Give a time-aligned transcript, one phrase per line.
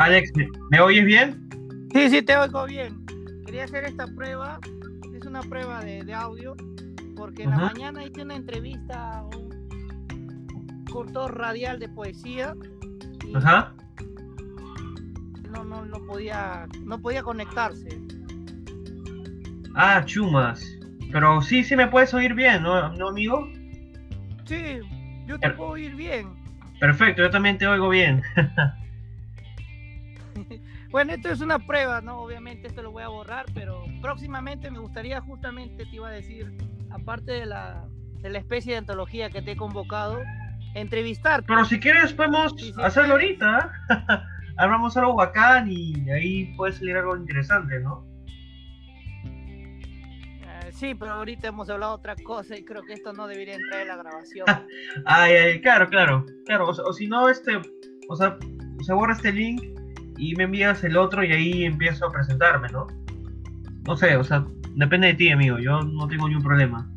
[0.00, 0.32] Alex,
[0.70, 1.46] ¿me, oyes bien?
[1.92, 3.04] Sí, sí, te oigo bien.
[3.44, 4.58] Quería hacer esta prueba,
[5.14, 6.56] es una prueba de, audio,
[7.16, 12.54] porque en la mañana hice una entrevista a un cortor radial de poesía.
[13.34, 13.74] Ajá.
[15.50, 18.00] No, no, no podía, no podía conectarse.
[19.74, 20.64] Ah, chumas.
[21.12, 23.46] Pero sí, sí me puedes oír bien, ¿no, ¿No amigo?
[24.46, 24.80] Sí,
[25.26, 26.26] yo te puedo oír bien.
[26.80, 28.22] Perfecto, yo también te oigo bien.
[30.90, 32.20] bueno, esto es una prueba, ¿no?
[32.20, 36.52] Obviamente esto lo voy a borrar, pero próximamente me gustaría justamente, te iba a decir,
[36.90, 37.86] aparte de la,
[38.20, 40.20] de la especie de antología que te he convocado,
[40.74, 41.44] entrevistar.
[41.44, 43.72] Pero si quieres podemos hacerlo ahorita.
[44.56, 48.04] Hablamos algo bacán y ahí puede salir algo interesante, ¿no?
[50.72, 53.88] Sí, pero ahorita hemos hablado otra cosa y creo que esto no debería entrar en
[53.88, 54.46] la grabación.
[55.06, 56.68] ay, ay, claro, claro, claro.
[56.68, 57.60] O, si no, este,
[58.08, 58.38] o sea,
[58.80, 59.62] se borra este link
[60.20, 62.86] y me envías el otro y ahí empiezo a presentarme, ¿no?
[63.86, 65.58] No sé, o sea, depende de ti, amigo.
[65.58, 66.88] Yo no tengo ningún problema.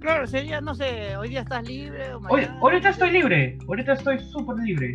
[0.00, 2.58] Claro, sería, no sé, hoy día estás libre o mañana...
[2.60, 4.94] ahorita estoy libre, ahorita estoy súper libre.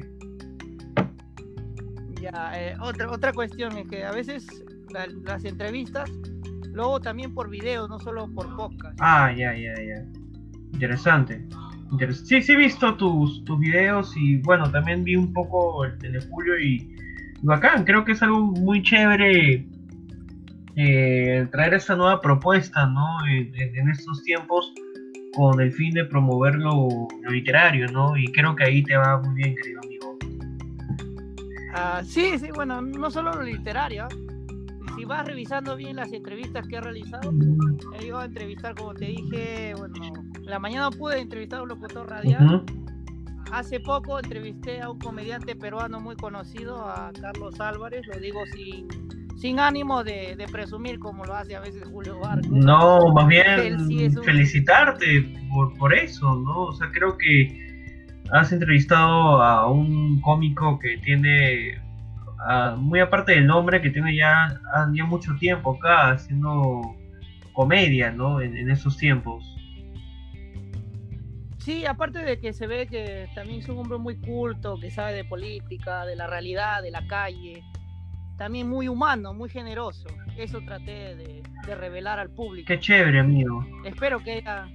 [2.22, 4.48] Ya, eh, otra, otra cuestión es que a veces
[5.26, 6.10] las entrevistas,
[6.72, 8.98] luego también por video, no solo por podcast.
[9.02, 10.06] Ah, ya, ya, ya.
[10.74, 11.48] Interesante.
[12.12, 16.20] Sí, sí he visto tus, tus videos y bueno, también vi un poco el de
[16.22, 16.96] Julio y,
[17.42, 19.66] bacán, creo que es algo muy chévere
[20.76, 23.26] eh, traer esta nueva propuesta, ¿no?
[23.28, 24.74] En, estos tiempos
[25.34, 28.18] con el fin de promover lo, literario, ¿no?
[28.18, 30.18] Y creo que ahí te va muy bien, querido amigo.
[31.74, 34.08] Ah, sí, sí, bueno, no solo lo literario,
[34.96, 37.34] si vas revisando bien las entrevistas que he realizado,
[38.00, 39.94] he ido a entrevistar, como te dije, bueno,
[40.44, 42.64] la mañana pude entrevistar a un locutor radial.
[43.52, 48.88] Hace poco entrevisté a un comediante peruano muy conocido, a Carlos Álvarez, lo digo sin,
[49.38, 52.48] sin ánimo de, presumir como lo hace a veces Julio Barco.
[52.52, 53.88] No, más bien
[54.24, 56.64] felicitarte por, por eso, ¿no?
[56.64, 57.66] O sea, creo que
[58.32, 61.85] has entrevistado a un cómico que tiene
[62.78, 64.60] muy aparte del nombre, que tiene ya,
[64.94, 66.96] ya mucho tiempo acá haciendo
[67.54, 68.42] comedia, ¿no?
[68.42, 69.44] En, esos tiempos.
[71.58, 75.14] Sí, aparte de que se ve que también es un hombre muy culto, que sabe
[75.14, 77.64] de política, de la realidad, de la calle,
[78.38, 80.08] también muy humano, muy generoso.
[80.38, 82.68] Eso traté de, de revelar al público.
[82.68, 83.66] Qué chévere, amigo.
[83.86, 84.68] Espero que haya,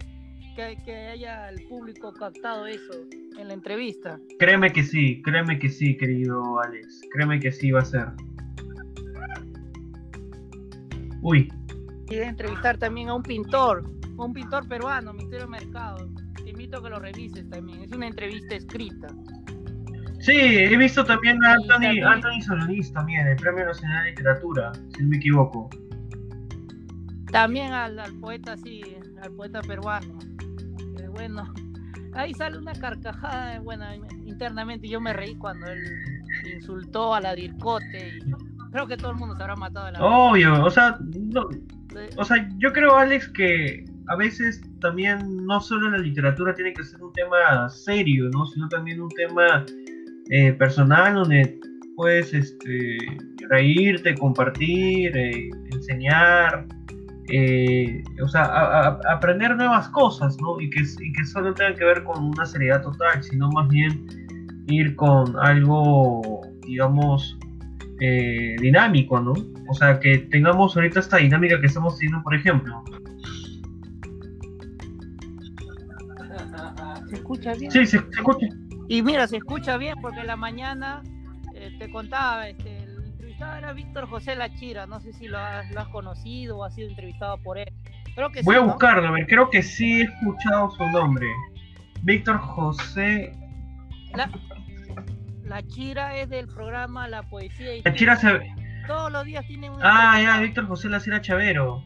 [0.84, 2.92] que haya el público captado eso
[3.38, 4.18] en la entrevista.
[4.38, 7.00] Créeme que sí, créeme que sí, querido Alex.
[7.12, 8.06] Créeme que sí va a ser.
[11.22, 11.52] Uy.
[12.08, 13.84] Y de entrevistar también a un pintor,
[14.16, 16.08] un pintor peruano, Misterio Mercado.
[16.42, 17.82] Te invito a que lo revises también.
[17.82, 19.08] Es una entrevista escrita.
[20.20, 25.02] Sí, he visto también a Anthony, Anthony Solonís también, el Premio Nacional de Literatura, si
[25.02, 25.70] no me equivoco.
[27.32, 28.82] También al, al poeta, sí,
[29.22, 30.18] al poeta peruano.
[31.20, 31.52] Bueno,
[32.14, 33.84] ahí sale una carcajada, bueno,
[34.24, 35.82] internamente yo me reí cuando él
[36.54, 40.02] insultó a la Dircote y creo que todo el mundo se habrá matado de la
[40.02, 40.98] Obvio, o sea,
[42.16, 46.84] o sea, yo creo, Alex, que a veces también no solo la literatura tiene que
[46.84, 48.46] ser un tema serio, ¿no?
[48.46, 49.66] Sino también un tema
[50.30, 51.60] eh, personal donde
[51.96, 52.96] puedes este,
[53.50, 56.66] reírte, compartir, eh, enseñar,
[57.32, 60.60] eh, o sea, aprender nuevas cosas, ¿no?
[60.60, 64.06] Y que, que solo tengan que ver con una seriedad total, sino más bien
[64.66, 67.38] ir con algo, digamos,
[68.00, 69.34] eh, dinámico, ¿no?
[69.68, 72.82] O sea, que tengamos ahorita esta dinámica que estamos teniendo, por ejemplo.
[77.08, 77.70] ¿Se escucha bien?
[77.70, 78.46] Sí, se, escucha.
[78.88, 81.02] Y mira, se escucha bien porque en la mañana
[81.54, 82.79] eh, te contaba, este,
[83.40, 87.58] era Víctor José Lachira, no sé si lo has, conocido o has sido entrevistado por
[87.58, 87.72] él.
[88.14, 91.26] Creo que Voy a buscarlo, a ver, creo que sí he escuchado su nombre.
[92.02, 93.32] Víctor José.
[94.14, 94.30] La,
[95.44, 98.40] la Chira es del programa La Poesía y La Chira se...
[98.86, 99.78] Todos los días tiene un...
[99.82, 101.84] Ah, ya, Víctor José Lachira Chavero.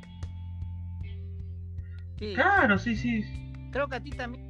[2.35, 3.25] Claro, sí, sí.
[3.71, 4.49] Creo que a ti también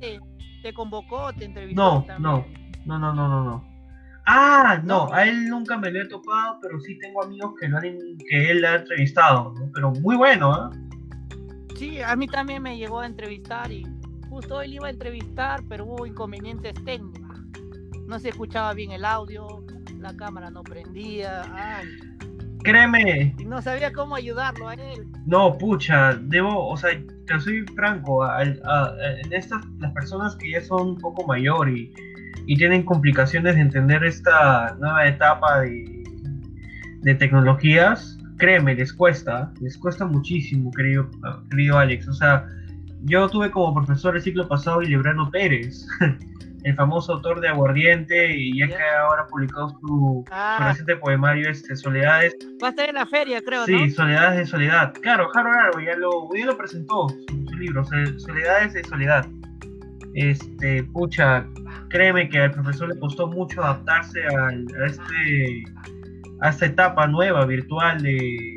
[0.62, 2.04] te, convocó, te entrevistó.
[2.18, 2.46] No, no,
[2.84, 3.73] no, no, no, no.
[4.26, 7.76] Ah, no, a él nunca me lo he topado, pero sí tengo amigos que, lo
[7.76, 7.82] han,
[8.28, 9.70] que él ha entrevistado, ¿no?
[9.74, 10.78] Pero muy bueno, ¿eh?
[11.76, 13.86] Sí, a mí también me llegó a entrevistar y
[14.30, 17.40] justo él iba a entrevistar, pero hubo inconvenientes técnicos.
[18.06, 19.64] No se escuchaba bien el audio,
[19.98, 21.86] la cámara no prendía, ay.
[22.62, 23.34] Créeme.
[23.38, 25.06] Y no sabía cómo ayudarlo a él.
[25.26, 26.90] No, pucha, debo, o sea,
[27.26, 31.92] te soy franco, en estas, las personas que ya son un poco mayor y
[32.46, 36.04] y tienen complicaciones de entender esta nueva etapa de,
[37.02, 41.08] de tecnologías, créeme, les cuesta, les cuesta muchísimo, querido,
[41.50, 42.08] querido Alex.
[42.08, 42.46] O sea,
[43.02, 45.86] yo tuve como profesor el ciclo pasado a Librano Pérez,
[46.64, 50.66] el famoso autor de Aguardiente, y ya que ahora publicó su, ah.
[50.68, 52.34] reciente poemario este, Soledades.
[52.62, 53.66] Va a estar en la feria, creo.
[53.66, 54.94] Sí, Soledades de Soledad.
[55.02, 59.26] Claro, Harold ya lo, ya lo presentó, su, libro, Soledades de Soledad.
[60.14, 61.44] Este, pucha,
[61.88, 64.50] créeme que al profesor le costó mucho adaptarse a,
[64.86, 65.64] este,
[66.40, 68.56] a esta etapa nueva, virtual de,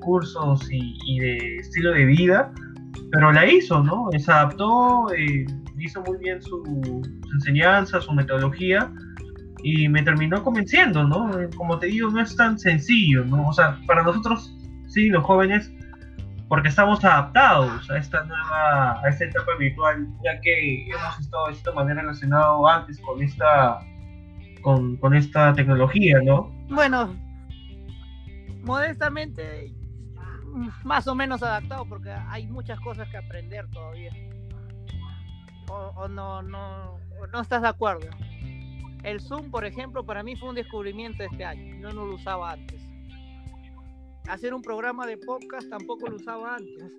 [0.00, 2.52] cursos y, de estilo de vida,
[3.12, 4.08] pero la hizo, ¿no?
[4.16, 5.44] Se adaptó, eh,
[5.78, 6.62] hizo muy bien su,
[7.34, 8.90] enseñanza, su metodología,
[9.62, 11.30] y me terminó convenciendo, ¿no?
[11.56, 13.48] Como te digo, no es tan sencillo, ¿no?
[13.48, 14.56] O sea, para nosotros,
[14.88, 15.70] sí, los jóvenes,
[16.50, 21.52] porque estamos adaptados a esta nueva, a esta etapa virtual, ya que hemos estado de
[21.52, 23.78] esta manera relacionado antes con esta,
[24.60, 26.50] con, con esta tecnología, ¿no?
[26.68, 27.14] Bueno,
[28.64, 29.72] modestamente,
[30.82, 34.10] más o menos adaptado, porque hay muchas cosas que aprender todavía
[35.68, 36.98] o, no, no,
[37.32, 38.08] no estás de acuerdo.
[39.04, 41.76] El Zoom, por ejemplo, para mí fue un descubrimiento este año.
[41.80, 42.89] Yo no lo usaba antes.
[44.28, 46.94] Hacer un programa de podcast tampoco lo usaba antes,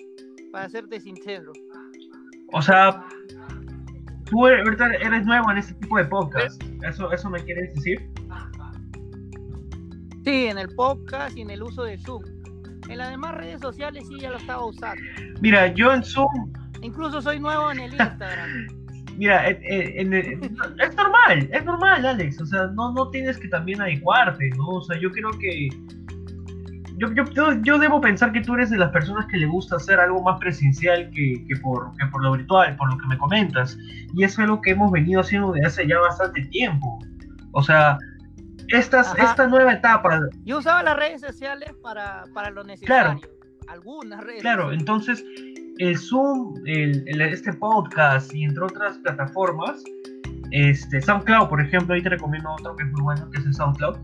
[0.51, 1.51] para serte sincero.
[2.53, 3.05] O sea,
[4.25, 6.61] tú eres, eres nuevo en este tipo de podcast.
[6.87, 8.09] ¿Eso, ¿Eso me quieres decir?
[10.23, 12.23] Sí, en el podcast y en el uso de Zoom.
[12.89, 15.01] En las demás redes sociales sí ya lo estaba usando.
[15.39, 16.51] Mira, yo en Zoom
[16.81, 18.67] Incluso soy nuevo en el Instagram.
[19.17, 22.41] Mira, es normal, es normal, Alex.
[22.41, 24.67] O sea, no, no tienes que también adecuarte, ¿no?
[24.67, 25.69] O sea, yo creo que.
[27.01, 30.21] Yo, yo, debo pensar que tú eres de las personas que le gusta hacer algo
[30.21, 33.75] más presencial que, por, que por lo virtual, por lo que me comentas.
[34.13, 36.99] Y eso es algo que hemos venido haciendo desde hace ya bastante tiempo.
[37.53, 37.97] O sea,
[38.67, 40.19] estas, esta nueva etapa.
[40.43, 43.19] Yo usaba las redes sociales para, para lo necesario.
[43.19, 43.41] Claro.
[43.67, 44.41] Algunas redes.
[44.41, 45.25] Claro, entonces
[45.79, 49.83] el Zoom, el, este podcast y entre otras plataformas,
[50.51, 53.53] este, SoundCloud, por ejemplo, ahí te recomiendo otro que es muy bueno, que es el
[53.55, 53.97] SoundCloud,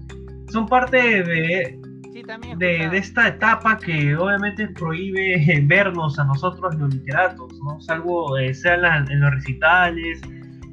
[0.49, 1.79] son parte de,
[2.23, 7.79] de, esta etapa que obviamente prohíbe vernos a nosotros los literatos, ¿no?
[7.81, 10.21] Salvo eh, sea en, los recitales,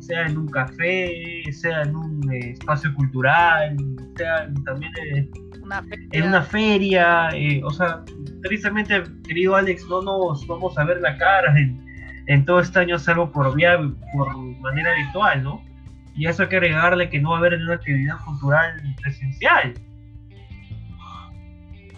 [0.00, 3.76] sea en un café, sea en un eh, espacio cultural,
[4.16, 4.92] sea también
[6.12, 8.04] en una feria, eh, o sea,
[8.42, 11.54] tristemente, querido Alex, no nos vamos a ver la cara
[12.26, 13.78] en, todo este año, salvo por, vía,
[14.12, 15.62] por manera virtual, ¿no?
[16.14, 19.74] Y eso hay que agregarle que no va a haber una actividad cultural presencial.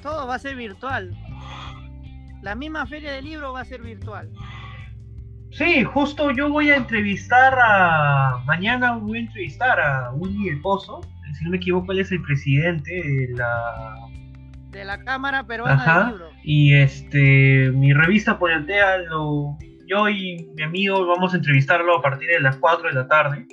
[0.06, 1.17] Todo va a ser virtual.
[2.41, 4.31] La misma feria del libro va a ser virtual.
[5.50, 8.41] Sí, justo yo voy a entrevistar a.
[8.47, 11.00] Mañana voy a entrevistar a Willy El Pozo.
[11.37, 13.97] Si no me equivoco, él es el presidente de la
[14.70, 16.31] de la Cámara Peruana del Libro.
[16.44, 22.29] Y este, mi revista Poliantea, lo, yo y mi amigo vamos a entrevistarlo a partir
[22.29, 23.44] de las 4 de la tarde,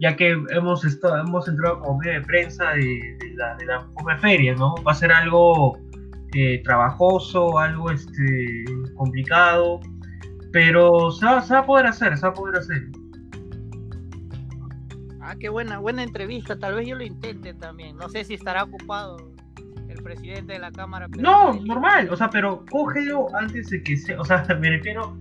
[0.00, 4.54] ya que hemos, estado, hemos entrado como medio de prensa de, la, de la feria,
[4.54, 4.74] ¿no?
[4.86, 5.78] Va a ser algo
[6.34, 8.64] eh, trabajoso, algo este,
[8.96, 9.80] complicado,
[10.52, 12.82] pero se va, se va a poder hacer, se va a poder hacer.
[15.20, 16.58] Ah, qué buena, buena entrevista.
[16.58, 17.96] Tal vez yo lo intente también.
[17.96, 19.28] No sé si estará ocupado
[20.02, 21.08] presidente de la Cámara.
[21.18, 25.18] no, normal, o sea, pero cógelo antes de que sea, o sea, me refiero,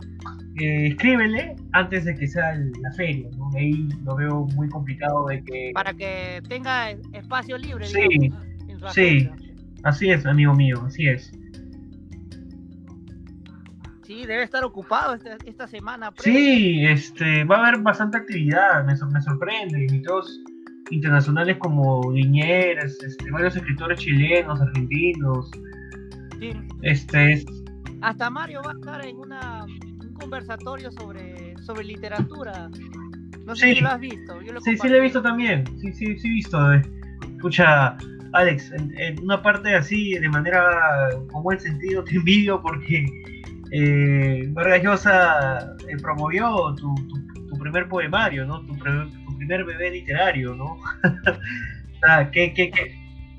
[0.59, 3.49] eh, escríbele antes de que sea la feria, ¿no?
[3.55, 5.71] Ahí lo veo muy complicado de que...
[5.73, 7.85] Para que tenga espacio libre.
[7.85, 8.31] Sí,
[8.93, 9.29] sí,
[9.83, 11.31] así es, amigo mío, así es.
[14.03, 16.13] Sí, debe estar ocupado esta, esta semana.
[16.19, 20.39] Sí, este, va a haber bastante actividad, me, me sorprende, todos
[20.91, 25.51] internacionales como Liñeras, este, varios escritores chilenos, argentinos.
[26.83, 27.43] Este
[28.01, 32.69] Hasta Mario va a estar en una, un conversatorio sobre, sobre literatura.
[33.45, 34.39] No sé si lo has visto.
[34.63, 35.65] sí, sí lo he visto también.
[35.79, 36.73] Sí, sí, sí he visto.
[37.35, 37.97] Escucha,
[38.33, 43.05] Alex, en, una parte así, de manera con buen sentido, te envidio porque
[43.71, 46.93] eh, Vargas Llosa eh, promovió tu,
[47.49, 48.61] tu, primer poemario, ¿no?
[48.65, 48.77] Tu,
[49.37, 50.77] primer bebé literario, ¿no?
[52.07, 52.71] ah, ¿qué, qué,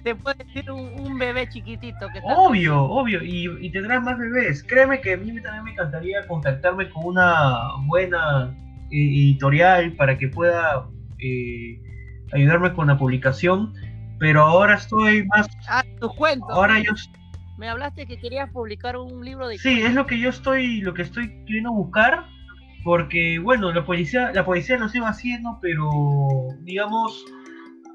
[0.09, 2.09] Te puede decir un, bebé chiquitito.
[2.09, 4.63] Que obvio, obvio, y, tendrás más bebés.
[4.63, 8.57] Créeme que a mí también me encantaría contactarme con una buena
[8.91, 10.89] eh, editorial para que pueda
[11.19, 11.79] eh,
[12.33, 13.75] ayudarme con la publicación,
[14.19, 15.47] pero ahora estoy más...
[15.69, 16.49] Ah, tus cuentos.
[16.53, 16.93] Ahora yo...
[17.59, 19.59] Me hablaste que querías publicar un libro de...
[19.59, 22.25] Sí, es lo que yo estoy, lo que estoy queriendo buscar
[22.83, 25.91] porque bueno, la policía, la policía lo sigue haciendo, pero
[26.61, 27.23] digamos,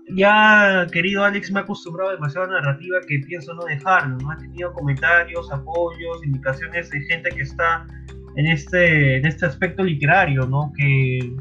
[0.09, 4.31] ya querido Alex me ha acostumbrado demasiado a la narrativa que pienso no dejarlo, ¿no?
[4.31, 7.87] Ha tenido comentarios, apoyos, indicaciones de gente que está
[8.35, 10.71] en este, en este aspecto literario, ¿no?
[10.77, 11.35] Que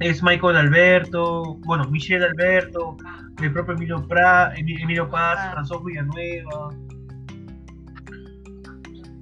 [0.00, 2.96] es Michael Alberto, bueno, Michelle Alberto,
[3.42, 4.06] el propio Emilio,
[4.56, 5.54] Emilio Paz, ah.
[5.54, 6.68] François Villanueva.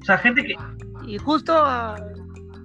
[0.00, 0.54] O sea, gente que...
[1.06, 1.96] Y justo a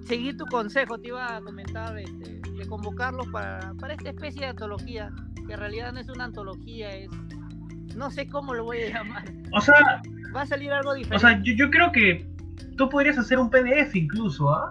[0.06, 4.46] seguir tu consejo, te iba a comentar este, de convocarlos para, para esta especie de
[4.48, 5.10] antología,
[5.46, 7.10] que en realidad no es una antología, es...
[7.96, 9.24] No sé cómo lo voy a llamar.
[9.52, 10.02] O sea...
[10.34, 11.16] Va a salir algo diferente.
[11.16, 12.26] O sea, yo, yo creo que
[12.76, 14.70] tú podrías hacer un PDF incluso, ¿ah?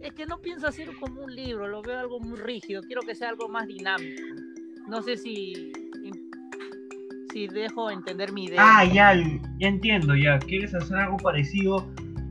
[0.00, 3.16] Es que no pienso hacer como un libro, lo veo algo muy rígido, quiero que
[3.16, 4.22] sea algo más dinámico.
[4.86, 5.72] No sé si
[7.34, 8.60] si dejo entender mi idea.
[8.60, 9.12] Ah, ya,
[9.58, 10.38] ya entiendo, ya.
[10.38, 11.84] Quieres hacer algo parecido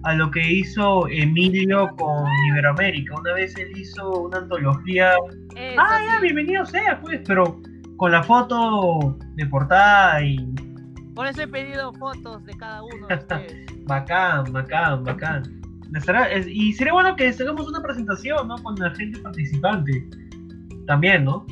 [0.04, 3.16] a lo que hizo Emilio con Iberoamérica.
[3.20, 5.16] Una vez él hizo una antología.
[5.78, 7.62] ah, ya, bienvenido sea, pues, pero
[7.98, 10.54] con la foto de portada y
[11.14, 13.86] por eso he pedido fotos de cada uno de ustedes.
[13.86, 15.44] bacán, bacán, bacán.
[16.48, 18.58] y sería bueno que hagamos una presentación, ¿no?
[18.64, 20.08] Con la gente participante.
[20.88, 21.46] También, ¿no?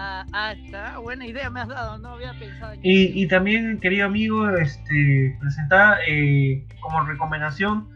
[0.00, 0.98] Ah, ah, está.
[0.98, 2.74] Buena idea me has dado, no había pensado.
[2.82, 7.88] Y, y también, querido amigo, este, presentar eh, como recomendación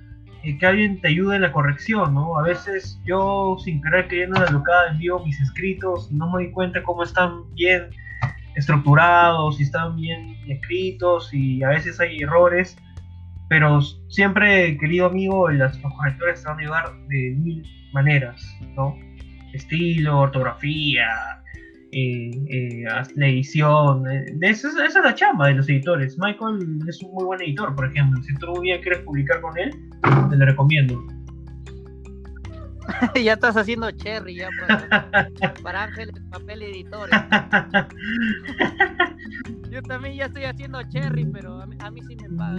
[0.43, 2.37] eh, que alguien te ayude en la corrección, ¿no?
[2.37, 6.51] A veces yo, sin querer queriendo la locada, envío mis escritos y no me doy
[6.51, 7.91] cuenta cómo están bien
[8.57, 12.77] estructurados y están bien escritos y a veces hay errores,
[13.49, 18.45] pero siempre, querido amigo, los correctores te van a ayudar de mil maneras,
[18.75, 18.99] ¿no?
[19.53, 21.07] Estilo, ortografía,
[21.95, 22.85] eh, eh,
[23.17, 26.17] la edición, eh, esa, es la chamba de los editores.
[26.19, 28.23] Michael es un muy buen editor, por ejemplo.
[28.23, 29.71] Si tú un día quieres publicar con él,
[30.31, 31.05] te lo recomiendo.
[33.23, 34.49] ya estás haciendo cherry ya
[35.63, 37.21] para, Ángeles Papel Editores.
[39.71, 42.57] Yo también ya estoy haciendo cherry, pero a mí, sí me pagan.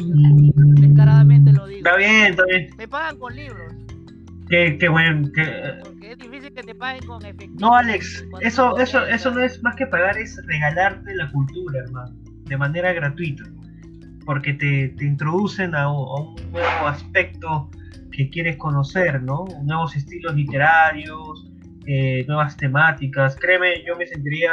[0.75, 1.79] descaradamente lo digo.
[1.79, 2.69] Está bien, está bien.
[2.77, 3.73] Me pagan con libros.
[4.53, 5.27] Qué, qué bueno.
[5.83, 7.59] Porque es difícil que te paguen con efectivo.
[7.59, 12.15] No, Alex, eso, eso, eso no es más que pagar, es regalarte la cultura, hermano,
[12.45, 13.45] de manera gratuita.
[14.27, 17.71] Porque te, te introducen a un nuevo aspecto
[18.11, 19.45] que quieres conocer, ¿no?
[19.63, 21.51] Nuevos estilos literarios,
[21.87, 23.35] eh, nuevas temáticas.
[23.37, 24.51] Créeme, yo me sentiría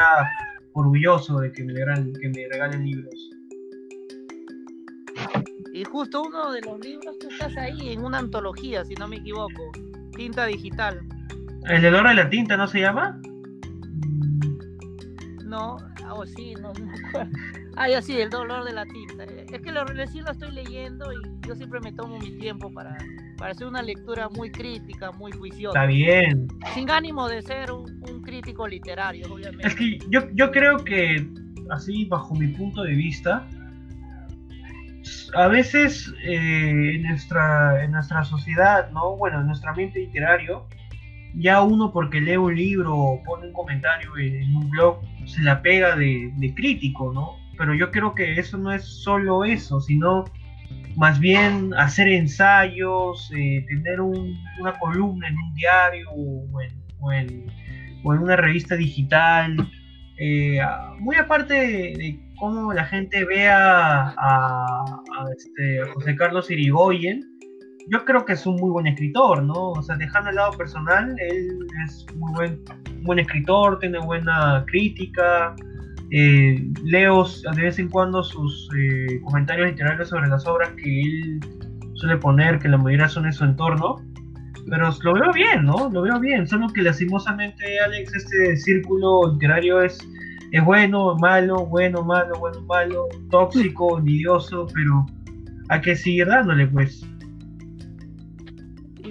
[0.72, 3.30] orgulloso de que me, regalen, que me regalen libros.
[5.74, 9.16] Y justo uno de los libros que estás ahí en una antología, si no me
[9.16, 9.70] equivoco,
[10.10, 11.00] tinta digital.
[11.68, 13.20] ¿El olor de la tinta no se llama?
[15.44, 15.76] No,
[16.10, 17.30] oh sí, no, no
[17.76, 19.24] Ah, ya sí, el dolor de la tinta.
[19.24, 22.96] Es que lo, recién lo estoy leyendo y yo siempre me tomo mi tiempo para,
[23.38, 25.78] para hacer una lectura muy crítica, muy juiciosa.
[25.78, 26.48] Está bien.
[26.74, 29.66] Sin ánimo de ser un, crítico literario, obviamente.
[29.66, 31.26] Es que yo, yo creo que,
[31.70, 33.48] así bajo mi punto de vista,
[35.34, 39.16] a veces eh, en, nuestra, en nuestra sociedad, ¿no?
[39.16, 40.66] Bueno, en nuestro ambiente literario,
[41.34, 45.62] ya uno porque lee un libro o pone un comentario en, un blog, se la
[45.62, 47.36] pega de, de crítico, ¿no?
[47.56, 50.24] Pero yo creo que eso no es solo eso, sino
[50.96, 57.50] más bien hacer ensayos, eh, tener una columna en un diario o en,
[58.02, 59.56] una revista digital,
[60.20, 60.60] eh,
[60.98, 64.84] muy aparte de, cómo la gente vea a,
[65.34, 67.24] este, José Carlos Irigoyen,
[67.88, 69.70] yo creo que es un muy buen escritor, ¿no?
[69.70, 72.60] O sea, dejando el lado personal, él es muy buen,
[73.02, 75.56] buen escritor, tiene buena crítica,
[76.10, 77.24] eh, leo
[77.54, 81.40] de vez en cuando sus eh, comentarios literarios sobre las obras que él
[81.94, 83.96] suele poner, que la mayoría son en su entorno,
[84.68, 85.90] pero lo veo bien, ¿no?
[85.90, 89.98] Lo veo bien, solo que lastimosamente, Alex, este círculo literario es,
[90.52, 95.06] es bueno, malo, bueno, malo, bueno, malo, tóxico, envidioso, pero
[95.68, 97.04] hay que seguir dándole, pues.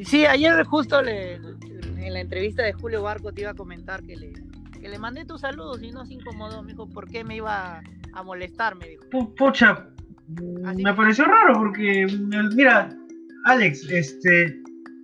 [0.03, 4.33] Sí, ayer justo en la entrevista de Julio Barco te iba a comentar que le,
[4.79, 6.63] que le mandé tus saludos y no se incomodó.
[6.63, 7.81] Me dijo, ¿por qué me iba
[8.13, 8.75] a molestar?
[8.75, 9.03] Me dijo.
[9.35, 9.87] Pucha,
[10.75, 12.07] me pareció raro porque,
[12.55, 12.89] mira,
[13.45, 14.61] Alex, este,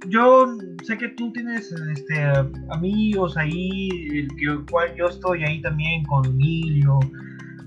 [0.09, 2.23] yo sé que tú tienes este,
[2.69, 6.99] amigos ahí, el que, cual yo estoy ahí también con Emilio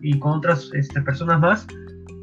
[0.02, 1.66] y con otras este, personas más.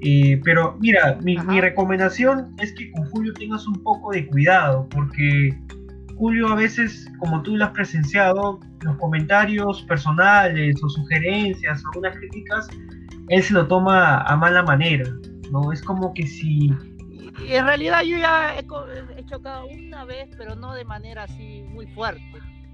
[0.01, 4.87] Eh, pero mira, mi, mi, recomendación es que con Julio tengas un poco de cuidado,
[4.89, 5.57] porque
[6.15, 12.17] Julio a veces, como tú lo has presenciado, los comentarios personales o sugerencias o algunas
[12.17, 12.67] críticas,
[13.29, 15.05] él se lo toma a mala manera,
[15.51, 15.71] ¿no?
[15.71, 16.71] Es como que si
[17.39, 21.87] y, en realidad yo ya he, chocado una vez, pero no de manera así muy
[21.87, 22.21] fuerte,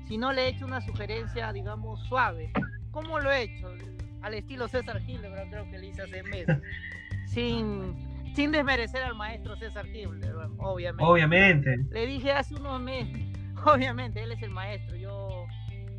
[0.07, 2.51] sino le he hecho una sugerencia, digamos, suave.
[2.91, 3.73] ¿Cómo lo he hecho?
[4.21, 6.57] Al estilo César Hildebrand, creo que le hice hace meses.
[7.25, 7.95] sin,
[8.35, 11.03] sin desmerecer al maestro César Hildebrand, obviamente.
[11.03, 11.77] Obviamente.
[11.89, 13.19] Le dije hace unos meses,
[13.65, 15.47] obviamente, él es el maestro, yo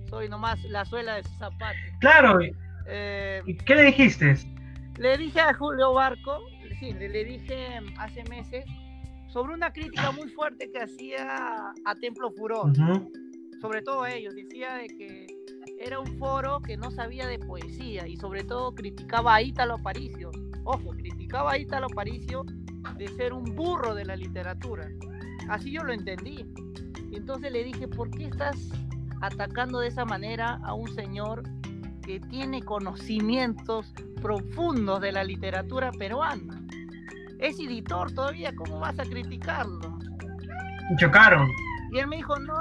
[0.08, 1.78] soy nomás la suela de su zapato.
[2.00, 2.38] Claro.
[2.86, 4.36] Eh, ¿Y qué le dijiste?
[4.98, 6.38] Le dije a Julio Barco,
[6.90, 8.64] le, dije hace meses
[9.28, 12.72] sobre una crítica muy fuerte que hacía a Templo Furor.
[13.60, 15.26] Sobre todo ellos, decía de que
[15.78, 20.32] era un foro que no sabía de poesía y sobre todo criticaba a Ítalo Aparicio.
[20.64, 22.44] Ojo, criticaba a Ítalo Aparicio
[22.98, 24.90] de ser un burro de la literatura.
[25.48, 26.44] Así yo lo entendí.
[27.10, 28.56] Y entonces le dije, ¿por qué estás
[29.20, 31.44] atacando de esa manera a un señor
[32.02, 36.61] que tiene conocimientos profundos de la literatura peruana.
[37.42, 39.98] Es editor todavía, ¿cómo vas a criticarlo?
[40.96, 41.48] Chocaron.
[41.90, 42.54] Y él me dijo, no.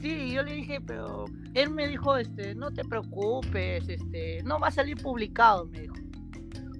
[0.00, 4.68] Sí, yo le dije, pero él me dijo, este, no te preocupes, este, no va
[4.68, 5.94] a salir publicado, me dijo.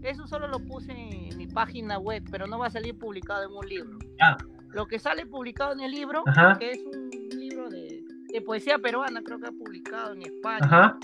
[0.03, 3.55] Eso solo lo puse en mi página web, pero no va a salir publicado en
[3.55, 3.99] un libro.
[4.23, 4.39] Ah.
[4.71, 6.25] Lo que sale publicado en el libro,
[6.59, 10.61] que es un libro de, de, poesía peruana, creo que ha publicado en España.
[10.63, 10.99] Ajá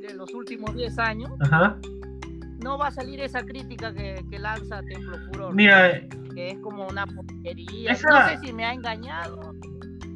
[0.00, 1.30] de los últimos 10 años,
[2.58, 5.54] no va a salir esa crítica que, lanza Templo Furor.
[5.54, 6.00] Mira,
[6.34, 7.92] que es como una porquería.
[7.92, 9.54] No sé si me ha engañado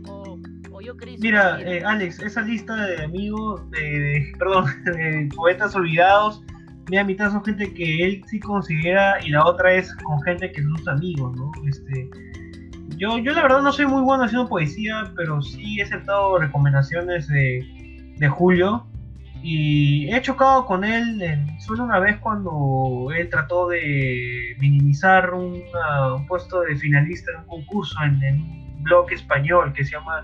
[0.08, 1.16] o, yo creí.
[1.18, 6.42] Mira, eh, Alex, esa lista de amigos, de, perdón, de poetas olvidados,
[6.90, 10.62] mira, mitad son gente que él sí considera y la otra es con gente que
[10.62, 11.52] son sus amigos, ¿no?
[11.68, 12.10] Este,
[12.96, 17.28] yo, yo la verdad no soy muy bueno haciendo poesía, pero sí he aceptado recomendaciones
[17.28, 18.86] de, de Julio
[19.42, 21.20] y he chocado con él
[21.58, 25.62] solo una vez cuando él trató de minimizar un
[26.28, 30.22] puesto de finalista en un concurso en, un blog español que se llama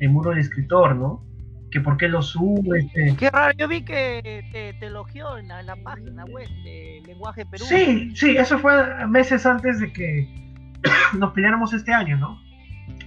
[0.00, 1.24] El Muro del Escritor, ¿no?
[1.70, 2.80] Que por qué lo sube.
[2.80, 3.16] Este...
[3.16, 7.64] Qué raro, yo vi que te, elogió en la, página web de Lenguaje Perú.
[7.64, 10.28] Sí, sí, eso fue meses antes de que
[11.18, 12.38] nos peleáramos este año, ¿no?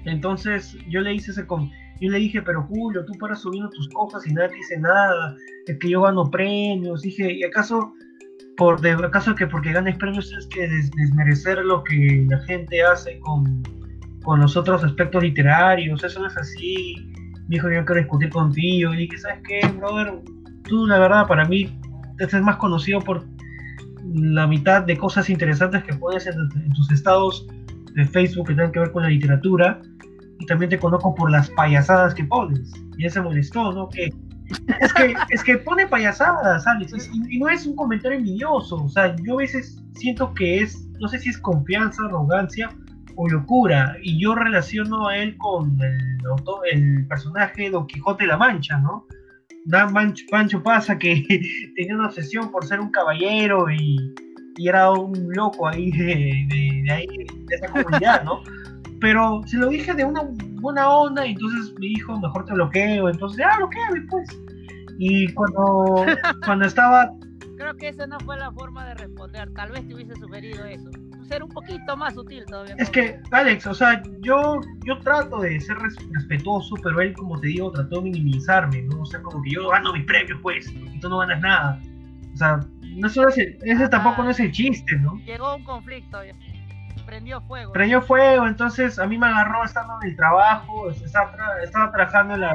[0.06, 1.46] Entonces yo le hice ese...
[1.46, 5.36] Con yo le dije, pero Julio, tú paras subiendo tus cosas y nadie dice nada,
[5.66, 7.02] es que yo gano premios.
[7.02, 7.94] Dije, ¿y acaso,
[8.58, 13.18] por de, acaso que porque ganes premios es que desmerecer lo que la gente hace
[13.20, 13.64] con,
[14.24, 16.04] con los otros aspectos literarios?
[16.04, 16.96] Eso no es así.
[17.48, 18.94] Me dijo, yo quiero discutir contigo.
[18.94, 20.16] Y dije, ¿sabes qué, brother?
[20.64, 21.80] Tú, la verdad, para mí,
[22.18, 23.26] te más conocido por
[24.14, 27.48] la mitad de cosas interesantes que pones en, en tus estados
[27.96, 29.82] de Facebook que tengan que ver con la literatura
[30.40, 32.72] y también te conozco por las payasadas que pones.
[32.98, 33.90] Y ese se molestó, ¿no?
[33.90, 34.14] Que
[34.80, 38.76] es que, es que pone payasadas, Alex, y, no es un comentario envidioso.
[38.76, 42.70] O sea, yo a veces siento que es, no sé si es confianza, arrogancia
[43.16, 43.96] o locura.
[44.04, 45.98] Y yo relaciono a él con el,
[46.72, 49.06] el personaje Don Quijote de la Mancha, ¿no?
[49.66, 49.94] Dan
[50.30, 51.24] Pancho pasa que
[51.76, 54.14] tenía una obsesión por ser un caballero y,
[54.58, 58.41] y era un loco ahí de, de, ahí, de esa comunidad, ¿no?
[59.06, 60.24] pero se lo dije de una
[60.62, 64.28] buena onda y entonces me dijo, mejor te bloqueo, entonces, ah, bloqueame pues.
[64.98, 66.06] Y cuando,
[66.46, 67.12] cuando estaba...
[67.58, 70.89] Creo que esa no fue la forma de responder, tal vez te hubiese sugerido eso.
[71.28, 72.76] Ser un poquito más sutil todavía.
[72.78, 75.78] Es que, Alex, o sea, yo, yo trato de ser
[76.12, 79.02] respetuoso, pero él, como te digo, trató de minimizarme, ¿no?
[79.02, 81.80] O sea, como que yo gano mi premio, pues, y tú no ganas nada.
[82.34, 82.60] O sea,
[82.96, 85.18] no solo ese, ese tampoco no es el chiste, ¿no?
[85.26, 86.20] Llegó un conflicto.
[87.06, 87.72] Prendió fuego.
[87.74, 92.42] Prendió fuego, entonces a mí me agarró estando en el trabajo, estaba, estaba trabajando en
[92.42, 92.54] la...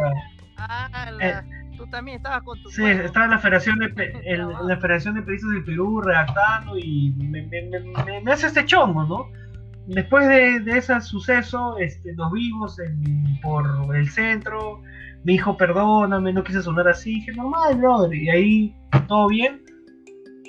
[0.57, 1.41] Ah, eh,
[1.77, 2.69] tú también estabas con tu...
[2.71, 3.93] Sí, estaba en la Federación de,
[4.25, 9.05] en, la Federación de Periodistas del Perú redactando y me, me, me, hace este chongo,
[9.05, 9.29] ¿no?
[9.87, 14.83] Después de, de, ese suceso, este, nos vimos en, por el centro,
[15.25, 18.77] me dijo perdóname, no quise sonar así, dije normal, brother, y ahí
[19.07, 19.63] todo bien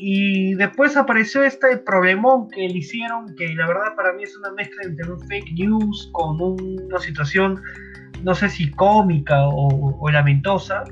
[0.03, 4.51] y después apareció este problemón que le hicieron, que la verdad para mí es una
[4.51, 7.61] mezcla entre un fake news con una situación,
[8.23, 10.85] no sé si cómica o, lamentosa,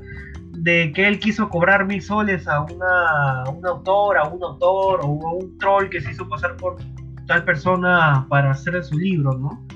[0.52, 5.26] de que él quiso cobrar mil soles a una, una autora, a un autor o
[5.26, 6.76] a un troll que se hizo pasar por
[7.26, 9.66] tal persona para hacer su libro, ¿no?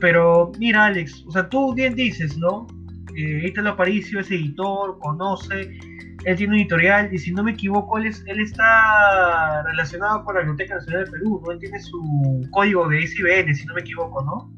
[0.00, 2.66] Pero mira, Alex, o sea, tú bien dices, ¿no?
[3.14, 5.78] Eh, Italo Aparicio es editor, conoce
[6.24, 10.40] él tiene un editorial y si no me equivoco, él, él está relacionado con la
[10.40, 11.52] Biblioteca Nacional de Perú, ¿no?
[11.52, 14.52] Él tiene su código de ICBN, si no me equivoco, ¿no?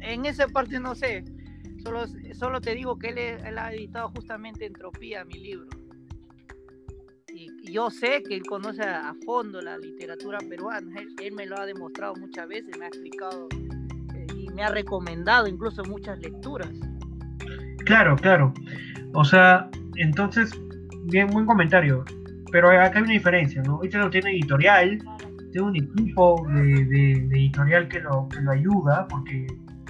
[0.00, 1.24] en esa parte no sé,
[1.82, 5.66] solo, solo te digo que él, ha editado justamente Entropía, mi libro.
[7.32, 11.66] Y, yo sé que él conoce a, fondo la literatura peruana, él, me lo ha
[11.66, 13.48] demostrado muchas veces, me ha explicado
[14.14, 16.70] eh, y me ha recomendado incluso muchas lecturas.
[17.84, 18.54] Claro, claro.
[19.14, 20.50] O sea, entonces,
[21.04, 22.04] bien, buen comentario.
[22.52, 23.82] Pero acá hay una diferencia, ¿no?
[23.82, 24.98] Este no tiene editorial,
[25.50, 29.46] tiene un equipo de, editorial que lo, que lo ayuda, porque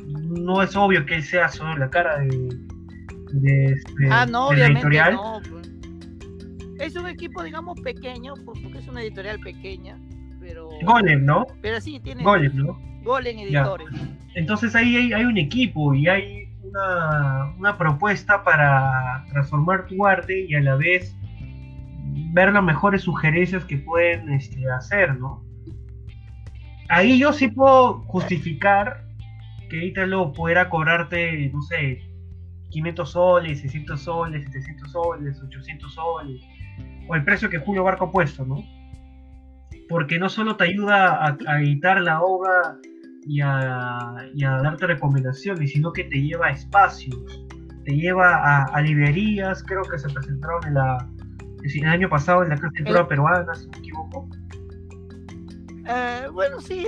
[0.07, 2.49] no es obvio que él sea solo la cara de,
[3.33, 5.71] de, este, ah, no, obviamente No, pues.
[6.79, 9.99] Es un equipo, digamos, pequeño, porque es una editorial pequeña,
[10.41, 10.69] pero...
[10.85, 11.47] Golem, ¿no?
[11.63, 12.23] Pero sí, tiene...
[12.23, 12.79] Golem, ¿no?
[13.05, 13.89] Golem Editores.
[14.35, 16.44] Entonces ahí hay, hay, un equipo y hay
[17.59, 21.17] una, propuesta para transformar tu arte y a la vez
[22.33, 25.43] ver las mejores sugerencias que pueden este, hacer, ¿no?
[26.89, 29.05] Ahí yo sí puedo justificar
[29.71, 32.03] que Ítalo pudiera cobrarte, no sé,
[32.71, 36.43] 500 soles, 600 soles, 700 soles, 800 soles,
[37.09, 38.63] o el precio que Julio Barco ha puesto, ¿no?
[39.89, 42.77] Porque no solo te ayuda a, editar la obra
[43.27, 44.31] y a,
[44.63, 47.45] darte recomendaciones, sino que te lleva a espacios,
[47.85, 51.09] te lleva a, librerías, creo que se presentaron en la,
[51.63, 54.29] el año pasado en la Casa de Peruana, si no me equivoco.
[55.87, 56.87] Eh, bueno, sí,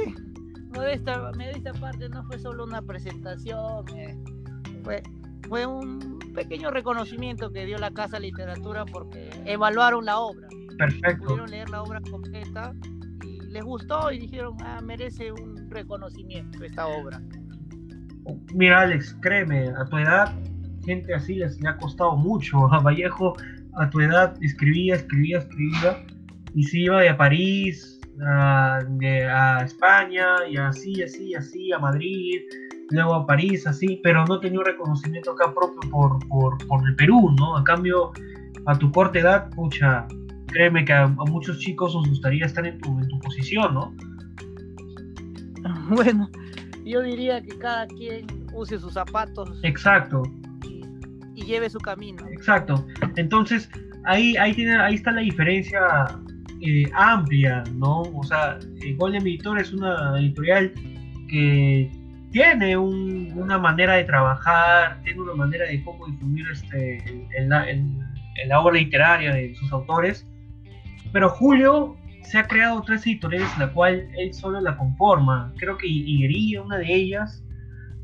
[0.75, 4.17] modesta, esta parte no fue solo una presentación, eh,
[4.85, 5.03] fue,
[5.49, 10.49] fue un pequeño reconocimiento que dio la Casa Literatura porque evaluaron la obra.
[10.79, 11.25] Perfecto.
[11.25, 12.96] Pudieron leer la obra completa y
[13.57, 17.23] les gustó y dijeron, ah, merece un reconocimiento esta obra.
[18.53, 20.35] Mira, Alex, créeme, a tu edad,
[20.85, 22.71] gente así les ha costado mucho.
[22.71, 23.35] A Vallejo,
[23.77, 26.05] a tu edad, escribía, escribía, escribía
[26.55, 32.43] y se iba de a París, a, a España y así, así, así, a Madrid
[32.91, 37.35] luego a París, así, pero no tenía un reconocimiento acá propio por, por, el Perú,
[37.37, 37.57] ¿no?
[37.57, 38.13] A cambio,
[38.67, 40.07] a tu corta edad, pucha,
[40.57, 43.95] créeme que a, muchos chicos os gustaría estar en tu, en tu posición, ¿no?
[45.91, 46.31] Bueno,
[46.85, 49.61] yo diría que cada quien use sus zapatos.
[49.63, 50.23] Exacto.
[51.35, 52.27] Y, lleve su camino.
[52.29, 52.87] Exacto.
[53.17, 53.69] Entonces,
[54.05, 56.07] ahí, ahí, tiene, ahí está la diferencia
[56.63, 58.03] eh, amplia, ¿no?
[58.03, 60.73] O sea, eh, Golden Editor es una editorial
[61.29, 61.91] que
[62.31, 68.75] tiene una manera de trabajar, tiene una manera de cómo difundir este, en, la, obra
[68.75, 70.27] literaria de sus autores,
[71.17, 75.51] pero Julio se ha creado tres editoriales en la cual él solo la conforma.
[75.57, 77.43] Creo que Higuería, una de ellas,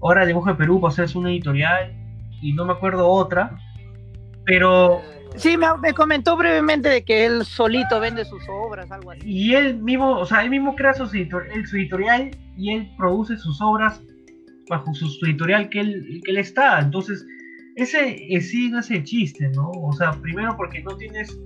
[0.01, 1.94] ahora Dibujo de Perú va a ser una editorial
[2.40, 3.55] y no me acuerdo otra,
[4.46, 5.03] pero...
[5.37, 9.20] Sí, me, comentó brevemente de que él solito vende sus obras, algo así.
[9.27, 13.61] Y él mismo, o sea, él mismo crea su, su editorial y él produce sus
[13.61, 14.01] obras
[14.70, 16.81] bajo su, editorial que él, que él está.
[16.81, 17.27] Entonces,
[17.77, 19.70] ese sí no es el chiste, ¿no?
[19.70, 21.38] O sea, primero porque no tienes,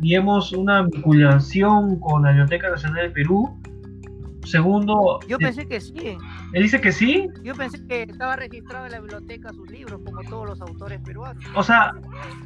[0.00, 3.60] digamos, una vinculación con la Biblioteca Nacional del Perú.
[4.44, 5.20] Segundo...
[5.28, 6.16] Yo pensé que sí.
[6.52, 7.28] ¿Él dice que sí?
[7.44, 11.44] Yo pensé que estaba registrado en la biblioteca sus libros, como todos los autores peruanos.
[11.54, 11.92] O sea,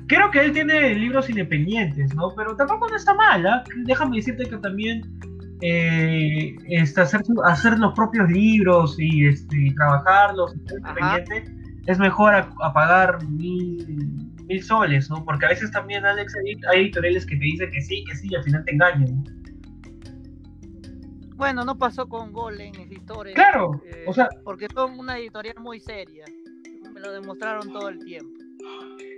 [0.09, 2.35] creo que él tiene libros independientes, ¿no?
[2.37, 3.63] Pero tampoco no está mal, ¿ah?
[3.85, 5.03] Déjame decirte que también
[5.61, 10.55] eh, este, hacer, hacer los propios libros y, este, trabajarlos
[11.87, 15.25] es mejor a, pagar mil, mil, soles, ¿no?
[15.25, 16.35] Porque a veces también, Alex,
[16.73, 19.25] hay editoriales que te dicen que sí, que sí, y al final te engañan.
[21.37, 23.35] Bueno, no pasó con Golem Editores.
[23.35, 24.29] Claro, eh, o sea.
[24.45, 26.25] Porque son una editorial muy seria.
[26.93, 28.45] Me lo demostraron todo el tiempo.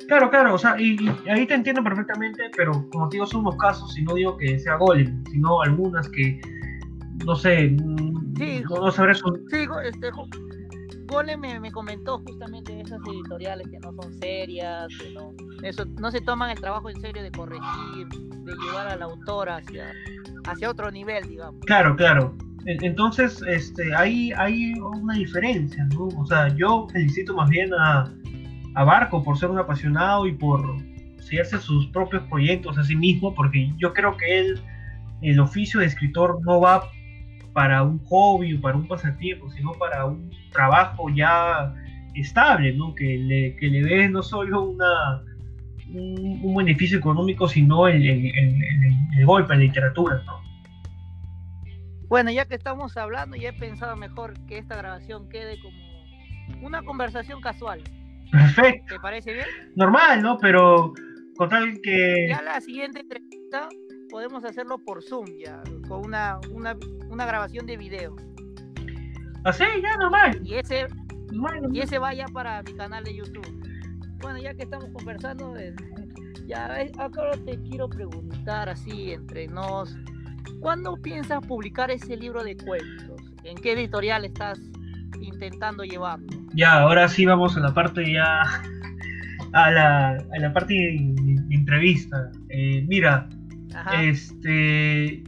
[0.08, 0.96] Claro, claro, o sea, y,
[1.28, 4.58] ahí te entiendo perfectamente, pero como te digo, son unos casos, y no digo que
[4.58, 6.40] sea Golem, sino algunas que,
[7.24, 9.26] no sé, mm, sí, no, sabré su...
[9.50, 10.10] Sí, este,
[11.06, 16.20] Golem me, comentó justamente esas editoriales que no son serias, que no, eso, no se
[16.20, 19.92] toman el trabajo en serio de corregir, de llevar al autor hacia,
[20.46, 21.64] hacia otro nivel, digamos.
[21.66, 22.34] Claro, claro.
[22.66, 26.08] Entonces, este, hay, hay una diferencia, ¿no?
[26.18, 28.12] O sea, yo felicito más bien a,
[28.74, 30.60] a Barco por ser un apasionado y por
[31.20, 34.60] hacerse sus propios proyectos a sí mismo, porque yo creo que él,
[35.22, 36.90] el oficio de escritor no va
[37.56, 41.74] para un hobby o para un pasatiempo, sino para un trabajo ya
[42.14, 42.94] estable, ¿no?
[42.94, 45.22] que, le, que le dé no solo una,
[45.88, 50.22] un, beneficio económico, sino el, el, golpe en la literatura.
[50.26, 50.38] ¿no?
[52.08, 56.82] Bueno, ya que estamos hablando, ya he pensado mejor que esta grabación quede como una
[56.82, 57.80] conversación casual.
[58.32, 58.96] Perfecto.
[58.96, 59.46] ¿Te parece bien?
[59.76, 60.36] Normal, ¿no?
[60.36, 60.92] Pero
[61.38, 62.26] con tal que...
[62.28, 63.66] Ya la siguiente entrevista
[64.10, 68.16] podemos hacerlo por Zoom ya, con una, una, grabación de video.
[69.44, 70.40] Así, ¿Ah, ya, normal.
[70.44, 70.86] Y ese,
[71.72, 73.46] y ese vaya para mi canal de YouTube.
[74.20, 75.74] Bueno, ya que estamos conversando, eh,
[76.46, 79.96] Ya, ahora te quiero preguntar así entre nos,
[80.60, 83.20] ¿cuándo piensas publicar ese libro de cuentos?
[83.42, 84.60] ¿En qué editorial estás
[85.20, 86.26] intentando llevarlo?
[86.54, 88.42] Ya, ahora sí vamos a la parte ya,
[89.52, 91.14] a la, a la parte de,
[91.50, 92.30] entrevista.
[92.48, 93.28] Eh, mira,
[94.00, 95.22] este,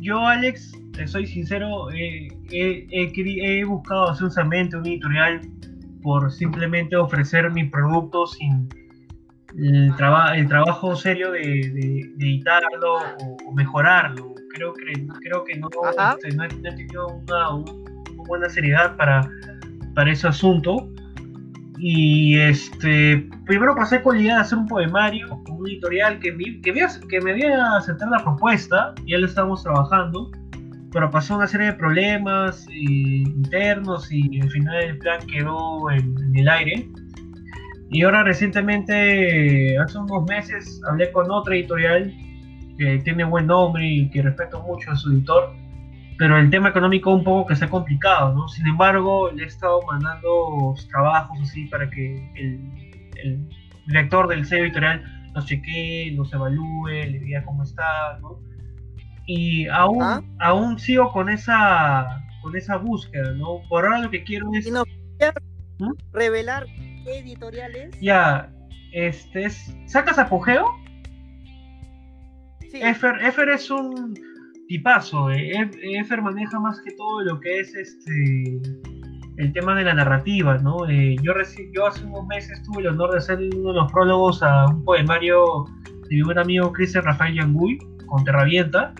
[0.00, 0.72] yo Alex,
[1.06, 5.40] soy sincero, he buscado hacer un editorial
[6.02, 8.68] por simplemente ofrecer mi producto sin
[9.56, 9.94] el,
[10.34, 11.60] el trabajo serio de,
[12.18, 12.98] editarlo
[13.46, 14.34] o, mejorarlo.
[14.54, 17.48] Creo que, creo que no, este, no, he, tenido una,
[18.28, 19.28] buena seriedad para,
[19.94, 20.88] para ese asunto.
[21.78, 26.86] Y este, primero pasé con la idea de hacer un poemario, un editorial que, que,
[27.08, 30.30] que me había aceptado la propuesta, ya lo estábamos trabajando,
[30.92, 36.16] pero pasó una serie de problemas eh, internos y al final el plan quedó en,
[36.18, 36.88] en el aire.
[37.90, 42.12] Y ahora recientemente, hace unos meses, hablé con otra editorial
[42.78, 45.52] que tiene buen nombre y que respeto mucho a su editor,
[46.18, 48.48] pero el tema económico un poco que ha complicado, ¿no?
[48.48, 52.60] Sin embargo, le he estado mandando trabajos así para que el,
[53.22, 53.48] el
[53.86, 55.02] director del sello editorial
[55.36, 58.40] los chequee, los evalúe, le diga cómo está, ¿no?
[59.26, 60.22] Y aún, ¿Ah?
[60.40, 63.60] aún sigo con esa, con esa búsqueda, ¿no?
[63.68, 64.70] Por ahora lo que quiero es...
[64.70, 64.84] no,
[65.78, 65.92] ¿Mm?
[66.12, 66.66] revelar
[67.06, 68.00] editoriales.
[68.00, 68.50] Ya,
[68.92, 69.76] este es.
[69.84, 70.64] ¿Sacas apogeo?
[72.70, 72.80] Sí.
[72.80, 74.18] Efer, es un
[74.68, 75.30] tipazo.
[75.30, 75.70] Eh.
[75.82, 78.58] Efer maneja más que todo lo que es este
[79.36, 80.88] el tema de la narrativa, ¿no?
[80.88, 81.32] Eh, yo,
[81.72, 84.84] yo hace unos meses tuve el honor de hacer uno de los prólogos a un
[84.84, 85.64] poemario
[86.08, 88.94] de mi buen amigo Cristian Rafael Yanguy, con Terravienta,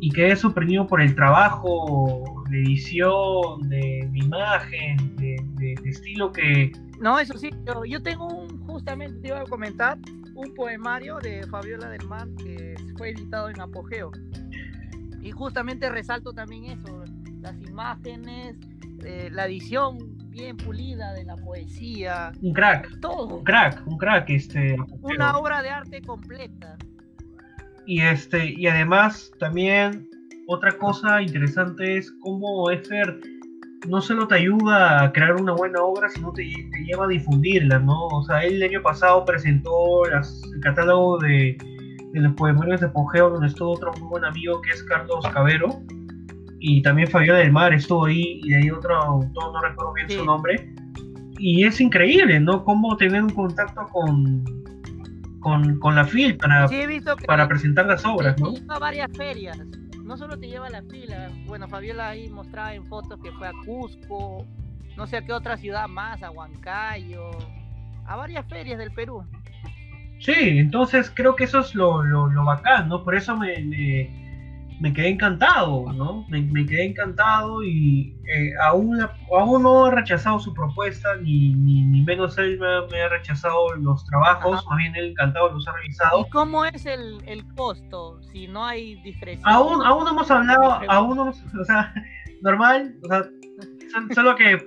[0.00, 6.72] y quedé sorprendido por el trabajo de edición, de, imagen, de, estilo que...
[7.00, 7.50] No, eso sí,
[7.88, 9.98] yo, tengo un, justamente te iba a comentar,
[10.34, 14.12] un poemario de Fabiola del Mar que fue editado en Apogeo.
[15.20, 17.04] Y justamente resalto también eso,
[17.40, 18.56] las imágenes,
[19.04, 22.32] eh, la edición bien pulida de la poesía.
[22.40, 23.00] Un crack.
[23.00, 23.36] Todo.
[23.36, 24.30] Un crack, un crack.
[24.30, 26.76] Este, Una obra de arte completa.
[27.86, 30.08] Y, este, y además también
[30.46, 33.20] otra cosa interesante es cómo Efer
[33.88, 37.78] no solo te ayuda a crear una buena obra, sino te, te lleva a difundirla,
[37.80, 38.06] ¿no?
[38.08, 41.56] O sea, él el año pasado presentó el catálogo de,
[42.12, 45.82] de los poemarios de Pogeo, donde estuvo otro muy buen amigo que es Carlos Cabero,
[46.64, 50.08] y también Fabiola del Mar estuvo ahí, y de ahí otro autor, no recuerdo bien
[50.08, 50.72] su nombre.
[51.36, 52.64] Y es increíble, ¿no?
[52.64, 54.44] Cómo tener un contacto con,
[55.40, 56.68] con, con la FIL para,
[57.26, 58.54] para presentar las obras, ¿no?
[58.68, 59.58] a varias ferias,
[60.04, 63.48] no solo te lleva a la fila, bueno, Fabiola ahí mostraba en fotos que fue
[63.48, 64.46] a Cusco,
[64.96, 67.30] no sé a qué otra ciudad más, a Huancayo,
[68.06, 69.24] a varias ferias del Perú.
[70.20, 73.02] Sí, entonces creo que eso es lo, lo, lo bacán, ¿no?
[73.02, 74.31] Por eso me, me
[74.92, 76.24] quedé encantado, ¿no?
[76.28, 82.36] Me, quedé encantado y eh, aún, aún no he rechazado su propuesta, ni, ni, menos
[82.38, 86.20] él me, ha rechazado los trabajos, más bien él encantado los ha revisado.
[86.26, 89.48] ¿Y cómo es el, el costo si no hay discreción?
[89.48, 91.24] Aún, aún no hemos hablado, aún no,
[91.60, 91.94] o sea,
[92.42, 93.24] normal, o sea,
[94.14, 94.58] solo que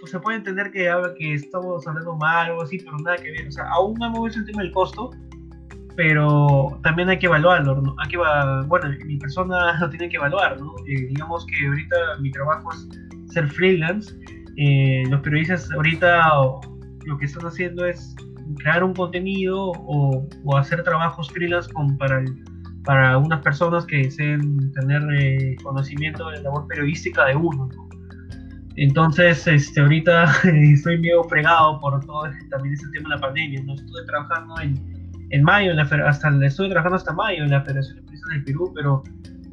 [0.00, 3.48] pues, se puede entender que, que estamos hablando mal o así, pero nada que ver,
[3.48, 5.10] o sea, aún no hemos visto el tema del costo
[6.00, 7.94] pero también hay que evaluarlo, ¿no?
[7.98, 10.72] Hay que, bueno, mi persona lo tiene que evaluar, ¿no?
[10.86, 12.88] Eh, digamos que ahorita mi trabajo es
[13.34, 14.14] ser freelance,
[14.56, 16.30] eh, los periodistas ahorita
[17.04, 18.16] lo que están haciendo es
[18.60, 22.24] crear un contenido o, o hacer trabajos freelance con, para,
[22.86, 27.88] para unas personas que deseen tener eh, conocimiento de la labor periodística de uno, ¿no?
[28.76, 33.74] Entonces, este, ahorita estoy medio fregado por todo también ese tema de la pandemia, ¿no?
[33.74, 34.89] Estuve trabajando en
[35.30, 38.44] en mayo, en la, hasta estuve trabajando hasta mayo en la Federación de Periodistas del
[38.44, 39.02] Perú, pero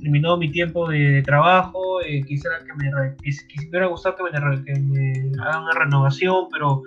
[0.01, 3.15] terminó mi tiempo de, trabajo, eh, quisiera que me,
[3.47, 6.83] quisiera gustado que me, que me hagan una renovación, pero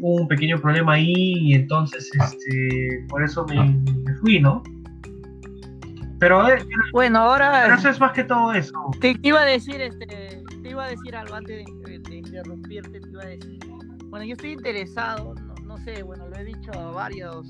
[0.00, 4.62] hubo un pequeño problema ahí y entonces este, por eso me, fui, ¿no?
[6.20, 6.44] Pero
[6.92, 8.72] bueno, ahora pero eso es más que todo eso.
[9.00, 10.06] Te, iba a decir, este,
[10.62, 13.58] te iba a decir algo antes de, de interrumpirte, te iba a decir.
[14.06, 17.46] Bueno, yo estoy interesado, no, no sé, bueno, lo he dicho a varios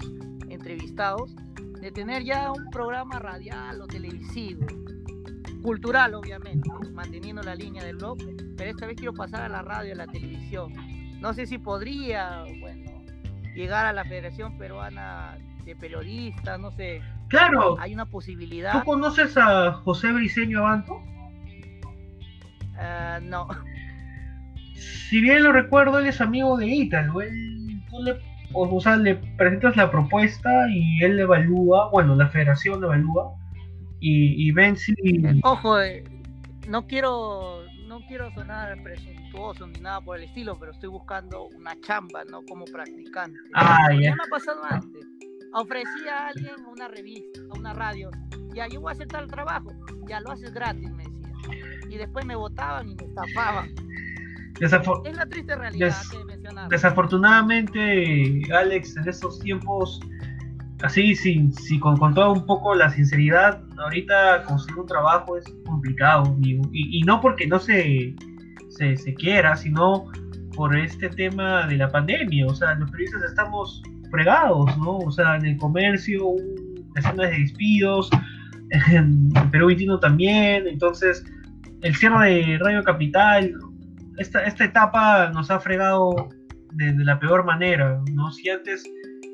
[0.59, 1.35] entrevistados,
[1.81, 4.67] de tener ya un programa radial o televisivo,
[5.63, 8.19] cultural obviamente, manteniendo la línea del blog,
[8.57, 10.73] pero esta vez quiero pasar a la radio, a la televisión.
[11.21, 13.05] No sé si podría, bueno,
[13.55, 17.01] llegar a la Federación Peruana de Periodistas, no sé.
[17.29, 17.79] Claro.
[17.79, 18.73] Hay una posibilidad.
[18.73, 21.01] ¿Tú conoces a José Briceño Abanto?
[22.77, 23.49] Ah, no.
[24.75, 27.21] Si bien lo recuerdo, él es amigo de Ítalo.
[27.21, 27.81] Él,
[28.53, 33.33] o, sea, le presentas la propuesta y él evalúa, bueno, la federación evalúa
[34.01, 34.95] y, ven si...
[35.43, 36.05] Ojo, eh,
[36.69, 41.75] no quiero no quiero sonar presuntuoso ni nada por el estilo, pero estoy buscando una
[41.81, 42.43] chamba, ¿no?
[42.43, 43.39] Como practicante.
[43.55, 44.15] Ah, ya.
[44.15, 45.07] me ha pasado antes.
[45.55, 48.11] Ofrecí a alguien una revista, a una radio,
[48.55, 49.71] ya yo voy a hacer tal trabajo,
[50.07, 51.33] ya lo haces gratis, me decía.
[51.89, 53.71] Y después me votaban y me estafaban.
[54.61, 56.28] es la triste realidad que.
[56.71, 60.01] Desafortunadamente, Alex, en estos tiempos
[60.83, 66.37] así, sin, si con, con, un poco la sinceridad, ahorita conseguir un trabajo es complicado.
[66.43, 68.15] Y, no porque no se,
[68.69, 70.07] se, quiera, sino
[70.55, 72.47] por este tema de la pandemia.
[72.47, 74.99] O sea, los periodistas estamos fregados, ¿no?
[74.99, 76.25] O sea, en el comercio,
[76.95, 78.11] decenas de despidos,
[78.91, 80.67] en Perú 21 también.
[80.67, 81.25] Entonces,
[81.83, 83.53] el cierre de Radio Capital,
[84.19, 86.29] esta, esta etapa nos ha fregado
[86.73, 88.31] de, la peor manera, ¿no?
[88.31, 88.85] Si antes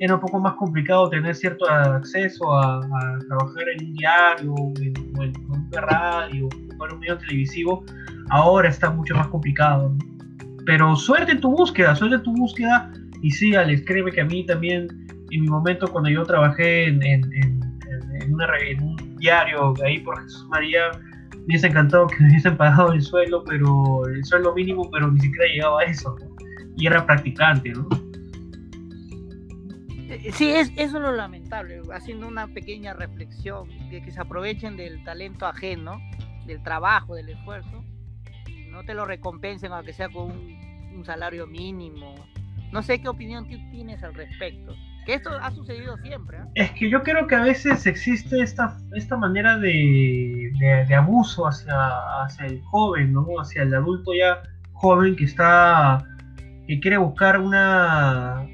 [0.01, 2.81] era un poco más complicado tener cierto acceso a,
[3.29, 7.85] trabajar en un diario, en, en radio, en un medio televisivo,
[8.31, 9.94] ahora está mucho más complicado.
[10.66, 12.90] Pero suerte en tu búsqueda, suerte en tu búsqueda.
[13.23, 14.88] Y sí, Alex, créeme que a mí también,
[15.31, 17.61] en mi momento cuando yo trabajé en, en,
[18.33, 20.90] un diario ahí por Jesús María,
[21.33, 25.20] me hubiese encantado que me hubiesen pagado el suelo, pero el sueldo mínimo, pero ni
[25.20, 26.16] siquiera llegaba a eso.
[26.76, 27.88] Y era practicante, ¿no?
[30.32, 35.02] Sí, es, eso es lo lamentable, haciendo una pequeña reflexión, de que se aprovechen del
[35.04, 36.00] talento ajeno,
[36.46, 37.84] del trabajo, del esfuerzo,
[38.46, 42.14] y no te lo recompensen aunque sea con un, salario mínimo.
[42.72, 44.74] No sé qué opinión tú tienes al respecto.
[45.04, 46.38] Que esto ha sucedido siempre.
[46.38, 46.44] ¿eh?
[46.54, 51.74] Es que yo creo que a veces existe esta, esta manera de, de, abuso hacia,
[52.22, 53.26] hacia el joven, ¿no?
[53.38, 54.40] Hacia el adulto ya
[54.72, 56.06] joven que está
[56.66, 58.46] que quiere buscar una,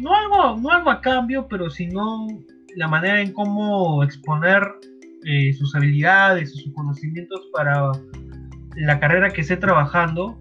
[0.00, 2.26] no algo, no algo a cambio, pero sino
[2.76, 4.62] la manera en cómo exponer
[5.24, 7.90] eh, sus habilidades sus conocimientos para
[8.76, 10.38] la carrera que esté trabajando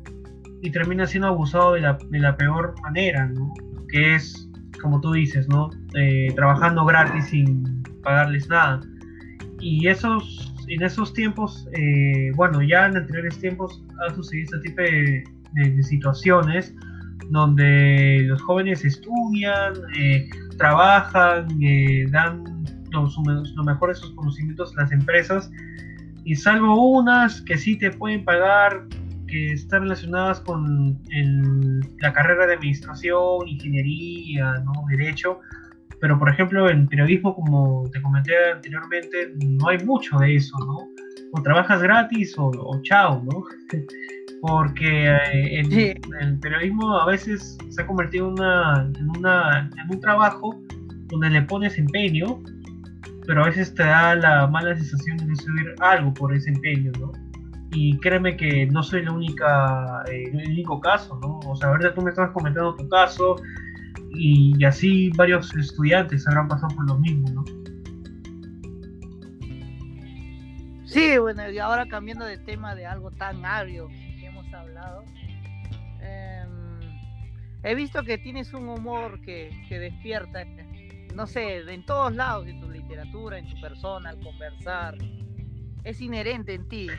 [0.62, 3.54] y termina siendo abusado de la, de la peor manera, ¿no?
[3.89, 4.50] Que es,
[4.82, 5.70] como tú dices, ¿no?
[5.96, 8.82] Eh, trabajando gratis sin pagarles nada.
[9.60, 14.82] Y esos, en esos tiempos, eh, bueno, ya en anteriores tiempos ha sucedido este tipo
[14.82, 16.76] de situaciones
[17.30, 22.44] donde los jóvenes estudian, eh, trabajan, eh, dan
[22.92, 25.52] lo, mejor de sus conocimientos a las empresas,
[26.24, 28.86] y salvo unas que sí te pueden pagar,
[29.28, 31.00] que están relacionadas con
[32.00, 34.72] la carrera de administración, ingeniería, ¿no?
[34.90, 35.40] derecho,
[36.00, 40.88] pero por ejemplo en periodismo, como te comenté anteriormente, no hay mucho de eso, ¿no?
[41.34, 43.44] O trabajas gratis o, o chao, ¿no?
[44.42, 50.00] porque eh, el, periodismo a veces se ha convertido en, una, en, una, en un
[50.00, 50.60] trabajo
[51.08, 52.40] donde le pones empeño,
[53.26, 57.12] pero a veces te da la mala sensación de recibir algo por ese empeño, ¿no?
[57.72, 61.40] Y créeme que no soy la única, eh, el único caso, ¿no?
[61.46, 63.36] O sea, ahorita tú me estabas comentando tu caso
[64.12, 67.44] y, así varios estudiantes habrán pasado por lo mismo, ¿no?
[70.98, 73.88] Sí, bueno, y ahora cambiando de tema de algo tan agrio
[74.58, 75.04] hablado.
[76.02, 76.80] Em,
[77.64, 80.44] he visto que tienes un humor que, despierta,
[81.14, 84.96] no sé, en todos lados, en tu literatura, en tu persona, al conversar.
[85.84, 86.88] Es inherente en ti.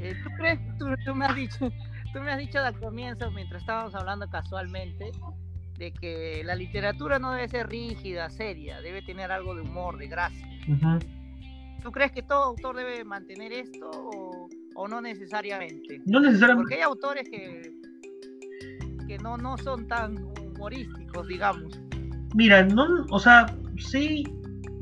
[0.00, 0.58] Eh, ¿tú, crees,
[1.04, 1.70] tú, me has dicho,
[2.12, 5.12] tú me has dicho al comienzo, mientras estábamos hablando casualmente,
[5.76, 10.08] de que la literatura no debe ser rígida, seria, debe tener algo de humor, de
[10.08, 10.46] gracia.
[11.82, 16.00] ¿Tú crees que todo autor debe mantener esto o, o no necesariamente?
[16.06, 16.62] No necesariamente.
[16.62, 17.72] Porque hay autores que,
[19.06, 21.80] que no, no son tan humorísticos, digamos.
[22.34, 23.46] Mira, no, o sea,
[23.78, 24.24] sí,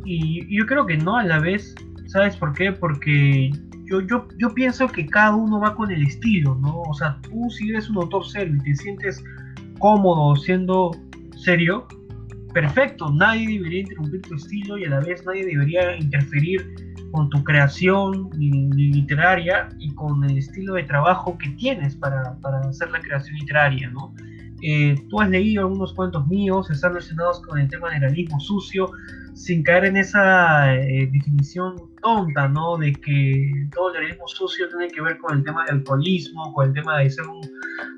[0.05, 1.75] y yo creo que no a la vez.
[2.07, 2.71] ¿Sabes por qué?
[2.71, 3.51] Porque
[3.87, 6.83] yo, yo, yo pienso que cada uno va con el estilo, ¿no?
[6.83, 9.23] O sea, tú si eres un autor serio y te sientes
[9.79, 10.93] cómodo siendo
[11.37, 11.87] serio,
[12.53, 17.45] perfecto, nadie debería interrumpir tu estilo y a la vez nadie debería interferir con tu
[17.45, 23.37] creación literaria y con el estilo de trabajo que tienes para, para hacer la creación
[23.39, 24.13] literaria, ¿no?
[24.63, 28.91] Eh, tú has leído algunos cuentos míos, están relacionados con el tema del realismo sucio,
[29.35, 32.77] sin caer en esa eh, definición tonta, ¿no?
[32.77, 36.69] De que todo el realismo sucio tiene que ver con el tema del alcoholismo, con
[36.69, 37.41] el tema de ser un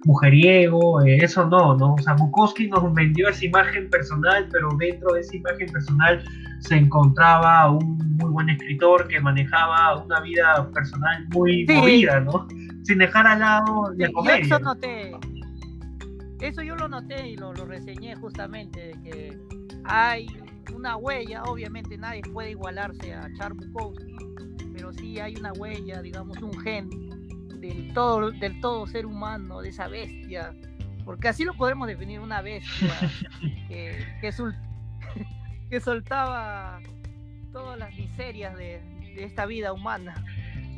[0.04, 1.94] mujeriego, eh, eso no, ¿no?
[1.94, 6.24] O sea, Bukowski nos vendió esa imagen personal, pero dentro de esa imagen personal
[6.60, 12.48] se encontraba un muy buen escritor que manejaba una vida personal muy movida, ¿no?
[12.84, 14.38] Sin dejar al lado la comedia.
[14.38, 15.12] Yo eso noté.
[16.40, 19.38] eso yo lo noté y lo, lo reseñé justamente, de que
[19.84, 20.26] hay
[20.86, 24.14] una huella, obviamente nadie puede igualarse a Charles Bukowski,
[24.72, 26.88] pero sí hay una huella, digamos, un gen
[27.60, 30.54] del todo, del todo ser humano, de esa bestia,
[31.04, 32.94] porque así lo podemos definir, una bestia
[33.68, 33.98] que,
[35.70, 36.78] que, soltaba
[37.52, 38.80] todas las miserias de,
[39.16, 40.14] de, esta vida humana.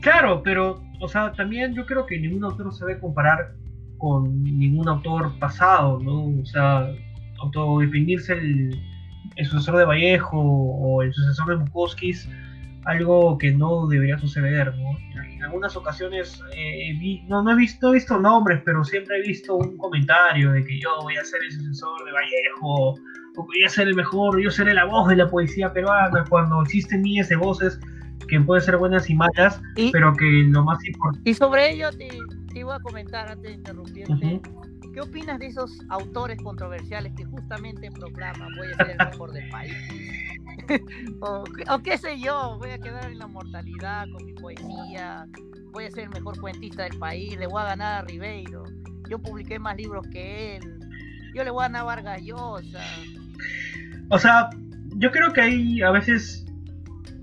[0.01, 3.53] Claro, pero, o sea, también yo creo que ningún autor se debe comparar
[3.99, 6.41] con ningún autor pasado, ¿no?
[6.41, 6.89] O sea,
[7.41, 8.88] autodefinirse el,
[9.39, 12.29] el sucesor de Vallejo o el sucesor de Bukowskis,
[12.85, 14.97] algo que no debería suceder, ¿no?
[15.15, 19.57] En algunas ocasiones eh, no, no, he visto, he visto nombres, pero siempre he visto
[19.57, 22.95] un comentario de que yo voy a ser el sucesor de Vallejo,
[23.37, 26.61] o voy a ser el mejor, yo seré la voz de la poesía peruana, cuando
[26.63, 27.79] existen miles de voces
[28.29, 29.63] que pueden ser buenas y malas,
[29.93, 31.31] pero que lo más importante...
[31.31, 32.09] Y sobre ello te,
[32.53, 34.41] te iba a comentar antes de interrumpirte.
[34.99, 39.49] ¿Qué opinas de esos autores controversiales que justamente proclaman voy a ser el mejor del
[39.49, 39.73] país?
[41.21, 41.45] o,
[41.85, 45.25] qué sé yo, voy a quedar en la mortalidad con mi poesía,
[45.71, 48.65] voy a ser el mejor cuentista del país, le voy a ganar a Ribeiro,
[49.09, 50.81] yo publiqué más libros que él,
[51.33, 52.81] yo le voy a ganar a Vargas Llosa.
[54.09, 54.51] O sea,
[54.97, 56.45] yo creo que ahí a veces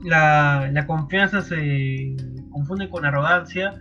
[0.01, 2.15] la, la confianza se
[2.51, 3.73] confunde con arrogancia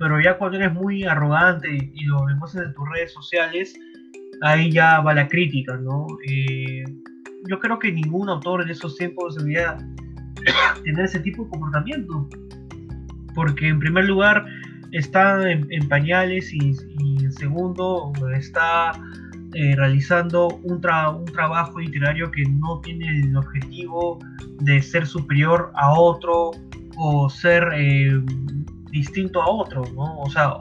[0.00, 3.78] pero ya cuando eres muy arrogante y lo demuestras en tus redes sociales,
[4.40, 6.06] ahí ya va la crítica, ¿no?
[6.26, 6.84] Eh,
[7.46, 9.76] yo creo que ningún autor en esos tiempos debería
[10.84, 12.26] tener ese tipo de comportamiento,
[13.34, 14.46] porque en primer lugar
[14.92, 16.74] está en, pañales y,
[17.22, 18.92] en segundo está
[19.52, 24.18] eh, realizando un, un, trabajo literario que no tiene el objetivo
[24.60, 26.52] de ser superior a otro
[26.96, 28.18] o ser eh,
[28.90, 30.20] distinto a otro, ¿no?
[30.20, 30.54] O sea,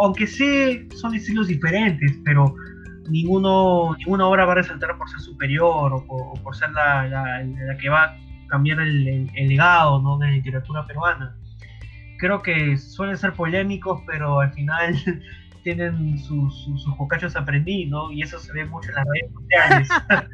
[0.00, 2.54] aunque sí son estilos diferentes, pero
[3.08, 7.88] ninguno, ninguna obra va a resaltar por ser superior o por, ser la, la, que
[7.88, 8.16] va a
[8.48, 10.18] cambiar el, legado ¿no?
[10.18, 11.36] de la literatura peruana.
[12.18, 14.94] Creo que suelen ser polémicos, pero al final
[15.64, 18.12] tienen sus, sus, sus aprendí, ¿no?
[18.12, 19.88] Y eso se ve mucho en las redes sociales.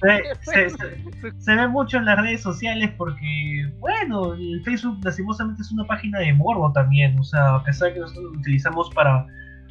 [1.38, 6.20] se, ve mucho en las redes sociales porque, bueno, el Facebook lastimosamente es una página
[6.20, 9.26] de morbo también, o sea, a pesar de que nosotros lo utilizamos para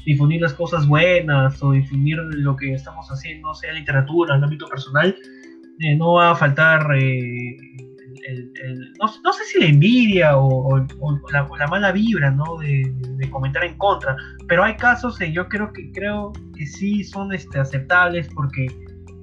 [0.06, 4.68] difundir las cosas buenas o difundir lo que estamos haciendo, sea literatura, en el ámbito
[4.68, 5.16] personal,
[5.80, 6.88] eh, no va a faltar...
[6.96, 7.58] Eh,
[9.00, 10.86] no, sé si la envidia o,
[11.32, 12.58] la, mala vibra ¿no?
[12.58, 14.16] de, comentar en contra,
[14.48, 18.68] pero hay casos que yo creo que creo que sí son este, aceptables porque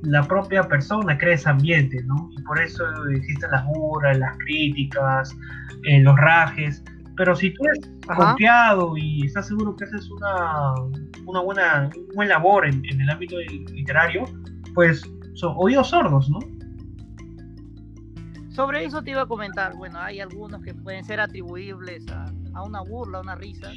[0.07, 2.31] la propia persona crea ese ambiente, ¿no?
[2.37, 5.37] Y por eso existen las burlas, las críticas,
[5.85, 6.83] eh, los rajes.
[7.17, 10.75] Pero si tú eres confiado y estás seguro que haces una,
[11.27, 13.37] una buena, un buen labor en, el ámbito
[13.73, 14.25] literario,
[14.75, 15.03] pues
[15.35, 16.39] son oídos sordos, ¿no?
[18.51, 22.63] Sobre eso te iba a comentar, bueno, hay algunos que pueden ser atribuibles a, a
[22.63, 23.71] una burla, a una risa,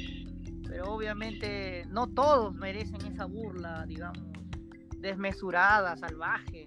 [0.66, 4.30] pero obviamente no todos merecen esa burla, digamos,
[5.00, 6.66] desmesurada, salvaje.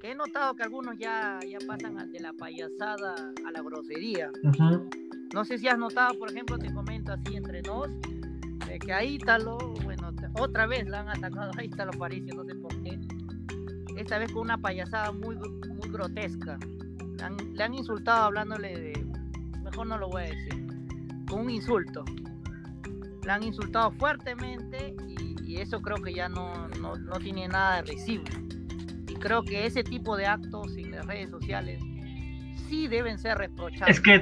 [0.00, 3.14] Que he notado que algunos ya, ya pasan de la payasada
[3.46, 4.30] a la grosería.
[5.34, 7.88] No sé si has notado, por ejemplo, te comento así entre nos,
[8.84, 12.82] que a Ítalo, bueno, otra vez la han atacado a Ítalo Parece, no sé por
[12.82, 12.98] qué.
[13.96, 16.58] Esta vez con una payasada muy, muy grotesca
[17.54, 19.06] le han insultado hablándole de,
[19.62, 20.66] mejor no lo voy a decir,
[21.28, 22.04] con un insulto.
[23.24, 25.19] Le han insultado fuertemente y,
[25.56, 28.24] eso creo que ya no, no, no, tiene nada de recibo.
[29.08, 31.82] Y creo que ese tipo de actos en las redes sociales
[32.68, 33.96] sí deben ser reprochables.
[33.96, 34.20] Es que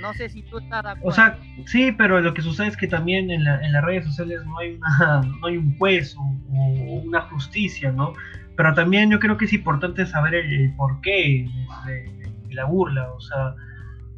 [0.00, 1.08] no sé si tú estás de acuerdo.
[1.08, 4.44] O sea, sí, pero lo que sucede es que también en, en las redes sociales
[4.44, 8.12] no hay, una, no hay un juez o, una justicia, ¿no?
[8.56, 11.48] Pero también yo creo que es importante saber el, el porqué
[11.86, 13.54] de, la burla, o sea,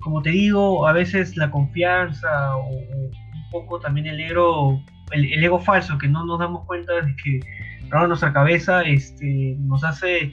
[0.00, 4.82] como te digo, a veces la confianza o, un poco también el ego,
[5.12, 7.40] el, ego falso, que no nos damos cuenta de que
[7.80, 10.32] en nuestra cabeza este, nos hace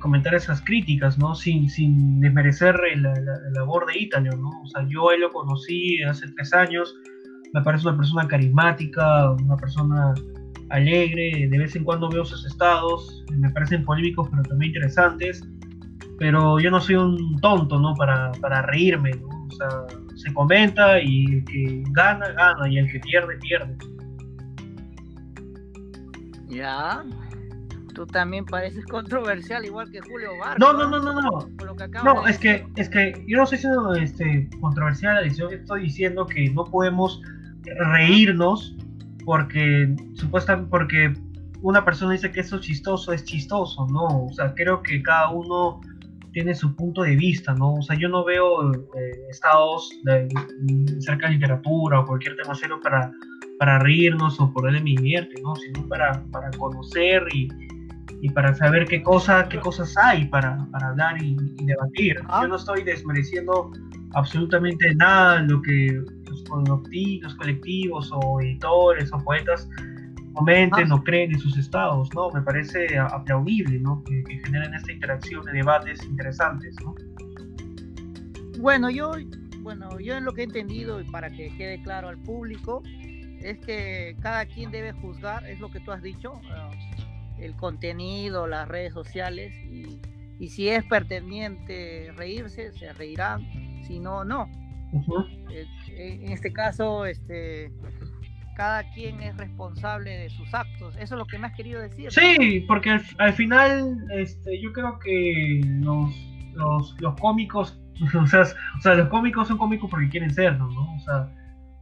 [0.00, 1.34] comentar esas críticas, ¿no?
[1.34, 3.14] Sin, sin desmerecer la,
[3.52, 4.50] labor de Ítalo, ¿no?
[4.62, 6.94] O sea, yo él lo conocí hace tres años,
[7.54, 10.14] me parece una persona carismática, una persona
[10.70, 15.42] alegre, de vez en cuando veo sus estados, me parecen polémicos pero también interesantes,
[16.18, 17.94] pero yo no soy un tonto, ¿no?
[17.94, 19.28] Para, para reírme, ¿no?
[19.28, 19.68] O sea,
[20.16, 23.76] se comenta y el que gana, gana, y el que pierde, pierde.
[26.58, 27.04] Ya.
[27.94, 30.58] Tú también pareces controversial, igual que Julio Vargas.
[30.58, 31.48] No, no, no, no, no.
[32.04, 36.50] No, es que, es que yo no estoy siendo este, controversial, que estoy diciendo que
[36.50, 37.20] no podemos
[37.64, 38.76] reírnos
[39.24, 41.12] porque supuestamente porque
[41.60, 44.24] una persona dice que eso es chistoso, es chistoso, ¿no?
[44.26, 45.80] O sea, creo que cada uno
[46.32, 47.74] tiene su punto de vista, ¿no?
[47.74, 50.28] O sea, yo no veo eh, estados de,
[51.00, 53.10] cerca de literatura o cualquier tema serio para,
[53.58, 55.54] para reírnos o por él me divierte, ¿no?
[55.56, 57.48] Sino para, para conocer y,
[58.20, 62.16] y, para saber qué, cosa, qué cosas hay para, para hablar y, debatir.
[62.28, 62.40] Ah.
[62.42, 63.72] Yo no estoy desmereciendo
[64.14, 69.68] absolutamente nada lo que los, los colectivos o editores o poetas
[70.38, 72.30] comenten o creen en sus estados, ¿no?
[72.30, 74.02] Me parece aplaudible, ¿no?
[74.04, 76.94] Que, generen esta interacción de debates interesantes, ¿no?
[78.60, 79.12] Bueno, yo,
[79.60, 82.82] bueno, yo en lo que he entendido y para que quede claro al público
[83.42, 86.70] es que cada quien debe juzgar, es lo que tú has dicho, ah,
[87.38, 90.00] el contenido, las redes sociales y,
[90.40, 93.42] y, si es pertinente reírse, se reirán,
[93.84, 94.48] si no, no.
[95.50, 97.72] Eh, en este caso, este,
[98.56, 100.96] cada quien es responsable de sus actos.
[100.96, 102.10] Eso es lo que me has querido decir.
[102.10, 106.12] Sí, porque al, final este, yo creo que los,
[107.00, 107.78] los, cómicos,
[108.20, 110.94] o sea, o sea, los cómicos son cómicos porque quieren serlo, ¿no?
[110.96, 111.30] O sea,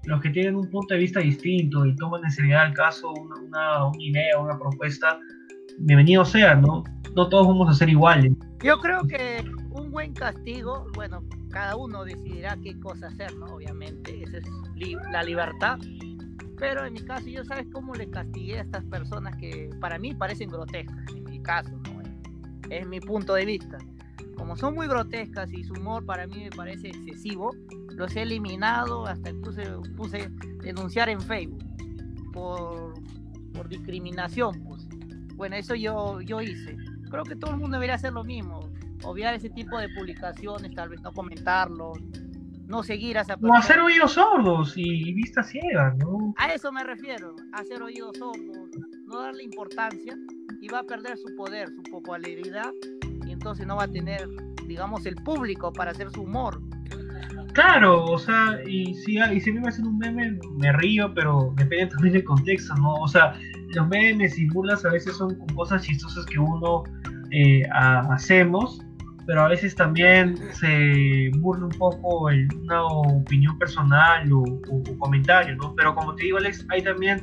[0.07, 3.37] los que tienen un punto de vista distinto y toman en seriedad el caso, una,
[3.41, 5.19] una, una idea, una propuesta,
[5.79, 6.85] bienvenido sea, ¿no?
[7.15, 8.33] No todos vamos a ser iguales.
[8.63, 13.47] Yo creo que un buen castigo, bueno, cada uno decidirá qué cosa hacer, ¿no?
[13.47, 14.45] Obviamente, esa es
[15.13, 15.79] la libertad
[16.59, 20.15] pero en mi caso, yo sabes cómo le castigué a estas personas que para mí
[20.15, 21.97] parecen grotescas, en mi caso, ¿no?
[22.71, 23.79] es mi punto de vista.
[24.37, 27.55] Como son muy grotescas y su humor para mí me parece excesivo,
[27.97, 30.29] los he eliminado, hasta incluso puse
[30.63, 31.65] denunciar en Facebook
[32.33, 32.95] por,
[33.53, 34.63] por discriminación.
[34.65, 34.87] Pues.
[35.35, 36.77] Bueno, eso yo, yo hice.
[37.11, 38.71] Creo que todo el mundo debería hacer lo mismo,
[39.05, 41.93] obviar ese tipo de publicaciones, tal vez no comentarlo,
[42.67, 43.55] no seguir a esa persona.
[43.55, 46.35] O hacer oídos sordos y vista ciega, ¿no?
[46.37, 48.71] A eso me refiero, hacer oídos sordos,
[49.07, 50.17] no darle importancia
[50.61, 52.73] y va a perder su poder, su popularidad
[53.27, 54.29] y entonces no va a tener,
[54.67, 56.61] digamos, el público para hacer su humor.
[57.57, 61.15] Claro, o sea, y si, y si a mí me hacen un meme, me río,
[61.15, 62.93] pero depende también del contexto, ¿no?
[62.97, 63.33] O sea,
[63.75, 66.85] los memes y burlas a veces son cosas chistosas que uno
[67.31, 67.63] eh,
[68.11, 68.79] hacemos
[69.27, 74.45] pero a veces también se burla un poco el, una opinión personal o,
[74.99, 75.75] comentario, ¿no?
[75.75, 77.21] Pero como te digo, Alex, hay también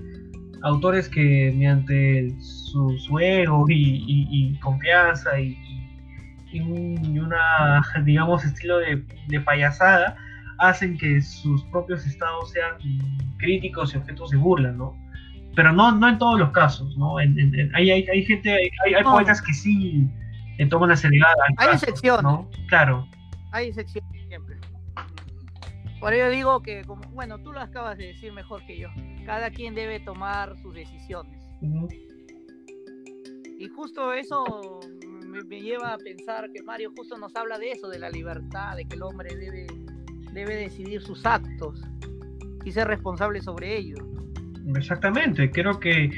[0.64, 5.56] autores que mediante su, su ego y, confianza y,
[6.54, 10.16] y, una, digamos, estilo de, de, payasada,
[10.60, 12.78] hacen que sus propios estados sean
[13.38, 14.95] críticos y objetos de burla, ¿no?
[15.56, 17.18] Pero no, no en todos los casos, ¿no?
[17.18, 17.28] hay,
[17.76, 20.10] hay, hay, gente, hay, hay poetas que sí
[20.58, 21.34] en toman la seriedad.
[21.58, 22.24] Hay excepciones.
[22.24, 22.49] ¿no?
[22.68, 23.08] Claro.
[23.51, 24.58] Hay excepciones siempre.
[25.99, 28.89] Por ello digo que, como, bueno, tú lo acabas de decir mejor que yo.
[29.26, 31.39] Cada quien debe tomar sus decisiones.
[33.60, 34.80] Y justo eso
[35.34, 38.86] me, lleva a pensar que Mario justo nos habla de eso, de la libertad, de
[38.86, 39.68] que el hombre debe,
[40.32, 41.82] debe decidir sus actos
[42.64, 44.00] y ser responsable sobre ellos.
[44.76, 46.10] Exactamente, creo que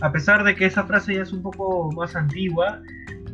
[0.00, 2.82] a pesar de que esa frase ya es un poco más antigua,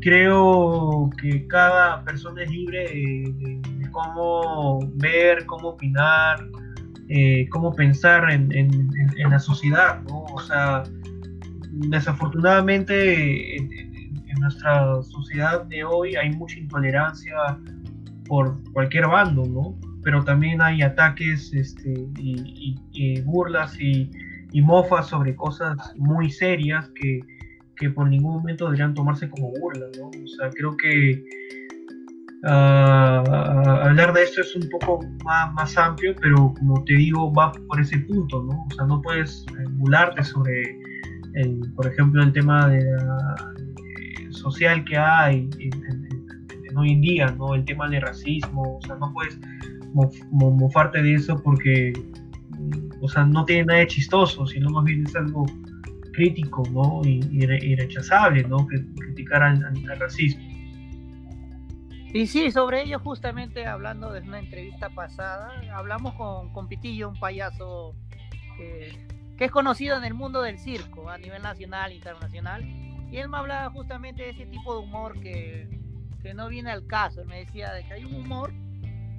[0.00, 3.60] creo que cada persona es libre de,
[3.90, 6.48] cómo ver, cómo opinar,
[7.08, 8.48] eh, cómo pensar en,
[9.30, 10.02] la sociedad.
[10.08, 10.82] O sea,
[11.70, 13.95] desafortunadamente en,
[14.40, 17.58] nuestra sociedad de hoy hay mucha intolerancia
[18.26, 19.78] por cualquier bando, ¿no?
[20.02, 24.10] Pero también hay ataques este, y, burlas y,
[24.62, 27.20] mofas sobre cosas muy serias que
[27.76, 30.08] que por ningún momento deberían tomarse como burla, ¿no?
[30.08, 31.22] O sea, creo que
[32.44, 37.52] uh, hablar de esto es un poco más, más, amplio, pero como te digo, va
[37.52, 38.66] por ese punto, ¿no?
[38.70, 40.78] O sea, no puedes burlarte sobre,
[41.74, 42.80] por ejemplo, el tema de,
[44.50, 45.48] social que hay
[46.76, 47.54] hoy en día, ¿no?
[47.54, 49.38] El tema del racismo, o sea, no puedes
[50.30, 51.92] mofarte de eso porque,
[53.00, 55.46] o sea, no tiene nada de chistoso, sino más bien es algo
[56.12, 57.02] crítico ¿no?
[57.04, 58.66] y, rechazable ¿no?
[58.66, 59.60] criticar al,
[59.98, 60.42] racismo.
[62.12, 67.94] Y sí, sobre ello justamente hablando de una entrevista pasada, hablamos con, Pitillo, un payaso
[68.56, 72.64] que, es conocido en el mundo del circo a nivel nacional e internacional,
[73.16, 75.80] y él me hablaba justamente de ese tipo de humor que,
[76.22, 78.52] que no viene al caso, él me decía de que hay un humor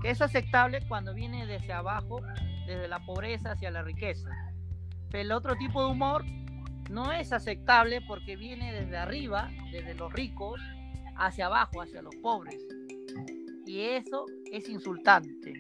[0.04, 2.22] que es aceptable cuando viene desde abajo,
[2.68, 4.30] desde la pobreza hacia la riqueza.
[5.10, 6.24] Pero el otro tipo de humor
[6.92, 10.62] no es aceptable porque viene desde arriba, desde los ricos,
[11.16, 12.68] hacia abajo, hacia los pobres.
[13.66, 15.54] Y eso es insultante.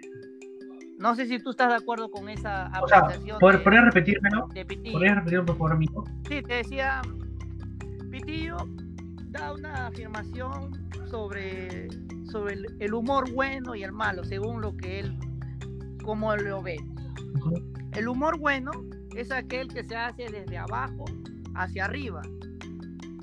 [0.99, 3.37] No sé si tú estás de acuerdo con esa apreciación.
[3.41, 4.47] O sea, ¿Podrías repetírmelo?
[4.47, 6.03] ¿Podrías repetirlo por favor, amigo?
[6.27, 7.01] Sí, te decía
[8.17, 8.57] Pitillo
[9.29, 10.71] da una afirmación
[11.07, 11.87] sobre,
[12.31, 15.19] sobre el, humor bueno y el malo, según lo que él,
[16.03, 16.77] como lo ve.
[17.91, 18.71] El humor bueno
[19.15, 21.05] es aquel que se hace desde abajo
[21.53, 22.23] hacia arriba,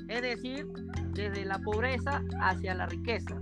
[0.06, 0.68] es decir,
[1.10, 3.34] desde la pobreza hacia la riqueza.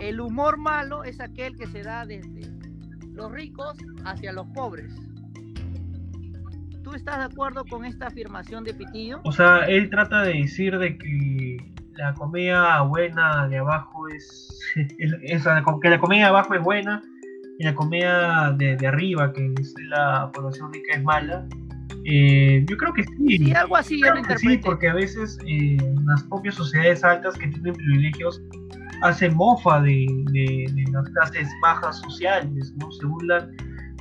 [0.00, 2.50] El humor malo es aquel que se da desde
[3.12, 4.92] los ricos hacia los pobres.
[6.88, 9.20] ¿Tú estás de acuerdo con esta afirmación de Pitillo?
[9.24, 11.58] O sea, él trata de decir de que
[11.96, 14.58] la comedia buena de abajo es,
[14.98, 15.44] es,
[15.82, 17.02] que la comedia de abajo es buena
[17.58, 21.46] y la comedia de, arriba, que es la población rica, es mala.
[22.06, 23.36] Eh, yo creo que sí.
[23.36, 25.76] Sí, algo así yo lo Sí, porque a veces eh,
[26.06, 28.40] las propias sociedades altas que tienen privilegios
[29.02, 30.06] hacen mofa de,
[30.90, 32.90] las clases bajas sociales, ¿no?
[32.92, 33.54] Se burlan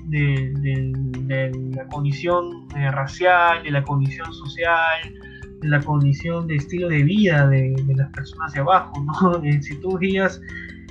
[0.09, 5.13] de, la condición eh, racial, de la condición social,
[5.61, 9.41] de la condición de estilo de vida de, las personas de abajo, ¿no?
[9.61, 10.41] si tú veías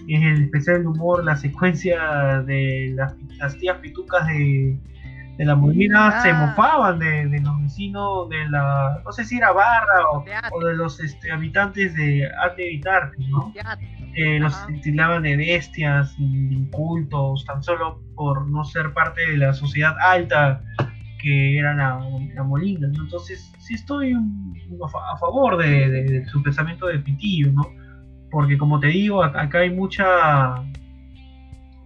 [0.09, 4.79] en el especial de humor la secuencia de las, tías pitucas de,
[5.39, 6.47] la Molina se ah.
[6.47, 11.31] mofaban de, los vecinos de la, no sé si era Barra o, de los este,
[11.31, 13.53] habitantes de Arte Vitarte, ¿no?
[14.19, 19.95] Eh, los titilaban de bestias, incultos, tan solo por no ser parte de la sociedad
[20.01, 20.63] alta
[21.21, 22.89] que era la, Molina.
[22.95, 27.69] Entonces, sí estoy a, favor de, su pensamiento de Pitillo, ¿no?
[28.31, 30.63] Porque, como te digo, acá hay mucha,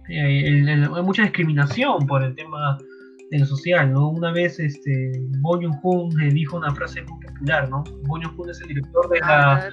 [0.07, 0.63] eh,
[0.95, 2.77] hay mucha discriminación por el tema
[3.29, 4.07] de lo social, ¿no?
[4.07, 5.11] Una vez este,
[5.41, 7.83] Bo Joon dijo una frase muy popular, ¿no?
[8.07, 9.69] Bo Joon es el director de la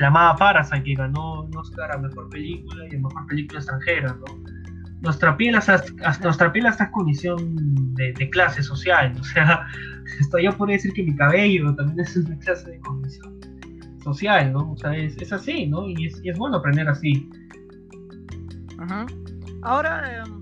[0.00, 4.60] llamada Parasite, que ganó un Oscar a Mejor Película y a Mejor Película Extranjera, ¿no?
[5.00, 5.82] Nuestra piel hasta,
[6.22, 9.66] nuestra piel hasta condición de, clase social, o sea,
[10.20, 13.40] esto yo podría decir que mi cabello también es una clase de condición
[14.02, 14.72] social, ¿no?
[14.72, 15.88] O sea, es, así, ¿no?
[15.88, 17.30] Y es, y es, bueno aprender así.
[18.78, 19.06] Ajá.
[19.62, 20.40] Ahora em,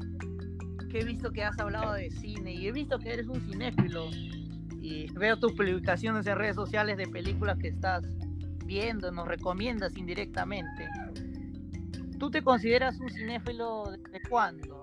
[0.89, 4.11] que he visto que has hablado de cine y he visto que eres un cinéfilo
[4.81, 8.05] y veo tus publicaciones en redes sociales de películas que estás
[8.69, 10.87] viendo, nos recomiendas indirectamente.
[12.19, 14.81] ¿Tú te consideras un cinéfilo de cuándo?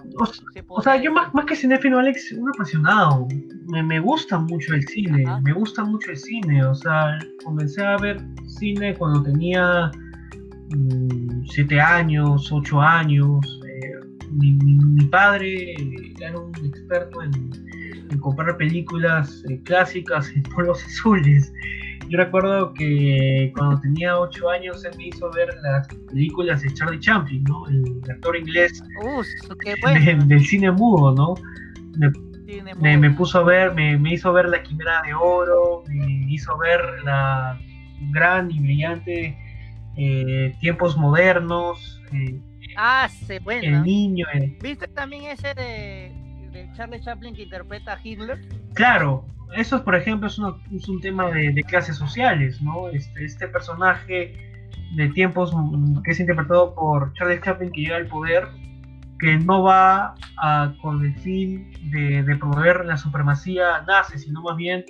[0.70, 3.28] O, sea, yo más, más que cinéfilo, Alex, un apasionado.
[3.68, 6.66] Me, me gusta mucho el cine, me gusta mucho el cine.
[6.66, 9.92] O sea, comencé a ver cine cuando tenía
[11.52, 13.62] 7 mm, años, 8 años.
[13.68, 13.92] Eh,
[14.32, 15.76] mi, mi, padre
[16.20, 17.32] era un experto en,
[18.10, 21.52] en comprar películas eh, clásicas en polvos azules.
[22.10, 27.00] Yo recuerdo que cuando tenía 8 años él me hizo ver las películas de Charlie
[27.00, 27.68] Chaplin, ¿no?
[27.68, 28.84] El actor inglés
[30.28, 31.34] del cine mudo, ¿no?
[32.80, 36.56] Me, me, puso a ver, me, me, hizo ver La Quimera de Oro, me hizo
[36.60, 37.60] ver la
[38.12, 39.38] gran y brillante
[39.98, 42.02] eh, Tiempos Modernos.
[42.12, 42.40] Eh,
[42.78, 43.78] ah, se bueno.
[43.78, 44.28] El niño.
[44.62, 46.25] ¿Viste también ese de
[46.76, 48.40] Charlie Chaplin que interpreta a Hitler?
[48.74, 50.38] Claro, eso, por ejemplo, es,
[50.88, 52.90] un tema de, clases sociales, ¿no?
[52.90, 54.34] Este, este personaje
[54.96, 58.48] de tiempos mm, que es interpretado por Charles Chaplin que llega al poder,
[59.20, 60.16] que no va
[60.82, 64.84] con el fin de, promover la supremacía nazi, sino más bien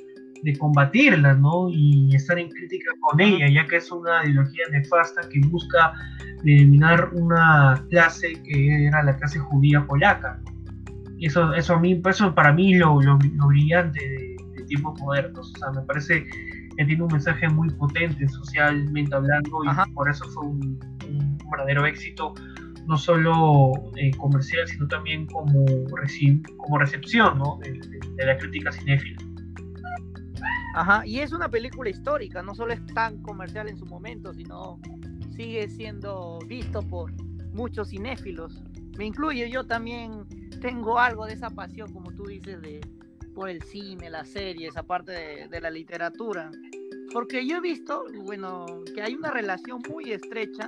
[0.43, 1.69] de combatirla, ¿no?
[1.69, 5.93] Y estar en crítica con ella, ya que es una ideología nefasta que busca
[6.43, 10.39] eliminar una clase que era la clase judía polaca.
[11.25, 14.35] Eso, eso a mí, eso para mí lo, lo, lo brillante de,
[14.67, 15.51] tiempos modernos.
[15.55, 20.23] O sea, me parece que tiene un mensaje muy potente socialmente hablando y por eso
[20.25, 20.79] fue un,
[21.51, 22.33] verdadero éxito,
[22.87, 25.65] no solo eh, comercial, sino también como,
[26.57, 27.59] como recepción ¿no?
[27.63, 29.17] de, la crítica cinéfila.
[30.75, 34.79] Ajá, y es una película histórica, no solo es tan comercial en su momento, sino
[35.35, 37.11] sigue siendo visto por
[37.53, 38.61] muchos cinéfilos.
[38.97, 40.25] Me incluyo, yo también
[40.65, 42.81] tengo algo de esa pasión, como tú dices, de,
[43.35, 46.49] por el cine, las series, aparte de, de la literatura.
[47.13, 50.67] Porque yo he visto, bueno, que hay una relación muy estrecha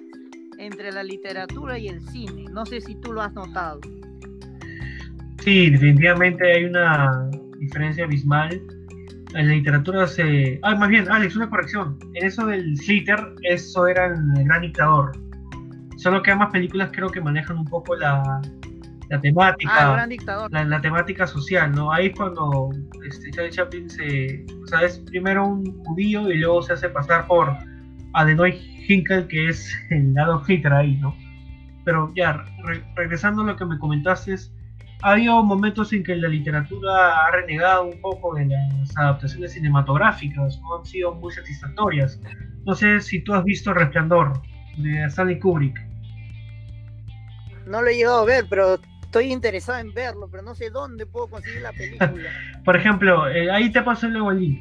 [0.60, 2.46] entre la literatura y el cine.
[2.52, 3.80] No sé si tú lo has notado.
[5.40, 7.28] Sí, definitivamente hay una
[7.58, 8.62] diferencia abismal.
[9.34, 10.60] En la literatura se...
[10.62, 11.98] Ah, más bien, Alex, una corrección.
[12.14, 15.12] En eso del Sliter, eso era el gran dictador.
[15.96, 18.42] Solo que más películas creo que manejan un poco la,
[19.10, 20.08] la temática, ah,
[20.66, 21.92] la, temática social, ¿no?
[21.92, 22.70] Ahí es cuando
[23.08, 27.26] este, Charlie Chaplin se, o sea, es primero un judío y luego se hace pasar
[27.26, 27.56] por
[28.14, 28.52] Adenoy
[28.88, 31.16] Hinkel, que es el lado Hitler ahí, ¿no?
[31.86, 32.44] Pero ya,
[32.96, 34.36] regresando a lo que me comentaste,
[35.04, 40.60] ha habido momentos en que la literatura ha renegado un poco de las adaptaciones cinematográficas,
[40.62, 42.20] no han sido muy satisfactorias.
[42.66, 44.42] No sé si tú has visto El Resplandor
[44.78, 45.80] de Stanley Kubrick.
[47.68, 48.78] No lo he llegado a ver, pero
[49.08, 52.14] estoy interesado en verlo, pero no sé dónde puedo conseguir la película.
[52.66, 54.60] Por ejemplo, eh, ahí te paso luego el link.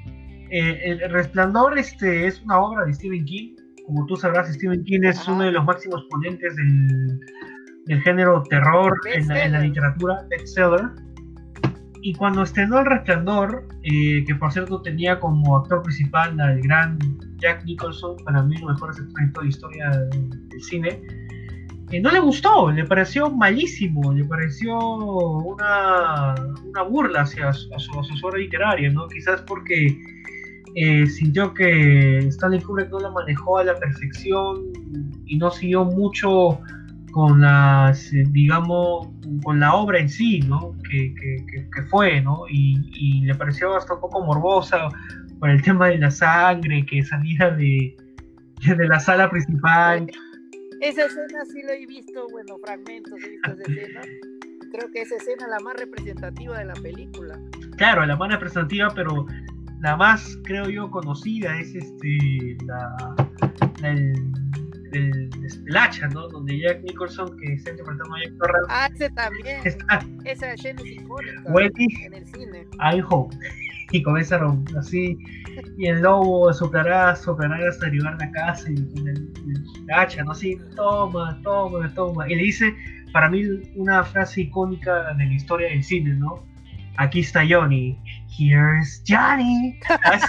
[0.51, 3.57] Eh, el Resplandor este, es una obra de Stephen King.
[3.85, 7.21] Como tú sabrás, Stephen King es uno de los máximos ponentes del,
[7.87, 10.91] del género terror en la, en la, literatura, bestseller.
[12.03, 16.99] Y cuando estrenó El Resplandor, eh, que por cierto tenía como actor principal al gran
[17.39, 21.03] Jack Nicholson, para mí los mejores actores de historia del, cine,
[22.01, 26.35] no le gustó, le pareció malísimo, le pareció una,
[26.65, 29.07] una burla hacia, su, su, obra literaria, ¿no?
[29.07, 29.97] Quizás porque
[30.75, 34.65] eh, sintió que Stanley Kubrick no la manejó a la perfección
[35.27, 36.61] y no siguió mucho
[37.13, 39.09] con las, digamos,
[39.43, 40.77] con la obra en sí, ¿no?
[40.91, 42.43] Que, que, que fue, ¿no?
[42.51, 44.89] Y, y, le pareció hasta un poco morbosa
[45.39, 47.97] por el tema de la sangre que salía de,
[48.67, 50.11] de la sala principal.
[50.87, 54.01] Esa escena sí lo he visto, bueno, fragmentos he visto esa escena.
[54.71, 57.41] Creo que esa escena es la más representativa de la película.
[57.77, 59.27] Claro, la más representativa, pero
[59.81, 63.17] la más, creo yo, conocida es este la,
[63.81, 64.15] la el,
[64.93, 65.31] el,
[65.67, 66.29] el, hacha, ¿no?
[66.29, 68.67] Donde Jack Nicholson, que está interpretando a Jack Torrance.
[68.71, 69.61] Ah, ese también.
[69.65, 72.67] Está, Esa escena es icónica Wendy, en el cine.
[72.79, 73.37] I hope.
[73.93, 75.17] Y comenzaron así,
[75.79, 80.25] y el lobo soplará, soplará hasta llegar a la casa y con el, el, hacha,
[80.25, 80.33] ¿no?
[80.33, 82.29] Así, toma, toma, toma.
[82.29, 82.75] Y le dice,
[83.13, 83.43] para mí,
[83.77, 86.45] una frase icónica de la historia del cine, ¿no?
[86.97, 87.99] Aquí está Johnny.
[88.37, 89.79] Here's Johnny.
[90.13, 90.25] Es,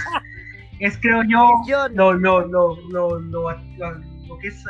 [0.78, 1.50] es creo yo,
[1.94, 4.64] lo, lo, lo, lo que es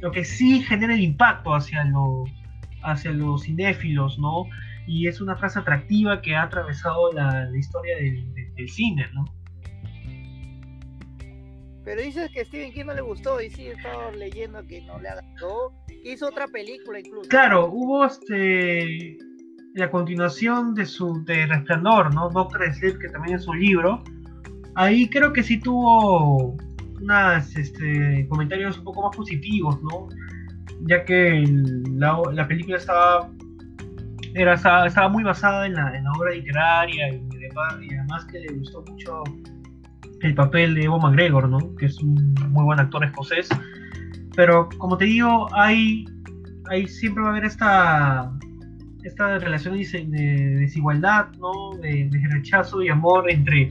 [0.00, 2.24] lo que sí genera el impacto hacia, lo,
[2.82, 4.44] hacia los cinéfilos, ¿no?
[4.86, 9.24] Y es una frase atractiva que ha atravesado la, la historia del, del, cine, ¿no?
[11.84, 14.82] Pero dices que a Stephen King no le gustó y sí he estado leyendo que
[14.82, 17.28] no le agradó, que hizo otra película incluso.
[17.28, 19.18] Claro, hubo este
[19.76, 22.30] la continuación de su de Resplandor, ¿no?
[22.30, 24.02] Doctor Sleep, que también es un libro.
[24.74, 26.56] Ahí creo que sí tuvo
[27.00, 30.08] unos este, comentarios un poco más positivos, ¿no?
[30.86, 31.44] Ya que
[31.92, 33.30] la, la película estaba,
[34.36, 38.52] era, estaba, muy basada en la, en la obra literaria y, y, además que le
[38.54, 39.22] gustó mucho
[40.20, 41.74] el papel de Evo McGregor, ¿no?
[41.76, 43.48] Que es un muy buen actor escocés.
[44.34, 46.04] Pero como te digo, hay,
[46.70, 48.30] hay siempre va a haber esta,
[49.04, 51.76] esta relación de desigualdad, ¿no?
[51.80, 53.70] De, de rechazo y amor entre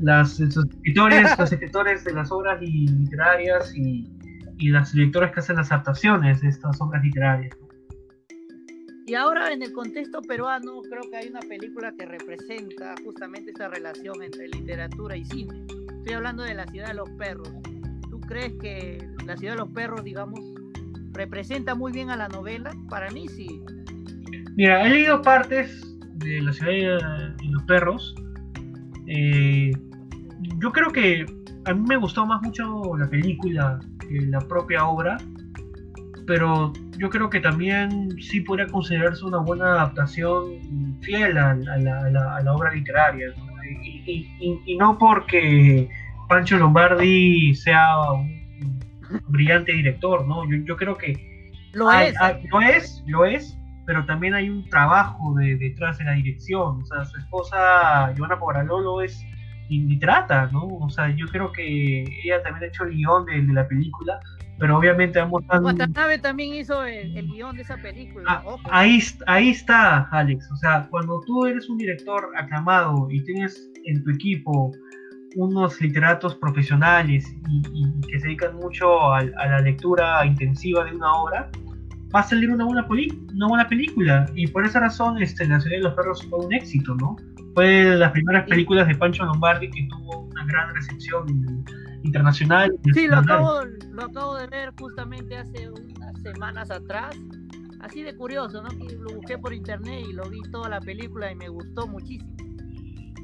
[0.00, 4.10] las, los escritores, los escritores de las obras literarias y,
[4.58, 7.56] y las directoras que hacen las adaptaciones de estas obras literarias.
[9.04, 13.68] Y ahora en el contexto peruano creo que hay una película que representa justamente esa
[13.68, 15.64] relación entre literatura y cine.
[15.98, 17.50] Estoy hablando de La ciudad de los perros.
[18.08, 20.40] ¿Tú crees que La ciudad de los perros, digamos,
[21.12, 22.70] representa muy bien a la novela?
[22.88, 23.60] Para mí sí.
[24.56, 28.14] Mira, he leído partes de La ciudad de los perros.
[29.08, 29.72] Eh,
[30.58, 31.26] yo creo que
[31.64, 35.18] a mí me gustó más mucho la película que la propia obra,
[36.26, 36.72] pero
[37.02, 42.40] yo creo que también sí podría considerarse una buena adaptación fiel a, a, la, a
[42.40, 43.26] la, obra literaria.
[43.36, 43.64] ¿no?
[43.64, 45.88] Y, y, y, no porque
[46.28, 48.78] Pancho Lombardi sea un
[49.26, 50.48] brillante director, ¿no?
[50.48, 52.20] Yo, yo creo que lo, hay, es.
[52.20, 56.82] Hay, lo es, lo es, pero también hay un trabajo de, detrás de la dirección.
[56.82, 59.26] O sea, su esposa, Joana Pobralolo, es
[60.00, 60.66] trata, ¿no?
[60.66, 64.20] O sea, yo creo que ella también ha hecho el guion de, de la película,
[64.62, 65.64] pero obviamente ambos están...
[65.64, 68.24] Watanabe también hizo el, el, guion de esa película.
[68.28, 70.48] Ah, ahí, ahí está, Alex.
[70.52, 74.70] O sea, cuando tú eres un director aclamado y tienes en tu equipo
[75.34, 80.94] unos literatos profesionales y, y que se dedican mucho a, a, la lectura intensiva de
[80.94, 81.50] una obra,
[82.14, 82.86] va a salir una buena,
[83.34, 84.26] una buena película.
[84.36, 87.16] Y por esa razón, este, La ciudad de los perros fue un éxito, ¿no?
[87.54, 91.64] Fue de las primeras películas de Pancho Lombardi que tuvo una gran recepción
[92.04, 92.72] internacional.
[92.94, 97.16] Sí, lo acabo, lo acabo de ver justamente hace unas semanas atrás.
[97.80, 98.68] Así de curioso, ¿no?
[98.68, 102.32] Que lo busqué por internet y lo vi toda la película y me gustó muchísimo.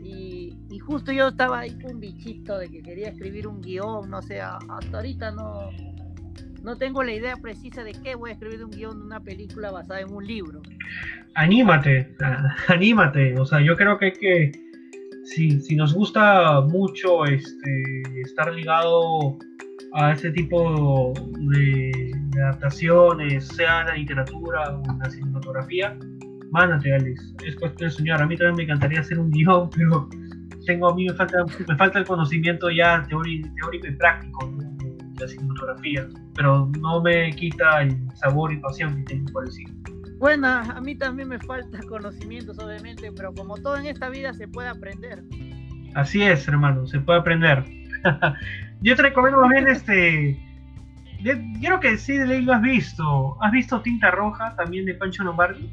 [0.02, 4.10] Y, y justo yo estaba ahí con un bichito de que quería escribir un guion,
[4.10, 5.70] no sé, hasta ahorita no,
[6.62, 9.70] no tengo la idea precisa de qué voy a escribir un guion de una película
[9.70, 10.60] basada en un libro.
[11.34, 12.16] Anímate,
[12.68, 13.38] anímate.
[13.38, 14.52] O sea, yo creo que hay que,
[15.34, 19.38] si, si nos gusta mucho este, estar ligado
[19.94, 21.12] a ese tipo
[21.50, 25.96] de, de, adaptaciones, sea en la literatura o en la cinematografía,
[26.50, 27.34] Mándate, Alex.
[27.44, 28.22] Es cuestión de soñar.
[28.22, 30.08] A mí también me encantaría hacer un guion, pero
[30.66, 35.20] tengo a mí me falta, me falta el conocimiento ya teórico, teórico y práctico de
[35.20, 39.97] la cinematografía, pero no me quita el sabor y pasión que tengo por el cine.
[40.18, 44.48] Bueno, a mí también me falta conocimientos, obviamente, pero como todo en esta vida se
[44.48, 45.22] puede aprender.
[45.94, 47.64] Así es, hermano, se puede aprender.
[48.80, 50.38] Yo te recomiendo más bien este.
[51.20, 53.42] Yo creo que sí, de lo has visto.
[53.42, 55.68] ¿Has visto Tinta Roja también de Pancho Lombardi?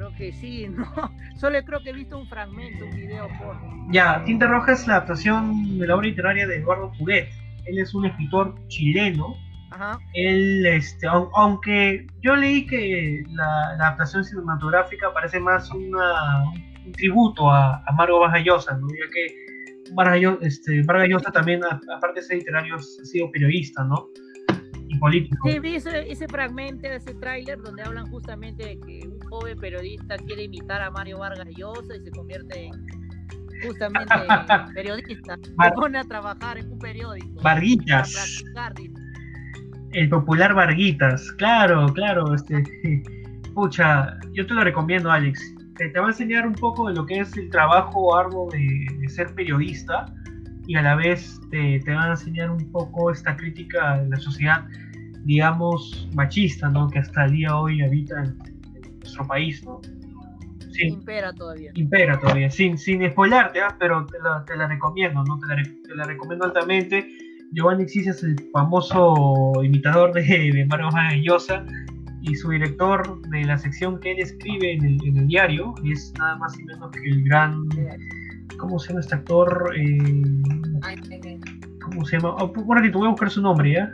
[0.00, 0.86] creo que sí, ¿no?
[1.36, 3.56] Solo creo que he visto un fragmento, un video por...
[3.90, 7.28] Ya, Tinta Roja es la adaptación de la obra literaria de Eduardo Fuguet.
[7.66, 9.36] Él es un escritor chileno.
[9.70, 9.98] Ajá.
[10.14, 16.42] Él, este, aunque yo leí que la, adaptación cinematográfica parece más una,
[16.84, 18.88] un tributo a, a Mario Vargas Llosa, ¿no?
[18.88, 24.08] Ya que Vargas, este, Llosa también, aparte de ser literario, ha sido periodista, ¿no?
[24.90, 25.48] y político.
[25.48, 30.16] Sí, vi ese, ese fragmento, ese tráiler donde hablan justamente de que un joven periodista
[30.18, 32.72] quiere imitar a Mario Vargas Llosa y se convierte en
[33.62, 34.12] justamente
[34.74, 35.38] periodista.
[35.74, 37.40] Pone a trabajar en un periódico.
[37.40, 38.42] Varguitas.
[39.92, 42.34] El popular Varguitas, claro, claro.
[42.34, 42.62] Este,
[43.54, 45.54] pucha, yo te lo recomiendo, Alex.
[45.76, 49.08] Te, va a enseñar un poco de lo que es el trabajo arduo de, de
[49.08, 50.12] ser periodista
[50.66, 54.16] y a la vez te, te, van a enseñar un poco esta crítica de la
[54.16, 54.66] sociedad,
[55.24, 56.88] digamos, machista, ¿no?
[56.88, 58.38] Que hasta el día hoy habita en,
[59.00, 59.80] nuestro país, ¿no?
[60.78, 61.72] impera todavía.
[61.74, 63.76] Impera todavía, sin, sin spoilarte, ¿ah?
[63.78, 65.38] pero te la, te la, recomiendo, ¿no?
[65.38, 67.06] Te la, te la, recomiendo altamente.
[67.52, 70.88] Giovanni Xis es el famoso imitador de, de Mario
[71.22, 71.64] Llosa
[72.22, 76.12] y su director de la sección que él escribe en el, en el diario es
[76.18, 77.68] nada más y menos que el gran...
[78.58, 79.72] ¿Cómo se llama este actor?
[79.76, 80.42] Eh,
[81.82, 82.34] ¿Cómo se llama?
[82.36, 83.92] Oh, un ratito, voy a buscar su nombre, ¿ya?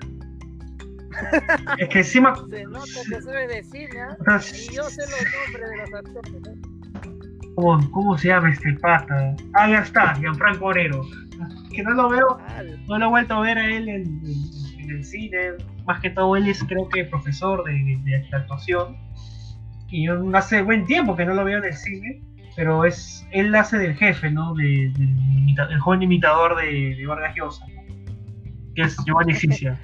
[1.78, 2.34] es que encima.
[2.50, 4.16] Se nota que sabe decir, ¿ya?
[4.40, 7.52] Y yo sé los nombres de los actores, ¿eh?
[7.54, 9.36] ¿Cómo, ¿Cómo, se llama este pata?
[9.54, 11.02] Ah, ya está, Gianfranco Orero.
[11.76, 12.38] Que no lo veo,
[12.88, 14.22] no lo he vuelto a ver a él en,
[14.90, 15.52] el cine.
[15.84, 18.96] Más que todo, él es creo que profesor de, de, actuación.
[19.88, 22.22] Y yo hace buen tiempo que no lo veo en el cine
[22.56, 24.54] pero es él hace del jefe, ¿no?
[24.54, 24.86] De,
[25.70, 27.66] el joven imitador de, Vargas Llosa,
[28.74, 29.78] que es Giovanni Cicia.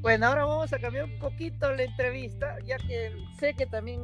[0.00, 4.00] Bueno, ahora vamos a cambiar un poquito la entrevista, ya que sé que también,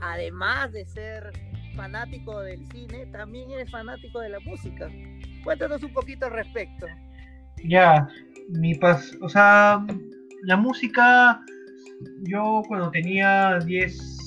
[0.00, 1.32] además de ser
[1.78, 4.90] fanático del cine, también eres fanático de la música.
[5.44, 6.86] Cuéntanos un poquito al respecto.
[7.64, 8.08] Ya,
[8.48, 9.86] mi pas, o sea,
[10.42, 11.40] la música,
[12.24, 14.18] yo cuando tenía 10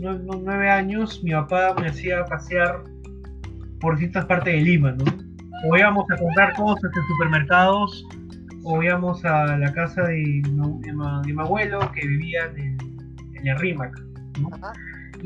[0.00, 2.82] nueve años, mi papá me hacía pasear
[3.80, 5.04] por ciertas partes de Lima, ¿no?
[5.68, 8.04] O íbamos a comprar cosas en supermercados,
[8.64, 12.76] o íbamos a la casa de, mi, abuelo que vivía en,
[13.34, 13.96] en el Rímac,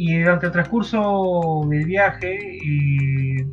[0.01, 3.45] Y durante el transcurso del viaje, eh,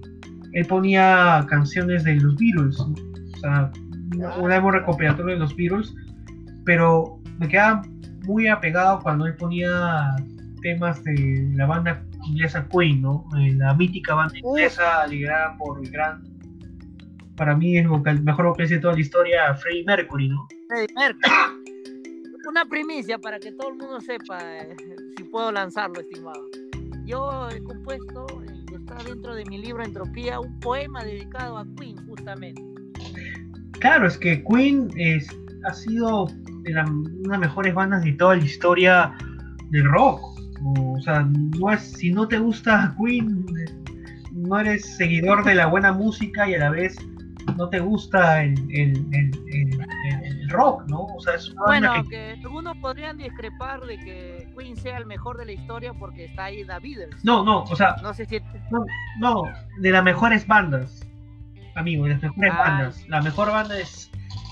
[0.53, 3.71] él ponía canciones de los Beatles, o sea,
[4.39, 5.91] un álbum recopilatorio de los Beatles,
[6.63, 7.81] pero me quedaba
[8.25, 10.15] muy apegado cuando él ponía
[10.61, 13.25] temas de la banda inglesa Queen, ¿no?
[13.39, 16.21] Eh, la mítica banda inglesa liderada por el gran,
[17.35, 20.47] para mí es el mejor vocalista de toda la historia, Freddie Mercury, ¿no?
[20.69, 21.64] Freddie Mercury.
[22.47, 24.75] Una primicia para que todo el mundo sepa eh,
[25.17, 26.45] si puedo lanzarlo, estimado.
[27.05, 28.25] Yo he compuesto,
[28.73, 32.61] está dentro de mi libro Entropía, un poema dedicado a Queen, justamente.
[33.79, 35.27] Claro, es que Queen es,
[35.65, 39.13] ha sido una de las mejores bandas de toda la historia
[39.69, 41.27] del rock o sea,
[41.59, 43.45] no es, si no te gusta Queen,
[44.31, 46.95] no eres seguidor de la buena música y a la vez
[47.57, 48.63] no te gusta el,
[50.55, 51.05] rock, ¿no?
[51.05, 52.31] O sea, es bueno, que...
[52.43, 56.63] algunos podrían discrepar de que Queen sea el mejor de la historia porque está ahí
[56.63, 56.99] David.
[57.23, 58.39] No, no, o sea, no, sé si...
[58.71, 58.85] no,
[59.19, 59.43] no,
[59.79, 61.07] de las mejores bandas,
[61.75, 62.57] amigo, de las mejores ah.
[62.57, 63.07] bandas.
[63.07, 64.11] La mejor banda es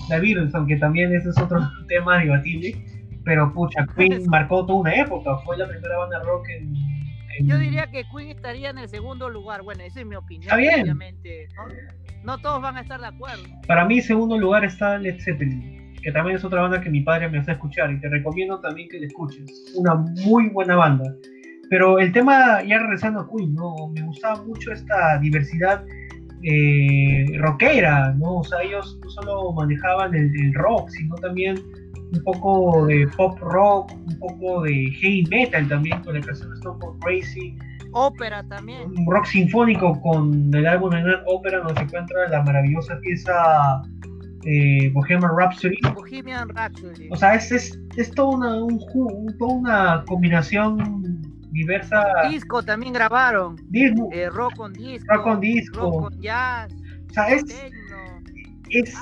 [0.10, 2.94] David, aunque también ese es otro tema debatible
[3.24, 6.74] pero pucha, Queen marcó toda una época, fue la primera banda rock en,
[7.48, 10.58] Yo diría que Queen estaría en el segundo lugar, bueno, esa es mi opinión, está
[10.58, 10.82] bien.
[10.82, 11.48] obviamente.
[12.24, 12.38] ¿no?
[12.38, 13.44] todos van a estar de acuerdo.
[13.68, 17.30] Para mí, segundo lugar está Led Zeppelin, que también es otra banda que mi padre
[17.30, 19.74] me hace escuchar y te recomiendo también que la escuches.
[19.76, 19.96] Una
[20.26, 21.16] muy buena banda.
[21.70, 23.88] Pero el tema, ya regresando a Queen, ¿no?
[23.96, 25.84] Me gustaba mucho esta diversidad
[26.44, 28.40] eh, rockera, ¿no?
[28.40, 31.56] O sea, ellos no solo manejaban el rock, sino también
[32.14, 36.56] un poco de pop rock, un poco de heavy metal también con la canción de
[36.56, 37.58] Stone Cold Crazy.
[37.94, 38.92] Ópera también.
[38.98, 43.82] Un rock sinfónico con el álbum de ópera donde se encuentra la maravillosa pieza
[44.46, 45.78] eh, Bohemian Rhapsody.
[45.94, 47.10] Bohemian Rhapsody.
[47.12, 51.22] O sea, es, es, es toda, una, un, toda una combinación
[51.52, 52.04] diversa.
[52.30, 53.56] Disco también grabaron.
[53.70, 54.10] Disco.
[54.12, 55.14] Eh, rock con disco.
[55.14, 55.80] Rock con disco.
[55.80, 56.74] Rock con jazz.
[57.10, 57.44] O sea, es.
[58.70, 58.96] Es,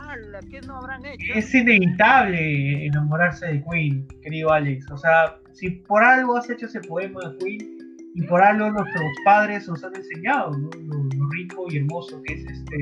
[0.67, 1.33] no habrán hecho?
[1.33, 4.91] es inevitable enamorarse de Queen, querido Alex.
[4.91, 7.77] O sea, si por algo has hecho ese poema de Queen
[8.15, 10.69] y por algo nuestros padres nos han enseñado ¿no?
[10.77, 12.77] lo, rico y hermoso que es este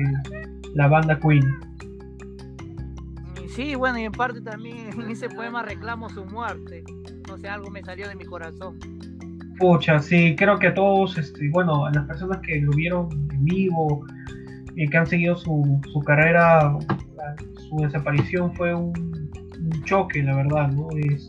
[0.74, 1.44] la banda Queen.
[3.54, 6.84] Sí, bueno, y en parte también en ese poema reclamo su muerte.
[7.28, 8.78] No sé, algo me salió de mi corazón.
[9.58, 13.44] Pucha, sí, creo que a todos, este, bueno, a las personas que lo vieron en
[13.44, 14.06] vivo,
[14.76, 16.78] y que han seguido su, su carrera,
[17.68, 18.92] su desaparición fue un,
[19.58, 20.88] un, choque, la verdad, ¿no?
[20.96, 21.28] Es,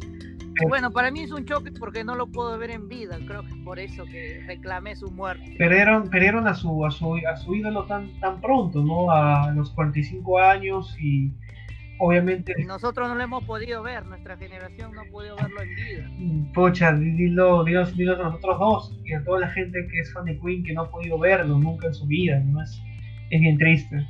[0.67, 3.49] bueno, para mí es un choque porque no lo puedo ver en vida, creo que
[3.49, 5.55] es por eso que reclamé su muerte.
[5.57, 9.11] Perdieron, perdieron a su, a su, a su ídolo tan, tan pronto, ¿no?
[9.11, 11.33] A los 45 años y
[12.01, 12.53] obviamente...
[12.65, 16.51] nosotros no lo hemos podido ver, nuestra generación no ha podido verlo en vida.
[16.53, 20.25] Pocha, dilo, dilo, dilo a nosotros dos y a toda la gente que es fan
[20.25, 22.61] de Queen que no ha podido verlo nunca en su vida, ¿no?
[22.61, 22.81] Es,
[23.29, 24.05] es bien triste.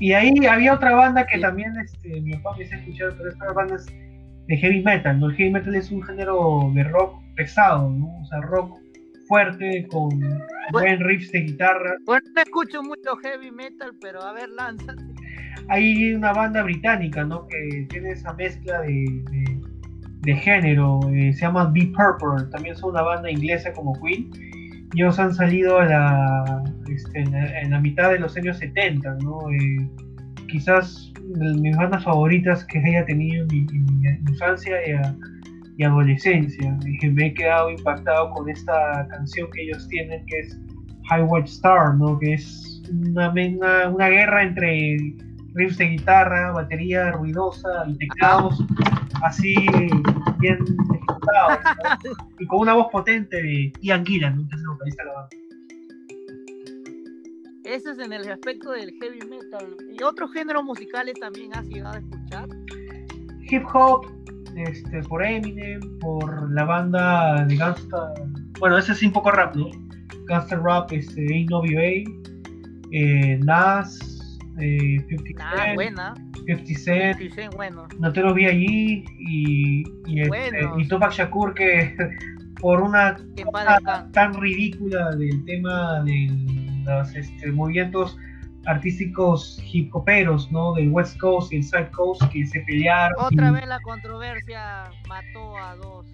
[0.00, 3.52] Y ahí había otra banda que también este, mi papá me hizo escuchar, pero esta
[3.52, 5.30] banda es de heavy metal, ¿no?
[5.30, 8.20] El heavy metal es un género de rock pesado, ¿no?
[8.20, 8.78] O sea, rock
[9.26, 10.08] fuerte, con
[10.72, 11.96] buen riffs de guitarra.
[12.04, 15.02] Bueno, no escucho mucho heavy metal, pero a ver, lánzate.
[15.68, 17.46] Hay una banda británica, ¿no?
[17.46, 19.22] Que tiene esa mezcla de,
[20.22, 24.30] de, género, eh, se llama Be Purple, también son una banda inglesa como Queen.
[24.94, 29.40] Ellos han salido a la, este, en, la, mitad de los años 70, ¿no?
[29.50, 29.88] Eh,
[30.48, 34.76] quizás mis bandas favoritas que haya tenido en mi, infancia
[35.76, 36.76] y, adolescencia.
[36.86, 40.58] Y me he quedado impactado con esta canción que ellos tienen, que es
[41.08, 42.18] High White Star, ¿no?
[42.18, 43.30] que es una,
[43.88, 44.96] una, guerra entre
[45.58, 48.64] riffs de guitarra, batería ruidosa y teclados,
[49.22, 49.54] así
[50.38, 50.58] bien
[50.94, 51.58] ejecutados,
[52.38, 55.28] y con una voz potente de Ian Gillan, que es el vocalista de la banda.
[57.64, 59.76] Ese es en el aspecto del heavy metal.
[59.92, 62.48] ¿Y otros géneros musicales también has llegado a escuchar?
[63.42, 64.06] Hip hop,
[64.56, 68.14] este, por Eminem, por la banda de Gangsta.
[68.58, 69.68] Bueno, ese es un poco rap, ¿no?
[70.24, 72.04] Gangsta Rap, este, A.W.A.,
[72.90, 74.17] eh, Nas,
[74.60, 76.14] eh, 50 ah, buena.
[76.46, 77.88] 50 Cent, 50 Cent bueno.
[77.98, 81.94] Notero vi allí y, y, este, y Tupac Shakur que
[82.60, 83.16] por una
[83.52, 88.16] cosa tan ridícula del tema del los este, movimientos
[88.66, 90.74] artísticos hip hoperos, ¿no?
[90.74, 93.16] Del West Coast y el Side Coast que se pelearon.
[93.18, 96.06] Otra vez la controversia mató a dos.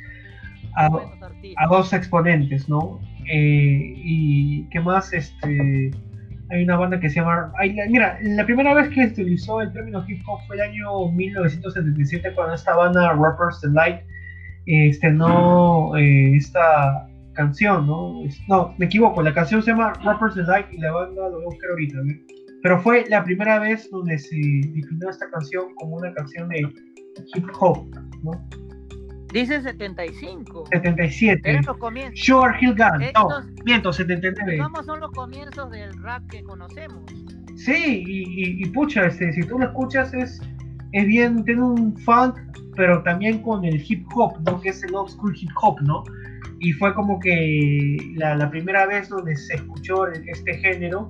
[0.76, 3.00] A, dos exponentes, ¿no?
[3.30, 5.92] Eh, y qué más, este,
[6.50, 7.52] hay una banda que se llama,
[7.88, 12.32] mira, la primera vez que se utilizó el término hip hop fue el año 1977
[12.34, 14.00] cuando esta banda Rappers Delight
[14.66, 18.22] estrenó eh, esta canción, ¿no?
[18.48, 21.46] no, me equivoco, la canción se llama Rappers Delight y la banda lo voy a
[21.46, 22.12] buscar ahorita, ¿no?
[22.62, 26.60] Pero fue la primera vez donde se definió esta canción como una canción de
[27.34, 27.86] hip hop,
[28.22, 28.30] ¿no?
[29.34, 30.64] Dice 75.
[30.72, 31.50] 77.
[31.50, 32.20] Eran los comienzos.
[32.24, 33.12] Sure Hill Gun.
[33.14, 33.28] no,
[33.64, 34.58] miento, 79.
[34.58, 37.02] ¿Cómo son los comienzos del rap que conocemos?
[37.56, 40.40] Sí, y, y, pucha, este, si tú lo escuchas es,
[40.92, 42.36] es bien, tiene un funk,
[42.76, 44.60] pero también con el hip hop, ¿no?
[44.60, 46.04] Que es el old school hip hop, ¿no?
[46.64, 51.08] y fue como que la, primera vez donde se escuchó este género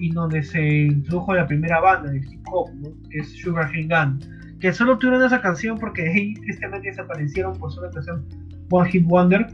[0.00, 2.68] y donde se introdujo la primera banda de hip hop,
[3.10, 4.18] que es Sugar Hill Gun,
[4.60, 8.26] que solo tuvieron esa canción porque ahí tristemente desaparecieron por solo canción
[8.70, 9.46] One Hit Wonder,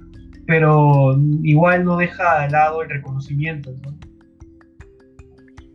[0.46, 3.72] pero igual no deja de lado el reconocimiento.
[3.82, 3.98] ¿no?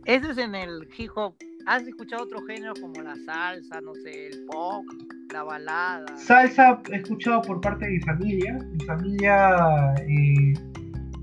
[0.04, 1.34] Eso es en el hip hop.
[1.66, 4.84] ¿Has escuchado otro género como la salsa, no sé, el pop?
[5.32, 6.16] la balada.
[6.16, 8.58] Salsa he escuchado por parte de mi familia.
[8.72, 9.94] Mi familia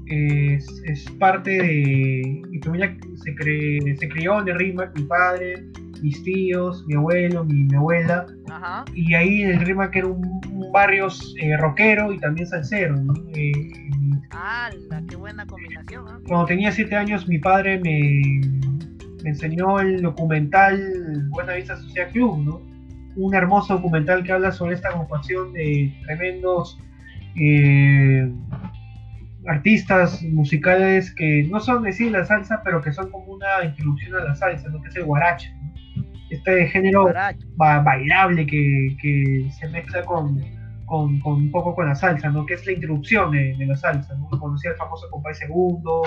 [0.08, 2.42] eh, es, parte de.
[2.50, 5.66] Mi familia se, se crió en el Rimac, mi padre,
[6.06, 8.28] mis tíos, mi abuelo, mi, abuela.
[8.94, 10.42] Y ahí en el Rimac era un,
[10.72, 11.08] barrio
[11.42, 12.96] eh, rockero y también salsero.
[13.34, 13.52] Eh,
[15.10, 16.24] ¡Qué buena combinación!
[16.28, 18.42] Cuando tenía siete años, mi padre me,
[19.24, 22.76] me enseñó el documental Buena Vista Social Club, ¿no?
[23.16, 26.78] un hermoso documental que habla sobre esta agrupación de tremendos
[27.40, 28.30] eh,
[29.48, 34.26] artistas musicales que no son decir la salsa, pero que son como una introducción a
[34.26, 35.55] la salsa, lo que es el guarache.
[36.36, 37.12] Este género
[37.56, 40.40] bailable que, se mezcla con,
[40.86, 42.46] con, un poco con la salsa, ¿no?
[42.46, 44.16] que es la introducción de, la salsa.
[44.16, 44.30] ¿no?
[44.40, 46.04] Conocí al famoso Compay Segundo,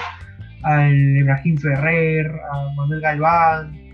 [0.62, 3.88] al Ibrahim Ferrer, a Manuel Galván,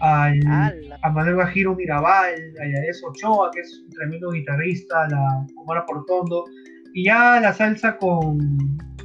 [0.00, 5.84] a Manuel Bajiro Mirabal, a Yares Ochoa, que es un tremendo guitarrista, a la Omar
[5.86, 6.44] Portondo,
[6.94, 8.38] y ya la salsa con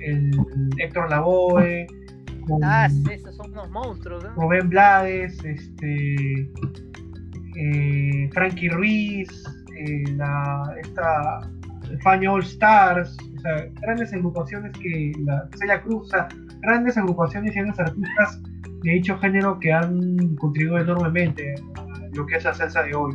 [0.01, 0.31] el
[0.77, 1.87] Héctor Lavoe,
[2.63, 4.33] ah, esos son unos monstruos, ¿no?
[4.35, 6.49] Rubén Blades, este,
[7.55, 9.43] eh, Frankie Ruiz,
[9.75, 11.49] eh, la, esta
[12.01, 16.27] Fania All Stars, o sea, grandes agrupaciones que la Celia Cruz, o sea,
[16.61, 18.41] grandes agrupaciones y grandes artistas
[18.83, 23.13] de dicho género que han contribuido enormemente a lo que es la salsa de hoy.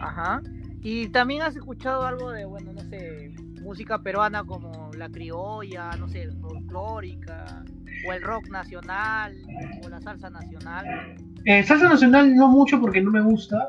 [0.00, 0.42] Ajá.
[0.80, 3.32] Y también has escuchado algo de, bueno, no sé,
[3.64, 7.64] música peruana como la criolla, no sé, folclórica,
[8.06, 9.34] o el rock nacional,
[9.84, 10.84] o la salsa nacional.
[11.46, 13.66] Eh, salsa nacional no mucho porque no me gusta,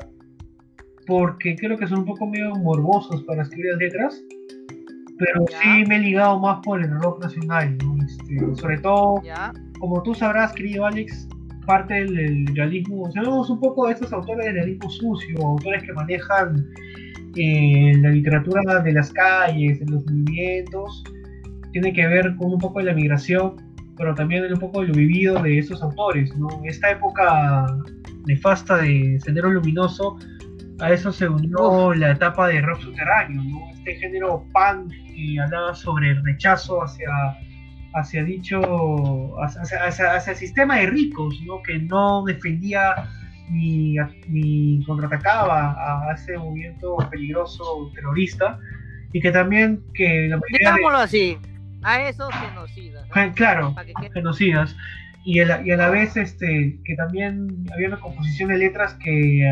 [1.06, 4.22] porque creo que son un poco medio morbosos para escribir las letras,
[5.18, 9.22] pero sí me he ligado más por el rock nacional, este, sobre todo,
[9.80, 11.26] como tú sabrás, querido Alex,
[11.66, 16.64] parte del realismo, sabemos un poco de estos autores del realismo sucio, autores que manejan
[17.36, 21.04] eh, la literatura de las calles, de los movimientos,
[21.72, 23.56] tiene que ver con un poco de la migración,
[23.96, 26.48] pero también un poco de lo vivido de esos autores, ¿no?
[26.64, 27.66] Esta época
[28.26, 30.16] nefasta de Sendero Luminoso
[30.80, 33.70] a eso se unió la etapa de rock subterráneo, ¿no?
[33.72, 37.08] este género punk que hablaba sobre el rechazo hacia,
[37.94, 38.60] hacia dicho,
[39.42, 41.62] hacia, el sistema de ricos, ¿no?
[41.62, 42.94] que no defendía
[43.50, 43.96] ni,
[44.28, 48.58] ni contraatacaba a ese movimiento peligroso terrorista
[49.12, 51.38] y que también que la Digámoslo así,
[51.82, 53.06] a esos genocidas.
[53.34, 53.74] Claro,
[54.12, 54.76] genocidas
[55.26, 59.44] y, a la vez este, que también había una composición de letras que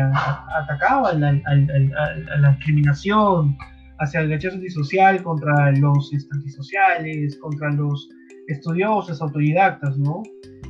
[0.57, 3.57] atacaban a, la discriminación,
[3.99, 8.09] hacia el rechazo antisocial, contra los antisociales, contra los
[8.47, 10.23] estudiosos, autodidactas, ¿no?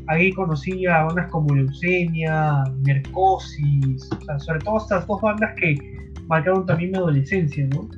[0.08, 5.76] Ahí conocí a bandas como Leucemia, Mercosis, sobre todo estas dos bandas que
[6.28, 7.89] marcaron también mi adolescencia, ¿no?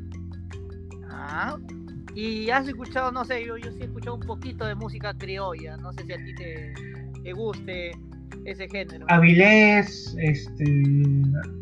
[1.10, 1.58] Ah,
[2.16, 5.78] y has escuchado, no sé, yo, yo sí he escuchado un poquito de música criolla,
[5.78, 6.74] no sé si a ti te,
[7.24, 7.92] te guste
[8.46, 9.06] ese género.
[9.10, 10.86] Avilés, este,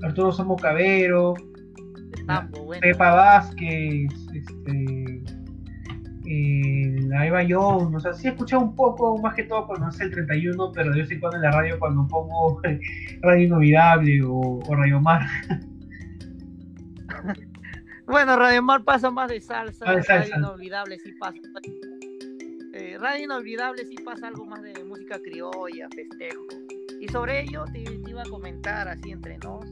[0.04, 1.34] Arturo Somo Cabero,
[2.82, 4.95] Pepa Vázquez, este,
[6.36, 9.90] eh, la Eva Young, o sea, sí he escuchado un poco, más que todo cuando
[9.90, 12.62] es el 31, pero de vez en cuando en la radio cuando pongo
[13.22, 15.22] Radio Inolvidable o, Radio Mar.
[18.06, 21.40] bueno, Radio Mar pasa más de salsa, ah, Radio Inolvidable sí pasa
[22.74, 26.46] eh, Radio Inolvidable sí pasa algo más de música criolla, festejo.
[27.00, 29.66] Y sobre ello te, iba a comentar así entre nos.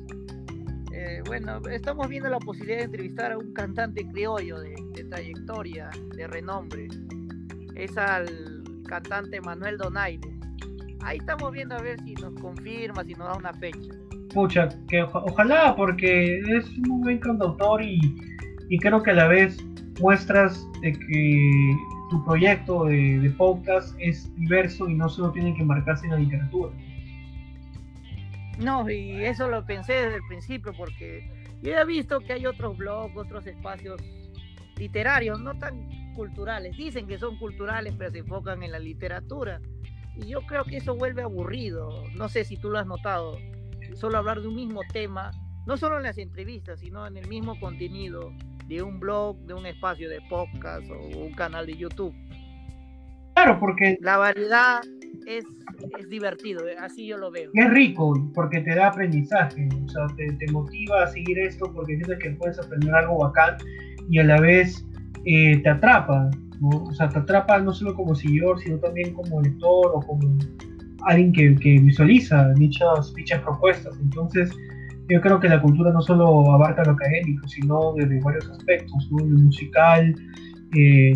[1.06, 4.74] Eh, bueno, estamos viendo la posibilidad de entrevistar a un cantante criollo de,
[5.10, 6.88] trayectoria, de renombre.
[7.76, 10.30] Es al cantante Manuel Donaire.
[11.02, 13.94] Ahí estamos viendo a ver si nos confirma, si nos da una fecha.
[14.34, 18.00] Pucha, que ojalá, porque es un buen cantautor y,
[18.70, 19.58] y creo que a la vez
[20.00, 21.78] muestras de que
[22.12, 26.72] tu proyecto de, podcast es diverso y no solo tiene que marcarse en la literatura.
[28.60, 31.30] No, y eso lo pensé desde el principio porque
[31.62, 34.02] yo he visto que hay otros blogs, otros espacios
[34.78, 36.76] literarios, no tan culturales.
[36.78, 39.60] Dicen que son culturales, pero se enfocan en la literatura.
[40.16, 42.04] Y yo creo que eso vuelve aburrido.
[42.16, 43.38] No sé si tú lo has notado.
[43.96, 45.32] Solo hablar de un mismo tema,
[45.66, 48.32] no solo en las entrevistas, sino en el mismo contenido
[48.68, 52.14] de un blog, de un espacio de podcast o un canal de YouTube.
[53.36, 53.98] Claro, porque...
[54.02, 54.82] La variedad
[55.26, 55.46] es,
[56.00, 57.50] es divertido, eh, así yo lo veo.
[57.54, 62.20] Es rico porque te da aprendizaje, o sea, te, motiva a seguir esto porque sientes
[62.20, 63.58] que puedes aprender algo bacán
[64.10, 64.86] y a la vez
[65.26, 66.30] eh, te atrapa,
[66.62, 70.38] o sea, te atrapa no solo como seguidor, sino también como lector o como
[71.06, 73.98] alguien que, que visualiza dichas, dichas propuestas.
[74.02, 74.52] Entonces,
[75.10, 79.26] yo creo que la cultura no solo abarca lo académico, sino desde varios aspectos, lo
[79.26, 80.16] musical,
[80.76, 81.14] eh,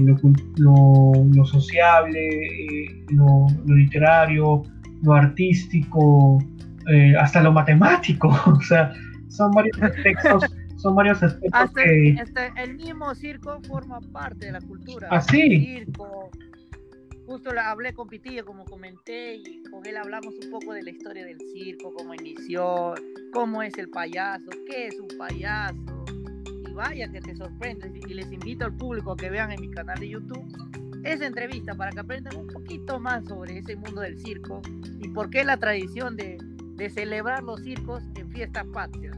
[0.57, 4.63] lo, sociable, eh, lo, literario,
[5.03, 6.39] lo artístico,
[6.91, 8.29] eh, hasta lo matemático.
[8.45, 8.93] o sea,
[9.29, 10.45] son varios aspectos.
[10.77, 12.15] son varios aspectos que...
[12.57, 15.07] el mismo circo forma parte de la cultura.
[15.09, 15.41] Así.
[15.41, 16.31] Ah, circo,
[17.27, 21.25] justo hablé con Pitillo, como comenté, y con él hablamos un poco de la historia
[21.25, 22.93] del circo, cómo inició,
[23.33, 25.75] cómo es el payaso, qué es un payaso.
[26.77, 27.91] Vaya que te sorprende.
[28.07, 30.45] Y les invito al público a que vean en mi canal de YouTube
[31.03, 34.61] esa entrevista para que aprendan un poquito más sobre ese mundo del circo
[34.99, 36.37] y por qué la tradición de,
[36.75, 39.17] de celebrar los circos en fiestas patrias.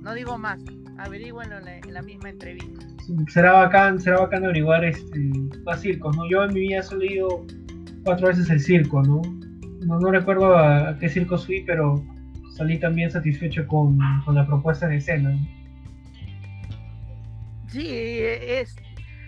[0.00, 0.60] No digo más,
[0.98, 2.84] averigüenlo en la misma entrevista
[3.28, 5.30] será bacán, será bacán averiguar este,
[5.64, 6.28] más circos, ¿no?
[6.30, 7.46] Yo en mi vida he ido
[8.04, 9.22] cuatro veces el circo, ¿no?
[9.86, 12.02] No, no recuerdo a, qué circo fui, pero
[12.52, 15.36] salí también satisfecho con, la propuesta de escena.
[17.74, 18.76] Sí, es,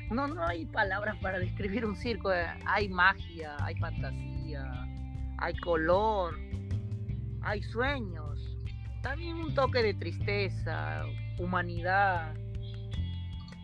[0.09, 2.31] no, no hay palabras para describir un circo.
[2.65, 4.87] Hay magia, hay fantasía,
[5.39, 6.39] hay color,
[7.43, 8.57] hay sueños,
[9.03, 11.03] también un toque de tristeza,
[11.41, 12.35] humanidad.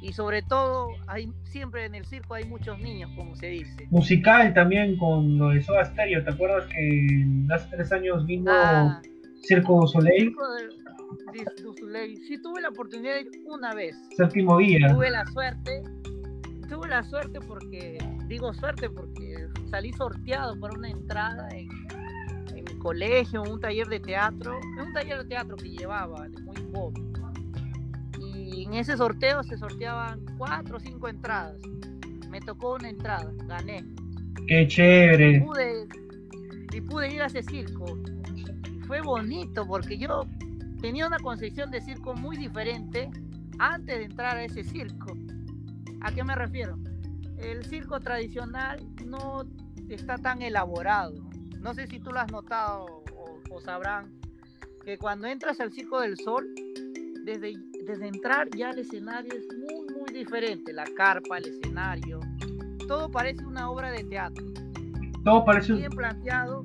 [0.01, 3.87] Y sobre todo, hay, siempre en el circo hay muchos niños, como se dice.
[3.91, 6.25] Musical también con lo de Soda Stereo.
[6.25, 9.01] ¿Te acuerdas que hace tres años vino ah,
[9.45, 10.31] Circo Soleil?
[10.31, 10.43] Circo
[11.79, 12.17] Soleil.
[12.27, 13.97] Sí, tuve la oportunidad de ir una vez.
[14.17, 14.89] Séptimo día.
[14.93, 15.83] Tuve la suerte.
[16.69, 17.99] Tuve la suerte porque,
[18.29, 21.69] digo suerte porque salí sorteado por una entrada en,
[22.57, 24.59] en mi colegio, en un taller de teatro.
[24.79, 27.13] En un taller de teatro que llevaba, muy joven
[28.65, 31.61] en ese sorteo se sorteaban cuatro o cinco entradas.
[32.31, 33.85] Me tocó una entrada, gané.
[34.47, 35.37] Qué chévere.
[35.37, 35.87] Y pude,
[36.73, 37.85] y pude ir a ese circo.
[38.87, 40.27] fue bonito porque yo
[40.83, 43.11] tenía una concepción de circo muy diferente
[43.59, 45.17] antes de entrar a ese circo.
[46.03, 46.77] ¿A qué me refiero?
[47.39, 49.45] El circo tradicional no
[49.89, 51.15] está tan elaborado.
[51.61, 54.13] No sé si tú lo has notado o, o sabrán
[54.85, 56.53] que cuando entras al Circo del Sol,
[57.25, 57.55] desde
[57.85, 60.73] desde entrar ya el escenario es muy, muy diferente.
[60.73, 62.21] La carpa, el escenario,
[62.87, 64.45] todo parece una obra de teatro.
[65.25, 66.65] Todo parece bien planteado,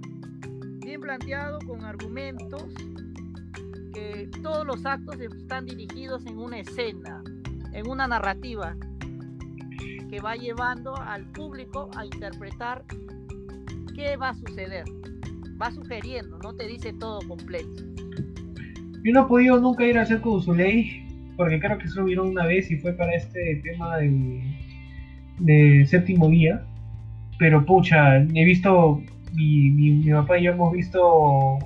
[0.80, 2.66] bien planteado con argumentos
[4.42, 7.24] todos los actos están dirigidos en una escena,
[7.74, 8.76] en una narrativa
[10.10, 12.86] que va llevando al público a interpretar
[13.96, 14.86] qué va a suceder.
[15.62, 17.84] Va sugiriendo, no te dice todo completo.
[19.04, 22.30] Yo no he podido nunca ir a hacer con Soleil porque creo que solo vieron
[22.30, 26.66] una vez y fue para este tema de, séptimo día.
[27.40, 29.02] Pero pucha, he visto,
[29.34, 31.60] mi, papá y yo hemos visto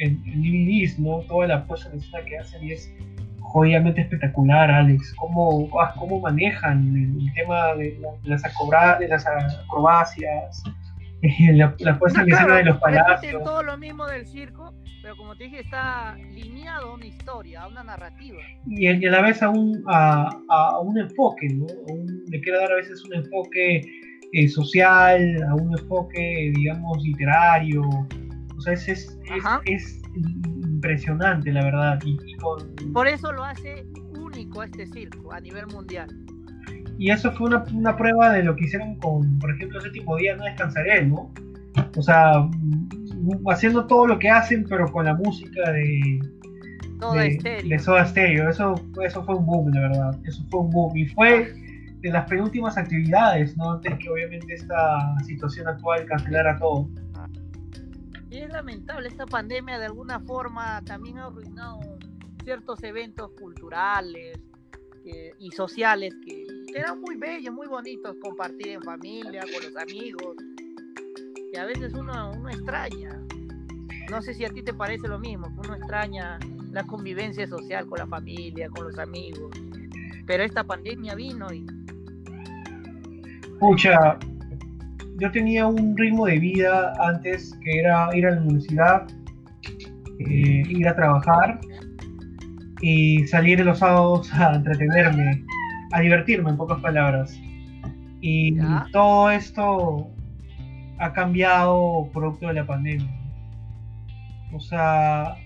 [0.00, 1.20] en, DVDs, ¿no?
[1.20, 2.92] Toda la puesta en escena que hacen y es
[3.40, 5.14] jodidamente espectacular, Alex.
[5.16, 8.22] Cómo, ah, cómo manejan el, tema de, las,
[8.98, 10.62] de las acrobacias,
[11.52, 13.42] la, la puesta en escena de los palacios.
[13.42, 17.68] todo lo mismo del circo, pero como te dije, está lineado a una historia, a
[17.68, 18.40] una narrativa.
[18.66, 21.66] Y, a la vez a un, a, a un enfoque, ¿no?
[22.28, 23.82] le quiero dar a veces un enfoque
[24.36, 27.82] eh, social, a un enfoque, digamos, literario.
[28.64, 29.18] O sea, es, es,
[29.66, 31.98] es, impresionante, la verdad.
[32.02, 32.16] Y,
[32.94, 33.84] Por eso lo hace
[34.18, 36.08] único a este circo a nivel mundial.
[36.96, 40.16] Y eso fue una, una prueba de lo que hicieron con, por ejemplo, ese tipo
[40.16, 41.30] de día no descansaré, ¿no?
[41.94, 42.48] O sea,
[43.50, 46.20] haciendo todo lo que hacen, pero con la música de,
[47.68, 48.48] de, Soda Stereo.
[48.48, 50.20] Eso, eso fue un boom, la verdad.
[50.24, 50.96] Eso fue un boom.
[50.96, 51.52] Y fue
[52.00, 53.72] de las penúltimas actividades, ¿no?
[53.72, 56.88] Antes que obviamente esta situación actual cancelara todo.
[58.34, 61.78] Y es lamentable, esta pandemia de alguna forma también ha arruinado
[62.42, 64.40] ciertos eventos culturales
[65.38, 66.44] y sociales que
[66.74, 70.36] eran muy bellos, muy bonitos, compartir en familia, con los amigos
[71.58, 73.20] a veces uno, uno extraña.
[74.10, 76.38] No sé si a ti te parece lo mismo, que uno extraña
[76.72, 79.50] la convivencia social con la familia, con los amigos.
[80.26, 81.64] Pero esta pandemia vino y...
[83.58, 84.18] Pucha,
[85.20, 89.06] yo tenía un ritmo de vida antes que era ir a la universidad,
[90.18, 91.60] eh, ir a trabajar
[92.80, 95.44] y salir los sábados a entretenerme,
[95.92, 97.38] a divertirme en pocas palabras.
[98.20, 98.56] Y
[98.92, 100.10] todo esto
[100.98, 103.10] ha cambiado producto de la pandemia.
[104.52, 105.36] O sea,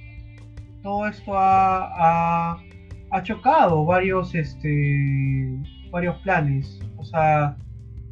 [0.82, 2.58] todo esto ha,
[3.10, 5.58] ha, chocado varios, este,
[5.90, 6.78] varios planes.
[6.96, 7.56] O sea,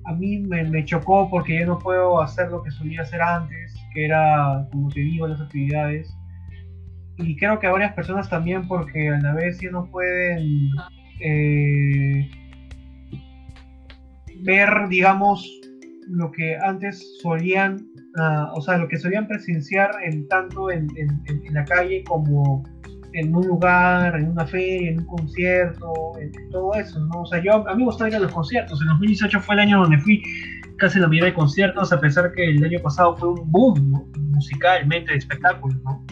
[0.07, 4.05] a mí me, chocó porque yo no puedo hacer lo que solía hacer antes, que
[4.05, 6.17] era, como te digo, las actividades.
[7.19, 10.71] Y creo que a varias personas también porque a la vez ya no pueden
[11.21, 12.31] eh,
[14.43, 15.49] ver, digamos,
[16.09, 20.89] lo que antes solían, ah, o sea, lo que solían presenciar en tanto en,
[21.51, 22.63] la calle como
[23.17, 27.23] en un lugar, en una feria, en un concierto, en, todo eso, ¿no?
[27.23, 28.81] O sea, yo, a mí me ir a los conciertos.
[28.81, 30.23] En 2018 fue el año donde fui
[30.79, 35.13] casi la mayoría de conciertos, a pesar que el año pasado fue un boom musicalmente
[35.13, 36.05] de espectáculos, ¿no?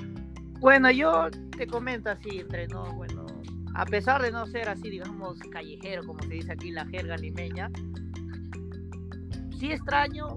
[0.61, 3.27] Bueno, yo te comento así, entre no, bueno,
[3.75, 7.71] a pesar de no ser así, digamos, callejero, como se dice aquí la jerga limeña,
[9.59, 10.29] sí extraño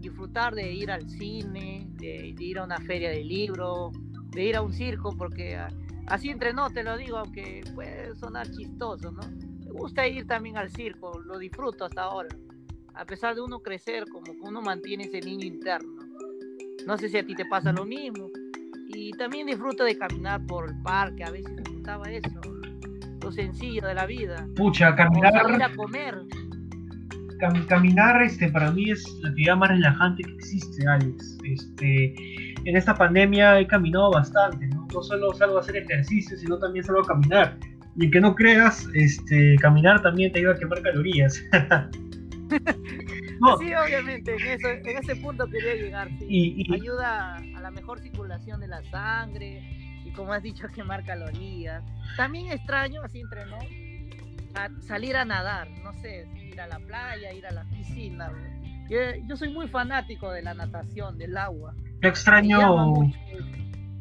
[0.00, 3.92] disfrutar de ir al cine, de, ir a una feria de libros,
[4.30, 5.68] de ir a un circo, porque ah,
[6.10, 9.22] así entre no te lo digo, aunque puede sonar chistoso, ¿no?
[9.64, 12.28] Me gusta ir también al circo, lo disfruto hasta ahora.
[12.94, 15.90] A pesar de uno crecer, como que uno mantiene ese niño interno.
[16.86, 18.28] No sé si a ti te pasa lo mismo.
[18.88, 22.40] Y también disfruto de caminar por el parque, a veces disfrutaba eso,
[23.22, 24.46] lo sencillo de la vida.
[24.56, 25.32] Pucha, caminar.
[25.32, 26.22] salir a comer.
[27.68, 31.38] caminar este, para mí es la actividad más relajante que existe, Alex.
[31.44, 32.14] Este,
[32.64, 34.79] en esta pandemia he caminado bastante, ¿no?
[34.92, 37.56] No solo salgo a hacer ejercicio, sino también salgo a caminar.
[37.96, 41.42] Y que no creas, este, caminar también te ayuda a quemar calorías.
[43.58, 46.08] Sí, obviamente, en, ese punto quería llegar.
[46.20, 49.62] Y, Ayuda a la mejor circulación de la sangre
[50.04, 51.82] y, como has dicho, a quemar calorías.
[52.16, 53.58] También extraño, así entre no,
[54.82, 58.30] salir a nadar, no sé, ir a la playa, ir a la piscina.
[58.90, 61.74] Yo, soy muy fanático de la natación, del agua.
[62.02, 62.94] Yo extraño,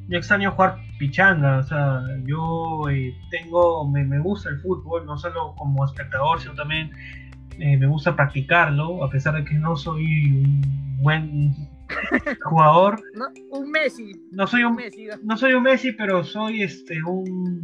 [0.09, 5.15] yo extraño jugar pichanga, o sea, yo eh, tengo, me, me gusta el fútbol, no
[5.17, 6.91] solo como espectador, sino también
[7.59, 11.53] eh, me gusta practicarlo, a pesar de que no soy un buen
[12.43, 12.99] jugador.
[13.13, 14.11] No, un Messi.
[14.31, 17.61] No soy un, Messi, no soy un Messi, pero soy este un,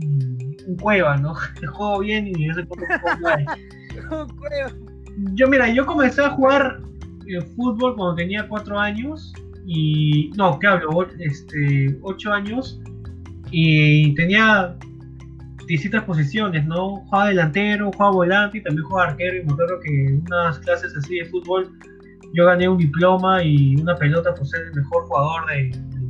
[0.67, 1.33] un cueva, ¿no?
[1.73, 2.83] Juego bien y ese poco
[4.11, 4.71] un cueva.
[5.33, 6.79] Yo mira, yo comencé a jugar
[7.27, 9.33] eh, fútbol cuando tenía cuatro años
[9.65, 11.07] y no, ¿qué hablo?
[11.19, 12.79] Este, ocho años
[13.51, 14.75] y tenía
[15.67, 16.97] distintas posiciones, ¿no?
[17.07, 19.37] Juega delantero, juega volante y también juega arquero.
[19.37, 21.71] Y me acuerdo que en unas clases así de fútbol
[22.33, 25.45] yo gané un diploma y una pelota por ser el mejor jugador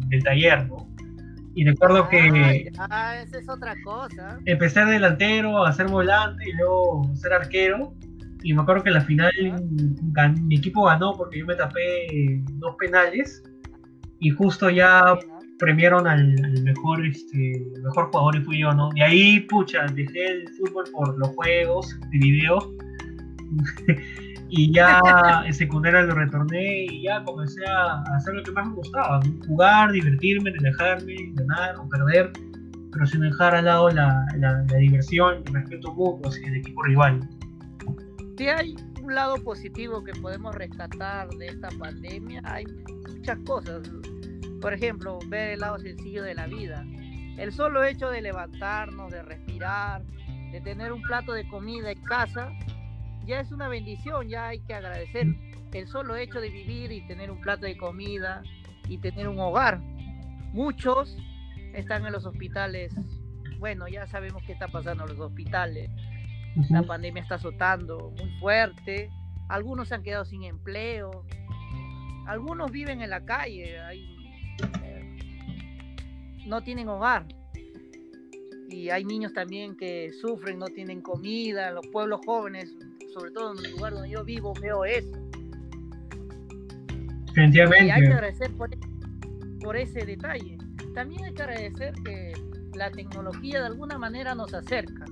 [0.10, 0.86] del taller, ¿no?
[1.56, 2.69] Y recuerdo que.
[2.77, 4.40] Ah, esa es otra cosa.
[4.45, 7.94] Empecé delantero, a ser volante y luego ser arquero.
[8.46, 9.32] Y me acuerdo que en la final
[10.44, 13.44] mi equipo ganó porque yo me tapé dos penales.
[14.20, 15.18] Y justo ya
[15.58, 18.90] premiaron al, mejor este mejor jugador y fui yo, ¿no?
[18.94, 22.72] Y ahí, pucha, dejé el fútbol por los juegos de video
[24.50, 25.02] y ya
[25.44, 29.92] en secundaria lo retorné y ya comencé a hacer lo que más me gustaba, jugar,
[29.92, 32.32] divertirme, relajarme, ganar o perder,
[32.92, 37.28] pero sin dejar al lado la, la, diversión, el respeto mutuo hacia el equipo rival.
[38.38, 43.90] Si hay un lado positivo que podemos rescatar de esta pandemia, hay muchas cosas
[44.66, 46.84] por ejemplo, ver el lado sencillo de la vida.
[47.38, 50.03] El solo hecho de levantarnos, de respirar,
[50.52, 52.52] de tener un plato de comida en casa,
[53.28, 55.28] ya es una bendición, ya hay que agradecer
[55.72, 58.41] el solo hecho de vivir y tener un plato de comida
[58.90, 59.80] y tener un hogar.
[60.52, 61.16] Muchos
[61.76, 62.91] están en los hospitales.
[63.60, 65.91] Bueno, ya sabemos qué está pasando en los hospitales.
[66.69, 69.10] La pandemia está azotando muy fuerte.
[69.49, 71.26] Algunos se han quedado sin empleo.
[72.27, 73.80] Algunos viven en la calle.
[73.82, 74.15] Hay
[76.45, 77.26] no tienen hogar.
[78.69, 82.73] Y hay niños también que sufren, no tienen comida, los pueblos jóvenes,
[83.14, 85.11] sobre todo en el lugar donde yo vivo, veo eso.
[87.27, 87.86] Definitivamente.
[87.86, 88.69] Y hay que agradecer por,
[89.61, 90.57] por ese detalle.
[90.94, 92.34] También hay que agradecer que
[92.73, 95.06] la tecnología de alguna manera nos acerca.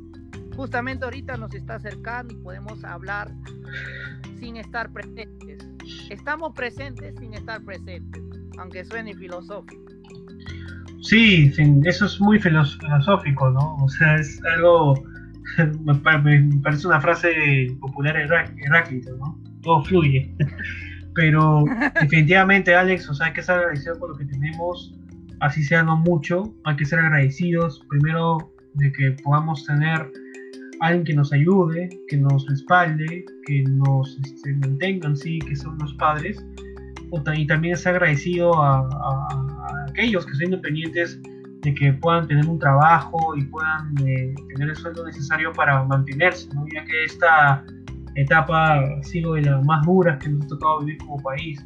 [0.56, 3.32] Justamente ahorita nos está acercando y podemos hablar
[4.40, 5.68] sin estar presentes.
[6.10, 8.22] Estamos presentes sin estar presentes,
[8.58, 9.84] aunque suene filosófico.
[11.02, 11.52] Sí,
[11.86, 13.76] eso es muy filosófico, ¿no?
[13.76, 14.94] O sea, es algo,
[15.86, 15.96] me,
[16.62, 19.38] parece una frase popular Heráclito, ¿no?
[19.62, 20.34] Todo fluye.
[21.16, 21.66] Pero
[22.02, 24.98] definitivamente, Alex, o sea, hay que ser agradecidos por lo que tenemos,
[25.42, 30.10] así sea no mucho, hay que ser agradecidos, primero de que podamos tener
[30.80, 35.94] alguien que nos ayude, que nos respalde, que nos este, mantengan, sí, que son los
[35.95, 36.44] padres,
[37.36, 39.28] y también ser agradecido a
[39.88, 41.20] aquellos que son independientes
[41.64, 46.50] de que puedan tener un trabajo y puedan eh, tener el sueldo necesario para mantenerse,
[46.74, 47.64] ya que esta
[48.16, 51.66] etapa ha sido de las más duras que nos ha tocado vivir como país.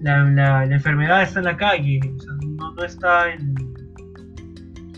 [0.00, 2.00] La, la, enfermedad está en la calle,
[2.58, 3.54] no, está en,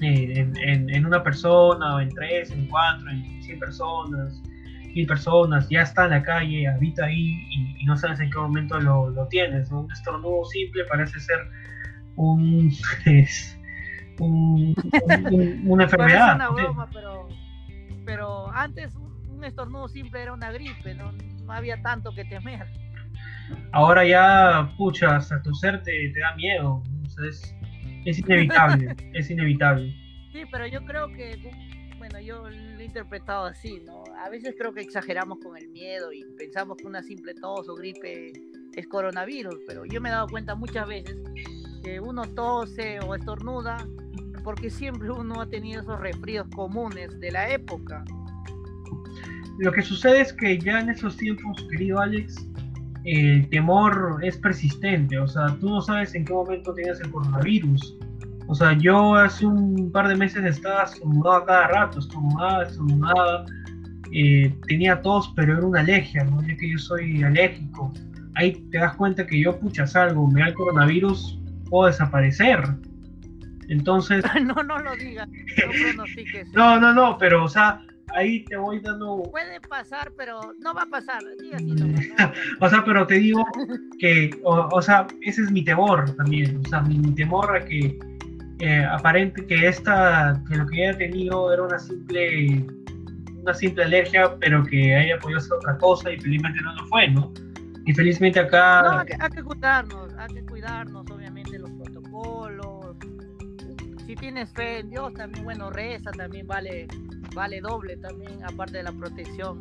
[0.01, 4.43] en, en, una persona, o en tres, en cuatro, en cien personas,
[4.95, 8.79] mil personas, ya está en la calle, habita ahí y, no sabes en qué momento
[8.81, 9.71] lo, lo tienes.
[9.71, 11.39] Un estornudo simple parece ser
[12.17, 12.71] un,
[15.65, 16.37] una enfermedad.
[16.37, 17.29] una broma, pero,
[18.05, 21.13] pero antes un estornudo simple era una gripe, no,
[21.49, 22.67] había tanto que temer.
[23.73, 26.83] Ahora ya, pucha, hasta toser te, te da miedo.
[27.27, 27.55] es,
[28.05, 29.95] es inevitable, es inevitable.
[30.33, 31.37] Sí, pero yo creo que,
[31.99, 34.05] bueno, yo lo he interpretado así, ¿no?
[34.25, 37.75] A veces creo que exageramos con el miedo y pensamos que una simple tos o
[37.75, 38.33] gripe
[38.75, 41.17] es coronavirus, pero yo me he dado cuenta muchas veces
[41.83, 43.87] que uno tose o estornuda,
[44.45, 48.05] porque siempre uno ha tenido esos resfríos comunes de la época.
[49.59, 52.47] Lo que sucede es que ya en esos tiempos, querido Alex,
[53.05, 57.97] el temor es persistente, o sea, tú no sabes en qué momento tienes el coronavirus.
[58.49, 63.45] O sea, yo hace un par de meses estaba estornudado cada rato, estornudaba, estornudaba.
[64.11, 66.41] Eh, tenía tos, pero era una alergia, ¿no?
[66.43, 67.93] Ya que yo soy alérgico.
[68.37, 71.39] Ahí te das cuenta que yo, pucha, salgo, me da el coronavirus,
[71.69, 72.63] puedo desaparecer.
[73.69, 74.25] Entonces.
[74.45, 75.29] no, no lo digas.
[76.55, 77.83] No no, no, no, pero, o sea,
[78.15, 79.23] ahí te voy dando.
[79.31, 81.23] Puede pasar, pero no va a pasar.
[82.61, 83.45] o sea, pero te digo
[83.99, 86.61] que, o, sea, ese es mi temor también.
[86.65, 87.99] O sea, mi, temor a que
[88.61, 92.67] eh, aparente que esta, que lo que haya tenido era una simple,
[93.43, 97.09] una simple alergia, pero que haya podido ser otra cosa y felizmente no lo fue,
[97.09, 97.33] ¿no?
[97.87, 98.83] Y felizmente acá.
[98.83, 102.97] No, hay que, hay que cuidarnos, hay que cuidarnos, obviamente, los protocolos.
[104.07, 106.87] Si tienes fe en Dios, también, bueno, reza, también vale
[107.35, 109.61] vale doble también, aparte de la protección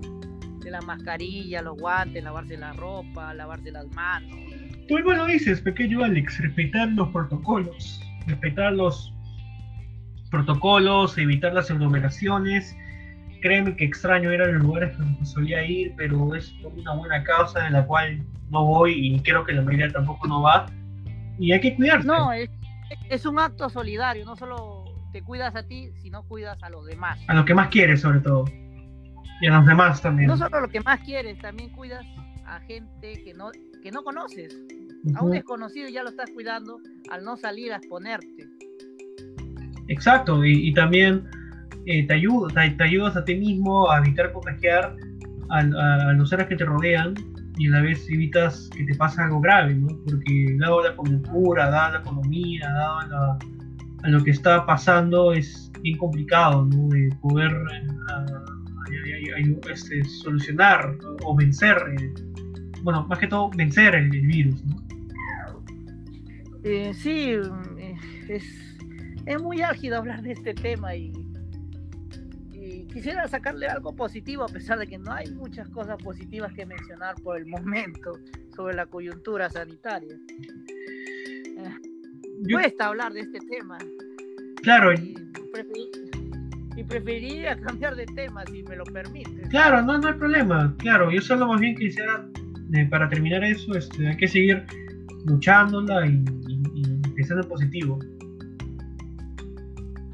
[0.59, 4.31] de la mascarilla, los guantes, lavarse la ropa, lavarse las manos.
[4.87, 9.13] Tú bueno dices, pequeño Alex, respetar los protocolos, respetar los
[10.29, 12.75] protocolos, evitar las aglomeraciones.
[13.41, 17.63] Créeme que extraño ir a los lugares donde solía ir, pero es una buena causa
[17.63, 20.65] de la cual no voy y creo que la mayoría tampoco no va.
[21.37, 22.07] Y hay que cuidarse.
[22.07, 22.49] No, es,
[23.09, 24.76] es un acto solidario, no solo
[25.11, 27.19] te cuidas a ti, si no cuidas a los demás.
[27.27, 28.45] A lo que más quieres, sobre todo.
[29.41, 30.27] Y a los demás también.
[30.27, 32.05] No solo a lo que más quieres, también cuidas
[32.45, 33.51] a gente que no,
[33.83, 34.55] que no conoces.
[35.15, 36.79] A un desconocido ya lo estás cuidando
[37.11, 38.47] al no salir a exponerte.
[39.87, 41.23] Exacto, y, también
[41.85, 44.95] eh, te, ayuda, te, ayudas a ti mismo a evitar contagiar
[45.49, 47.13] a, a, los seres que te rodean
[47.57, 49.87] y a la vez evitas que te pase algo grave, ¿no?
[50.05, 53.39] Porque dado la coyuntura, dada la economía, dado la,
[54.03, 56.65] a lo que está pasando es bien complicado.
[56.65, 57.51] De poder
[58.91, 62.13] eh, este, solucionar o vencer, eh,
[62.83, 64.63] bueno, más que todo vencer el, virus.
[66.63, 67.35] Eh, sí,
[68.27, 68.43] es,
[69.25, 71.13] es, muy álgido hablar de este tema y,
[72.91, 77.13] quisiera sacarle algo positivo a pesar de que no hay muchas cosas positivas que mencionar
[77.21, 78.13] por el momento
[78.55, 80.17] sobre la coyuntura sanitaria
[82.51, 83.77] cuesta hablar de este tema.
[84.63, 84.93] Claro.
[84.93, 85.15] Y,
[86.83, 89.41] preferiría cambiar de tema si me lo permite.
[89.49, 90.75] Claro, no, no hay problema.
[90.77, 92.29] Claro, yo solo más bien quisiera,
[92.73, 94.63] eh, para terminar eso, este, hay que seguir
[95.25, 96.23] luchándola y,
[97.15, 97.99] pensando en positivo.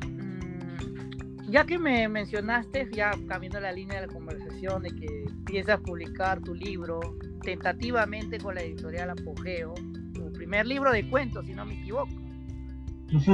[0.07, 5.81] Mm, ya que me mencionaste, ya cambiando la línea de la conversación, de que piensas
[5.81, 7.01] publicar tu libro
[7.41, 9.73] tentativamente con la editorial Apogeo,
[10.53, 12.11] primer libro de cuentos, si no me equivoco.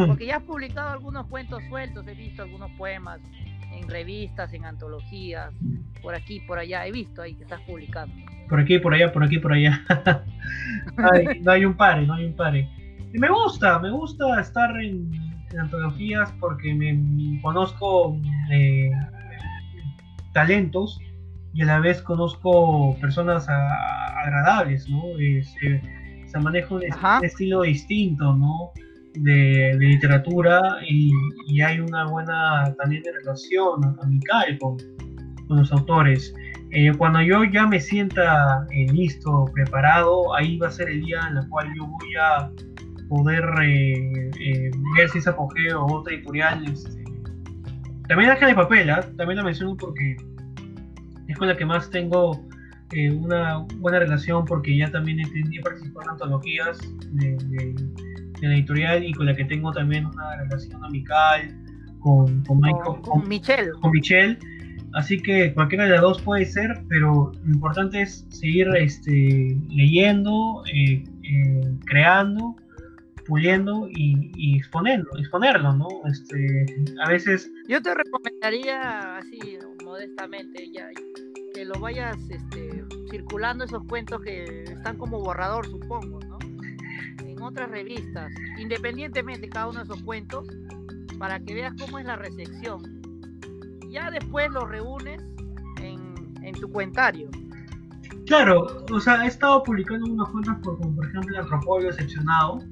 [0.08, 3.20] Porque ya has publicado algunos cuentos sueltos, he visto algunos poemas
[3.74, 5.54] en revistas, en antologías,
[6.02, 8.16] por aquí, por allá, he visto ahí que estás publicando.
[8.48, 9.82] Por aquí, por allá, por aquí, por allá.
[11.42, 12.70] no, hay, un pare, no hay un pare.
[13.14, 15.12] Y me gusta, me gusta estar en,
[15.60, 18.18] antologías porque me conozco
[18.50, 18.92] eh,
[20.32, 21.02] talentos
[21.54, 25.18] y a la vez conozco personas agradables, ¿no?
[25.20, 25.99] Este,
[26.32, 26.84] se maneja un,
[27.24, 28.72] estilo distinto, ¿no?
[29.14, 31.12] De, literatura y,
[31.62, 34.78] hay una buena también de relación amical con,
[35.48, 36.34] con los autores.
[36.72, 41.20] Eh, cuando yo ya me sienta eh, listo, preparado, ahí va a ser el día
[41.30, 42.52] en el cual yo voy a
[43.08, 46.64] poder eh, ver si es apogeo o otra editorial.
[46.72, 47.04] Este.
[48.08, 49.02] También Ángel de Papel, ¿ah?
[49.18, 50.16] también la menciono porque
[51.28, 52.40] es con la que más tengo
[52.94, 56.80] eh, una buena relación porque ya también he, participado en antologías
[57.12, 57.76] de,
[58.42, 61.56] la editorial y con la que tengo también una relación amical
[62.00, 63.72] con, con, Michael, con, Michelle.
[63.82, 64.40] Con Michelle.
[64.94, 70.64] Así que cualquiera de las dos puede ser, pero lo importante es seguir este, leyendo,
[70.74, 72.56] eh, eh, creando,
[73.28, 75.88] puliendo y, exponiendo, exponerlo, ¿no?
[76.06, 76.66] Este,
[77.06, 77.52] a veces...
[77.68, 80.90] Yo te recomendaría así, modestamente, ya,
[81.60, 86.40] que lo vayas este, circulando esos cuentos que están como borrador, supongo, ¿no?
[87.26, 90.48] En otras revistas, independientemente cada uno de esos cuentos,
[91.18, 92.82] para que veas cómo es la recepción.
[93.90, 95.22] Ya después lo reúnes
[95.82, 97.30] en, en tu cuentario.
[98.26, 102.64] Claro, o sea, he estado publicando unos cuentos por, como por ejemplo el Antropólogo Decepcionado,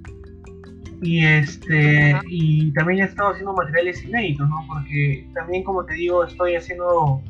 [1.01, 4.65] y este y también he estado haciendo materiales inéditos, ¿no?
[4.65, 7.21] Porque también como te digo, estoy haciendo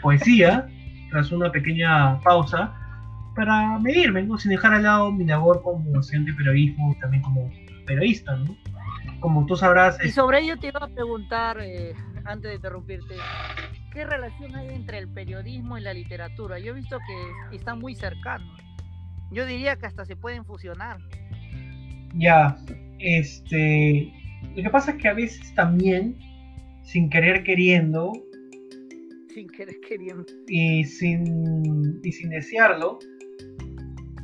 [0.00, 0.68] poesía
[1.10, 2.74] tras una pequeña pausa
[3.34, 4.38] para medirme, ¿no?
[4.38, 7.50] sin dejar al lado mi labor como docente de periodismo, también como
[7.86, 8.56] periodista, ¿no?
[9.20, 10.02] Como tú sabrás...
[10.04, 13.14] Y sobre ello te iba a preguntar, eh, antes de interrumpirte,
[13.92, 16.58] ¿qué relación hay entre el periodismo y la literatura?
[16.58, 18.48] Yo he visto que están muy cercanos.
[19.30, 20.98] Yo diría que hasta se pueden fusionar.
[22.14, 22.56] Ya,
[22.98, 24.12] este...
[24.56, 26.18] Lo que pasa es que a veces también,
[26.82, 28.12] sin querer queriendo,
[29.32, 32.98] sin querer queriendo, y sin, y sin desearlo,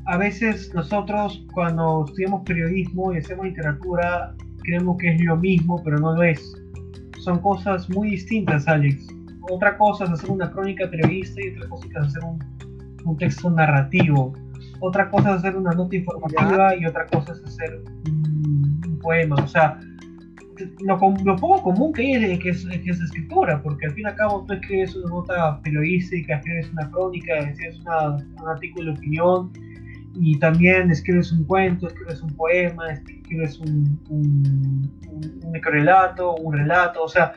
[0.07, 5.99] a veces nosotros cuando estudiamos periodismo y hacemos literatura, creemos que es lo mismo, pero
[5.99, 6.41] no lo es.
[7.19, 9.07] Son cosas muy distintas, Alex.
[9.51, 12.39] Otra cosa es hacer una crónica periodista y otra cosa es hacer un,
[13.05, 14.33] un texto narrativo.
[14.81, 19.37] Otra cosa es hacer una nota informativa y otra cosa es hacer un, poema.
[19.37, 19.81] O sea,
[20.81, 24.16] lo, poco común que es, que es, que es escritura, porque al fin y al
[24.16, 29.53] cabo tú escribes una nota periodística, escribes una crónica, escribes un artículo de opinión
[30.15, 37.05] y también escribes un cuento, escribes un poema, escribes un, un, un, microrelato, un relato,
[37.05, 37.35] o sea,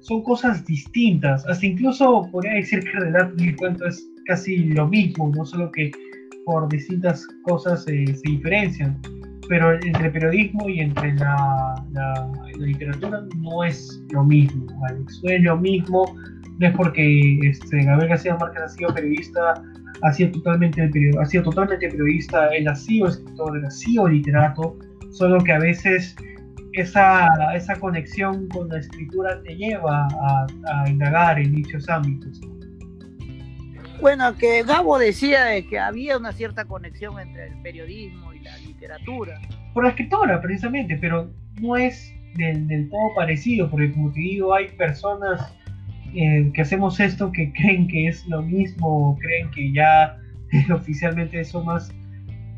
[0.00, 1.46] son cosas distintas.
[1.46, 5.44] Hasta incluso podría decir que el relato y el cuento es casi lo mismo, no
[5.44, 5.90] solo que
[6.44, 7.92] por distintas cosas se
[8.24, 9.00] diferencian.
[9.52, 15.20] Pero entre periodismo y entre la, la, literatura no es lo mismo, Alex.
[15.22, 16.16] No es lo mismo,
[16.58, 19.62] no es porque este, Gabriel García Márquez ha sido periodista,
[20.00, 24.78] ha sido totalmente, ha sido totalmente periodista, él ha sido escritor, él ha sido literato,
[25.10, 26.16] solo que a veces
[26.72, 32.40] esa, esa conexión con la escritura te lleva a, a indagar en dichos ámbitos.
[34.00, 38.31] Bueno, que Gabo decía de que había una cierta conexión entre el periodismo la
[38.82, 39.40] literatura.
[39.72, 41.30] Por la escritora, precisamente, pero
[41.60, 45.54] no es del, del todo parecido, porque como te digo, hay personas
[46.14, 50.18] eh, que hacemos esto que creen que es lo mismo, creen que ya
[50.74, 51.90] oficialmente son más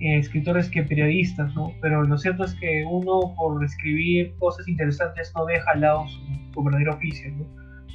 [0.00, 1.72] eh, escritores que periodistas, ¿no?
[1.80, 6.20] Pero lo cierto es que uno por escribir cosas interesantes no deja al lado su,
[6.52, 7.44] su verdadero oficio, ¿no?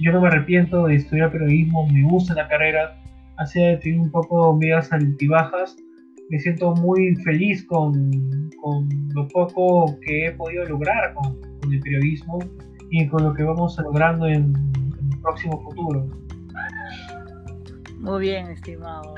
[0.01, 2.95] Yo no me arrepiento de estudiar periodismo, me gusta la carrera,
[3.37, 5.75] ha tenido un poco medias altibajas.
[6.29, 8.11] Me siento muy feliz con,
[8.61, 11.39] con, lo poco que he podido lograr con,
[11.71, 12.39] el periodismo
[12.89, 14.53] y con lo que vamos logrando en,
[15.11, 16.07] el próximo futuro.
[17.97, 19.15] Muy bien, estimado.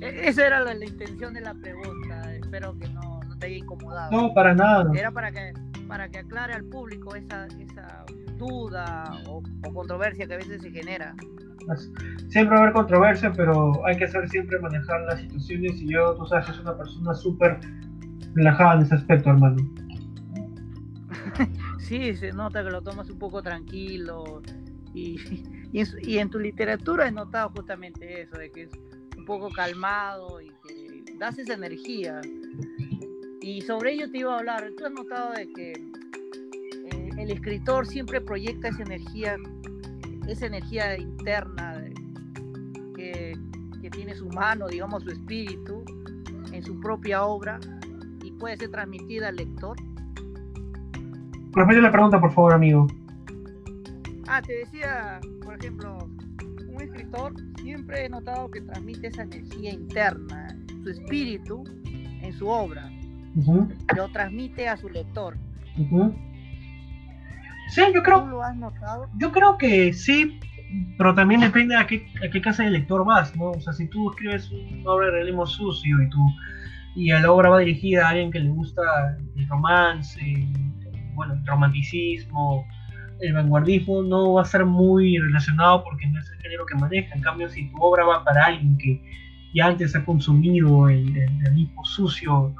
[0.00, 2.34] E, esa era la, intención de la pregunta.
[2.34, 4.10] Espero que no, no, te haya incomodado.
[4.10, 4.90] No, para nada.
[4.94, 5.52] Era para que,
[5.88, 8.04] para que aclare al público esa, esa
[8.38, 11.14] duda o, o controversia que a veces se genera
[12.28, 16.14] siempre va a haber controversia, pero hay que saber siempre manejar las situaciones y yo,
[16.14, 17.60] tú sabes, soy una persona súper
[18.34, 19.56] relajada en ese aspecto, hermano.
[21.78, 24.42] Sí, se nota que lo tomas un poco tranquilo
[24.92, 25.18] y,
[25.72, 28.70] y, en, tu literatura he notado justamente eso, de que es
[29.16, 32.20] un poco calmado y que das esa energía.
[33.40, 35.72] Y sobre ello te iba a hablar, tú has notado de que
[37.20, 39.36] el escritor siempre proyecta esa energía
[40.28, 41.82] esa energía interna
[42.94, 43.36] que,
[43.90, 45.82] tiene su mano, digamos su espíritu,
[46.52, 47.58] en su propia obra
[48.22, 49.78] y puede ser transmitida al lector?
[51.54, 52.86] Repite la pregunta, por favor, amigo.
[54.28, 56.06] Ah, te decía, por ejemplo,
[56.68, 57.32] un escritor
[57.62, 62.90] siempre he notado que transmite esa energía interna, su espíritu, en su obra.
[63.96, 65.38] Lo transmite a su lector.
[67.68, 68.26] Sí, yo creo.
[68.26, 69.08] lo has notado?
[69.18, 70.38] Yo creo que sí,
[70.96, 73.50] pero también depende a qué, a qué casa de lector vas, ¿no?
[73.50, 76.18] O sea, si tú escribes una obra de realismo sucio y tú
[76.94, 78.82] y la obra va dirigida a alguien que le gusta
[79.36, 80.20] el romance,
[81.14, 82.66] bueno, el romanticismo,
[83.20, 87.14] el vanguardismo, no va a ser muy relacionado porque no es el género que maneja.
[87.14, 89.00] En cambio, si tu obra va para alguien que
[89.54, 92.54] ya antes ha consumido el, el realismo sucio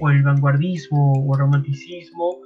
[0.00, 2.38] o el vanguardismo o el romanticismo,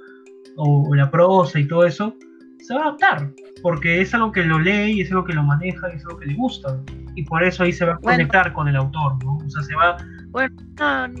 [0.59, 2.15] o, la prosa y todo eso,
[2.59, 5.43] se va a adaptar, porque es algo que lo lee y es algo que lo
[5.43, 6.77] maneja y es algo que le gusta.
[7.15, 9.37] Y por eso ahí se va a conectar con el autor, ¿no?
[9.37, 9.97] O sea, se va...
[10.29, 10.55] Bueno,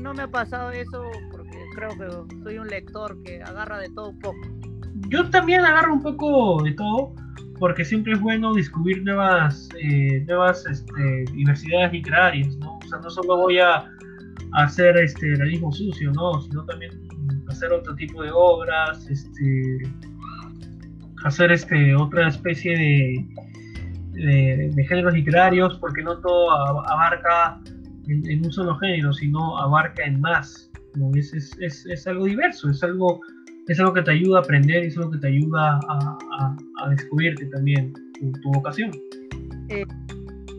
[0.01, 4.09] no, me ha pasado eso porque creo que soy un lector que agarra de todo
[4.09, 4.37] un poco.
[5.09, 7.15] Yo también agarro un poco de todo,
[7.57, 12.77] porque siempre es bueno descubrir nuevas, eh, nuevas este, diversidades literarias, ¿no?
[12.77, 13.89] O sea, no solo voy a,
[14.53, 16.41] hacer este realismo sucio, ¿no?
[16.41, 16.91] Sino también
[17.59, 19.79] hacer otro tipo de obras, este,
[21.25, 22.77] hacer este, otra especie
[24.13, 26.51] de, de, géneros literarios, porque no todo
[26.87, 27.59] abarca
[28.07, 30.71] en, un solo género, sino abarca en más.
[30.95, 31.11] ¿no?
[31.15, 33.19] Es, es, es, algo diverso, es algo,
[33.67, 37.45] es algo que te ayuda a aprender, es algo que te ayuda a, a, descubrirte
[37.47, 38.91] también tu, tu vocación.
[39.67, 39.85] Eh,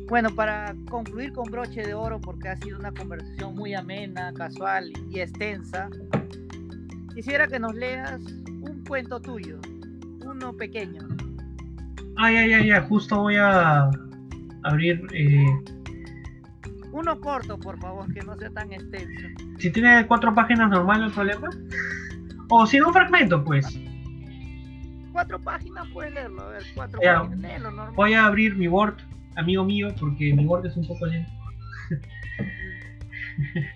[0.09, 4.93] bueno, para concluir con broche de oro, porque ha sido una conversación muy amena, casual
[5.09, 5.89] y extensa,
[7.21, 8.19] Quisiera que nos leas
[8.63, 9.59] un cuento tuyo,
[10.25, 11.07] uno pequeño.
[12.17, 13.91] Ay, ay, ay, justo voy a
[14.63, 15.07] abrir.
[15.13, 15.45] Eh...
[16.93, 19.27] Uno corto, por favor, que no sea tan extenso.
[19.59, 21.51] Si tiene cuatro páginas normal, no hay problema.
[22.49, 23.67] O si no, un fragmento, pues.
[25.13, 26.41] cuatro páginas puedes leerlo.
[26.41, 27.95] A ver, cuatro páginas.
[27.97, 28.97] Voy a abrir mi Word,
[29.37, 31.31] amigo mío, porque mi Word es un poco lento.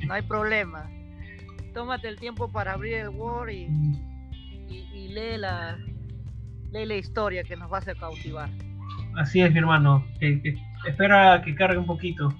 [0.07, 0.89] no hay problema.
[1.75, 3.67] Tómate el tiempo para abrir el Word y,
[4.69, 5.77] y, lee, la,
[6.71, 8.49] lee la historia que nos va a cautivar.
[9.17, 10.05] Así es, mi hermano.
[10.87, 12.33] espera que cargue un poquito.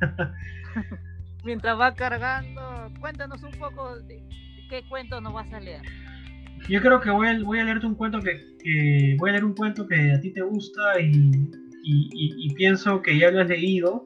[1.44, 4.26] Mientras va cargando, cuéntanos un poco de
[4.70, 5.82] qué cuento nos vas a leer.
[6.68, 9.54] Yo creo que voy a, voy a leerte un cuento que, voy a leer un
[9.54, 11.50] cuento que a ti te gusta y,
[11.82, 14.02] y, pienso que ya lo has leído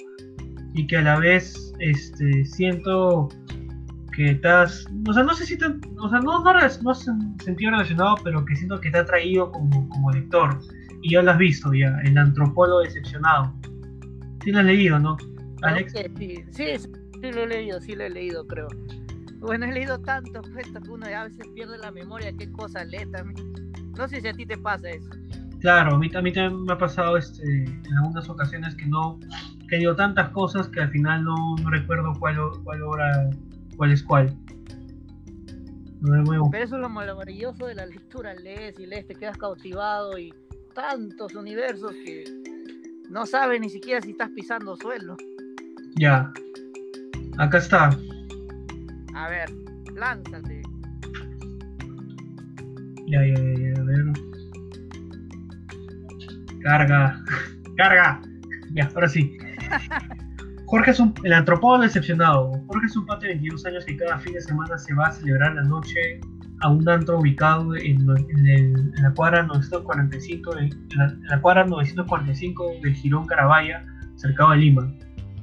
[0.74, 3.28] y que a la vez este, siento
[4.12, 6.52] que estás, o sea, no sé si te, o sea, no, no,
[6.82, 10.58] no sentido relacionado, pero que siento que te ha traído como, como lector
[11.02, 13.52] y ya lo has visto ya, el antropólogo decepcionado.
[14.44, 15.16] Sí lo has leído, ¿no,
[15.62, 15.92] Alex?
[15.92, 18.68] Sí, sí, sí, lo he leído, sí lo he leído, creo.
[19.38, 23.06] Bueno, he leído tantos cuentos que uno a veces pierde la memoria, qué cosas lee
[23.10, 23.52] también.
[23.96, 25.10] No sé si a ti te pasa eso.
[25.60, 29.20] Claro, a mí, también me ha pasado este, en algunas ocasiones que no,
[29.68, 33.30] que digo tantas cosas que al final no, no recuerdo cuál, cuál hora,
[33.82, 34.38] cuál es cuál.
[36.00, 40.32] Pero eso es lo maravilloso de la lectura, lees y lees, te quedas cautivado y
[40.72, 42.22] tantos universos que
[43.10, 45.16] no sabes ni siquiera si estás pisando suelo.
[45.96, 46.32] Ya,
[47.38, 47.98] acá está.
[49.14, 49.50] A ver,
[49.96, 50.62] lánzate.
[53.08, 54.12] Ya, ya, ya, a ver.
[56.62, 57.24] Carga,
[57.76, 58.22] carga.
[58.74, 59.36] Ya, ahora sí.
[60.72, 62.50] Jorge es un, el antropólogo decepcionado.
[62.66, 65.12] Jorge es un padre de 22 años que cada fin de semana se va a
[65.12, 66.18] celebrar la noche
[66.62, 70.70] a un antro ubicado en, la cuadra 945, de,
[71.28, 73.84] la, cuadra 945 del Girón Carabaya,
[74.16, 74.90] cercado de Lima.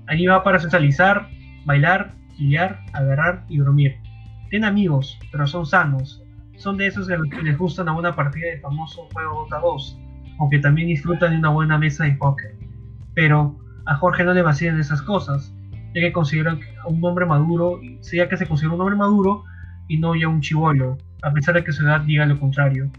[0.08, 1.30] Allí va para socializar,
[1.64, 3.98] bailar, guiar, agarrar y dormir.
[4.50, 6.24] Tiene amigos, pero son sanos.
[6.58, 10.00] Son de esos que les gustan a una partida de famoso juego Dota 2,
[10.40, 12.58] aunque también disfrutan de una buena mesa de póker.
[13.14, 15.52] Pero a Jorge no le vacían esas cosas,
[15.96, 17.82] ya que consideran un hombre maduro,
[18.14, 19.44] ya que se considera un hombre maduro
[19.88, 22.92] y no ya un chivolo, a pesar de que su edad diga lo contrario.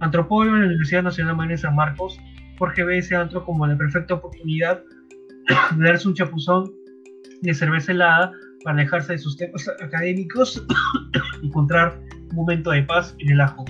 [0.00, 2.18] Antropólogo en la Universidad Nacional María San Marcos,
[2.58, 4.82] Jorge ve ese antro como la perfecta oportunidad
[5.76, 6.72] de darse un chapuzón
[7.42, 8.32] de cerveza helada
[8.64, 10.66] para alejarse de sus temas académicos
[11.42, 12.00] y encontrar
[12.30, 13.66] un momento de paz en el ajo.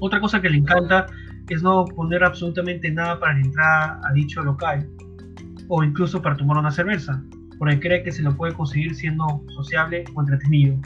[0.00, 1.06] Otra cosa que le encanta
[1.48, 4.86] es no poner absolutamente nada para la entrada a dicho local
[5.68, 7.22] o incluso para tomar una cerveza,
[7.58, 10.76] porque cree que se lo puede conseguir siendo sociable o entretenido.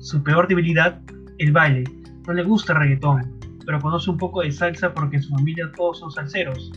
[0.00, 1.00] Su peor debilidad
[1.38, 1.84] el baile.
[2.26, 5.70] No le gusta el reggaetón, pero conoce un poco de salsa porque en su familia
[5.76, 6.72] todos son salseros.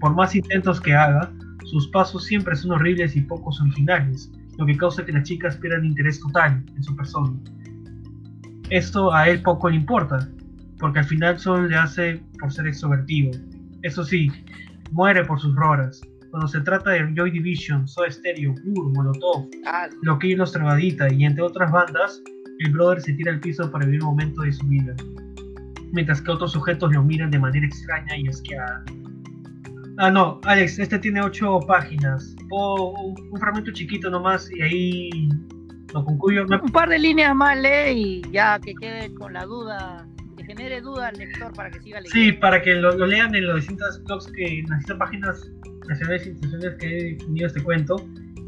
[0.00, 1.32] Por más intentos que haga,
[1.64, 5.84] sus pasos siempre son horribles y pocos originales, lo que causa que las chicas pierdan
[5.84, 7.32] interés total en su persona.
[8.70, 10.28] Esto a él poco le importa,
[10.78, 13.38] porque al final solo le hace por ser extrovertido.
[13.82, 14.30] Eso sí,
[14.92, 16.00] muere por sus roras.
[16.30, 19.48] Cuando se trata de Joy Division, Soda Stereo, Blur, Molotov.
[20.02, 22.22] Loquillo Los Travadita y entre otras bandas,
[22.60, 24.94] el brother se tira al piso para vivir un momento de su vida,
[25.92, 28.84] mientras que otros sujetos lo miran de manera extraña y asqueada.
[29.98, 32.34] Ah, no, Alex, este tiene ocho páginas.
[32.50, 35.10] O un, fragmento chiquito nomás y ahí
[35.92, 36.46] lo concluyo.
[36.46, 40.80] Un par de líneas más lee y ya que quede con la duda, que genere
[40.80, 42.32] duda al lector para que siga leyendo.
[42.32, 45.50] Sí, para que lo, lean en los distintos blogs que, en las distintas páginas
[45.90, 47.96] nacionales e instituciones que he definido este cuento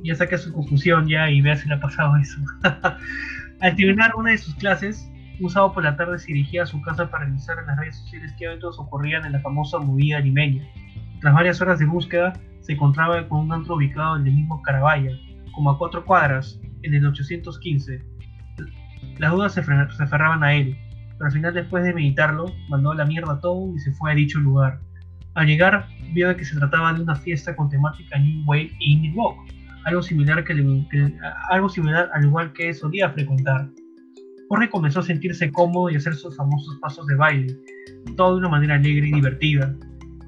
[0.05, 2.41] ya saque su confusión ya y vea si le ha pasado eso.
[3.61, 5.09] Al terminar una de sus clases,
[5.41, 7.97] un sábado por la tarde se dirigía a su casa para revisar en las redes
[7.97, 10.67] sociales qué eventos ocurrían en la famosa movida limeña.
[11.21, 15.13] Tras varias horas de búsqueda, se encontraba con un antro ubicado en el mismo Carabaya,
[15.53, 18.03] como a cuatro cuadras, en el 815.
[19.19, 20.77] Las dudas se, aferraban a él,
[21.13, 24.39] pero al final después de meditarlo, mandó la mierda todo y se fue a dicho
[24.39, 24.81] lugar.
[25.35, 29.15] Al llegar, vio que se trataba de una fiesta con temática New Wave e Indie
[29.17, 29.37] Rock,
[29.85, 30.55] algo similar, que,
[31.51, 33.69] algo similar al igual que solía frecuentar.
[34.49, 37.57] Jorge comenzó a sentirse cómodo y a hacer sus famosos pasos de baile,
[38.17, 39.75] todo de una manera alegre y divertida,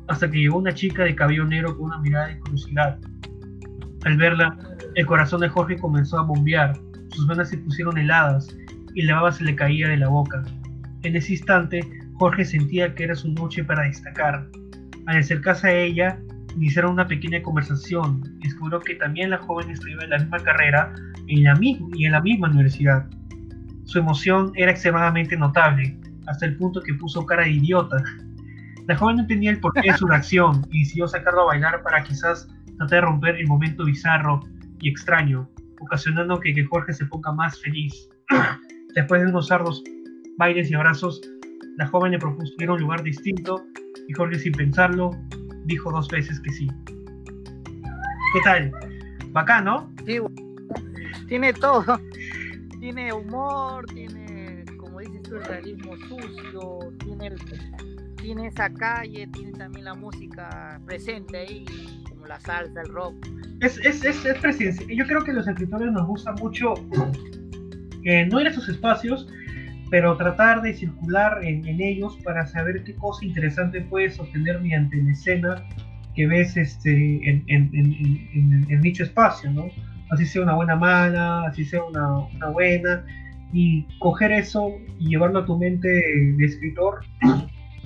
[0.09, 2.98] hasta que llegó una chica de cabello negro con una mirada de curiosidad.
[4.05, 4.56] Al verla,
[4.94, 6.74] el corazón de Jorge comenzó a bombear,
[7.10, 8.56] sus venas se pusieron heladas
[8.94, 10.43] y la baba se le caía de la boca.
[11.02, 11.81] En ese instante,
[12.14, 14.48] Jorge sentía que era su noche para destacar.
[15.06, 16.18] Al acercarse a ella,
[16.56, 20.94] iniciaron una pequeña conversación y descubrió que también la joven estudiaba en la misma carrera
[21.28, 23.06] en la misma, y en la misma universidad.
[23.85, 28.02] Su emoción era extremadamente notable, hasta el punto que puso cara de idiota.
[28.86, 32.02] La joven no entendía el porqué de su reacción y decidió sacarlo a bailar para
[32.02, 32.48] quizás
[32.78, 34.40] tratar de romper el momento bizarro
[34.81, 35.48] y extraño,
[35.81, 38.09] ocasionando que, Jorge se ponga más feliz.
[38.94, 39.82] Después de unos ardos
[40.39, 41.20] bailes y abrazos,
[41.76, 43.64] La joven le propuso ir a un lugar distinto
[44.09, 45.10] y Jorge sin pensarlo
[45.64, 46.68] dijo dos veces que sí.
[48.35, 48.72] ¿Qué tal?
[49.31, 49.93] Bacán, ¿no?
[50.06, 50.18] Sí,
[51.28, 52.01] tiene todo.
[52.81, 57.35] Tiene humor, tiene, como dices tú, el realismo sucio, tiene,
[58.16, 61.64] tiene esa calle, tiene también la música presente ahí,
[62.10, 63.14] como la salsa, el rock.
[63.60, 66.74] Es, es, es, es Yo creo que los escritores nos gusta mucho
[68.05, 69.26] eh, no ir a esos espacios,
[69.94, 75.12] pero tratar de circular en, ellos para saber qué cosa interesante puedes obtener mediante la
[75.12, 75.64] escena
[76.16, 79.66] que ves este, en, en, dicho espacio, ¿no?
[80.10, 83.06] Así sea una buena mala, así sea una, una buena,
[83.52, 87.02] y coger eso y llevarlo a tu mente de escritor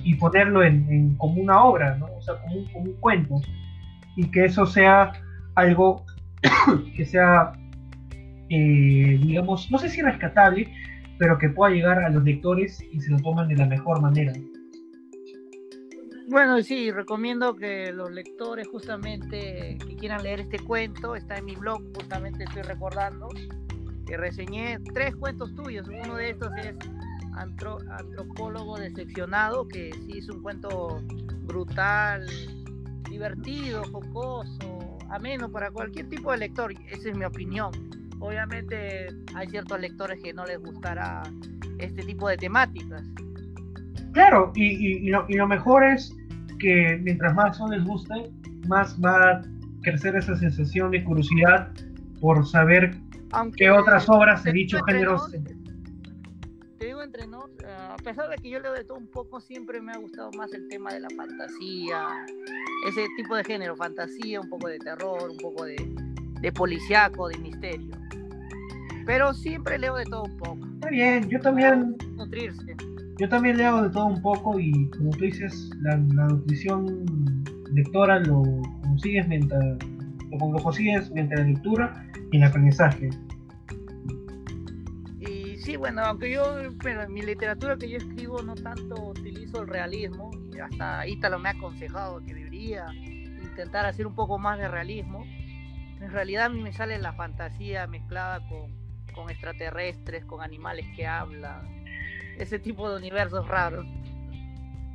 [0.03, 2.07] y ponerlo en, como una obra, ¿no?
[2.07, 3.35] O sea, como un, como un cuento,
[4.15, 5.11] y que eso sea
[5.53, 6.07] algo
[6.97, 7.51] que sea,
[8.49, 10.67] eh, digamos, no sé si rescatable,
[11.19, 14.33] pero que pueda llegar a los lectores y se lo tomen de la mejor manera.
[16.29, 21.55] Bueno, sí, recomiendo que los lectores justamente que quieran leer este cuento, está en mi
[21.55, 23.27] blog, justamente estoy recordando,
[24.05, 25.87] que reseñé tres cuentos tuyos.
[25.87, 26.75] Uno de estos es
[27.35, 31.01] Antropólogo Decepcionado, que sí es un cuento
[31.47, 32.25] brutal,
[33.09, 36.71] divertido, jocoso, ameno para cualquier tipo de lector.
[36.91, 37.71] Esa es mi opinión.
[38.19, 41.23] Obviamente hay ciertos lectores que no les gustará
[41.77, 43.03] este tipo de temáticas.
[44.13, 46.15] Claro, y, lo, mejor es
[46.59, 48.31] que mientras más no les guste,
[48.67, 49.41] más va a
[49.81, 51.71] crecer esa sensación de curiosidad
[52.19, 52.95] por saber
[53.55, 55.17] qué otras obras de dicho género
[56.79, 59.81] te digo entre nos, a pesar de que yo leo de todo un poco, siempre
[59.81, 62.07] me ha gustado más el tema de la fantasía,
[62.87, 65.75] ese tipo de género, fantasía, un poco de terror, un poco de,
[66.41, 67.95] de policiaco, de misterio.
[69.05, 70.67] Pero siempre leo de todo un poco.
[70.75, 71.95] Está bien, yo también.
[72.15, 72.75] Nutrirse.
[73.17, 77.05] Yo también leo de todo un poco y como tú dices, la, nutrición
[77.73, 78.43] lectora lo
[78.81, 83.09] consigues mientras lo, lo consigues mientras la lectura y el aprendizaje.
[85.19, 86.43] Y sí, bueno, aunque yo,
[86.81, 91.39] pero en mi literatura que yo escribo no tanto utilizo el realismo, y hasta Ítalo
[91.39, 92.85] me ha aconsejado que debería
[93.41, 95.25] intentar hacer un poco más de realismo.
[96.01, 98.39] En realidad a mí me sale la fantasía mezclada
[99.13, 101.83] con extraterrestres, con animales que hablan,
[102.37, 103.85] ese tipo de universos raros.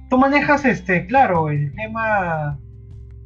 [0.08, 2.58] Tú manejas, este, claro, el tema,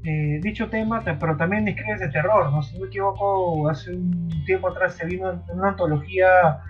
[0.05, 2.63] eh, dicho tema, pero también escribes de terror, ¿no?
[2.63, 6.61] Si no me equivoco, hace un tiempo atrás se vino una antología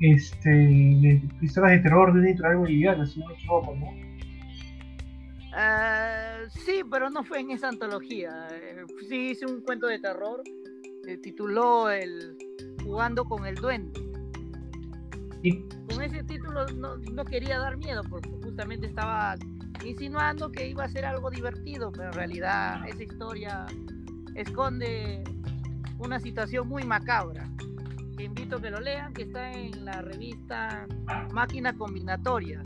[0.00, 4.05] este, de historias de terror de un editorial boliviano, si no me equivoco, ¿no?
[5.58, 8.46] Ah, sí, pero no fue en esa antología.
[8.52, 10.42] Eh, sí hice un cuento de terror.
[11.02, 12.36] Se tituló el
[12.84, 13.98] jugando con el duende.
[15.88, 19.36] Con ese título no, quería dar miedo porque justamente estaba
[19.82, 23.66] insinuando que iba a ser algo divertido, pero en realidad esa historia
[24.34, 25.24] esconde
[25.98, 27.48] una situación muy macabra.
[28.16, 30.86] Te invito a que lo lean, que está en la revista
[31.32, 32.62] Máquina Combinatoria,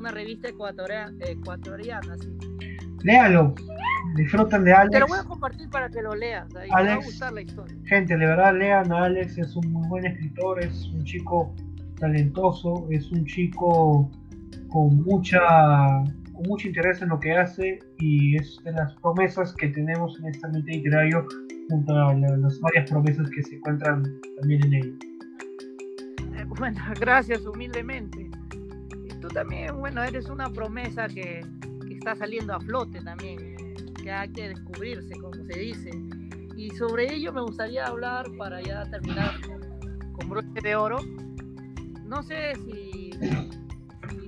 [0.00, 2.28] una revista ecuatoriana, ecuatoriana sí.
[3.02, 3.54] Léalo,
[4.16, 4.92] disfruten de Alex.
[4.92, 6.54] Te lo voy a compartir para que lo leas.
[6.56, 7.76] Ahí Alex, te va a gustar la historia.
[7.84, 11.54] Gente, de verdad lean a Alex, es un muy buen escritor, es un chico
[11.98, 14.10] talentoso, es un chico
[14.68, 15.40] con mucha
[16.32, 20.26] con mucho interés en lo que hace y es de las promesas que tenemos en
[20.26, 21.26] este ambiente literario
[21.68, 24.02] junto a las varias promesas que se encuentran
[24.40, 24.98] también en él.
[26.58, 28.29] Bueno, gracias humildemente.
[29.32, 31.40] También, bueno, eres una promesa que,
[31.88, 33.56] está saliendo a flote también
[34.02, 35.90] que hay que descubrirse, como se dice.
[36.56, 39.34] Y sobre ello me gustaría hablar para ya terminar
[40.12, 40.98] con, broche de oro.
[42.04, 43.10] No sé si,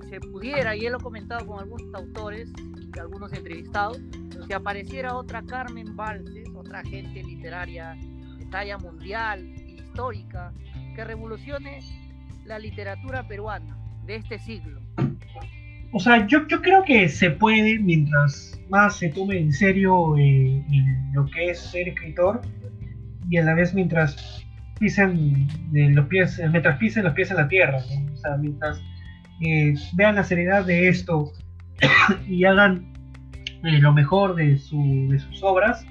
[0.09, 2.53] se pudiera, y él lo he comentado con algunos autores
[2.95, 3.99] y algunos entrevistados,
[4.45, 7.97] si apareciera otra Carmen Valses, otra gente literaria
[8.37, 10.53] de talla mundial, histórica,
[10.95, 11.79] que revolucione
[12.45, 13.75] la literatura peruana
[14.05, 14.82] de este siglo
[15.91, 20.63] o sea, yo, yo creo que se puede mientras más se tome en serio eh,
[21.13, 22.41] lo que es ser escritor
[23.29, 24.43] y a la vez mientras
[24.79, 28.81] pisen eh, los pies, mientras pisen los pies en la tierra, o sea, mientras
[29.41, 31.31] eh, vean la seriedad de esto
[32.27, 32.91] y hagan
[33.61, 35.85] lo mejor de, su, de sus obras,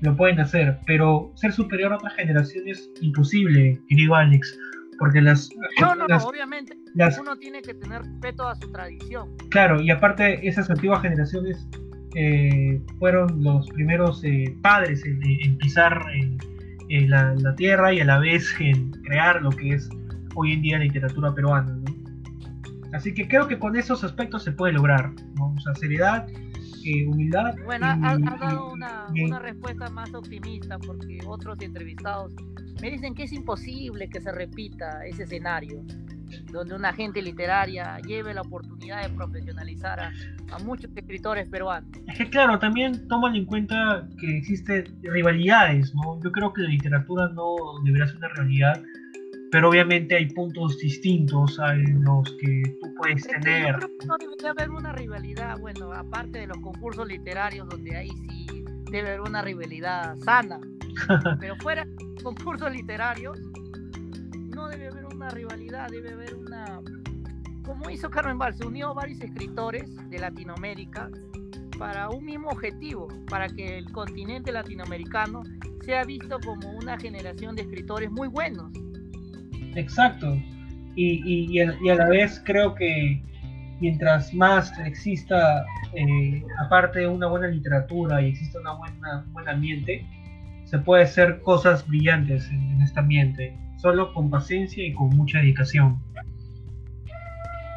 [0.00, 4.58] lo pueden hacer, pero ser superior a otras generaciones es imposible, querido Alex,
[4.98, 5.50] porque las...
[5.80, 6.76] No, no, obviamente
[7.20, 9.30] uno tiene que tener respeto a su tradición.
[9.50, 11.66] Claro, y aparte esas antiguas generaciones
[12.14, 16.04] eh, fueron los primeros eh, padres en, pisar
[16.88, 19.88] la, tierra y a la vez en crear lo que es
[20.34, 21.78] hoy en día la literatura peruana.
[22.92, 25.54] Así que creo que con esos aspectos se puede lograr, ¿no?
[25.56, 26.26] O sea, seriedad,
[26.84, 27.54] eh, humildad.
[27.64, 32.34] Bueno, ha, dado una, una, respuesta más optimista porque otros entrevistados
[32.80, 35.84] me dicen que es imposible que se repita ese escenario
[36.50, 40.12] donde una agente literaria lleve la oportunidad de profesionalizar a,
[40.64, 41.90] muchos escritores peruanos.
[42.06, 46.20] Es que claro, también toman en cuenta que existen rivalidades, ¿no?
[46.22, 47.54] Yo creo que la literatura no
[47.84, 48.82] debería ser una rivalidad,
[49.52, 53.76] pero obviamente hay puntos distintos a los que tú puedes tener.
[54.06, 59.08] no debería haber una rivalidad, bueno, aparte de los concursos literarios donde ahí sí debe
[59.08, 60.58] haber una rivalidad sana,
[61.38, 61.86] pero fuera
[62.22, 63.38] concursos literarios
[64.54, 66.80] no debe haber una rivalidad, debe haber una...
[67.62, 71.10] Como hizo Carmen Val, se unió a varios escritores de Latinoamérica
[71.78, 75.42] para un mismo objetivo, para que el continente latinoamericano
[75.84, 78.72] sea visto como una generación de escritores muy buenos.
[79.76, 80.36] Exacto.
[80.94, 83.22] Y, a, la vez creo que
[83.80, 89.48] mientras más exista, eh, aparte de una buena literatura y exista una buena, un buen
[89.48, 90.06] ambiente,
[90.64, 96.00] se puede hacer cosas brillantes en este ambiente solo con paciencia y con mucha dedicación.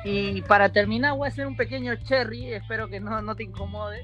[0.04, 4.04] Y para terminar voy a hacer un pequeño cherry, espero que no, no te incomode.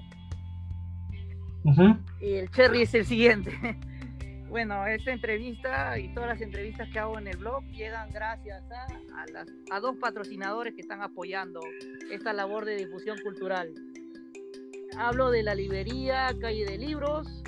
[2.20, 3.52] Y el cherry es el siguiente.
[4.52, 8.62] Bueno, esta entrevista y todas las entrevistas que hago en el blog llegan gracias
[9.72, 11.62] a, dos patrocinadores que están apoyando
[12.12, 13.74] esta labor de difusión cultural.
[14.98, 17.42] Hablo de la librería Calle de Libros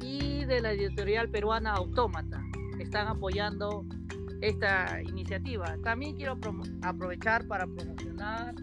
[0.00, 2.42] y de la editorial peruana Autómata
[2.78, 3.84] están apoyando
[4.40, 5.76] esta iniciativa.
[5.84, 6.38] También quiero
[6.80, 8.54] aprovechar para promocionar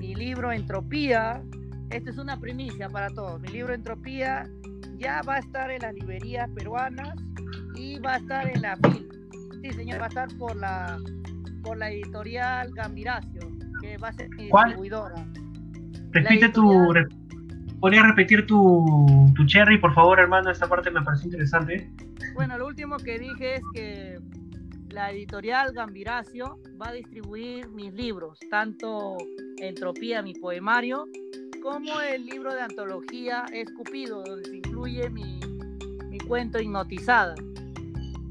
[0.00, 1.42] mi libro Entropía.
[1.90, 3.38] Esta es una primicia para todos.
[3.42, 4.48] Mi libro Entropía
[4.98, 7.14] ya va a estar en las librerías peruanas
[7.74, 9.08] y va a estar en la FIL.
[9.62, 10.98] Sí, señor, va a estar por la,
[11.62, 13.40] por la editorial Gambiracio,
[13.80, 15.24] que va a ser mi distribuidora.
[16.12, 16.94] Repite tu.
[17.80, 20.50] ¿Podrías repetir tu, tu cherry, por favor, hermano?
[20.50, 21.88] Esta parte me parece interesante.
[22.34, 24.18] Bueno, lo último que dije es que
[24.90, 29.16] la editorial Gambiracio va a distribuir mis libros, tanto
[29.58, 31.06] Entropía, mi poemario,
[31.70, 35.38] como el libro de antología Escupido, donde se incluye mi,
[36.08, 37.34] mi cuento Hipnotizada.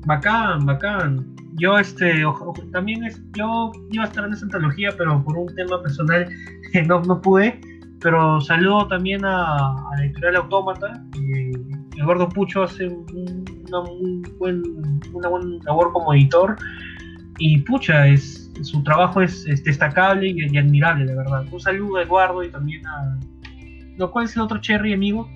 [0.05, 1.35] Bacán, bacán.
[1.53, 2.23] Yo este,
[2.72, 6.27] también es, yo iba a estar en esa antología, pero por un tema personal
[6.88, 7.59] no, no pude.
[7.99, 11.03] Pero saludo también a, la editorial Autómata.
[11.19, 11.51] Eh,
[11.97, 14.64] Eduardo Pucho hace una, muy buen,
[15.14, 16.55] una buena labor como editor.
[17.39, 21.46] Y pucha, es, su trabajo es, destacable y, admirable, de verdad.
[21.52, 23.18] Un saludo a Eduardo y también a.
[24.12, 25.30] ¿Cuál es el otro Cherry, amigo?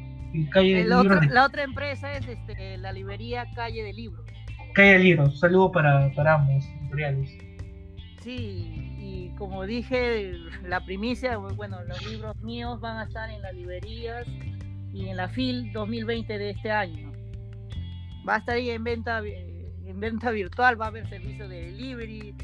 [0.51, 4.25] Calle La otra empresa es este, la librería Calle de Libros.
[4.73, 7.37] Calle de Libros, un saludo para, para ambos editoriales.
[8.21, 10.33] Sí, como dije,
[10.67, 14.27] la primicia, bueno, los libros míos van a estar en las librerías
[14.93, 17.11] y en la FIL 2020 de este año.
[18.27, 22.35] Va a estar ahí en venta, en venta virtual, va a haber servicio de delivery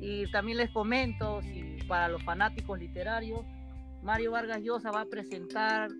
[0.00, 3.40] y también les comento, si para los fanáticos literarios,
[4.02, 5.90] Mario Vargas Llosa va a presentar,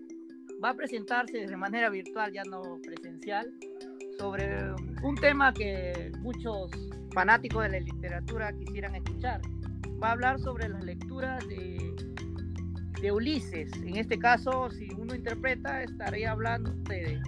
[0.63, 3.51] va a presentarse de manera virtual, ya no presencial,
[4.17, 4.73] sobre
[5.03, 6.71] un tema que muchos
[7.13, 9.41] fanáticos de la literatura quisieran escuchar
[10.01, 11.93] va a hablar sobre las lecturas de,
[13.01, 13.71] de Ulises.
[13.83, 17.19] En este caso, si uno interpreta, estaría hablando de,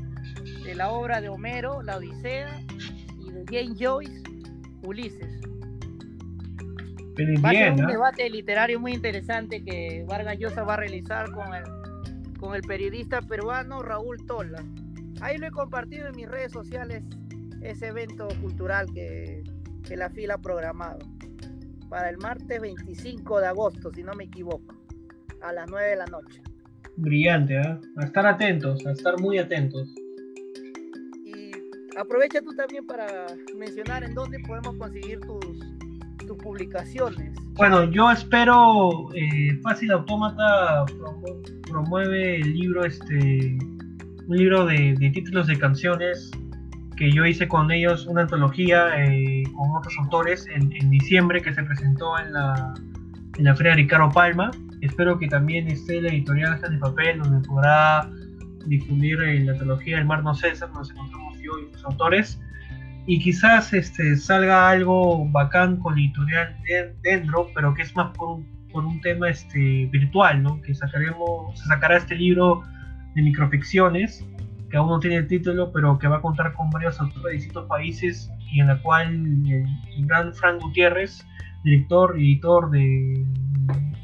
[0.63, 2.61] de la obra de Homero, La Odisea,
[3.19, 4.23] y de Jane Joyce,
[4.83, 5.41] Ulises.
[7.43, 11.53] Va a ser un debate literario muy interesante que Vargas Llosa va a realizar con
[11.53, 11.63] el,
[12.39, 14.63] con el periodista peruano Raúl Tola.
[15.21, 17.03] Ahí lo he compartido en mis redes sociales,
[17.61, 19.43] ese evento cultural que,
[19.87, 20.99] que la fila ha programado
[21.89, 24.73] para el martes 25 de agosto, si no me equivoco,
[25.41, 26.41] a las 9 de la noche.
[26.95, 27.79] Brillante, ¿eh?
[27.97, 29.93] A estar atentos, a estar muy atentos.
[31.25, 31.51] Y
[31.97, 33.27] aprovecha tú también para
[33.57, 35.59] mencionar en dónde podemos conseguir tus,
[36.31, 37.33] tus publicaciones.
[37.53, 40.85] Bueno, yo espero, eh, Fácil Autómata
[41.69, 43.57] promueve el libro, este,
[44.27, 46.31] un libro de, títulos de canciones
[46.95, 51.63] que yo hice con ellos una antología eh, con otros autores en, diciembre que se
[51.63, 52.73] presentó en la,
[53.37, 54.51] en la Feria Ricardo Palma.
[54.79, 58.09] Espero que también esté la editorial de Papel, donde podrá
[58.65, 62.39] difundir eh, la antología El Mar No César, donde nos encontramos yo y los autores.
[63.07, 66.55] Y quizás este, salga algo bacán con editorial
[67.01, 70.61] dentro, pero que es más por un, por un tema este, virtual, ¿no?
[70.61, 72.63] que sacaremos, se sacará este libro
[73.15, 74.25] de microficciones
[74.71, 77.31] que aún no tiene el título, pero que va a contar con varios autores de
[77.33, 79.13] distintos países y en la cual
[79.47, 79.65] el,
[80.07, 81.25] gran Frank Gutiérrez,
[81.63, 83.25] director y editor de,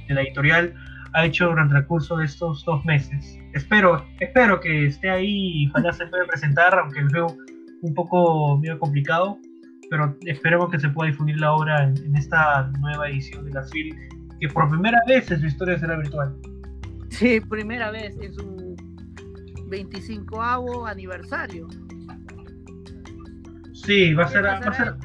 [0.09, 0.73] la editorial
[1.13, 3.39] ha hecho durante el curso de estos dos meses.
[3.53, 7.27] Espero, espero que esté ahí y ojalá se pueda presentar, aunque veo
[7.81, 9.39] un poco medio complicado,
[9.89, 13.95] pero esperemos que se pueda difundir la obra en, esta nueva edición de la FIL,
[14.39, 16.35] que por primera vez en su historia será virtual.
[17.09, 18.75] Sí, primera vez en su
[19.67, 21.67] 25 aniversario.
[23.73, 24.43] Sí, va a ser...
[24.45, 24.95] Va a ser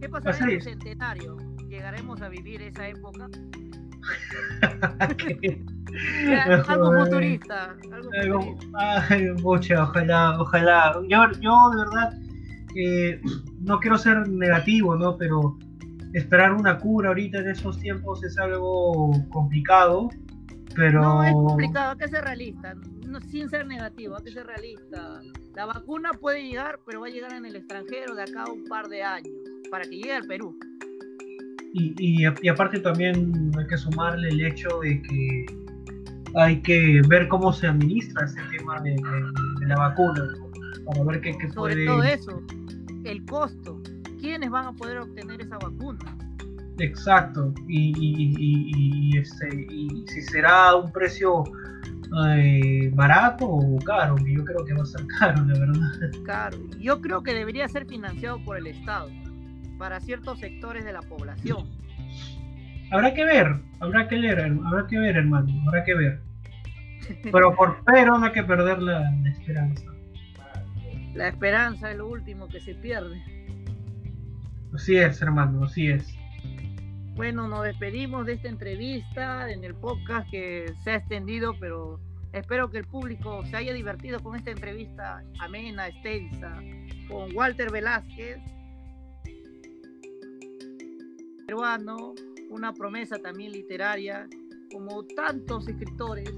[0.00, 1.36] ¿Qué pasará en el centenario?
[1.68, 3.28] ¿Llegaremos a vivir esa época?
[6.68, 7.76] algo futurista.
[8.22, 8.56] Algo
[9.78, 11.00] ojalá, ojalá.
[11.08, 12.18] Yo, yo de verdad
[12.76, 13.20] eh,
[13.60, 15.16] no quiero ser negativo, ¿no?
[15.16, 15.58] Pero
[16.12, 20.08] esperar una cura ahorita en esos tiempos es algo complicado.
[20.74, 21.02] Pero...
[21.02, 22.74] No es complicado, hay que ser realista,
[23.28, 25.20] sin ser negativo, hay que ser realista.
[25.54, 28.64] La vacuna puede llegar, pero va a llegar en el extranjero de acá a un
[28.64, 29.34] par de años,
[29.70, 30.56] para que llegue al Perú.
[31.72, 35.46] Y, y, aparte también hay que sumarle el hecho de que
[36.36, 38.96] hay que ver cómo se administra este tema de,
[39.66, 40.28] la vacuna,
[40.86, 42.42] para ver qué, qué Sobre todo eso,
[43.04, 43.80] el costo.
[44.20, 45.98] ¿Quiénes van a poder obtener esa vacuna?
[46.78, 47.52] Exacto.
[47.68, 51.44] Y, y, este, y si será un precio
[52.26, 55.90] eh, barato o caro, que yo creo que va a ser caro, de verdad.
[56.24, 56.58] Caro.
[56.78, 59.08] Yo creo que debería ser financiado por el Estado
[59.78, 61.68] para ciertos sectores de la población.
[62.90, 66.20] Habrá que ver, habrá que leer, habrá que ver, hermano, habrá que ver.
[67.22, 69.84] Pero por pero no hay que perder la, esperanza.
[71.14, 73.22] La esperanza es lo último que se pierde.
[74.74, 76.14] Así es, hermano, así es.
[77.14, 82.00] Bueno, nos despedimos de esta entrevista en el podcast que se ha extendido, pero
[82.32, 86.60] espero que el público se haya divertido con esta entrevista amena, extensa,
[87.08, 88.38] con Walter Velázquez
[91.50, 92.14] peruano,
[92.50, 94.28] una promesa también literaria,
[94.72, 96.30] como tantos escritores,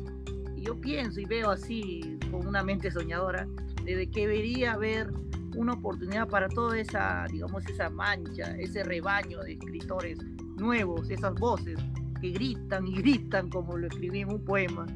[0.57, 3.49] y yo pienso y veo así, con una mente soñadora,
[3.85, 5.11] de que debería haber
[5.57, 10.19] una oportunidad para toda esa, digamos, esa mancha, ese rebaño de escritores
[10.57, 11.79] nuevos, esas voces
[12.21, 14.87] que gritan y gritan, como lo escribí en un poema,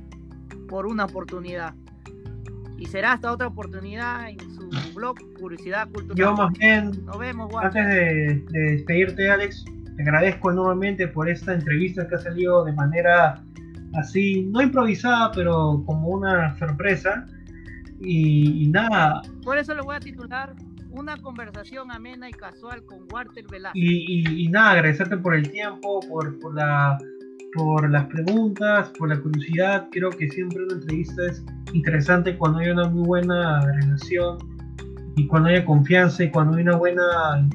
[0.68, 1.74] por una oportunidad.
[2.78, 6.16] Y será hasta otra oportunidad en su blog Curiosidad Cultural.
[6.16, 9.64] Yo más bien, Nos vemos, antes de, de despedirte, Alex,
[9.96, 13.42] te agradezco enormemente por esta entrevista que ha salido de manera
[13.94, 17.26] así, no improvisada, pero como una sorpresa.
[18.00, 19.22] Y, nada.
[19.42, 20.54] Por eso lo voy a titular
[20.90, 23.82] Una conversación amena y casual con Walter Velázquez.
[23.82, 26.98] Y, nada, agradecerte por el tiempo, por, por, la,
[27.54, 29.88] por las preguntas, por la curiosidad.
[29.92, 31.42] Creo que siempre una entrevista es
[31.72, 34.36] interesante cuando hay una muy buena relación
[35.16, 37.48] y cuando haya confianza y cuando hay una buena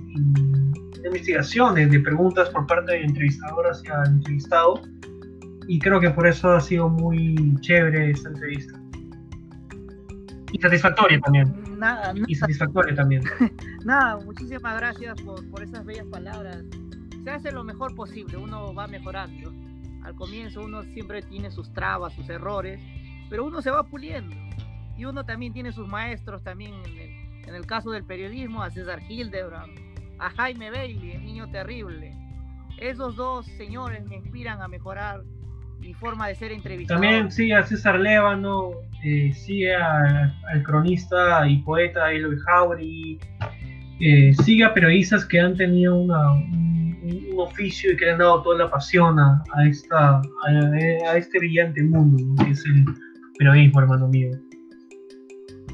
[1.02, 4.82] de investigaciones, de preguntas por parte del entrevistador hacia el entrevistado.
[5.68, 8.80] Y creo que por eso ha sido muy chévere esta entrevista.
[10.52, 11.53] Y satisfactoria también.
[11.78, 13.23] Nada, Y satisfactoria también.
[13.86, 16.64] nada, muchísimas gracias por, por esas bellas palabras.
[17.23, 19.53] Se hace lo mejor posible, uno va mejorando.
[20.03, 22.82] Al comienzo uno siempre tiene sus trabas, sus errores,
[23.30, 24.36] pero uno se va puliendo.
[24.98, 28.72] Y uno también tiene sus maestros, también en el, en el caso del periodismo, a
[28.72, 29.90] César Hildebrand,
[30.22, 32.15] a Jaime Bailey, el niño terrible.
[32.77, 35.23] Esos dos señores me inspiran a mejorar
[35.80, 37.02] mi forma de ser entrevistado.
[37.02, 38.72] También sigue a César Lévano,
[39.03, 43.19] eh, sigue al cronista y poeta Eloy Jauregui,
[43.99, 46.11] eh, sigue a periodistas que han tenido un,
[47.35, 52.43] oficio y que le han dado toda la pasión a, esta, a, este brillante mundo
[52.43, 52.85] que es el
[53.39, 54.38] periodismo, hermano mío.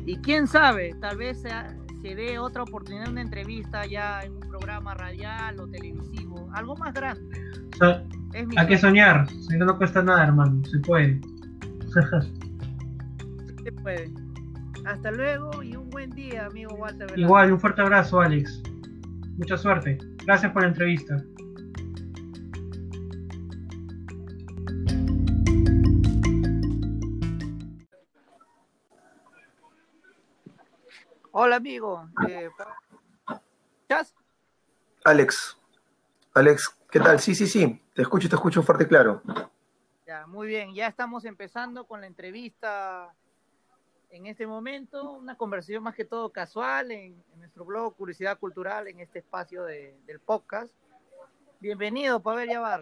[0.05, 4.39] Y quién sabe, tal vez sea, se dé otra oportunidad, una entrevista ya en un
[4.41, 7.39] programa radial o televisivo, algo más grande.
[8.33, 11.19] hay que soñar, si no, no cuesta nada, hermano, se puede.
[13.63, 14.11] se puede.
[14.85, 17.11] Hasta luego y un buen día, amigo Walter.
[17.17, 18.61] Igual, un fuerte abrazo, Alex.
[19.37, 19.97] Mucha suerte.
[20.25, 21.21] Gracias por la entrevista.
[31.39, 32.09] Hola, amigo.
[32.27, 32.49] Eh,
[35.03, 35.55] Alex.
[36.33, 37.19] Alex, ¿qué tal?
[37.19, 37.79] Sí, sí, sí.
[37.93, 39.21] Te escucho, te escucho fuerte y claro.
[40.07, 40.73] Ya, muy bien.
[40.73, 43.13] Ya estamos empezando con la entrevista
[44.09, 45.11] en este momento.
[45.11, 50.19] Una conversación más que todo casual en, nuestro blog Curiosidad Cultural, en este espacio del
[50.25, 50.73] podcast.
[51.59, 52.81] Bienvenido, Pavel Yavar.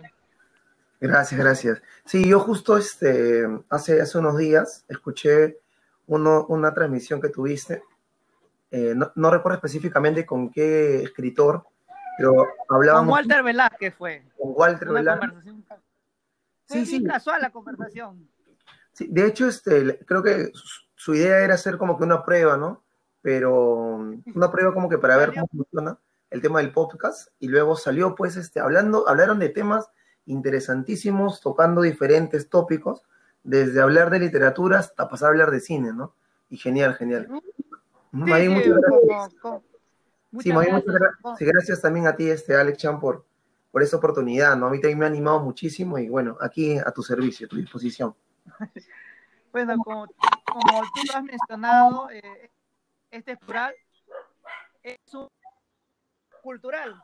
[1.02, 1.82] Gracias, gracias.
[2.06, 5.60] Sí, yo justo este, hace, hace unos días escuché
[6.08, 7.84] uno, una transmisión que tuviste
[8.78, 11.66] eh, no, recuerdo específicamente con qué escritor,
[12.18, 13.06] pero hablábamos...
[13.06, 14.26] Con Walter Velázquez fue.
[14.38, 15.32] Con Walter Velázquez.
[16.66, 17.04] sí, sí.
[17.06, 18.28] casual la conversación.
[18.92, 20.52] Sí, de hecho, este, creo que
[20.94, 22.84] su idea era hacer como que una prueba, ¿no?
[23.22, 23.96] Pero
[24.36, 25.98] una prueba como que para ver cómo funciona
[26.30, 29.90] el tema del podcast y luego salió pues este hablando hablaron de temas
[30.26, 33.04] interesantísimos tocando diferentes tópicos
[33.44, 36.14] desde hablar de literatura hasta pasar a hablar de cine, ¿no?
[36.50, 37.30] Y genial, genial.
[38.16, 39.62] Sí, muchas gracias.
[40.40, 41.82] sí, muchas gracias.
[41.82, 43.26] también a ti, este Alex Chan, por,
[43.72, 44.68] por esa oportunidad, ¿no?
[44.68, 47.58] A mí también me ha animado muchísimo y bueno, aquí a tu servicio, a tu
[47.58, 48.16] disposición.
[49.52, 50.06] Bueno, como,
[50.44, 52.52] como tú lo has mencionado, eh,
[53.10, 53.74] este plural
[54.84, 55.30] es un
[56.44, 57.02] cultural.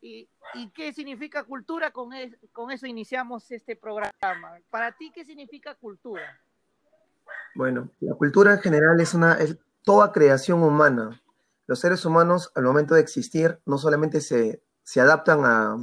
[0.00, 1.90] ¿Y, ¿Y, qué significa cultura?
[1.90, 2.10] Con,
[2.52, 4.60] con eso iniciamos este programa.
[4.70, 6.40] Para ti, ¿qué significa cultura?
[7.56, 11.22] Bueno, la cultura en general es una es toda creación humana.
[11.66, 15.76] Los seres humanos, al momento de existir, no solamente se, se adaptan a,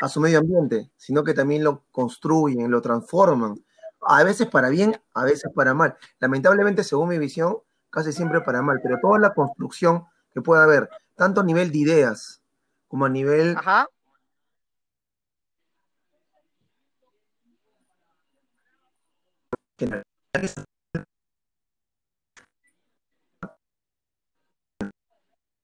[0.00, 3.64] a su medio ambiente, sino que también lo construyen, lo transforman,
[4.00, 5.96] a veces para bien, a veces para mal.
[6.20, 7.58] Lamentablemente, según mi visión,
[7.90, 11.78] casi siempre para mal, pero toda la construcción que pueda haber, tanto a nivel de
[11.78, 12.42] ideas
[12.86, 13.56] como a nivel...
[13.56, 13.88] Ajá.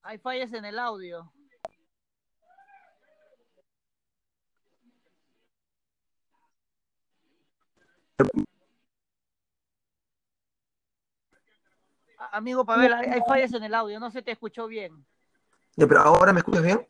[0.05, 1.32] Hay fallas en el audio.
[12.32, 15.06] Amigo Pavel, hay, fallas en el audio, no se te escuchó bien.
[15.76, 16.86] pero ahora me escuchas bien.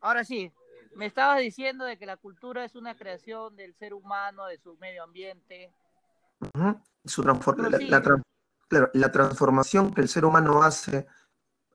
[0.00, 0.52] Ahora sí,
[0.96, 4.76] me estabas diciendo de que la cultura es una creación del ser humano, de su
[4.78, 5.72] medio ambiente.
[7.04, 11.06] su la, transformación que el ser humano hace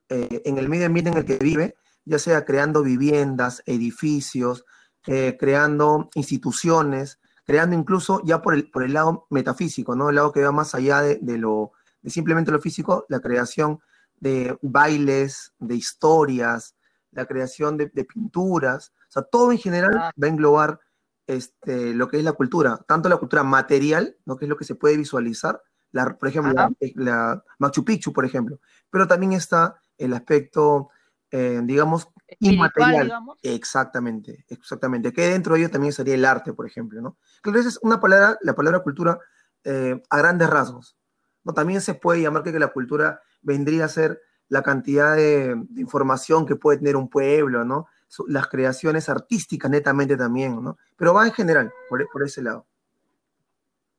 [0.08, 4.64] eh, en el medio ambiente en el que vive, ya sea creando viviendas, edificios,
[5.06, 10.08] eh, creando instituciones, creando incluso ya por el, por el lado metafísico, ¿no?
[10.08, 11.72] El lado que va más allá de, lo,
[12.02, 13.80] de simplemente lo físico, la creación
[14.18, 16.76] de bailes, de historias,
[17.12, 20.12] la creación de, pinturas, o sea, todo en general ah.
[20.20, 20.80] va a englobar
[21.26, 24.36] este, lo que es la cultura, tanto la cultura material, ¿no?
[24.36, 25.60] que es lo que se puede visualizar,
[25.92, 26.52] la, por ejemplo,
[26.94, 28.60] la, Machu Picchu, por ejemplo,
[28.90, 30.90] pero también está el aspecto,
[31.30, 32.08] eh, digamos,
[32.40, 33.12] inmaterial.
[33.42, 35.12] Exactamente, exactamente.
[35.12, 37.16] Que dentro de ello también sería el arte, por ejemplo, ¿no?
[37.54, 39.18] Es una palabra, la palabra cultura
[39.64, 40.96] eh, a grandes rasgos.
[41.44, 41.52] ¿no?
[41.52, 46.56] También se puede llamar que, la cultura vendría a ser la cantidad de, información que
[46.56, 47.86] puede tener un pueblo, ¿no?
[48.28, 50.78] Las creaciones artísticas netamente también, ¿no?
[50.96, 52.66] Pero va en general, por, por ese lado.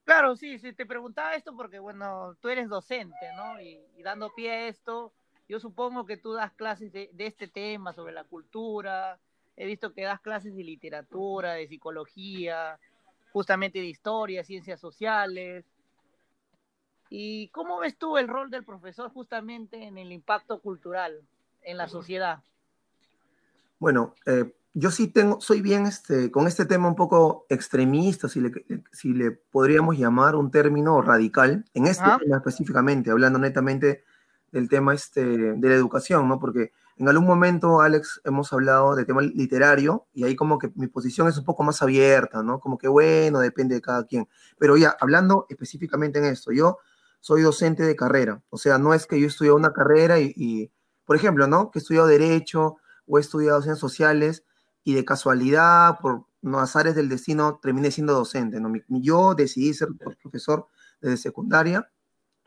[0.08, 3.60] Claro, sí, sí, te preguntaba esto porque, bueno, tú eres docente, ¿no?
[3.60, 5.12] Y, y dando pie a esto,
[5.50, 9.20] yo supongo que tú das clases de, este tema sobre la cultura,
[9.58, 12.80] he visto que das clases de literatura, de psicología,
[13.34, 15.66] justamente de historia, ciencias sociales.
[17.10, 21.22] ¿Y cómo ves tú el rol del profesor justamente en el impacto cultural
[21.64, 22.42] en la sociedad?
[23.78, 28.42] Bueno, eh, yo sí tengo, soy bien este, con este tema un poco extremista, si
[28.42, 28.52] le,
[28.92, 34.04] si le podríamos llamar un término radical, en este tema específicamente, hablando netamente
[34.52, 36.40] del tema este, de la educación, ¿no?
[36.40, 40.86] Porque en algún momento, Alex, hemos hablado de tema literario y ahí como que mi
[40.86, 42.60] posición es un poco más abierta, ¿no?
[42.60, 44.28] Como que bueno, depende de cada quien.
[44.60, 46.78] Pero ya, hablando específicamente en esto, yo
[47.20, 50.72] soy docente de carrera, o sea, no es que yo estudié una carrera y,
[51.04, 51.72] por ejemplo, ¿no?
[51.72, 52.78] Que he estudiado Derecho
[53.08, 54.44] o he estudiado Ciencias Sociales
[54.88, 58.72] y de casualidad, por no azares del destino, terminé siendo docente, ¿no?
[58.88, 59.90] Yo decidí ser
[60.22, 60.68] profesor
[61.02, 61.92] desde secundaria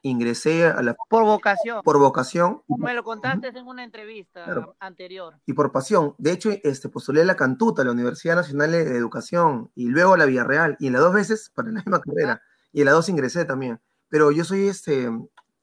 [0.00, 0.94] ingresé a la...
[0.94, 1.82] Por vocación.
[1.82, 2.62] Por vocación.
[2.66, 4.46] Me lo contaste en una entrevista
[4.78, 5.38] anterior.
[5.44, 6.14] Y por pasión.
[6.16, 10.16] De hecho, este, postulé a la Cantuta, la Universidad Nacional de Educación, y luego a
[10.16, 12.40] la Villarreal, y en las dos veces para la misma carrera.
[12.72, 13.82] Y en las dos ingresé también.
[14.08, 15.10] Pero yo soy este,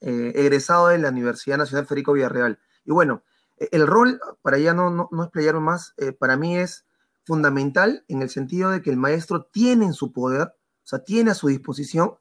[0.02, 2.60] eh, egresado de la Universidad Nacional Federico Villarreal.
[2.86, 3.24] Y bueno,
[3.58, 6.86] el rol, para ya no, no, no más, eh, para mí es
[7.26, 11.32] fundamental en el sentido de que el maestro tiene en su poder, o sea, tiene
[11.32, 12.16] a su disposición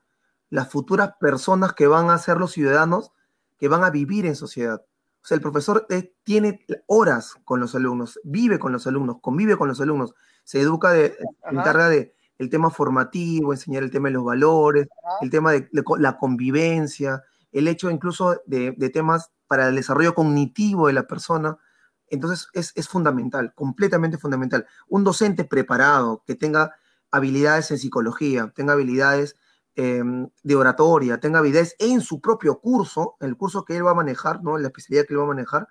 [0.51, 3.13] las futuras personas que van a ser los ciudadanos
[3.59, 4.83] que van a vivir en sociedad.
[5.23, 9.57] O sea, el profesor eh, tiene horas con los alumnos, vive con los alumnos, convive
[9.57, 10.15] con los alumnos,
[10.45, 14.89] se educa, de, se encarga de el tema formativo, enseñar el tema de los valores,
[15.21, 15.69] el tema de,
[15.99, 17.25] la convivencia,
[17.59, 21.59] el hecho incluso de, temas para el desarrollo cognitivo de la persona.
[22.09, 24.67] Entonces es, es fundamental, completamente fundamental.
[24.89, 26.75] Un docente preparado, que tenga
[27.11, 29.37] habilidades en psicología, tenga habilidades
[29.79, 33.91] Em, de oratoria, tenga habilidades en su propio curso, en el curso que él va
[33.91, 34.57] a manejar, ¿no?
[34.57, 35.69] En la especialidad que él va a manejar,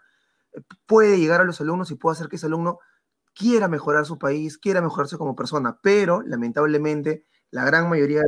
[0.53, 2.78] eh, puede llegar a los alumnos y puede hacer que ese alumno
[3.34, 8.22] quiera mejorar su país, quiera mejorarse como persona, pero lamentablemente la gran mayoría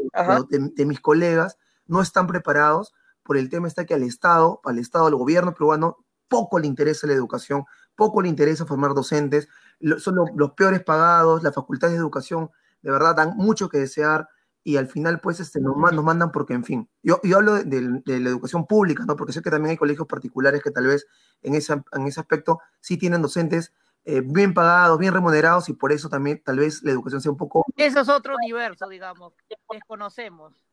[0.50, 2.96] de, mis colegas no están preparados
[3.28, 5.98] por el tema está que al Estado, al Estado, al gobierno peruano,
[6.30, 9.50] poco le interesa la educación, poco le interesa formar docentes,
[9.98, 12.50] son los peores pagados, las facultades de educación
[12.82, 14.30] de verdad dan mucho que desear
[14.64, 18.30] y al final pues este, nos, nos mandan porque, en fin, yo, hablo de, la
[18.30, 19.18] educación pública, ¿no?
[19.18, 21.06] Porque sé que también hay colegios particulares que tal vez
[21.42, 23.74] en ese, en ese aspecto sí tienen docentes
[24.06, 27.38] eh, bien pagados, bien remunerados y por eso también tal vez la educación sea un
[27.38, 27.66] poco...
[27.76, 30.67] Eso es otro universo, digamos, que desconocemos.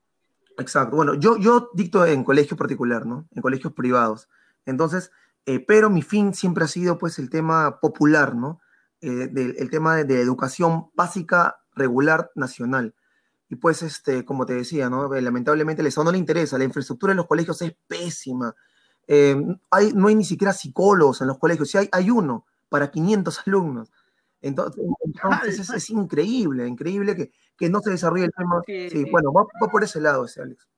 [0.59, 0.97] Exacto.
[0.97, 3.27] Bueno, yo, yo dicto en colegio particular, ¿no?
[3.33, 4.29] En colegios privados.
[4.67, 5.11] Entonces,
[5.47, 8.61] eh, pero mi fin siempre ha sido pues el tema popular, ¿no?
[9.01, 12.95] Eh, del, el tema de, educación básica regular nacional.
[13.51, 15.13] Y pues, este, como te decía, ¿no?
[15.13, 18.55] lamentablemente el Estado no le interesa, la infraestructura en los colegios es pésima.
[19.07, 23.43] hay, no hay ni siquiera psicólogos en los colegios, si hay, hay uno, para 500
[23.47, 23.93] alumnos.
[24.45, 24.85] Entonces,
[25.75, 28.61] es, increíble, increíble que, que, no se desarrolle el tema.
[28.67, 30.69] Sí, bueno, va, por ese lado ese, Alex.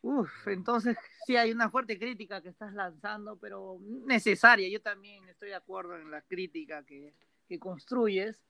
[0.00, 0.96] Uf, entonces
[1.26, 4.68] sí hay una fuerte crítica que estás lanzando, pero necesaria.
[4.70, 7.12] Yo también estoy de acuerdo en la crítica que,
[7.46, 8.42] que construyes.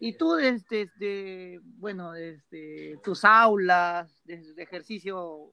[0.00, 5.52] Y tú desde, bueno, desde tus aulas, desde ejercicio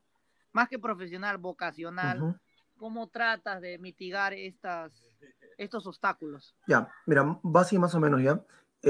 [0.54, 2.40] más que profesional, vocacional,
[2.78, 4.94] ¿cómo tratas de mitigar estas,
[5.58, 6.56] estos obstáculos?
[6.68, 8.42] Ya, mira, va así más o menos ya.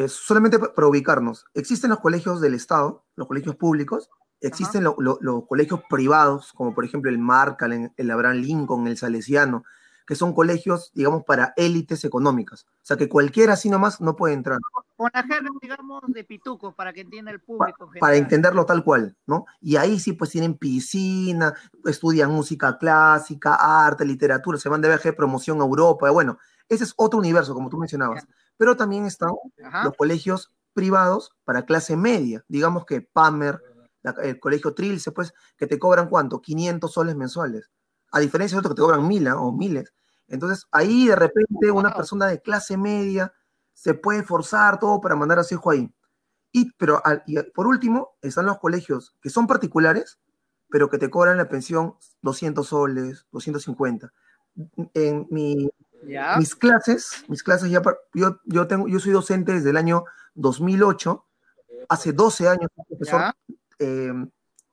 [0.07, 4.09] solamente para ubicarnos, existen los colegios del Estado, los colegios públicos,
[4.41, 9.63] existen los colegios privados, como por ejemplo el Marcal, el, el Abraham Lincoln, el Salesiano,
[10.07, 12.65] que son colegios, digamos, para élites económicas.
[12.81, 14.57] O sea, que cualquiera así nomás no puede entrar.
[14.95, 15.23] Con la
[15.61, 17.91] digamos, de pitucos, para que entienda el público.
[17.99, 19.45] Para, entenderlo tal cual, ¿no?
[19.59, 21.53] Y ahí sí, pues tienen piscina,
[21.83, 26.09] estudian música clásica, arte, literatura, se van de viaje de promoción a Europa.
[26.09, 26.39] Bueno,
[26.69, 28.25] ese es otro universo, como tú mencionabas.
[28.57, 29.31] Pero también están
[29.83, 33.61] los colegios privados para clase media, digamos que Pamer,
[34.21, 36.41] el colegio Trilce, pues, que te cobran cuánto?
[36.41, 37.71] 500 soles mensuales.
[38.11, 39.93] A diferencia de otros que te cobran mil o miles.
[40.27, 43.33] Entonces, ahí de repente una persona de clase media
[43.73, 45.93] se puede forzar todo para mandar a su hijo ahí.
[46.51, 47.01] Y, pero
[47.53, 50.19] por último, están los colegios que son particulares,
[50.69, 54.11] pero que te cobran la pensión 200 soles, 250.
[54.93, 55.27] En
[56.37, 57.81] mis clases, mis clases ya,
[58.13, 60.05] yo, yo, tengo, yo soy docente desde el año
[60.35, 61.25] 2008,
[61.89, 63.33] hace 12 años, profesor,
[63.79, 64.13] eh,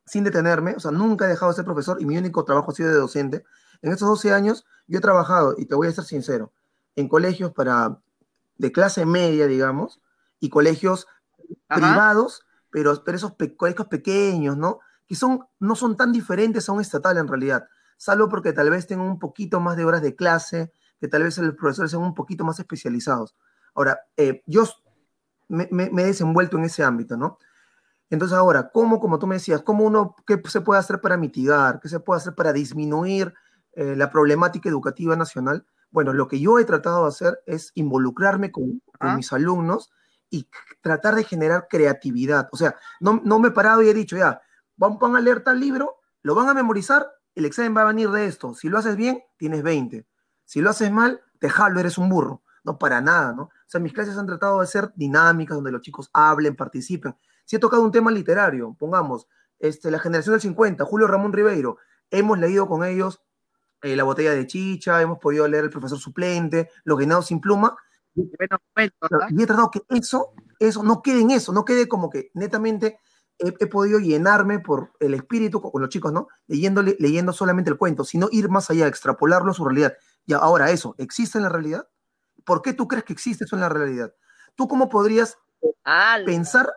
[0.07, 2.75] sin detenerme, o sea, nunca he dejado de ser profesor y mi único trabajo ha
[2.75, 3.45] sido de docente.
[3.83, 6.53] En estos 12 años yo he trabajado, y te voy a ser sincero,
[6.97, 7.99] en colegios para,
[8.59, 10.01] de clase media, digamos,
[10.41, 11.07] y colegios
[11.69, 14.81] privados, pero, pero esos colegios pequeños, ¿no?
[15.07, 18.87] Que son, no son tan diferentes a un estatal en realidad, salvo porque tal vez
[18.87, 20.73] tengan un poquito más de horas de clase,
[21.05, 23.37] que tal vez los profesores sean un poquito más especializados.
[23.75, 24.65] Ahora, eh, yo
[25.49, 27.37] me, me, he desenvuelto en ese ámbito, ¿no?
[28.09, 31.79] Entonces ahora, ¿cómo, como tú me decías, cómo uno, qué se puede hacer para mitigar,
[31.81, 33.35] qué se puede hacer para disminuir
[33.73, 35.67] eh, la problemática educativa nacional?
[35.91, 39.15] Bueno, lo que yo he tratado de hacer es involucrarme con, ah.
[39.15, 39.93] mis alumnos
[40.31, 40.49] y
[40.81, 42.49] tratar de generar creatividad.
[42.51, 44.41] O sea, no, no me he parado y he dicho, ya,
[44.79, 48.09] van, van a leer tal libro, lo van a memorizar, el examen va a venir
[48.09, 48.55] de esto.
[48.55, 50.07] Si lo haces bien, tienes 20.
[50.45, 52.43] Si lo haces mal, te jalo, eres un burro.
[52.65, 53.43] No, para nada, ¿no?
[53.43, 57.15] O sea, mis clases han tratado de ser dinámicas, donde los chicos hablen, participen.
[57.45, 61.77] Si he tocado un tema literario, pongamos, este, la generación del 50, Julio Ramón Ribeiro,
[62.11, 63.23] hemos leído con ellos
[63.83, 67.77] eh, La botella de chicha, hemos podido leer El profesor suplente, Los guinados sin pluma,
[68.15, 72.99] y he tratado que eso, eso no quede en eso, no quede como que netamente
[73.39, 76.29] he, podido llenarme por el espíritu con los chicos, ¿no?
[76.47, 79.95] Leyéndole, leyendo solamente el cuento, sino ir más allá, extrapolarlo a su realidad.
[80.27, 81.89] Y ahora eso, ¿existe en la realidad?
[82.45, 84.15] ¿Por qué tú crees que existe eso en la realidad?
[84.55, 85.39] ¿Tú cómo podrías
[86.25, 86.73] pensar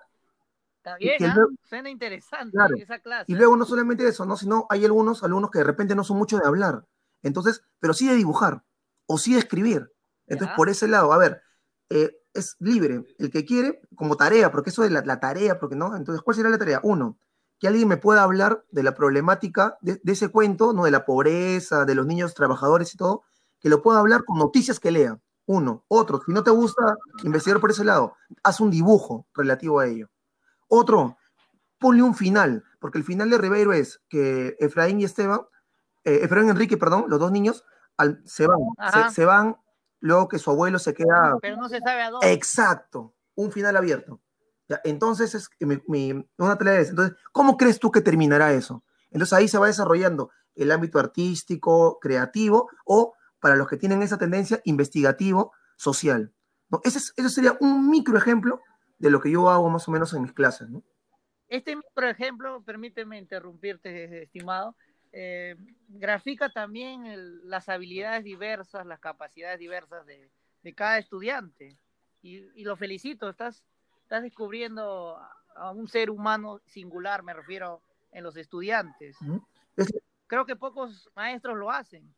[0.78, 1.36] Está bien, ¿ah?
[1.68, 3.26] suena interesante esa clase.
[3.30, 4.38] Y luego no solamente eso, ¿no?
[4.38, 6.86] sino hay algunos alumnos que de repente no son mucho de hablar,
[7.24, 8.64] entonces, pero sí de dibujar
[9.06, 9.92] o sí de escribir.
[10.28, 11.42] Entonces, por ese lado, a ver,
[11.90, 15.96] eh, es libre, el que quiere, como tarea, porque eso es la, tarea, porque no,
[15.96, 16.80] entonces, ¿cuál sería la tarea?
[16.84, 17.18] Uno,
[17.60, 20.86] que alguien me pueda hablar de la problemática de, ese cuento, ¿no?
[20.86, 23.24] De la pobreza, de los niños trabajadores y todo,
[23.60, 25.20] que lo pueda hablar con noticias que lea.
[25.46, 25.86] Uno.
[25.88, 30.10] Otro, si no te gusta investigar por ese lado, haz un dibujo relativo a ello.
[30.68, 31.18] Otro,
[31.80, 35.42] ponle un final, porque el final de Ribeiro es que Efraín y Esteban,
[36.04, 37.64] eh, Efraín y Enrique, perdón, los dos niños,
[38.26, 39.58] se van, se, van,
[40.00, 41.38] luego que su abuelo se queda...
[41.42, 42.32] Pero no se sabe a dónde.
[42.32, 44.22] Exacto, un final abierto.
[44.84, 48.84] entonces, es, mi, una tarea es, entonces, ¿cómo crees tú que terminará eso?
[49.12, 54.18] Entonces ahí se va desarrollando el ámbito artístico, creativo, o para los que tienen esa
[54.18, 56.34] tendencia, investigativo, social.
[56.70, 56.82] ¿no?
[56.84, 58.62] Ese, ese sería un micro ejemplo
[58.98, 60.70] de lo que yo hago más o menos en mis clases.
[60.70, 60.84] ¿no?
[61.48, 64.76] Este micro ejemplo, permíteme interrumpirte, estimado,
[65.12, 65.56] eh,
[65.90, 70.30] grafica también las habilidades diversas, las capacidades diversas de,
[70.64, 71.78] de cada estudiante.
[72.22, 73.64] Y, y, lo felicito, estás,
[74.04, 75.18] estás descubriendo
[75.56, 77.82] a un ser humano singular, me refiero
[78.12, 79.18] en los estudiantes.
[80.28, 82.14] Creo que pocos maestros lo hacen.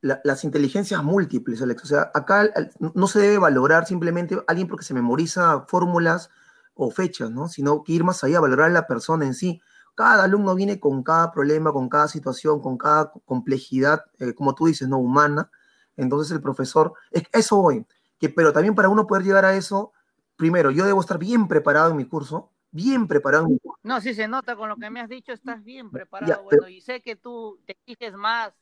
[0.00, 1.84] las inteligencias múltiples, Alex.
[1.84, 6.30] O sea, acá no se debe valorar simplemente alguien porque se memoriza fórmulas
[6.74, 7.48] o fechas, ¿no?
[7.48, 9.62] Sino que ir más allá, valorar a la persona en sí.
[9.96, 14.66] Cada alumno viene con cada problema, con cada situación, con cada complejidad, eh, como tú
[14.66, 14.98] dices, ¿no?
[14.98, 15.50] Humana.
[15.96, 17.86] Entonces el profesor, es, eso hoy,
[18.18, 19.92] que, pero también para uno poder llegar a eso,
[20.36, 23.48] primero, yo debo estar bien preparado en mi curso, bien preparado.
[23.82, 26.82] No, sí se nota con lo que me has dicho, estás bien preparado, bueno, y
[26.82, 28.52] sé que tú te exiges más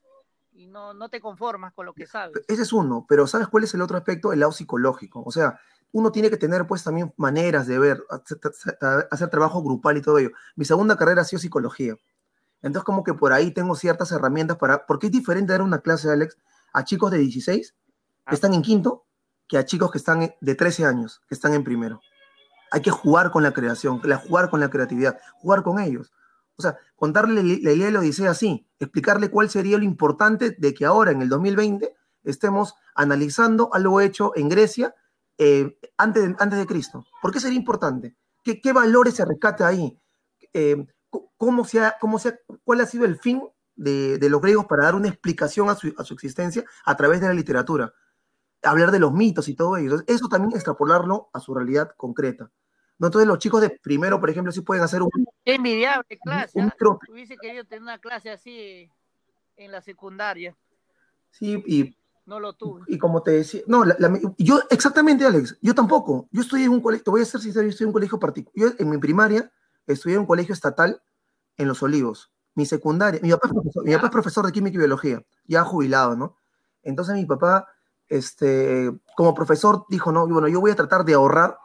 [0.53, 2.41] y no, no te conformas con lo que sabes.
[2.47, 4.33] Ese es uno, pero ¿sabes cuál es el otro aspecto?
[4.33, 5.21] El lado psicológico.
[5.27, 5.59] O sea,
[5.95, 10.31] uno tiene que tener pues también maneras de ver, hacer, trabajo grupal y todo ello.
[10.57, 11.95] Mi segunda carrera ha sido psicología.
[12.63, 16.11] Entonces como que por ahí tengo ciertas herramientas para, porque es diferente dar una clase,
[16.11, 16.37] Alex,
[16.73, 17.77] a chicos de 16 que
[18.25, 18.35] ah.
[18.35, 19.07] están en quinto
[19.47, 22.01] que a chicos que están de 13 años, que están en primero.
[22.73, 26.13] Hay que jugar con la creación, jugar con la creatividad, jugar con ellos.
[26.57, 30.75] O sea, contarle la idea de la Odisea así, explicarle cuál sería lo importante de
[30.75, 31.95] que ahora, en el 2020,
[32.25, 34.93] estemos analizando algo hecho en Grecia
[35.39, 37.05] eh, antes, de, antes de Cristo.
[37.21, 38.17] ¿Por qué sería importante?
[38.43, 39.99] ¿Qué, qué valores se rescata ahí?
[40.53, 40.87] Eh,
[41.37, 42.19] ¿cómo se cómo
[42.65, 43.43] ¿Cuál ha sido el fin
[43.77, 47.21] de, de, los griegos para dar una explicación a su, a su existencia a través
[47.21, 47.93] de la literatura?
[48.63, 50.03] Hablar de los mitos y todo ello.
[50.07, 52.51] Eso también extrapolarlo a su realidad concreta.
[52.99, 53.09] ¿no?
[53.09, 55.11] Entonces los chicos de primero, por ejemplo, sí pueden hacer un...
[55.45, 56.59] Qué envidiable clase.
[56.59, 56.99] Un, ¿ah?
[57.11, 58.91] Hubiese querido tener una clase así
[59.57, 60.57] en la secundaria.
[61.31, 61.97] Sí, y...
[62.27, 62.83] No lo tuve.
[62.87, 63.85] Y como te decía, no,
[64.39, 66.29] yo exactamente, Alex, yo tampoco.
[66.31, 68.19] Yo estoy en un colegio, te voy a ser sincero, yo estoy en un colegio
[68.19, 68.53] particular.
[68.55, 69.51] Yo en mi primaria
[69.87, 71.03] estudié en un colegio estatal
[71.59, 72.33] en Los Olivos.
[72.55, 75.65] Mi secundaria, mi papá, es profesor, mi papá es profesor de química y biología, ya
[75.65, 76.37] jubilado, ¿no?
[76.83, 77.67] Entonces mi papá,
[78.09, 81.59] este, como profesor, dijo, no, bueno, yo voy a tratar de ahorrar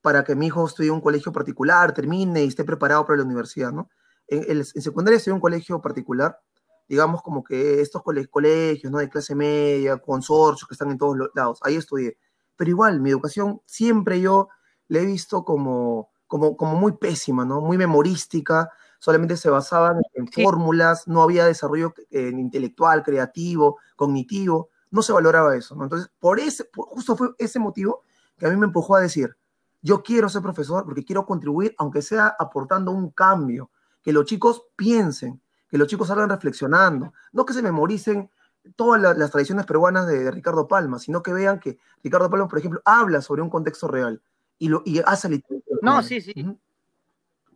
[0.00, 3.24] para que mi hijo estudie en un colegio particular, termine y esté preparado para la
[3.24, 3.90] universidad, ¿no?
[4.26, 6.40] En, en secundaria estudié en un colegio particular,
[6.88, 8.98] digamos como que estos colegios, ¿no?
[8.98, 12.18] De clase media, consorcios que están en todos lados, ahí estudié.
[12.56, 14.48] Pero igual, mi educación siempre yo
[14.88, 17.60] la he visto como, como, como muy pésima, ¿no?
[17.60, 25.02] Muy memorística, solamente se basaban en fórmulas, no había desarrollo eh, intelectual, creativo, cognitivo, no
[25.02, 25.84] se valoraba eso, ¿no?
[25.84, 28.02] Entonces, por ese, justo fue ese motivo
[28.38, 29.36] que a mí me empujó a decir,
[29.82, 33.70] yo quiero ser profesor porque quiero contribuir, aunque sea aportando un cambio,
[34.02, 35.42] que los chicos piensen,
[35.74, 38.30] que los chicos salgan reflexionando, no que se memoricen
[38.76, 42.80] todas las, tradiciones peruanas de, Ricardo Palma, sino que vean que Ricardo Palma, por ejemplo,
[42.84, 44.22] habla sobre un contexto real
[44.56, 45.80] y, lo, y hace literatura.
[45.82, 46.32] No, sí, sí.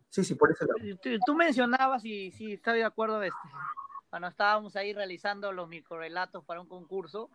[0.09, 0.65] Sí, sí, por eso.
[1.25, 3.37] Tú, mencionabas, y sí, estoy de acuerdo, este,
[4.09, 7.29] cuando estábamos ahí realizando los microrelatos para un concurso,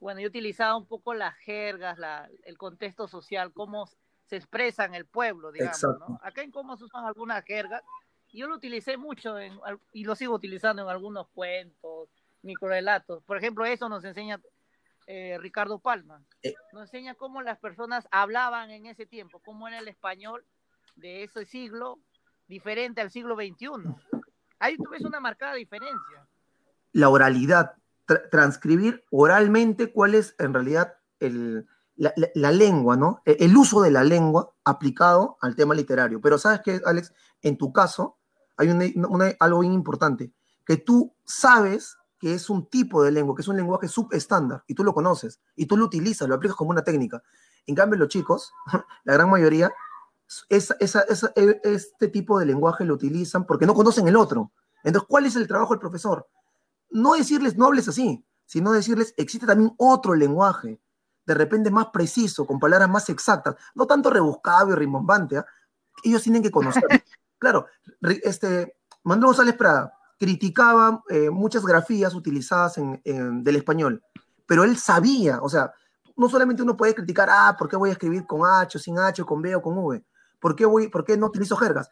[0.00, 3.88] bueno, yo utilizaba un poco las jergas, la, el contexto social, cómo
[4.26, 6.18] se expresa en el pueblo, digamos, ¿no?
[6.24, 7.84] Acá en Cómo se usan algunas jergas,
[8.32, 9.58] yo lo utilicé mucho en,
[9.92, 12.08] y lo sigo utilizando en algunos cuentos,
[12.42, 13.22] microrelatos.
[13.24, 14.40] Por ejemplo, eso nos enseña
[15.06, 16.22] eh, Ricardo Palma.
[16.42, 16.54] Eh.
[16.72, 20.44] Nos enseña cómo las personas hablaban en ese tiempo, cómo era el español
[20.96, 21.98] de ese siglo
[22.46, 23.68] diferente al siglo XXI.
[24.58, 26.26] Ahí tú ves una marcada diferencia.
[26.92, 27.76] La oralidad,
[28.30, 33.22] transcribir oralmente cuál es en realidad el, la, lengua, ¿no?
[33.24, 36.20] E, el uso de la lengua aplicado al tema literario.
[36.20, 38.17] Pero sabes que, Alex, en tu caso
[38.58, 40.32] hay algo bien importante,
[40.66, 44.74] que tú sabes que es un tipo de lengua, que es un lenguaje subestándar, y
[44.74, 47.22] tú lo conoces, y tú lo utilizas, lo aplicas como una técnica.
[47.66, 48.52] En cambio, los chicos,
[49.04, 49.72] la gran mayoría,
[50.48, 50.58] e,
[51.64, 54.52] este tipo de lenguaje lo utilizan porque no conocen el otro.
[54.82, 56.28] Entonces, ¿cuál es el trabajo del profesor?
[56.90, 60.80] No decirles, no hables así, sino decirles, existe también otro lenguaje,
[61.24, 65.46] de repente más preciso, con palabras más exactas, no tanto rebuscado y rimbombante, ¿ah?
[66.02, 66.82] ellos tienen que conocer.
[67.38, 67.66] claro,
[68.22, 74.02] este, Manuel González Prada criticaba eh, muchas grafías utilizadas en, del español,
[74.46, 75.72] pero él sabía, o sea,
[76.16, 79.24] no solamente uno puede criticar, ah, ¿por qué voy a escribir con H, sin H,
[79.24, 80.04] con B o con V?
[80.40, 81.90] ¿Por qué, voy, ¿Por qué no utilizo jergas?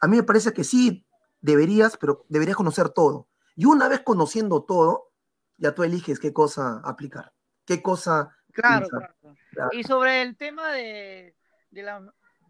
[0.00, 1.06] A mí me parece que sí
[1.40, 3.28] deberías, pero deberías conocer todo.
[3.54, 5.10] Y una vez conociendo todo,
[5.56, 7.32] ya tú eliges qué cosa aplicar,
[7.64, 11.36] qué cosa Claro, claro, Y sobre el tema de,
[11.70, 11.82] de,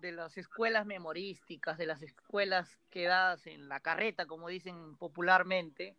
[0.03, 5.97] las escuelas memorísticas, de las escuelas quedadas en la carreta, como dicen popularmente,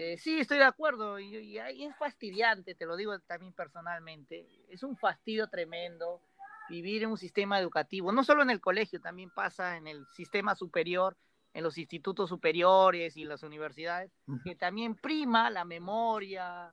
[0.00, 4.46] Eh, sí, estoy de acuerdo y, y, es fastidiante, te lo digo también personalmente.
[4.68, 6.20] Es un fastidio tremendo
[6.68, 10.54] vivir en un sistema educativo, no solo en el colegio, también pasa en el sistema
[10.54, 11.16] superior,
[11.52, 14.12] en los institutos superiores y las universidades,
[14.44, 16.72] que también prima la memoria,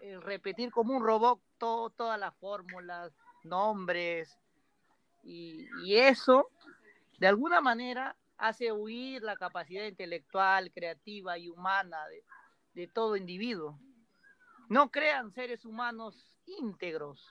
[0.00, 3.12] el repetir como un robot todas las fórmulas,
[3.44, 4.38] nombres,
[5.22, 6.50] y, eso
[7.18, 11.98] de alguna manera hace huir la capacidad intelectual, creativa y humana
[12.74, 13.78] de, todo individuo.
[14.68, 17.24] No crean seres humanos íntegros,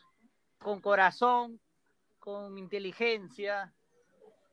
[0.60, 1.60] con corazón,
[2.20, 3.74] con inteligencia,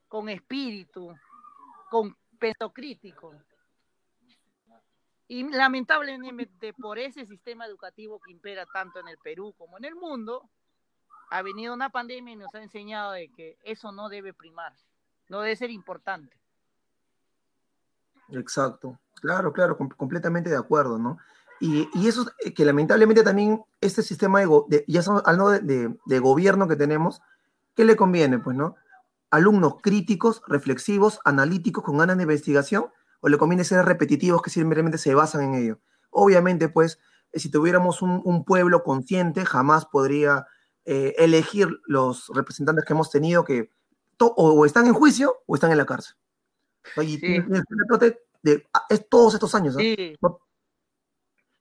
[0.08, 1.14] con espíritu,
[1.90, 3.34] con peso crítico.
[5.28, 9.94] Y lamentablemente por ese sistema educativo que impera tanto en el Perú como en el
[9.94, 10.48] mundo,
[11.30, 14.72] ha venido una pandemia y nos ha enseñado de que eso no debe primar,
[15.28, 16.36] no debe ser importante.
[18.30, 21.18] Exacto, claro, claro, completamente de acuerdo, ¿no?
[21.60, 26.76] Y, y, eso que lamentablemente también este sistema de, ya hablando de, de, gobierno que
[26.76, 27.20] tenemos,
[27.74, 28.38] ¿qué le conviene?
[28.38, 28.76] Pues, ¿no?
[29.30, 32.86] Alumnos críticos, reflexivos, analíticos, con ganas de investigación,
[33.20, 35.80] o le conviene ser repetitivos que simplemente se basan en ello.
[36.10, 37.00] Obviamente, pues,
[37.34, 40.46] si tuviéramos un, un pueblo consciente, jamás podría
[40.90, 43.70] eh, elegir los representantes que hemos tenido que
[44.18, 46.16] o, están en juicio o están en la cárcel.
[46.96, 47.40] Y, sí.
[48.42, 49.74] de, ah, es todos estos años.
[49.74, 49.80] ¿no?
[49.80, 50.16] Sí.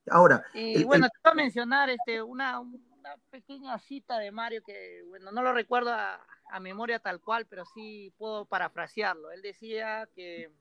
[0.10, 0.46] Ahora.
[0.54, 1.12] Y el, bueno, el...
[1.12, 5.52] te voy a mencionar este, una, una, pequeña cita de Mario que, bueno, no lo
[5.52, 9.32] recuerdo a, a, memoria tal cual, pero sí puedo parafrasearlo.
[9.32, 10.54] Él decía que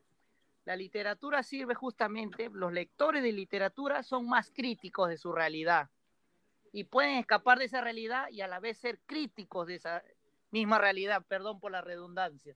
[0.65, 5.89] la literatura sirve justamente, los lectores de literatura son más críticos de su realidad
[6.77, 10.03] y pueden escapar de esa realidad y a la vez ser críticos de esa
[10.51, 12.55] misma realidad, perdón por la redundancia.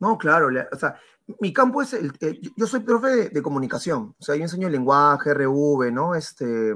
[0.00, 0.98] No, claro, o sea,
[1.40, 4.70] mi campo es, el, eh, yo soy profe de, de, comunicación, o sea, yo enseño
[4.70, 6.14] lenguaje, RV, ¿no?
[6.14, 6.74] Este,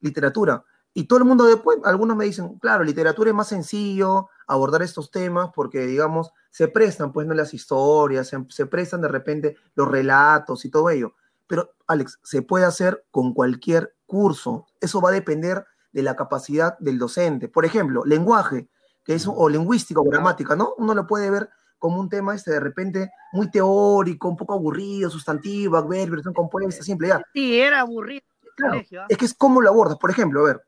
[0.00, 0.64] literatura.
[0.94, 5.10] Y todo el mundo después, algunos me dicen, claro, literatura es más sencillo abordar estos
[5.10, 9.86] temas porque, digamos, se prestan, pues, no las historias, se, se prestan de repente los
[9.86, 11.14] relatos y todo ello.
[11.46, 14.66] Pero, Alex, se puede hacer con cualquier curso.
[14.80, 17.48] Eso va a depender de la capacidad del docente.
[17.48, 18.68] Por ejemplo, lenguaje,
[19.04, 20.74] que es, o lingüística o gramática, ¿no?
[20.78, 25.08] Uno lo puede ver como un tema este de repente muy teórico, un poco aburrido,
[25.10, 27.22] sustantivo, adverbio, versión compuesta, simple ya.
[27.32, 28.26] Sí, era aburrido.
[28.56, 29.06] Claro, colegio, ¿eh?
[29.10, 29.96] Es que es cómo lo abordas.
[29.96, 30.62] Por ejemplo, a ver,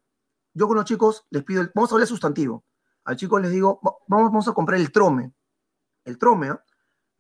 [0.55, 2.65] yo con los chicos les pido, el, vamos a hablar de sustantivo.
[3.05, 5.33] Al chico les digo, vamos, vamos a comprar el trome.
[6.05, 6.57] El trome, ¿eh?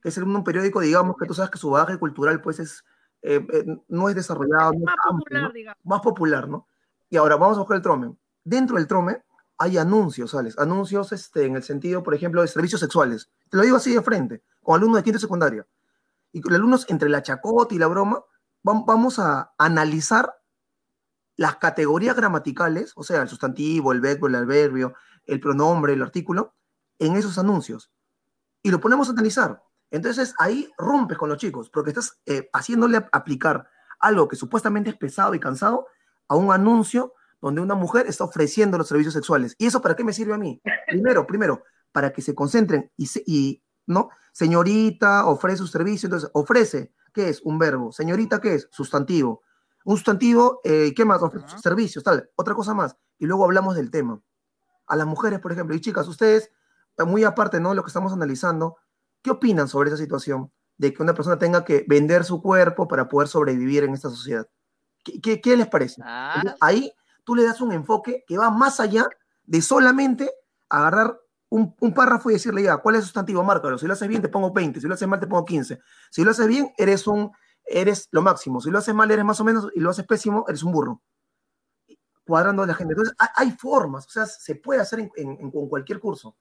[0.01, 2.85] que es un periódico, digamos, que tú sabes que su bagaje cultural, pues, es,
[3.23, 5.77] eh, eh, no es desarrollado, más, no popular, amplio, ¿no?
[5.85, 6.66] más popular, ¿no?
[7.09, 8.16] Y ahora vamos a buscar el trome.
[8.44, 9.23] Dentro del trome
[9.59, 10.59] hay anuncios, ¿sabes?
[10.59, 13.31] Anuncios este, en el sentido, por ejemplo, de servicios sexuales.
[13.49, 15.66] Te lo digo así de frente, con alumnos de quinto secundaria.
[16.32, 18.24] Y con alumnos entre la chacota y la broma,
[18.62, 20.35] vamos a analizar
[21.36, 24.94] las categorías gramaticales, o sea, el sustantivo, el verbo, el adverbio,
[25.27, 26.55] el pronombre, el artículo,
[26.99, 27.90] en esos anuncios.
[28.62, 29.62] Y lo ponemos a analizar.
[29.93, 33.69] Entonces ahí rompes con los chicos, porque estás eh, haciéndole aplicar
[34.01, 35.86] algo que supuestamente es pesado y cansado
[36.28, 39.55] a un anuncio donde una mujer está ofreciendo los servicios sexuales.
[39.59, 40.60] ¿Y eso para qué me sirve a mí?
[40.89, 41.62] Primero, primero,
[41.93, 44.09] para que se concentren y, se, y ¿no?
[44.32, 47.43] Señorita ofrece su servicio, entonces ofrece, ¿qué es?
[47.43, 47.93] Un verbo.
[47.93, 48.69] Señorita, ¿qué es?
[48.70, 49.43] Sustantivo.
[49.85, 51.20] Un sustantivo, eh, ¿qué más?
[51.20, 52.31] Ofrece servicios, tal.
[52.36, 52.97] Otra cosa más.
[53.19, 54.20] Y luego hablamos del tema.
[54.86, 56.51] A las mujeres, por ejemplo, y chicas, ustedes,
[57.06, 57.74] muy aparte, ¿no?
[57.74, 58.77] Lo que estamos analizando,
[59.23, 60.51] ¿qué opinan sobre esa situación?
[60.77, 64.47] De que una persona tenga que vender su cuerpo para poder sobrevivir en esta sociedad.
[65.05, 66.03] ¿Qué, qué, qué les parece?
[66.05, 66.35] Ah.
[66.36, 66.93] Entonces, ahí
[67.24, 69.09] tú le das un enfoque que va más allá
[69.44, 70.31] de solamente
[70.69, 71.19] agarrar
[71.49, 73.44] un, un, párrafo y decirle ya, ¿cuál es el sustantivo?
[73.44, 73.78] Márcalo.
[73.78, 74.81] Si lo haces bien, te pongo 20.
[74.81, 75.81] Si lo haces mal, te pongo 15.
[76.11, 77.31] Si lo haces bien, eres un,
[77.66, 78.61] eres lo máximo.
[78.61, 81.03] Si lo haces mal, eres más o menos, y lo haces pésimo, eres un burro.
[82.24, 82.93] Cuadrando a la gente.
[82.93, 86.36] Entonces, hay, hay formas, o sea, se puede hacer en, en, en cualquier curso.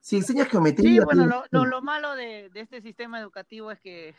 [0.00, 1.00] Si enseñas geometría.
[1.02, 4.14] Sí, bueno, lo, lo, lo malo de, de, este sistema educativo es que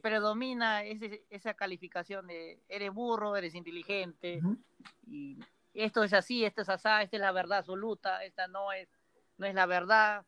[0.00, 4.58] predomina ese, esa calificación de eres burro, eres inteligente, uh -huh.
[5.06, 5.38] y
[5.74, 8.88] esto es así, esto es así, esta es la verdad absoluta, esta no es,
[9.36, 10.24] no es la verdad.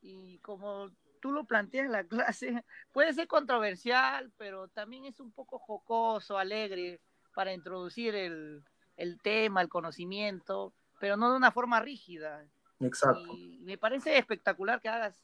[0.00, 0.90] Y como
[1.20, 2.04] tú lo planteas en la
[2.34, 7.00] clase, puede ser controversial, pero también es un poco jocoso, alegre,
[7.34, 8.62] para introducir el,
[8.96, 12.46] el tema, el conocimiento, pero no de una forma rígida.
[12.80, 13.32] Exacto.
[13.36, 15.14] Y me parece espectacular que hagas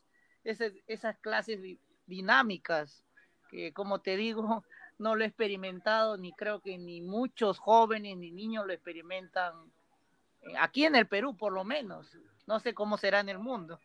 [0.44, 1.60] ese, esas clases
[2.06, 3.04] dinámicas,
[3.50, 4.64] que como te digo,
[4.98, 9.52] no lo he experimentado, ni creo que ni muchos jóvenes ni niños lo experimentan,
[10.42, 12.16] eh, aquí en el Perú por lo menos,
[12.46, 13.78] no sé cómo será en el mundo.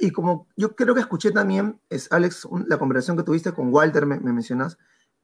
[0.00, 4.06] Y como yo creo que escuché también, es Alex, la conversación que tuviste con Walter,
[4.06, 4.76] me, me mencionas,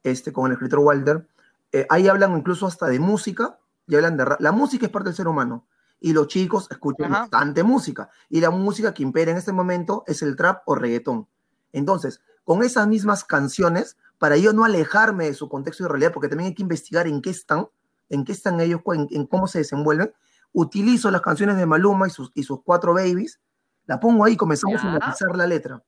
[0.03, 1.27] este, con el escritor Walter,
[1.71, 5.15] eh, ahí hablan incluso hasta de música, y hablan de la música es parte del
[5.15, 5.67] ser humano,
[5.99, 10.21] y los chicos escuchan bastante música, y la música que impera en este momento es
[10.21, 11.27] el trap o reggaetón.
[11.71, 16.29] Entonces, con esas mismas canciones, para yo no alejarme de su contexto de realidad, porque
[16.29, 17.67] también hay que investigar en qué están,
[18.09, 20.13] en qué están ellos, en, cómo se desenvuelven,
[20.53, 23.39] utilizo las canciones de Maluma y sus, y sus cuatro babies,
[23.85, 25.83] la pongo ahí y comenzamos a analizar la letra.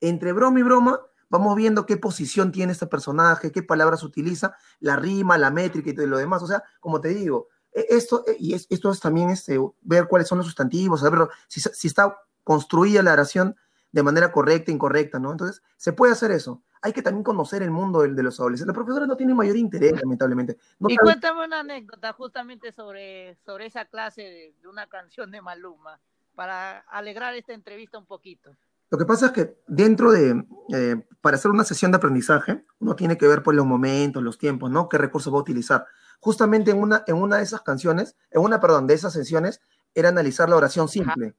[0.00, 4.96] Entre broma y broma, vamos viendo qué posición tiene este personaje, qué palabras utiliza, la
[4.96, 6.42] rima, la métrica y todo lo demás.
[6.42, 10.38] O sea, como te digo, esto, e, y esto es también este, ver cuáles son
[10.38, 13.56] los sustantivos, saber si, si está construida la oración
[13.90, 15.30] de manera correcta, incorrecta, ¿no?
[15.32, 16.62] Entonces, se puede hacer eso.
[16.82, 18.66] Hay que también conocer el mundo de, de los adolescentes.
[18.66, 20.58] Los profesores no tienen mayor interés, lamentablemente.
[20.88, 26.00] y cuéntame una anécdota justamente sobre, sobre esa clase de, de una canción de Maluma,
[26.34, 28.50] para alegrar esta entrevista un poquito.
[28.90, 32.94] Lo que pasa es que dentro de, eh, para hacer una sesión de aprendizaje, uno
[32.94, 34.88] tiene que ver por pues, los momentos, los tiempos, ¿no?
[34.88, 35.86] ¿Qué recursos va a utilizar?
[36.20, 39.60] Justamente en una, en una de esas canciones, en una, perdón, de esas sesiones,
[39.94, 41.34] era analizar la oración simple,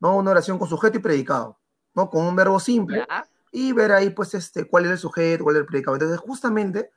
[0.00, 0.16] ¿no?
[0.16, 1.58] Una oración con sujeto y predicado,
[1.94, 2.10] ¿no?
[2.10, 3.06] Con un verbo simple.
[3.50, 5.96] Y ver ahí, pues, este, cuál era el sujeto, cuál era el predicado.
[5.96, 6.90] Entonces, justamente,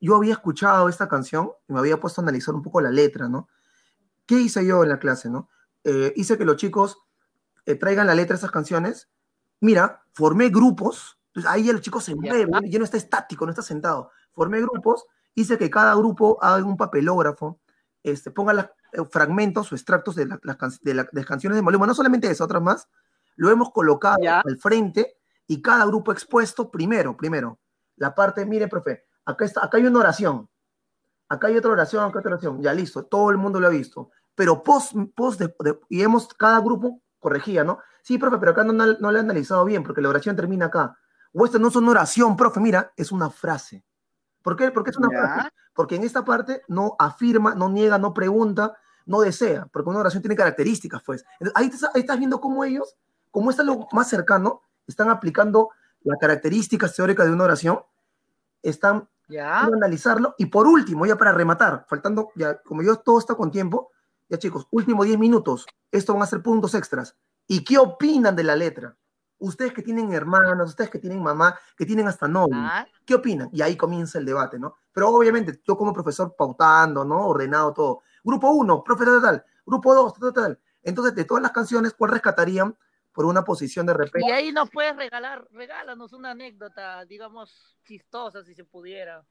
[0.00, 3.28] yo había escuchado esta canción y me había puesto a analizar un poco la letra,
[3.28, 3.48] ¿no?
[4.26, 5.48] ¿Qué hice yo en la clase, no?
[5.84, 6.98] Eh, hice que los chicos
[7.66, 9.08] eh, traigan la letra de esas canciones
[9.62, 13.62] mira, formé grupos, entonces ahí el chico se mueve, ya no está estático, no está
[13.62, 14.10] sentado.
[14.32, 17.60] Formé grupos, hice que cada grupo haga un papelógrafo,
[18.02, 22.44] este, ponga los eh, fragmentos o extractos de, las canciones de Maluma, no solamente eso,
[22.44, 22.88] otras más,
[23.36, 25.16] lo hemos colocado al frente
[25.46, 27.58] y cada grupo expuesto primero, primero,
[27.96, 30.50] la parte, mire, profe, acá, está, acá hay una oración,
[31.28, 33.70] acá hay otra oración, acá hay otra oración, ya listo, todo el mundo lo ha
[33.70, 35.40] visto, pero post, post
[35.88, 37.78] y hemos, cada grupo corregía, ¿no?
[38.02, 40.98] Sí, profe, pero acá no, no, le he analizado bien, porque la oración termina acá.
[41.32, 43.84] O esta no es una oración, profe, mira, es una frase.
[44.42, 44.70] ¿Por qué?
[44.72, 45.48] Porque es una frase.
[45.72, 48.76] Porque en esta parte no afirma, no niega, no pregunta,
[49.06, 51.24] no desea, porque una oración tiene características, pues.
[51.54, 52.96] Ahí, estás viendo cómo ellos,
[53.30, 55.70] como está lo más cercano, están aplicando
[56.02, 57.80] las características teóricas de una oración,
[58.62, 59.60] están ¿Ya?
[59.60, 60.34] analizarlo.
[60.38, 63.92] Y por último, ya para rematar, faltando, ya como yo todo está con tiempo,
[64.32, 67.14] ya chicos, último 10 minutos, esto van a ser puntos extras.
[67.46, 68.96] ¿Y qué opinan de la letra?
[69.38, 72.86] Ustedes que tienen hermanos, ustedes que tienen mamá, que tienen hasta novio, ah.
[73.04, 73.50] ¿qué opinan?
[73.52, 74.76] Y ahí comienza el debate, ¿no?
[74.90, 77.28] Pero obviamente yo como profesor pautando, ¿no?
[77.28, 78.02] Ordenado todo.
[78.24, 80.60] Grupo 1, profesor tal, grupo 2, tal, tal.
[80.82, 82.74] Entonces, de todas las canciones, ¿cuál rescatarían
[83.12, 84.26] por una posición de repente?
[84.26, 89.26] Y ahí nos puedes regalar, regálanos una anécdota, digamos, chistosa, si se pudiera,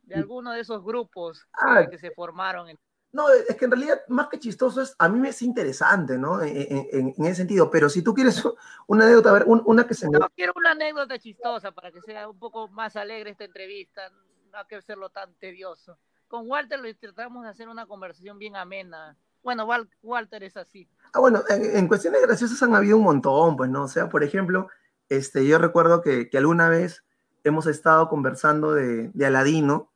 [0.00, 2.78] de alguno de esos grupos ah, que se formaron en
[3.12, 6.40] no, es que en realidad, más que chistoso, es, a mí me es interesante, ¿no?
[6.42, 7.70] En, ese sentido.
[7.70, 8.42] Pero si tú quieres
[8.86, 10.08] una anécdota, a ver, una que se.
[10.08, 14.08] No, quiero una anécdota chistosa para que sea un poco más alegre esta entrevista,
[14.50, 15.98] no hay que hacerlo tan tedioso.
[16.26, 19.14] Con Walter lo tratamos de hacer una conversación bien amena.
[19.42, 19.68] Bueno,
[20.02, 20.88] Walter es así.
[21.12, 23.84] Ah, bueno, en, cuestiones graciosas han habido un montón, pues, ¿no?
[23.84, 24.68] O sea, por ejemplo,
[25.10, 27.04] este, yo recuerdo que, que alguna vez
[27.44, 29.90] hemos estado conversando de, de Aladino,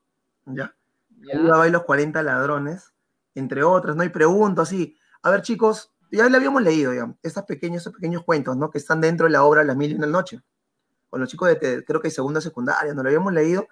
[0.44, 0.74] ¿ya?
[1.20, 1.62] ¿ya?
[1.62, 2.92] Ahí los 40 ladrones
[3.36, 4.02] entre otras, ¿no?
[4.02, 6.92] Y pregunto así, a ver chicos, ya le habíamos leído
[7.22, 8.70] estos pequeños, estos pequeños cuentos, ¿no?
[8.70, 10.40] Que están dentro de la obra Las Mil y una Noche,
[11.10, 13.68] con los chicos de, creo que segunda secundaria, no lo habíamos leído,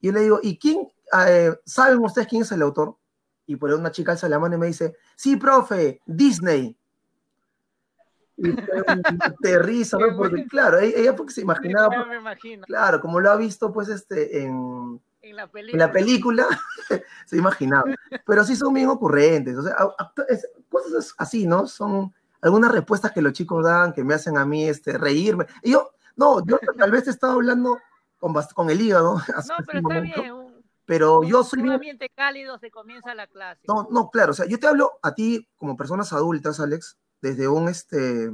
[0.00, 0.88] y yo le digo, ¿y quién,
[1.26, 2.96] eh, saben ustedes quién es el autor?
[3.46, 6.76] Y por ahí una chica alza la mano y me dice, sí, profe, Disney.
[8.36, 8.52] Y
[9.42, 10.16] te risa, ¿no?
[10.16, 12.06] Porque, claro, ella, porque se imaginaba,
[12.66, 15.36] claro, como lo ha visto, pues, este, en en
[15.78, 16.46] la película.
[17.26, 17.84] se imaginaba.
[18.26, 19.56] Pero sí son bien ocurrentes.
[19.56, 19.76] O sea,
[20.68, 21.66] cosas así, ¿no?
[21.66, 25.46] Son algunas respuestas que los chicos dan que me hacen a mí este, reírme.
[25.62, 27.78] Y yo, no, yo tal vez he estado hablando
[28.18, 29.16] con, con el hígado.
[29.48, 30.52] No, pero está bien.
[30.84, 33.62] Pero yo soy un ambiente cálido se comienza la clase.
[33.68, 37.46] No, no, claro, o sea, yo te hablo a ti como personas adultas, Alex, desde
[37.46, 38.32] un este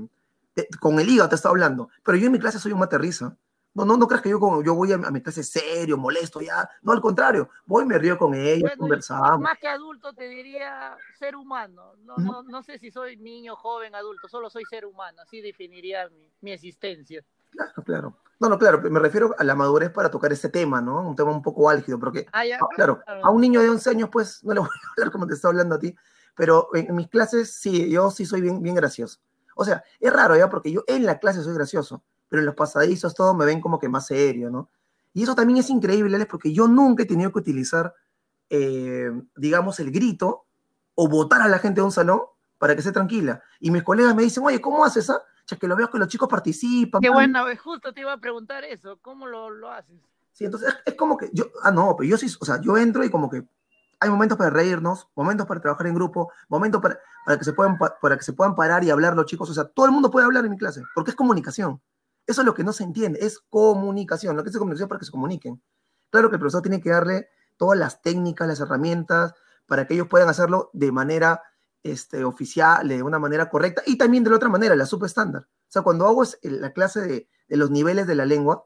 [0.81, 3.37] con el hígado te estaba hablando, pero yo en mi clase soy un materrisa.
[3.79, 6.41] No, no, no creas que yo, como, yo voy a, a mi clase serio, molesto,
[6.41, 6.69] ya.
[6.83, 9.41] No, al contrario, voy, me río con ellos, conversamos.
[9.41, 11.93] Más que adulto te diría ser humano.
[12.05, 15.23] No, no, no, sé si soy niño, joven, adulto, solo soy ser humano.
[15.23, 17.25] Así definiría mi, mi existencia.
[17.53, 18.17] Claro, claro.
[18.41, 21.09] No, no, claro, me refiero a la madurez para tocar este tema, ¿no?
[21.09, 22.43] Un tema un poco álgido, porque, ah,
[22.75, 25.35] claro, a un niño de 11 años, pues, no le voy a hablar como te
[25.35, 25.95] está hablando a ti,
[26.37, 29.21] pero en, mis clases, sí, yo sí soy bien, bien gracioso.
[29.57, 30.49] O sea, es raro, ¿ya?
[30.49, 33.79] Porque yo en la clase soy gracioso, pero en los pasadizos todo me ven como
[33.79, 34.69] que más serio, ¿no?
[35.13, 37.95] Y eso también es increíble, porque yo nunca he tenido que utilizar,
[38.51, 40.45] eh, digamos, el grito
[40.95, 42.21] o votar a la gente de un salón
[42.59, 43.43] para que esté tranquila.
[43.61, 45.21] Y mis colegas me dicen, oye, ¿cómo haces eso?
[45.47, 47.01] Ya que lo veo que los chicos participan.
[47.01, 49.99] Qué bueno, justo te iba a preguntar eso, ¿cómo lo, lo haces?
[50.33, 53.03] Sí, entonces es, como que yo, ah, no, pero yo sí, o sea, yo entro
[53.03, 53.45] y como que
[53.99, 57.77] hay momentos para reírnos, momentos para trabajar en grupo, momentos para, para, que se puedan,
[57.79, 59.51] para que se puedan parar y hablar los chicos.
[59.51, 61.81] O sea, todo el mundo puede hablar en mi clase, porque es comunicación.
[62.29, 64.37] Eso es lo que no se entiende, es comunicación.
[64.37, 65.63] Lo que es comunicación para que se comuniquen.
[66.11, 69.33] Claro que el profesor tiene que darle todas las técnicas, las herramientas,
[69.67, 71.43] para que ellos puedan hacerlo de manera
[71.83, 75.43] este, oficial, de una manera correcta, y también de la otra manera, la subestándar.
[75.43, 78.63] O sea, cuando hago la clase de, de, los niveles de la lengua,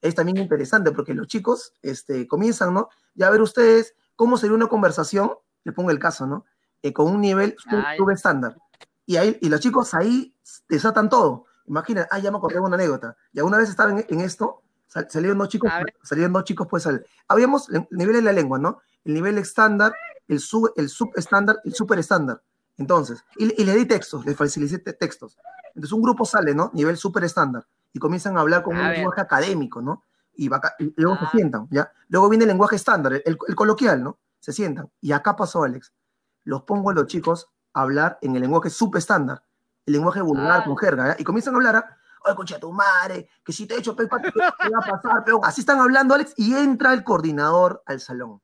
[0.00, 2.88] es también interesante porque los chicos este, comienzan, ¿no?
[3.14, 5.30] Ya a ver ustedes cómo sería una conversación,
[5.64, 6.46] le pongo el caso, ¿no?
[6.82, 7.54] Eh, con un nivel
[7.98, 8.56] subestándar.
[9.04, 10.34] Y, ahí, y los chicos ahí
[10.68, 11.46] desatan todo.
[11.66, 13.16] Imagina, ah, ya me acordé de una anécdota.
[13.32, 15.70] Ya una vez estaba en, esto, salieron dos chicos,
[16.02, 18.80] salieron dos chicos, pues, al, habíamos niveles de la lengua, ¿no?
[19.04, 19.94] El nivel estándar,
[20.28, 22.42] el sub, el subestándar, el super estándar.
[22.76, 25.38] Entonces, y, le di textos, le facilité textos.
[25.68, 26.70] Entonces un grupo sale, ¿no?
[26.74, 30.04] Nivel super estándar, y comienzan a hablar con un lenguaje académico, ¿no?
[30.36, 30.48] Y,
[30.96, 31.30] luego se ah.
[31.32, 31.92] sientan, ¿ya?
[32.08, 34.18] Luego viene el lenguaje estándar, el, el, coloquial, ¿no?
[34.40, 34.90] Se sientan.
[35.00, 35.92] Y acá pasó, Alex.
[36.42, 39.42] Los pongo a los chicos a hablar en el lenguaje subestándar,
[39.86, 40.64] el lenguaje vulgar ah.
[40.64, 41.16] con jerga, ¿ya?
[41.18, 44.06] Y comienzan a hablar a, oye, concha tu madre, que si te he hecho ¿qué
[44.06, 45.24] va a pasar?
[45.42, 48.40] Así están hablando, Alex, y entra el coordinador al salón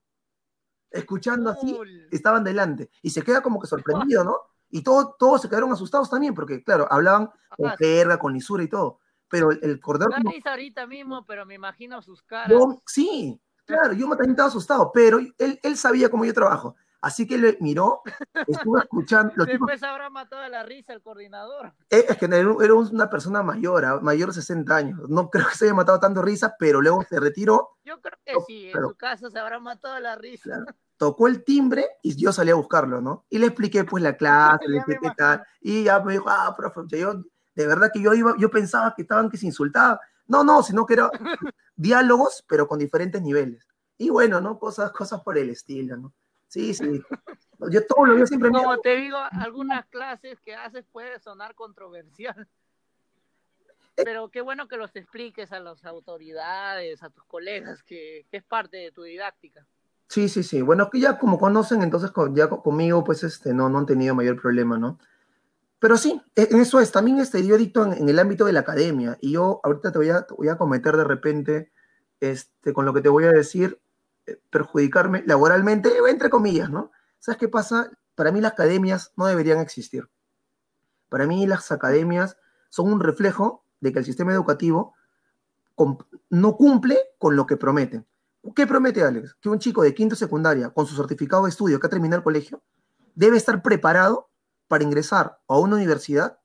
[0.91, 1.79] escuchando así,
[2.11, 2.91] estaban delante.
[3.03, 4.37] Y se queda como que sorprendido, ¿no?
[4.71, 8.69] Y todo, todos se quedaron asustados también, porque, claro, hablaban con jerga, con lisura y
[8.69, 9.01] todo.
[9.29, 10.11] Pero el, el cordero.
[10.31, 12.53] Risa ahorita mismo, pero me imagino sus caras.
[12.87, 16.77] sí, claro, yo me también estaba asustado, pero él, él sabía cómo yo trabajo.
[17.03, 18.03] Así que le miró,
[18.47, 19.45] estuvo escuchando.
[19.45, 21.73] Después habrá matado la risa el coordinador.
[21.89, 25.01] Eh, es que era una persona mayor, ah, mayor de 60 años.
[25.09, 27.79] No creo que se haya matado tanto risa, pero luego se retiró.
[27.85, 30.65] Yo creo que sí, en su casa se habrá matado la risa.
[30.99, 33.25] tocó el timbre y yo salí a buscarlo, ¿no?
[33.31, 35.43] Y le expliqué pues la clase, le expliqué qué tal.
[35.61, 37.25] Y ya me dijo, ah, profe, yo,
[37.55, 39.99] de verdad que yo iba, yo pensaba que estaban que se insultaba.
[40.27, 41.11] No, no, sino que era
[41.77, 43.67] diálogos, pero con diferentes niveles.
[43.97, 44.59] Y bueno, ¿no?
[44.59, 46.15] Cosas, cosas por el estilo, ¿no?
[46.51, 47.01] Sí, sí.
[47.71, 48.51] Yo todo lo veo siempre.
[48.51, 52.49] Como te digo, algunas clases que haces puede sonar controversial.
[53.97, 54.03] Eh.
[54.05, 58.79] Pero qué bueno que los expliques a las autoridades, a tus colegas, que, es parte
[58.79, 59.65] de tu didáctica.
[60.09, 60.61] Sí, sí, sí.
[60.61, 64.41] Bueno, que ya como conocen, entonces ya conmigo, pues este, no, no han tenido mayor
[64.41, 64.99] problema, ¿no?
[65.79, 66.91] Pero sí, e, en eso es.
[66.91, 69.19] También este, yo dicto en, el ámbito de la academia.
[69.21, 71.71] Y yo ahorita te voy a, te voy a cometer de repente,
[72.19, 73.81] este, con lo que te voy a decir,
[74.51, 76.91] perjudicarme laboralmente, entre comillas, ¿no?
[77.19, 77.91] ¿Sabes qué pasa?
[78.15, 80.09] Para mí las academias no deberían existir.
[81.09, 82.37] Para mí las academias
[82.71, 84.95] son un reflejo de que el sistema educativo
[86.31, 88.05] no cumple con lo que promete.
[88.55, 89.35] ¿Qué promete Alex?
[89.41, 92.25] Que un chico de quinto secundaria con su certificado de estudio que ha terminado el
[92.25, 92.63] colegio
[93.15, 94.31] debe estar preparado
[94.69, 96.39] para ingresar a una universidad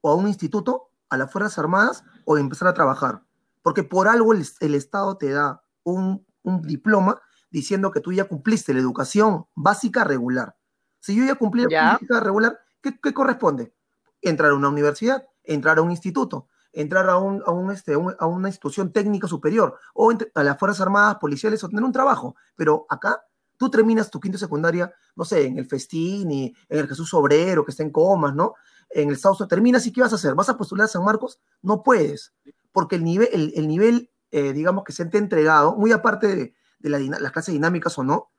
[0.00, 3.22] o a un instituto, a las Fuerzas Armadas o empezar a trabajar.
[3.62, 7.20] Porque por algo el, Estado te da un diploma
[7.50, 10.56] diciendo que tú ya cumpliste la educación básica regular.
[11.00, 13.72] Si yo ya cumplí la básica regular, ¿qué, corresponde?
[14.20, 18.26] Entrar a una universidad, entrar a un instituto, entrar a, un, a, un, este, a
[18.26, 22.36] una institución técnica superior o a las Fuerzas Armadas, policiales o tener un trabajo.
[22.54, 23.24] Pero acá
[23.56, 27.72] tú terminas tu quinto secundaria, no sé, en el Festini, en el Jesús Obrero, que
[27.72, 28.54] está en comas, ¿no?
[28.88, 30.34] En el Sauso, terminas y ¿qué vas a hacer?
[30.34, 31.40] ¿Vas a postular a San Marcos?
[31.62, 32.32] No puedes,
[32.72, 36.54] porque el nivel, el, nivel eh, digamos, que se te ha entregado, muy aparte de,
[36.80, 38.30] de las clases dinámicas o no,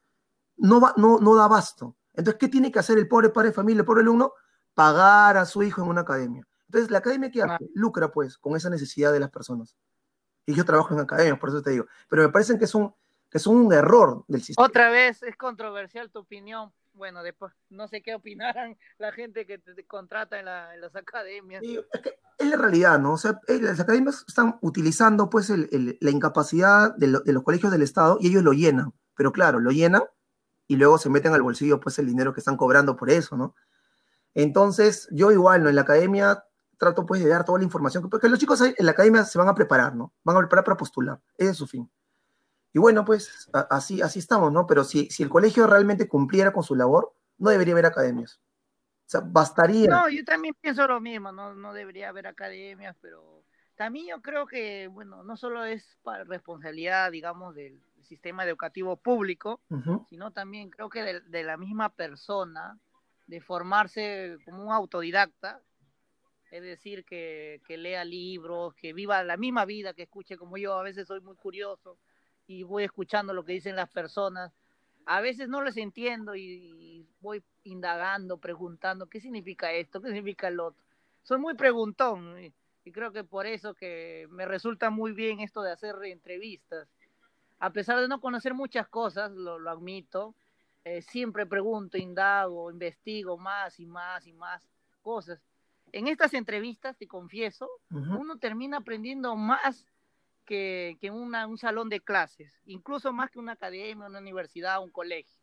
[0.58, 1.96] no, va, no, no da abasto.
[2.14, 4.34] Entonces, ¿qué tiene que hacer el pobre padre de familia, el pobre alumno?
[4.74, 6.46] Pagar a su hijo en una academia.
[6.68, 7.70] Entonces, la academia ¿qué hace?
[7.74, 9.76] Lucra, pues, con esa necesidad de las personas.
[10.46, 11.86] Y yo trabajo en academias, por eso te digo.
[12.10, 12.94] Pero me parece que es un,
[13.30, 14.68] que es un error del sistema.
[14.68, 16.72] Otra vez, es controversial tu opinión.
[16.94, 21.64] Bueno, después no sé qué opinarán la gente que te contrata en, las academias.
[21.64, 23.14] es, la realidad, ¿no?
[23.14, 28.18] O sea, eh, las academias están utilizando pues la incapacidad de, los colegios del Estado
[28.20, 28.94] y ellos lo llenan.
[29.16, 30.04] Pero claro, lo llenan
[30.68, 33.56] y luego se meten al bolsillo pues el dinero que están cobrando por eso, ¿no?
[34.34, 35.70] Entonces, yo igual, ¿no?
[35.70, 36.44] En la academia
[36.78, 39.48] trato pues de dar toda la información, porque los chicos en la academia se van
[39.48, 40.14] a preparar, ¿no?
[40.24, 41.90] Van a preparar para postular, ese es su fin.
[42.74, 44.66] Y bueno, pues así, así estamos, ¿no?
[44.66, 48.40] Pero si, si el colegio realmente cumpliera con su labor, no debería haber academias.
[49.06, 49.90] O sea, bastaría.
[49.90, 53.44] No, yo también pienso lo mismo, no, no debería haber academias, pero
[53.76, 59.60] también yo creo que, bueno, no solo es responsabilidad, digamos, del sistema educativo público,
[60.10, 62.78] sino también creo que de, la misma persona,
[63.28, 65.62] de formarse como un autodidacta,
[66.52, 70.78] es decir, que, que lea libros, que viva la misma vida, que escuche como yo,
[70.78, 71.98] a veces soy muy curioso,
[72.52, 74.52] y voy escuchando lo que dicen las personas.
[75.06, 80.60] A veces no les entiendo y, voy indagando, preguntando qué significa esto, qué significa el
[80.60, 80.84] otro.
[81.24, 82.54] Soy muy preguntón y,
[82.92, 86.88] creo que por eso que me resulta muy bien esto de hacer entrevistas.
[87.60, 90.34] a pesar de no conocer muchas cosas, lo, lo admito,
[90.84, 94.68] eh, siempre pregunto, indago, investigo más y más y más
[95.04, 95.40] cosas.
[95.92, 99.86] En estas entrevistas, te confieso, uno termina aprendiendo más
[100.52, 104.92] que, que en un salón de clases, incluso más que una academia, una universidad, un
[104.92, 105.40] colegio.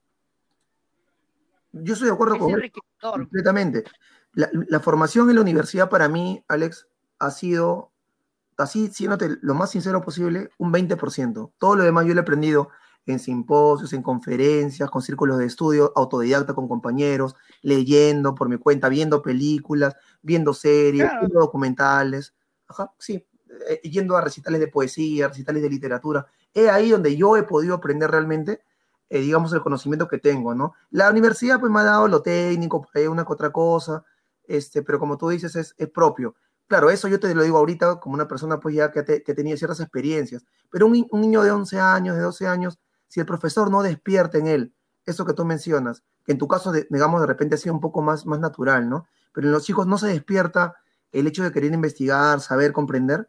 [1.73, 2.71] Yo estoy de acuerdo con él
[3.01, 3.85] completamente.
[4.35, 6.89] La, la, formación en la universidad para mí, Alex,
[7.19, 7.91] ha sido,
[8.59, 11.53] así siéndote lo más sincero posible, un 20%.
[11.57, 12.69] Todo lo demás yo lo he aprendido
[13.07, 18.91] en simposios, en conferencias, con círculos de estudio, autodidacta con compañeros, leyendo por mi cuenta,
[18.91, 22.35] viendo películas, viendo series, viendo documentales.
[22.67, 23.25] Ajá, sí,
[23.83, 26.27] yendo a recitales de poesía, recitales de literatura.
[26.55, 28.63] Es ahí donde yo he podido aprender realmente,
[29.09, 30.75] eh, digamos, el conocimiento que tengo, ¿no?
[30.91, 34.05] La universidad pues me ha dado lo técnico, por ahí una que otra cosa,
[34.45, 36.35] este, pero como tú dices, es, es propio.
[36.67, 39.35] Claro, eso yo te lo digo ahorita como una persona pues ya que, te, que
[39.57, 42.79] ciertas experiencias, pero un, un niño de 11 años, de 12 años,
[43.09, 44.75] si el profesor no despierta en él
[45.09, 48.03] eso que tú mencionas, que en tu caso, digamos, de repente ha sido un poco
[48.03, 49.07] más, más natural, ¿no?
[49.33, 50.77] Pero en los chicos no se despierta
[51.13, 53.27] el hecho de querer investigar, saber, comprender.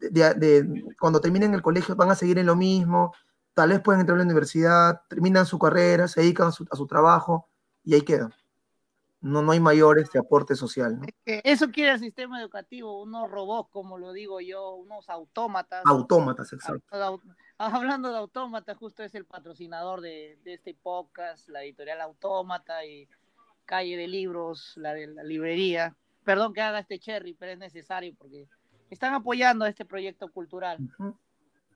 [0.00, 3.14] De, cuando terminen el colegio van a seguir en lo mismo,
[3.54, 6.76] tal vez pueden entrar a la universidad, terminan su carrera, se dedican a su, a
[6.76, 7.48] su trabajo
[7.84, 8.32] y ahí quedan
[9.20, 11.00] no, no hay mayor este aporte social.
[11.24, 15.82] Eso quiere el sistema educativo, unos robots, como lo digo yo, unos autómatas.
[15.86, 17.20] Autómatas, exacto.
[17.58, 23.08] Hablando de autómatas, justo es el patrocinador de, este podcast, la editorial Autómata y
[23.64, 25.96] Calle de Libros, la de la librería.
[26.24, 28.46] Perdón que haga este cherry, pero es necesario porque
[28.90, 30.78] están apoyando este proyecto cultural.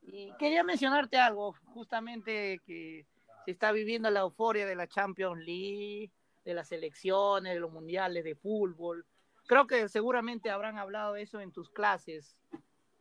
[0.02, 3.06] Y quería mencionarte algo, justamente que
[3.44, 6.10] se está viviendo la euforia de la Champions League
[6.44, 9.06] de las elecciones, de los mundiales de fútbol.
[9.46, 12.36] Creo que seguramente habrán hablado eso en tus clases.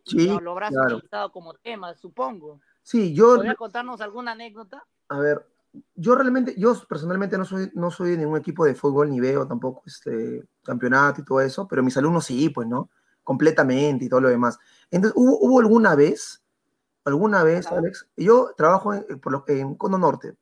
[0.05, 2.59] Sí, lo habrás utilizado como tema, supongo.
[2.83, 3.35] Sí, yo...
[3.35, 4.83] ¿Podrías contarnos alguna anécdota?
[5.09, 5.47] A ver,
[5.95, 9.47] yo realmente, yo personalmente no soy, no soy de ningún equipo de fútbol, ni veo
[9.47, 12.89] tampoco este campeonato y todo eso, pero mis alumnos sí, pues, ¿no?
[13.23, 14.59] Completamente y todo lo demás.
[14.89, 16.43] Entonces, ¿hubo, hubo alguna vez,
[17.05, 20.35] alguna vez, Alex, yo trabajo en, por lo, en Cono Norte,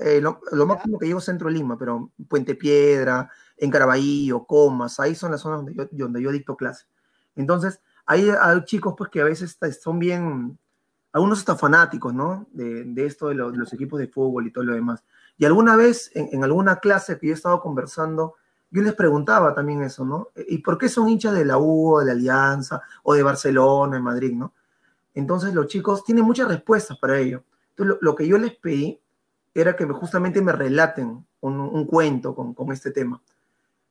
[0.00, 5.30] eh, lo, máximo que llevo Centro Lima, pero Puente Piedra, en Caraballo, Comas, ahí son
[5.30, 6.86] las zonas donde yo, donde yo dicto clase.
[7.36, 10.58] Entonces, hay, hay chicos pues que a veces son bien,
[11.12, 12.48] algunos hasta fanáticos, ¿no?
[12.50, 15.04] De, de esto de, los equipos de fútbol y todo lo demás.
[15.36, 18.36] Y alguna vez, en, en, alguna clase que yo he estado conversando,
[18.70, 20.28] yo les preguntaba también eso, ¿no?
[20.36, 24.02] ¿Y por qué son hinchas de la U, de la Alianza, o de Barcelona, de
[24.02, 24.52] Madrid, ¿no?
[25.14, 27.42] Entonces los chicos tienen muchas respuestas para ello.
[27.70, 29.00] Entonces lo, lo que yo les pedí
[29.54, 33.20] era que justamente me relaten un, cuento con, con, este tema.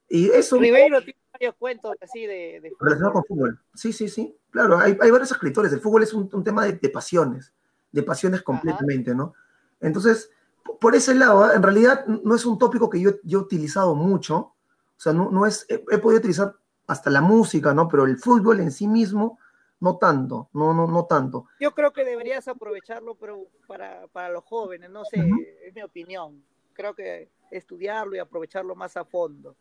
[0.08, 0.58] Y eso...
[0.58, 2.60] Ribeiro tiene varios cuentos así de...
[2.62, 3.60] de relacionado con fútbol.
[3.74, 4.36] Sí, sí, sí.
[4.52, 5.74] Claro, hay, hay varios escritores.
[5.74, 7.54] El fútbol es un, un tema de, de, pasiones,
[7.92, 9.34] de pasiones completamente, ¿no?
[9.82, 10.32] Entonces,
[10.80, 14.54] por ese lado, en realidad no es un tópico que yo, yo he utilizado mucho.
[15.00, 15.66] O sea, no, no es...
[15.70, 16.56] He, he podido utilizar
[16.88, 17.88] hasta la música, ¿no?
[17.88, 19.40] Pero el fútbol en sí mismo
[19.80, 21.46] no tanto, no, no, no tanto.
[21.60, 25.26] Yo creo que deberías aprovecharlo, pero para, para los jóvenes, no sé,
[25.66, 26.44] es mi opinión.
[26.74, 29.56] Creo que estudiarlo y aprovecharlo más a fondo.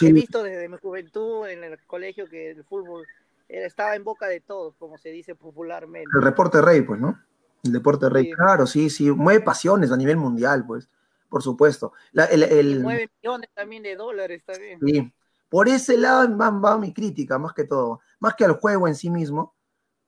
[0.00, 3.06] He visto desde mi juventud en el colegio que el fútbol
[3.46, 6.08] estaba en boca de todos, como se dice popularmente.
[6.14, 7.20] El deporte rey, pues, ¿no?
[7.62, 10.88] El deporte rey, claro, sí, sí, mueve pasiones a nivel mundial, pues,
[11.32, 11.94] por supuesto.
[12.12, 12.82] La, el, el...
[12.82, 14.78] mueve millones también de dólares, también.
[14.84, 15.10] Sí,
[15.48, 18.00] por ese lado va, va, mi crítica, más que todo.
[18.20, 19.54] Más que al juego en sí mismo,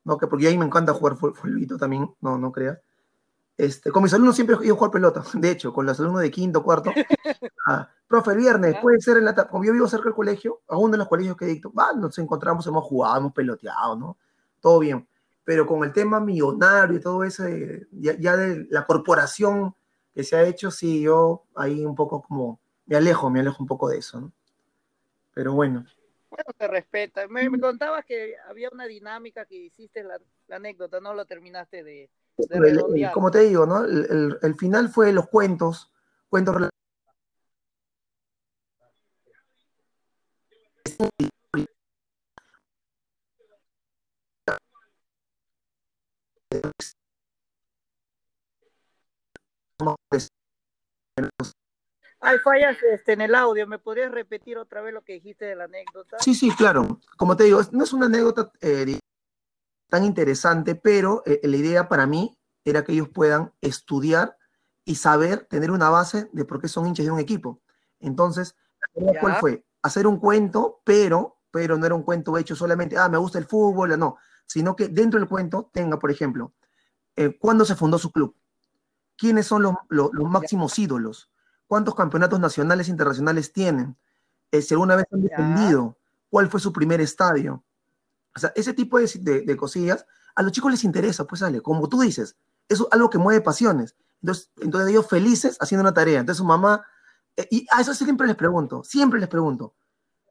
[0.03, 0.19] ¿no?
[0.19, 2.77] Que porque a mí me encanta jugar fulbito también, no, no creas.
[3.57, 5.23] Este, con mis alumnos siempre he ido a jugar pelota.
[5.33, 6.91] De hecho, con los alumnos de quinto, cuarto.
[7.67, 10.93] ah, profe, el viernes, puede ser en la como yo vivo cerca del colegio, aún
[10.93, 14.17] en los colegios que dicto, ah, nos encontramos, hemos jugado, hemos peloteado, ¿no?
[14.59, 15.07] Todo bien.
[15.43, 17.45] Pero con el tema millonario y todo eso,
[17.93, 19.73] ya, ya de la corporación
[20.15, 23.67] que se ha hecho, sí, yo ahí un poco como me alejo, me alejo un
[23.67, 24.31] poco de eso, ¿no?
[25.33, 25.85] Pero bueno.
[26.29, 27.27] Bueno, te respeta.
[27.27, 31.83] Me, me contabas que había una dinámica que hiciste la, la anécdota, no lo terminaste
[31.83, 33.11] de, de redondear.
[33.11, 33.83] Como te digo, ¿no?
[33.83, 35.91] El, el, el, final fue los cuentos,
[36.29, 36.55] cuentos
[52.19, 53.67] hay fallas este, en el audio.
[53.67, 56.17] ¿Me podrías repetir otra vez lo que dijiste de la anécdota?
[56.19, 56.99] Sí, sí, claro.
[57.17, 58.99] Como te digo, no es una anécdota eh,
[59.89, 64.37] tan interesante, pero eh, la idea para mí era que ellos puedan estudiar
[64.85, 67.61] y saber, tener una base de por qué son hinchas de un equipo.
[67.99, 68.55] Entonces,
[69.19, 69.63] ¿cuál fue?
[69.81, 73.45] Hacer un cuento, pero, pero no era un cuento hecho solamente, ah, me gusta el
[73.45, 76.53] fútbol, no, sino que dentro del cuento tenga, por ejemplo,
[77.15, 78.35] eh, cuándo se fundó su club,
[79.17, 81.29] quiénes son los, máximos ídolos,
[81.67, 83.97] cuántos campeonatos nacionales e internacionales tienen,
[84.51, 85.97] eh, si alguna vez han defendido,
[86.29, 87.63] cuál fue su primer estadio.
[88.35, 92.01] O sea, ese tipo de, cosillas a los chicos les interesa, pues sale, como tú
[92.01, 92.35] dices,
[92.67, 93.95] es algo que mueve pasiones.
[94.21, 96.19] Entonces, entonces ellos felices haciendo una tarea.
[96.19, 96.85] Entonces su mamá,
[97.37, 99.75] eh, y a eso siempre les pregunto, siempre les pregunto,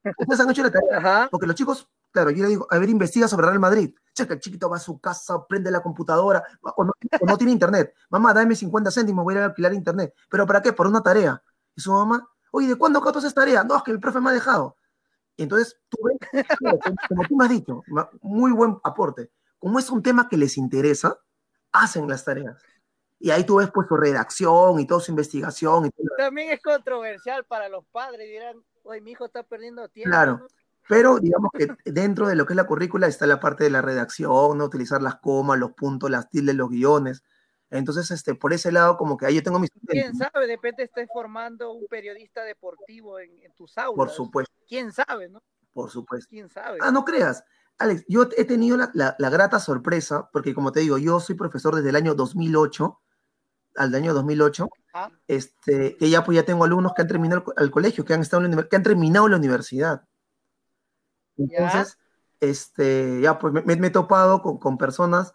[0.19, 1.29] ¿ustedes han hecho la tarea?
[1.31, 3.93] Porque los chicos, claro, yo le digo, a ver, investiga sobre Real Madrid.
[4.15, 7.93] Checa, el chiquito va a su casa, prende la computadora, o no, tiene internet.
[8.09, 10.15] Mamá, dame 50 céntimos, voy a ir a alquilar internet.
[10.31, 10.73] ¿Pero para qué?
[10.73, 11.43] Por una tarea.
[11.75, 13.65] Y su mamá, oye, ¿de cuándo acá esa tarea?
[13.65, 14.77] No, es que el profe me ha dejado.
[15.37, 16.47] Y entonces, tú ves,
[17.09, 17.83] como tú me has dicho,
[18.23, 19.33] muy buen aporte.
[19.59, 21.19] Como es un tema que les interesa,
[21.73, 22.63] hacen las tareas.
[23.19, 25.91] Y ahí tú ves pues su redacción y toda su investigación.
[26.17, 30.11] También es controversial para los padres, dirán, oye, mi hijo está perdiendo tiempo.
[30.11, 30.47] Claro,
[30.89, 33.83] pero digamos que dentro de lo que es la currícula está la parte de la
[33.83, 34.65] redacción, ¿no?
[34.65, 37.23] utilizar las comas, los puntos, las tildes, los guiones.
[37.71, 39.71] Entonces, este, por ese lado, como que ahí yo tengo mis...
[39.89, 40.47] ¿Quién sabe?
[40.47, 43.97] De repente estés formando un periodista deportivo en, tus aulas.
[43.97, 44.55] Por supuesto.
[44.69, 45.43] ¿Quién sabe, no?
[45.73, 46.29] Por supuesto.
[46.31, 46.79] ¿Quién sabe?
[46.81, 47.43] Ah, no creas.
[47.79, 51.89] Alex, yo he tenido la, grata sorpresa, porque como te digo, yo soy profesor desde
[51.89, 53.01] el año 2008
[53.77, 55.11] al año 2008, ah.
[55.27, 58.69] este, que ya pues ya tengo alumnos que han terminado el, colegio, que han, estado
[58.69, 60.05] que han terminado la universidad.
[61.37, 61.99] Entonces,
[62.41, 65.35] este, ya pues me, he topado con, personas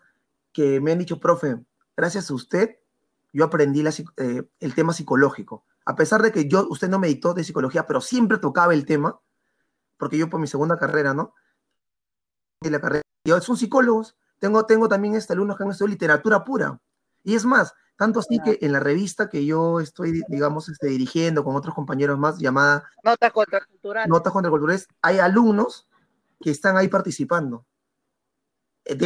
[0.51, 1.57] que me han dicho, profe,
[1.95, 2.77] gracias a usted,
[3.33, 3.83] yo aprendí
[4.17, 5.63] eh, el tema psicológico.
[5.85, 8.85] A pesar de que yo, usted no me dictó de psicología, pero siempre tocaba el
[8.85, 9.19] tema,
[9.97, 11.33] porque yo por mi segunda carrera, ¿no?
[12.61, 16.43] Y la carrera, yo son psicólogos, tengo, tengo también este, alumnos que han estudiado literatura
[16.43, 16.79] pura.
[17.23, 21.43] Y es más, tanto así que en la revista que yo estoy, digamos, este, dirigiendo
[21.43, 24.09] con otros compañeros más, llamada Notas Contraculturales.
[24.09, 25.88] Notas Contraculturales, hay alumnos
[26.39, 27.65] que están ahí participando.
[28.85, 28.97] Eh,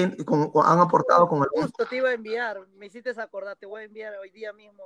[0.64, 1.64] han aportado con algún...
[1.64, 4.84] Justo te iba a enviar, me hiciste acordar, te voy a enviar hoy día mismo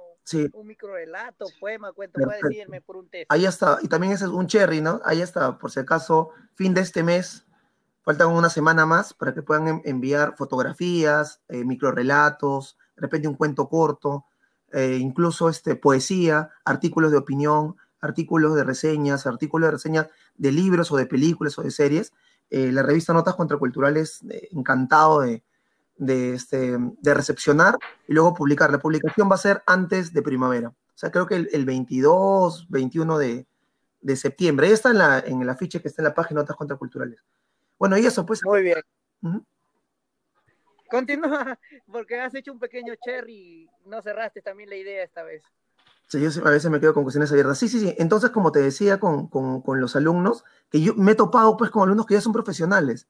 [0.54, 3.32] un micro relato, poema, cuento, puedes decirme por un texto.
[3.34, 5.00] Ahí está, y también ese es un cherry, ¿no?
[5.06, 7.46] Ahí está, por si acaso, fin de este mes,
[8.02, 13.36] faltan una semana más para que puedan enviar fotografías, eh, micro relatos, de repente un
[13.36, 14.26] cuento corto,
[14.72, 20.92] eh, incluso este, poesía, artículos de opinión, artículos de reseñas, artículos de reseñas de libros
[20.92, 22.14] o de películas o de series,
[22.50, 25.44] eh, la revista Notas Contraculturales, eh, encantado de,
[25.98, 27.78] este, de recepcionar
[28.08, 28.72] y luego publicar.
[28.72, 30.70] La publicación va a ser antes de primavera.
[30.70, 33.46] O sea, creo que el, 22, 21 de,
[34.16, 34.68] septiembre.
[34.68, 37.20] Ahí está en, la, en el afiche que está en la página Notas Contraculturales.
[37.78, 38.44] Bueno, y eso, pues.
[38.44, 38.82] Muy bien.
[40.90, 41.60] Continúa,
[41.92, 45.44] porque has hecho un pequeño cherry y no cerraste también la idea esta vez.
[46.08, 47.60] Sí, yo a veces me quedo con cuestiones abiertas.
[47.60, 47.94] Sí, sí, sí.
[47.98, 49.30] Entonces, como te decía con,
[49.80, 53.08] los alumnos, que yo me he topado pues con alumnos que ya son profesionales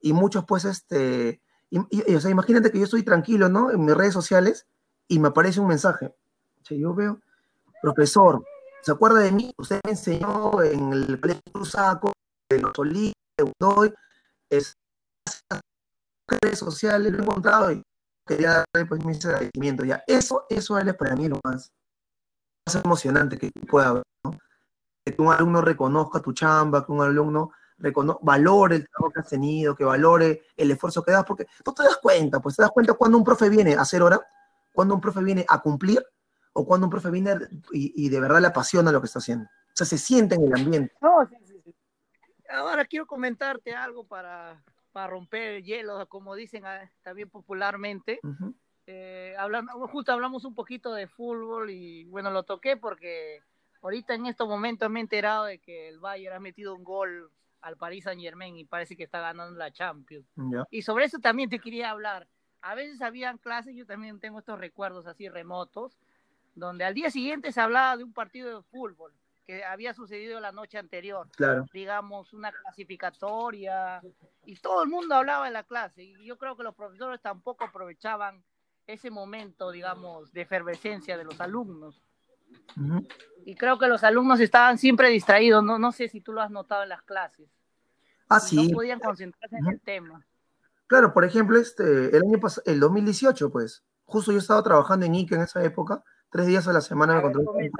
[0.00, 3.70] y muchos pues este, o sea, imagínate que yo estoy tranquilo, ¿no?
[3.70, 4.66] En mis redes sociales
[5.08, 6.14] y me aparece un mensaje.
[6.70, 7.20] Yo veo,
[7.82, 8.44] profesor,
[8.82, 9.52] ¿se acuerda de mí?
[9.58, 12.12] Usted me enseñó en el colegio Saco,
[12.50, 13.94] de los Olivos, de Udoy,
[14.50, 14.74] es
[16.26, 17.82] redes sociales, lo he encontrado y
[18.26, 19.84] quería darle pues mi agradecimiento.
[19.84, 21.72] Ya, eso, eso es para mí lo más
[22.74, 24.02] emocionante que pueda haber,
[25.04, 27.52] Que un alumno reconozca tu chamba, que un alumno
[28.22, 31.84] valore el trabajo que has tenido, que valore el esfuerzo que das, porque tú te
[31.84, 34.20] das cuenta, pues te das cuenta cuando un profe viene a hacer hora,
[34.72, 36.04] cuando un profe viene a cumplir,
[36.52, 37.34] o cuando un profe viene
[37.70, 39.44] y, de verdad le apasiona lo que está haciendo.
[39.44, 40.92] O sea, se siente en el ambiente.
[42.50, 48.20] Ahora quiero comentarte algo para, para romper el hielo, como dicen ah, también popularmente.
[48.90, 53.42] Eh, hablando, justo hablamos un poquito de fútbol y bueno, lo toqué porque
[53.82, 57.30] ahorita en estos momentos me he enterado de que el Bayern ha metido un gol
[57.60, 60.26] al Paris Saint Germain y parece que está ganando la Champions.
[60.70, 62.28] Y sobre eso también te quería hablar.
[62.62, 65.98] A veces habían clases, yo también tengo estos recuerdos así remotos,
[66.54, 69.12] donde al día siguiente se hablaba de un partido de fútbol
[69.44, 71.28] que había sucedido la noche anterior.
[71.74, 74.00] Digamos, una clasificatoria.
[74.46, 76.04] Y todo el mundo hablaba en la clase.
[76.04, 78.42] Y yo creo que los profesores tampoco aprovechaban
[78.88, 82.02] ese momento, digamos, de efervescencia de los alumnos.
[83.44, 86.50] Y creo que los alumnos estaban siempre distraídos, no, no sé si tú lo has
[86.50, 87.48] notado en las clases.
[88.28, 88.68] Ah, sí.
[88.68, 90.24] No podían concentrarse en el tema.
[90.86, 95.14] Claro, por ejemplo, este, el año pasado, el 2018, pues, justo yo estaba trabajando en
[95.14, 97.70] ICA en esa época, tres días a la semana me encontré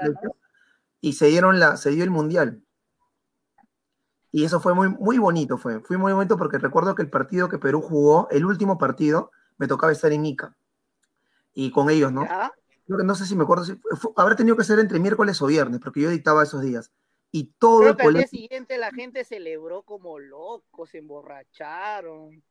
[1.01, 2.61] y se dieron la, se dio el mundial.
[4.31, 7.49] Y eso fue muy, muy bonito, fue, fue muy bonito porque recuerdo que el partido
[7.49, 10.55] que Perú jugó, el último partido, me tocaba estar en ICA
[11.53, 12.27] y con ellos, ¿no?
[12.87, 13.79] no sé si me acuerdo, si
[14.15, 16.91] habrá tenido que ser entre miércoles o viernes, porque yo dictaba esos días.
[17.31, 22.43] Y todo el día siguiente la gente celebró como locos, se emborracharon.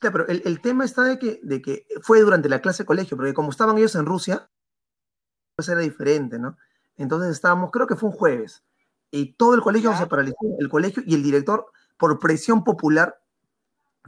[0.00, 3.34] pero el, tema está de que, de que fue durante la clase de colegio, porque
[3.34, 4.50] como estaban ellos en Rusia,
[5.54, 6.56] pues era diferente, ¿no?
[6.96, 8.64] Entonces estábamos, creo que fue un jueves,
[9.12, 13.20] y todo el colegio se paralizó, el colegio y el director, por presión popular,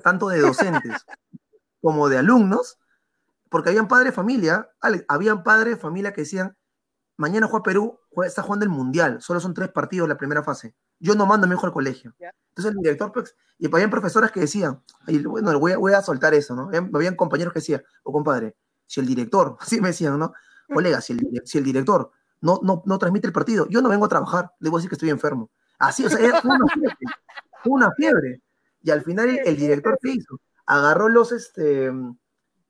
[0.03, 1.07] tanto de docentes
[1.81, 2.79] como de alumnos,
[3.53, 4.71] porque habían padres de familia,
[5.09, 6.57] habían padres de familia que decían,
[7.19, 10.75] mañana juega Perú, está jugando el Mundial, solo son tres partidos la primera fase.
[10.99, 12.15] Yo no mando a mi hijo al colegio.
[12.49, 14.83] Entonces el director, pues, y habían profesoras que decían,
[15.25, 16.71] bueno, voy a, soltar eso, ¿no?
[16.95, 18.57] Habían compañeros que decían, o oh, compadre,
[18.87, 20.33] si el director, así me decían, ¿no?
[20.73, 24.07] Colega, si el, si el director no, no, no transmite el partido, yo no vengo
[24.07, 25.51] a trabajar, le voy a decir que estoy enfermo.
[25.79, 26.97] Así, o sea, fue una fiebre,
[27.67, 28.41] una fiebre.
[28.83, 30.41] Y al final el, director, ¿qué hizo?
[30.65, 31.93] Agarró los, este,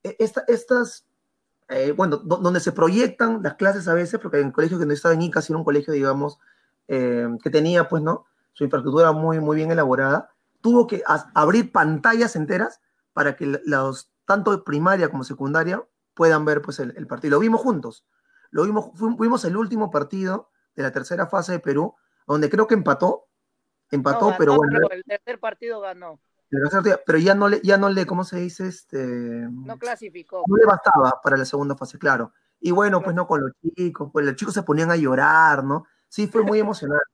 [0.03, 1.07] e, estas,
[1.69, 4.93] eh, bueno, donde se proyectan las clases a veces, porque en el colegio que no
[4.93, 6.39] estaba en ICA, sino un colegio, digamos,
[6.89, 8.27] eh, que tenía, pues, ¿no?
[8.53, 11.03] Su infraestructura muy, muy bien elaborada, tuvo que
[11.35, 12.81] abrir pantallas enteras
[13.13, 15.83] para que los, tanto primaria como secundaria,
[16.15, 17.33] puedan ver, pues, el, partido.
[17.33, 18.05] Lo vimos juntos.
[18.51, 21.95] Lo vimos, fuimos el último partido de la tercera fase de Perú,
[22.27, 23.27] donde creo que empató,
[23.91, 24.89] empató, pero bueno.
[24.91, 26.21] el tercer partido ganó
[27.07, 28.67] pero ya no le, ya no le, ¿cómo se dice?
[28.67, 30.43] Este, no clasificó.
[30.47, 32.33] No le bastaba para la segunda fase, claro.
[32.61, 35.87] Y bueno, pues no con los chicos, pues los chicos se ponían a llorar, ¿no?
[36.09, 37.05] Sí, fue muy emocionante.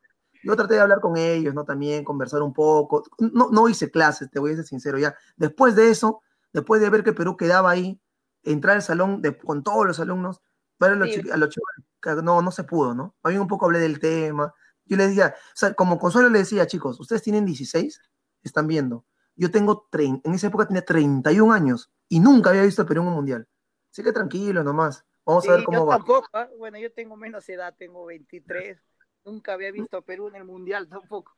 [0.43, 1.65] Yo traté de hablar con ellos, ¿no?
[1.65, 3.05] También conversar un poco.
[3.19, 5.15] No, no hice clases, te voy a ser sincero ya.
[5.37, 6.21] Después de eso,
[6.53, 8.01] después de ver que Perú quedaba ahí,
[8.43, 10.43] entrar al salón con todos los alumnos,
[10.81, 13.15] ver a los, chicos, no, no se pudo, ¿no?
[13.23, 14.53] A mí un poco hablé del tema.
[14.85, 18.01] Yo les decía, o sea, como consuelo le decía, chicos, ustedes tienen 16,
[18.43, 19.05] están viendo
[19.39, 23.09] yo tengo, en esa época tenía 31 años y nunca había visto a Perú en
[23.09, 23.49] un mundial.
[23.91, 25.05] Así que tranquilo nomás.
[25.25, 25.97] Vamos a ver cómo yo va.
[25.97, 26.49] Tampoco, ¿ah?
[26.59, 28.79] Bueno, yo tengo menos edad, tengo 23.
[29.25, 31.37] Nunca había visto a Perú en el mundial tampoco.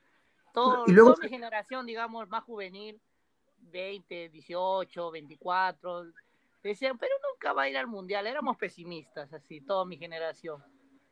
[0.54, 3.00] Todo, y luego, toda mi generación, digamos, más juvenil,
[3.58, 6.06] 20, 18, 24,
[6.62, 8.26] decían, pero nunca va a ir al mundial.
[8.26, 10.62] Éramos pesimistas, así, toda mi generación.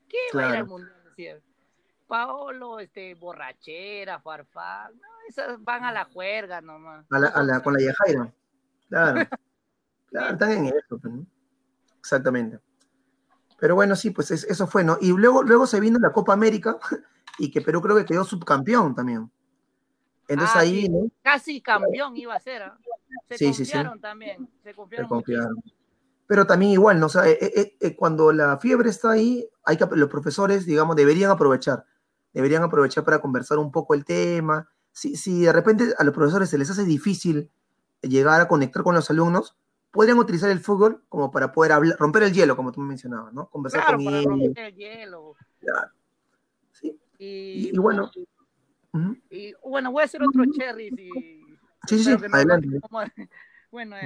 [0.08, 1.02] ¿Qué va a ir al mundial?
[1.04, 1.42] Decían.
[2.08, 7.06] Paolo, este, borrachera, farfán, no, esas van a la juerga nomás.
[7.10, 8.34] A la, a la, con la Yajaira,
[8.88, 9.28] claro.
[10.10, 11.14] claro, están en eso, pues,
[12.00, 12.58] exactamente.
[13.60, 14.98] Pero bueno, sí, pues eso fue, ¿no?
[15.00, 16.78] Y luego, luego se vino la Copa América
[17.38, 19.30] y que Perú creo que quedó subcampeón también.
[20.28, 21.10] Entonces ah, ahí, ¿no?
[21.22, 22.78] Casi campeón iba a ser, ¿ah?
[23.26, 25.22] Se sí, confiaron sí, también, se confiaron.
[26.26, 27.06] Pero también igual, ¿no?
[27.06, 30.94] O sea, eh, eh, eh, cuando la fiebre está ahí, hay que, los profesores, digamos,
[30.94, 31.86] deberían aprovechar
[32.32, 34.68] deberían aprovechar para conversar un poco el tema.
[34.92, 37.50] Si, si de repente a los profesores se les hace difícil
[38.02, 39.56] llegar a conectar con los alumnos,
[39.90, 43.32] podrían utilizar el fútbol como para poder hablar, romper el hielo, como tú me mencionabas,
[43.32, 43.48] ¿no?
[43.48, 45.34] Conversar claro, para romper el hielo.
[45.60, 45.88] Claro.
[46.72, 46.98] Sí.
[47.18, 48.10] Y, bueno.
[49.30, 50.90] Y bueno, voy a hacer otro cherry.
[50.90, 52.68] Sí, sí, sí, adelante.
[53.70, 53.96] bueno,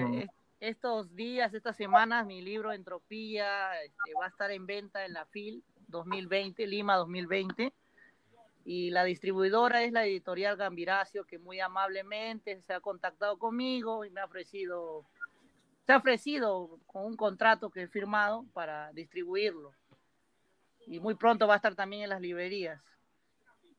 [0.60, 5.26] estos días, estas semanas, mi libro Entropía este, va a estar en venta en la
[5.26, 7.72] FIL 2020, Lima 2020
[8.64, 14.10] y la distribuidora es la editorial Gambiracio que muy amablemente se ha contactado conmigo y
[14.10, 15.04] me ha ofrecido
[15.86, 19.72] se ha ofrecido con un contrato que he firmado para distribuirlo.
[20.86, 22.80] Y muy pronto va a estar también en las librerías.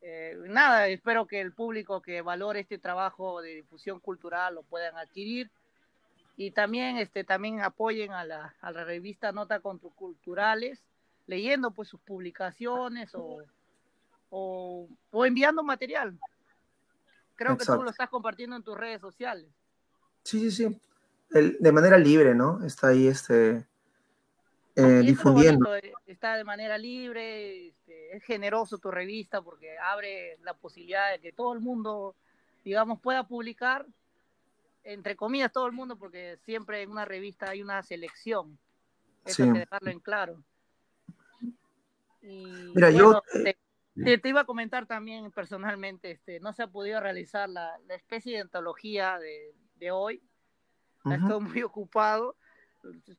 [0.01, 4.97] Eh, nada espero que el público que valore este trabajo de difusión cultural lo puedan
[4.97, 5.49] adquirir
[6.35, 10.83] y también este también apoyen a la, a la revista Nota Contraculturales
[11.25, 13.43] leyendo pues sus publicaciones o
[14.35, 16.17] o, enviando material.
[17.35, 19.47] Creo que tú lo estás compartiendo en tus redes sociales.
[20.23, 20.81] Sí, sí, sí.
[21.59, 22.63] de manera libre, ¿no?
[22.63, 23.65] Está ahí este
[24.75, 25.75] eh, difundiendo.
[25.75, 31.19] Eh, está de manera libre, este, es generoso tu revista porque abre la posibilidad de
[31.19, 32.15] que todo el mundo,
[32.63, 33.85] digamos, pueda publicar,
[34.83, 38.57] entre comillas, todo el mundo, porque siempre en una revista hay una selección.
[39.25, 40.43] Eso hay que dejarlo en claro.
[42.21, 43.21] Mira, yo.
[43.45, 43.55] Eh,
[43.95, 48.41] te, iba a comentar también personalmente, este, no se ha podido realizar la, especie de
[48.41, 50.23] antología de, hoy.
[51.05, 52.37] Estoy muy ocupado,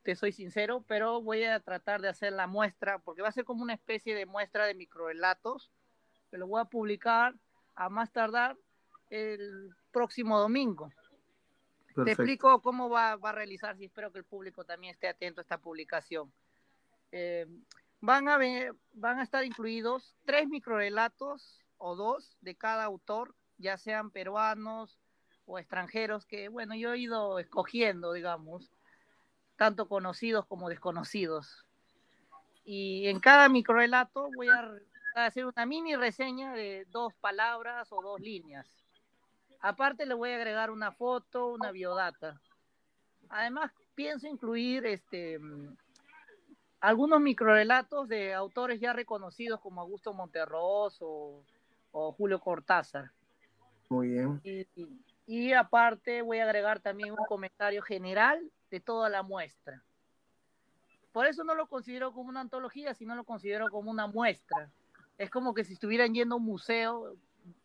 [0.02, 3.44] te soy sincero, pero voy a tratar de hacer la muestra, porque va a ser
[3.44, 5.70] como una especie de muestra de microrelatos,
[6.30, 7.34] que lo voy a publicar
[7.74, 8.56] a más tardar
[9.10, 10.90] el próximo domingo.
[12.04, 15.40] Te explico cómo va, va, a realizarse y espero que el público también esté atento
[15.40, 16.32] a esta publicación.
[17.12, 17.46] Eh,
[18.05, 23.78] van a, ver, van a estar incluidos tres microrelatos o dos de cada autor, ya
[23.78, 25.00] sean peruanos
[25.47, 28.70] o extranjeros, que bueno, yo he ido escogiendo, digamos,
[29.57, 31.65] tanto conocidos como desconocidos.
[32.66, 34.74] Y en cada microrelato voy a
[35.15, 38.66] hacer una mini reseña de dos palabras o dos líneas.
[39.60, 42.39] Aparte le voy a agregar una foto, una biodata.
[43.31, 45.39] Además, pienso incluir este
[46.84, 51.42] algunos microrelatos de autores ya reconocidos como Augusto Monterros o,
[52.18, 53.10] Julio Cortázar.
[53.88, 54.42] Muy bien.
[55.26, 59.82] Y, aparte voy a agregar también un comentario general de toda la muestra.
[61.12, 64.68] Por eso no lo considero como una antología, sino lo considero como una muestra.
[65.16, 67.16] Es como que si estuvieran yendo a un museo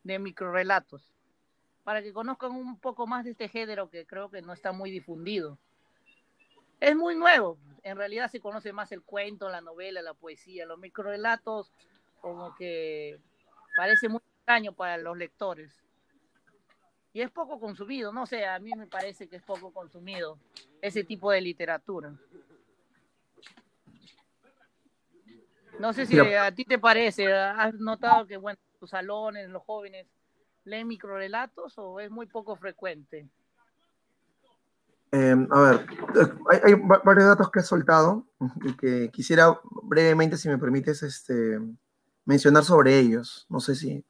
[0.03, 1.11] de microrelatos,
[1.83, 4.91] para que conozcan un poco más de este género que creo que no está muy
[4.91, 5.57] difundido.
[6.79, 10.79] Es muy nuevo, en realidad se conoce más el cuento, la novela, la poesía, los
[10.79, 11.71] microrelatos,
[12.21, 13.19] como que
[13.75, 15.71] parece muy extraño para los lectores.
[17.11, 20.37] Y es poco consumido, no sé, a mí me parece que es poco consumido
[20.81, 22.13] ese tipo de literatura.
[25.79, 30.07] No sé si a ti te parece, has notado que, bueno, tus salones, los jóvenes,
[30.65, 33.27] leen microrelatos o es muy poco frecuente.
[35.11, 35.85] Em, a ver,
[36.63, 38.27] hay, varios datos que he soltado
[38.63, 41.59] y que quisiera brevemente, si me permites, este,
[42.25, 43.47] mencionar sobre ellos.
[43.49, 44.05] No sé si.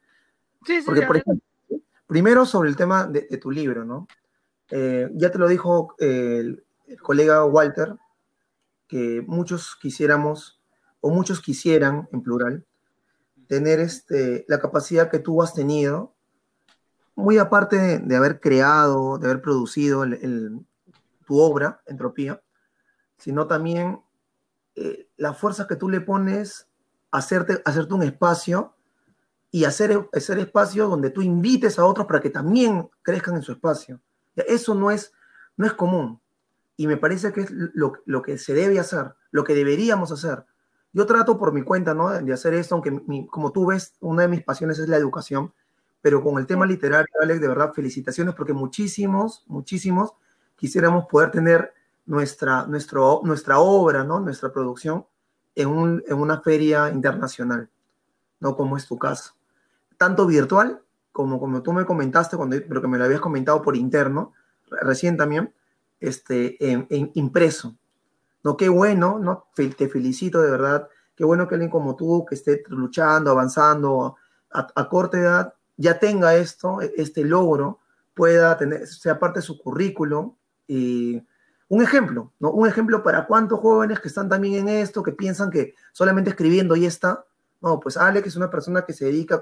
[0.66, 1.42] Sí, sí, Porque, por ejemplo,
[2.06, 4.08] primero sobre el tema de, tu libro, ¿no?
[4.72, 6.66] Eh, ya te lo dijo el,
[7.02, 7.96] colega Walter,
[8.88, 10.60] que muchos quisiéramos,
[11.00, 12.66] o muchos quisieran, en plural,
[13.48, 16.14] tener este, la capacidad que tú has tenido,
[17.16, 20.66] muy aparte de, haber creado, de haber producido el,
[21.30, 22.42] tu obra, Entropía,
[23.16, 24.02] sino también
[24.74, 26.68] eh, la fuerza que tú le pones
[27.12, 28.74] a hacerte, hacerte un espacio
[29.52, 33.52] y hacer, hacer espacio donde tú invites a otros para que también crezcan en su
[33.52, 34.02] espacio.
[34.36, 35.14] Eso no es,
[35.56, 36.20] no es común.
[36.78, 40.46] Y me parece que es lo, lo que se debe hacer, lo que deberíamos hacer.
[40.94, 42.10] Yo trato por mi cuenta ¿no?
[42.10, 45.54] de hacer esto, aunque como tú ves, una de mis pasiones es la educación,
[46.02, 50.16] pero con el tema literario, Alex, de verdad, felicitaciones porque muchísimos, muchísimos
[50.60, 51.74] quisiéramos poder tener
[52.06, 54.20] nuestra, nuestro, nuestra obra, ¿no?
[54.20, 55.06] nuestra producción
[55.56, 57.70] en, un, en una feria internacional,
[58.40, 59.34] no como es tu caso.
[59.98, 60.82] Tanto virtual
[61.12, 64.34] como como tú me comentaste, cuando, pero que me lo habías comentado por interno,
[64.70, 65.54] recién también,
[66.00, 67.76] este, en, impreso.
[68.44, 69.48] No, qué bueno, ¿no?
[69.54, 70.88] Te felicito de verdad.
[71.16, 74.16] Qué bueno que alguien como tú, que esté luchando, avanzando
[74.52, 77.80] a, a corta edad, ya tenga esto, este logro,
[78.14, 80.34] pueda tener, sea parte de su currículum
[81.70, 82.52] un ejemplo, ¿no?
[82.52, 86.76] Un ejemplo para cuántos jóvenes que están también en esto, que piensan que solamente escribiendo
[86.76, 87.24] y está.
[87.62, 89.40] No, pues Alex es una persona que se dedica,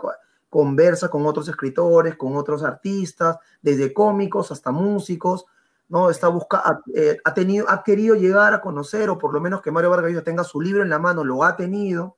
[0.49, 5.45] conversa con otros escritores, con otros artistas, desde cómicos hasta músicos,
[5.87, 6.09] ¿no?
[6.09, 9.71] Está busca, ha, eh, tenido, ha querido llegar a conocer, o por lo menos que
[9.71, 12.17] Mario Vargas tenga su libro en la mano, lo ha tenido.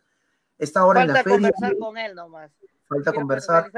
[0.58, 1.52] Está ahora en la feria.
[1.52, 2.52] conversar con él nomás.
[2.88, 3.72] Falta conversar.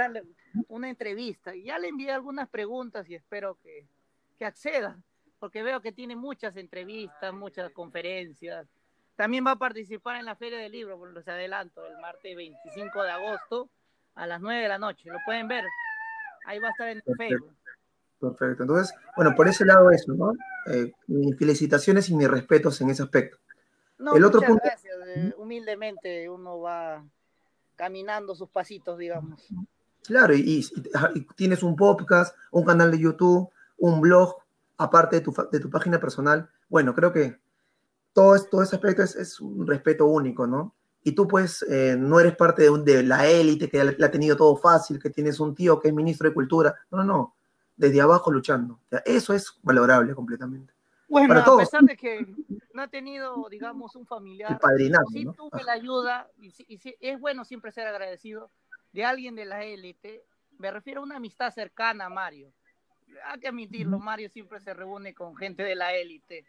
[0.69, 1.53] Una entrevista.
[1.53, 3.85] Ya le envié algunas preguntas y espero que,
[4.37, 4.97] que acceda
[5.41, 8.67] porque veo que tiene muchas entrevistas, muchas conferencias.
[9.15, 13.01] También va a participar en la Feria del Libro, por los adelanto, el martes 25
[13.01, 13.67] de agosto
[14.13, 15.09] a las 9 de la noche.
[15.09, 15.65] Lo pueden ver.
[16.45, 17.55] Ahí va a estar en Facebook.
[18.19, 18.63] Perfecto.
[18.63, 20.31] Entonces, bueno, por ese lado eso, ¿no?
[20.67, 23.37] Eh, mis felicitaciones y mis respetos en ese aspecto.
[23.97, 24.61] No, el otro punto...
[24.63, 24.93] gracias.
[25.15, 27.03] Eh, humildemente uno va
[27.75, 29.47] caminando sus pasitos, digamos.
[30.03, 30.63] Claro, y,
[31.35, 34.40] tienes un podcast, un canal de YouTube, un blog,
[34.81, 37.39] aparte de tu, de tu página personal, bueno, creo que
[38.13, 40.75] todo, todo ese aspecto es, un respeto único, ¿no?
[41.03, 44.35] Y tú pues eh, no eres parte de, de la élite que la ha tenido
[44.35, 46.75] todo fácil, que tienes un tío que es ministro de Cultura.
[46.91, 47.35] No, no, no.
[47.75, 48.79] Desde abajo luchando.
[49.05, 50.73] eso es valorable completamente.
[51.07, 52.25] Bueno, a pesar de que
[52.73, 54.59] no ha tenido, digamos, un familiar,
[55.11, 58.49] sí tuve la ayuda, y, y, es bueno siempre ser agradecido
[58.93, 60.23] de alguien de la élite.
[60.57, 62.53] Me refiero a una amistad cercana Mario
[63.25, 66.45] hay que admitirlo, Mario siempre se reúne con gente de la élite.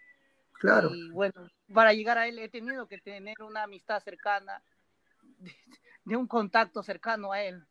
[0.53, 0.95] Claro.
[0.95, 4.63] Y bueno, para llegar a él he tenido que tener una amistad cercana,
[6.05, 7.65] de, un contacto cercano a él,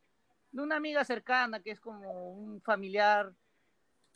[0.51, 3.33] de una amiga cercana que es como un familiar.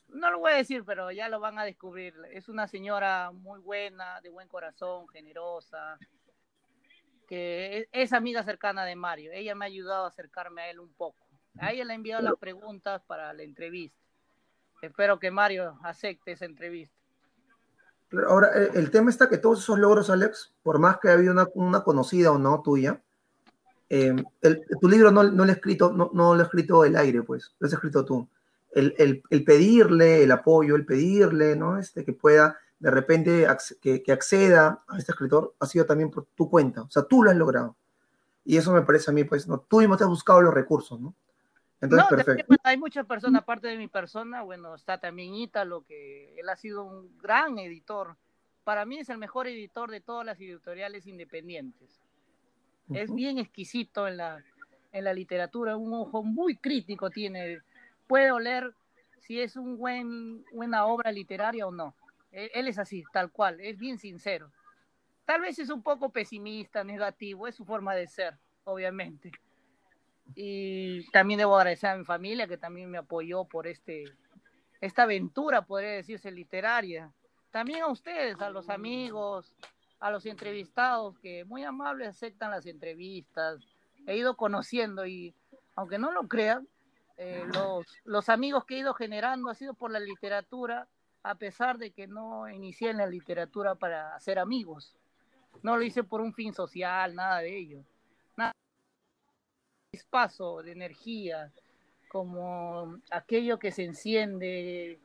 [0.07, 2.13] No lo voy a decir, pero ya lo van a descubrir.
[2.31, 5.97] Es una señora muy buena, de buen corazón, generosa,
[7.25, 9.31] que es, amiga cercana de Mario.
[9.33, 11.25] Ella me ha ayudado a acercarme a él un poco.
[11.59, 14.04] A ella le he enviado las preguntas para la entrevista.
[14.81, 16.95] Espero que Mario acepte esa entrevista.
[18.27, 21.47] Ahora, eh, el tema está que todos esos logros, Alex, por más que haya una,
[21.55, 23.01] una conocida o no tuya,
[23.89, 24.15] eh,
[24.81, 27.55] tu libro no, no, lo he escrito, no, no, lo ha escrito el aire, pues,
[27.59, 28.27] lo has escrito tú.
[28.71, 31.77] El, el, el, pedirle el apoyo, el pedirle, ¿no?
[31.77, 33.47] Este, que pueda de repente
[33.81, 37.23] que, que, acceda a este escritor, ha sido también por tu cuenta, o sea, tú
[37.23, 37.75] lo has logrado.
[38.43, 39.59] Y eso me parece a mí, pues, ¿no?
[39.59, 41.15] tú mismo te has buscado los recursos, ¿no?
[41.81, 42.55] Entonces, perfecto.
[42.63, 46.83] hay muchas personas, aparte de mi persona, bueno, está también Ítalo, que él ha sido
[46.83, 48.15] un gran editor.
[48.63, 52.01] Para mí es el mejor editor de todas las editoriales independientes.
[52.93, 54.43] Es bien exquisito en la,
[54.91, 57.59] en la literatura, un ojo muy crítico tiene.
[58.07, 58.73] Puede oler
[59.19, 61.95] si es un buen, buena obra literaria o no.
[62.31, 64.51] Él, él es así, tal cual, es bien sincero.
[65.25, 69.31] Tal vez es un poco pesimista, negativo, es su forma de ser, obviamente
[70.33, 74.05] y también debo agradecer a mi familia que también me apoyó por este,
[74.81, 77.11] esta aventura, podría decirse, literaria.
[77.51, 79.53] También a ustedes, a los amigos,
[79.99, 83.61] a los entrevistados que muy amables aceptan las entrevistas.
[84.07, 85.33] He ido conociendo y,
[85.75, 86.67] aunque no lo crean,
[87.17, 90.87] eh, los, los amigos que he ido generando ha sido por la literatura,
[91.23, 94.95] a pesar de que no inicié en la literatura para hacer amigos.
[95.63, 97.85] No lo hice por un fin social, nada de ello
[100.03, 101.51] paso de energía,
[102.07, 104.99] como aquello que se enciende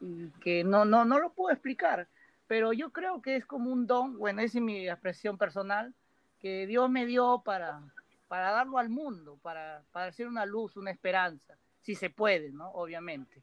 [0.00, 2.08] y que no, no, no lo puedo explicar,
[2.46, 5.94] pero yo creo que es como un don, bueno, esa es mi expresión personal,
[6.40, 7.80] que Dios me dio para,
[8.26, 12.70] para darlo al mundo, para, para hacer una luz, una esperanza, si se puede, ¿no?
[12.70, 13.42] Obviamente.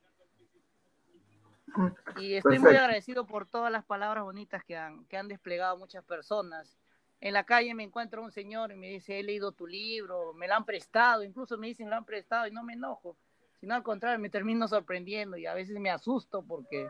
[2.17, 6.03] Y estoy muy agradecido por todas las palabras bonitas que han, que han desplegado muchas
[6.03, 6.77] personas
[7.19, 10.47] en la calle me encuentro un señor y me dice, he leído tu libro, me
[10.47, 13.17] lo han prestado, incluso me dicen, lo han prestado y no me enojo,
[13.59, 16.87] sino al contrario, me termino sorprendiendo y a veces me asusto porque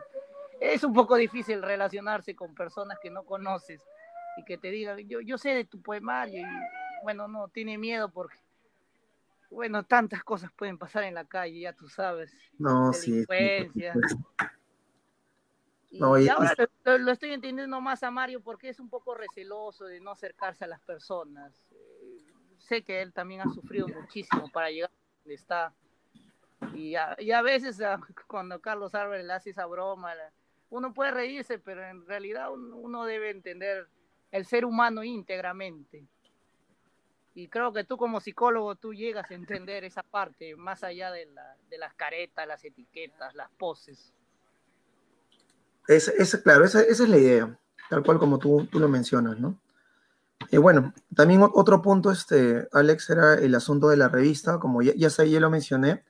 [0.60, 3.82] es un poco difícil relacionarse con personas que no conoces
[4.36, 8.10] y que te digan, yo, yo sé de tu poemario y bueno, no, tiene miedo
[8.10, 8.38] porque,
[9.50, 12.32] bueno, tantas cosas pueden pasar en la calle, ya tú sabes.
[12.58, 13.24] No, sí.
[15.90, 20.10] Y, ahora lo, estoy entendiendo más a Mario porque es un poco receloso de no
[20.10, 21.66] acercarse a las personas.
[21.72, 22.26] Eh,
[22.58, 25.72] sé que él también ha sufrido muchísimo para llegar a donde está.
[26.74, 30.12] Y a, y a veces ah, cuando Carlos Álvarez le hace esa broma,
[30.70, 33.88] uno puede reírse, pero en realidad uno, debe entender
[34.30, 36.04] el ser humano íntegramente.
[37.34, 41.26] Y creo que tú como psicólogo, tú llegas a entender esa parte, más allá de,
[41.26, 44.12] la, de las caretas, las etiquetas, las poses.
[45.88, 47.58] Es, claro, esa, es la idea,
[47.88, 49.58] tal cual como tú, tú lo mencionas, ¿no?
[50.50, 54.92] Y bueno, también otro punto, este, Alex, era el asunto de la revista, como ya,
[54.94, 56.04] ya, ya lo mencioné.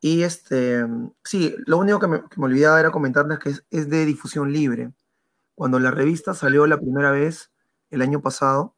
[0.00, 0.84] Y este,
[1.22, 4.92] sí, lo único que me, olvidaba era comentarles que es, de difusión libre.
[5.54, 7.50] Cuando la revista salió la primera vez
[7.90, 8.74] el año pasado,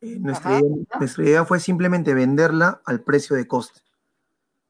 [0.00, 3.80] eh, nuestra, idea, nuestra, idea, fue simplemente venderla al precio de coste.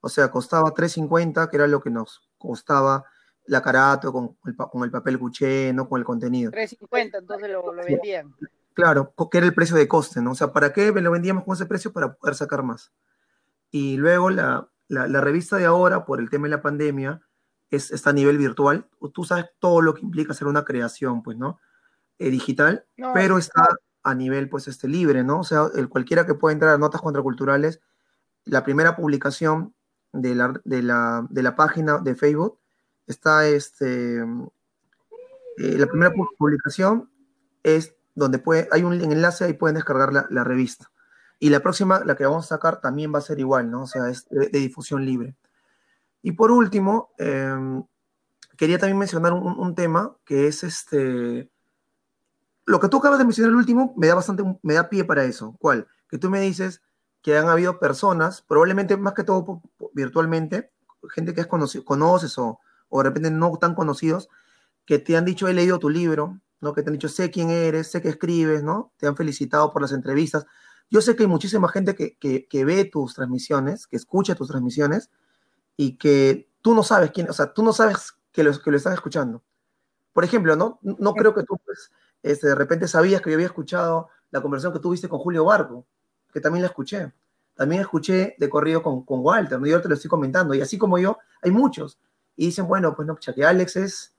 [0.01, 3.05] O sea, costaba 3.50, que era lo que nos costaba
[3.47, 5.89] la carato con el, con el papel cuché, ¿no?
[5.89, 6.51] Con el contenido.
[6.51, 8.35] 3.50, entonces lo, vendían.
[8.73, 10.33] Claro, que era el precio de coste, ¿no?
[10.33, 11.93] O sea, ¿para qué lo vendíamos con ese precio?
[11.93, 12.93] Para poder sacar más.
[13.71, 17.23] Y luego la, la, revista de ahora, por el tema de la pandemia,
[17.71, 18.89] es, está a nivel virtual.
[19.13, 21.61] Tú sabes todo lo que implica hacer una creación, pues, ¿no?
[22.19, 23.67] Eh, digital, pero está
[24.03, 25.41] a nivel, pues, este, libre, ¿no?
[25.41, 27.81] O sea, el, cualquiera que pueda entrar a Notas Contraculturales,
[28.45, 29.75] la primera publicación
[30.13, 32.59] de la, de la, de la página de Facebook
[33.07, 34.19] está este,
[35.57, 37.11] eh, la primera publicación
[37.63, 40.91] es donde puede, hay un enlace ahí pueden descargar la, revista.
[41.39, 43.83] Y la próxima, la que vamos a sacar, también va a ser igual, ¿no?
[43.83, 45.37] O sea, es de, difusión libre.
[46.23, 47.85] Y por último, em,
[48.57, 51.51] quería también mencionar un, tema que es este.
[52.67, 55.25] Lo que tú acabas de mencionar el último me da bastante, me da pie para
[55.25, 55.57] eso.
[55.59, 55.87] ¿Cuál?
[56.09, 56.83] Que tú me dices
[57.21, 60.71] que han habido personas, probablemente más que todo virtualmente,
[61.11, 64.29] gente que has conocido, conoces o, o de repente no tan conocidos,
[64.85, 66.75] que te han dicho, he leído tu libro, ¿no?
[66.75, 68.93] Que te han dicho, sé quién eres, sé que escribes, ¿no?
[68.97, 70.47] Te han felicitado por las entrevistas.
[70.91, 75.11] Yo sé que hay muchísima gente que, que, ve tus transmisiones, que escucha tus transmisiones
[75.77, 78.77] y que tú no sabes quién, o sea, tú no sabes que lo, que lo
[78.77, 79.43] están escuchando.
[80.13, 80.79] Por ejemplo, ¿no?
[80.83, 81.91] No creo que tú, pues,
[82.23, 85.87] este, de repente sabías que yo había escuchado la conversación que tuviste con Julio Barco,
[86.33, 87.13] que también la escuché.
[87.55, 89.67] También escuché de corrido con, con Walter, ¿no?
[89.67, 90.55] yo te lo estoy comentando.
[90.55, 91.99] Y así como yo, hay muchos
[92.37, 94.15] y dicen, bueno, pues no, que Alex es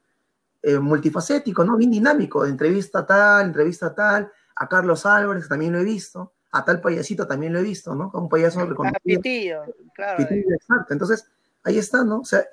[0.62, 1.78] eh, multifacético, ¿no?
[1.78, 6.82] Bien dinámico, entrevista tal, entrevista tal, a Carlos Álvarez también lo he visto, a tal
[6.82, 8.10] payasito también lo he visto, ¿no?
[8.14, 9.66] Un payaso reconocido.
[9.94, 10.24] claro.
[10.24, 10.94] exacto.
[10.94, 11.28] Entonces,
[11.64, 12.22] ahí está, ¿no?
[12.22, 12.46] O sea,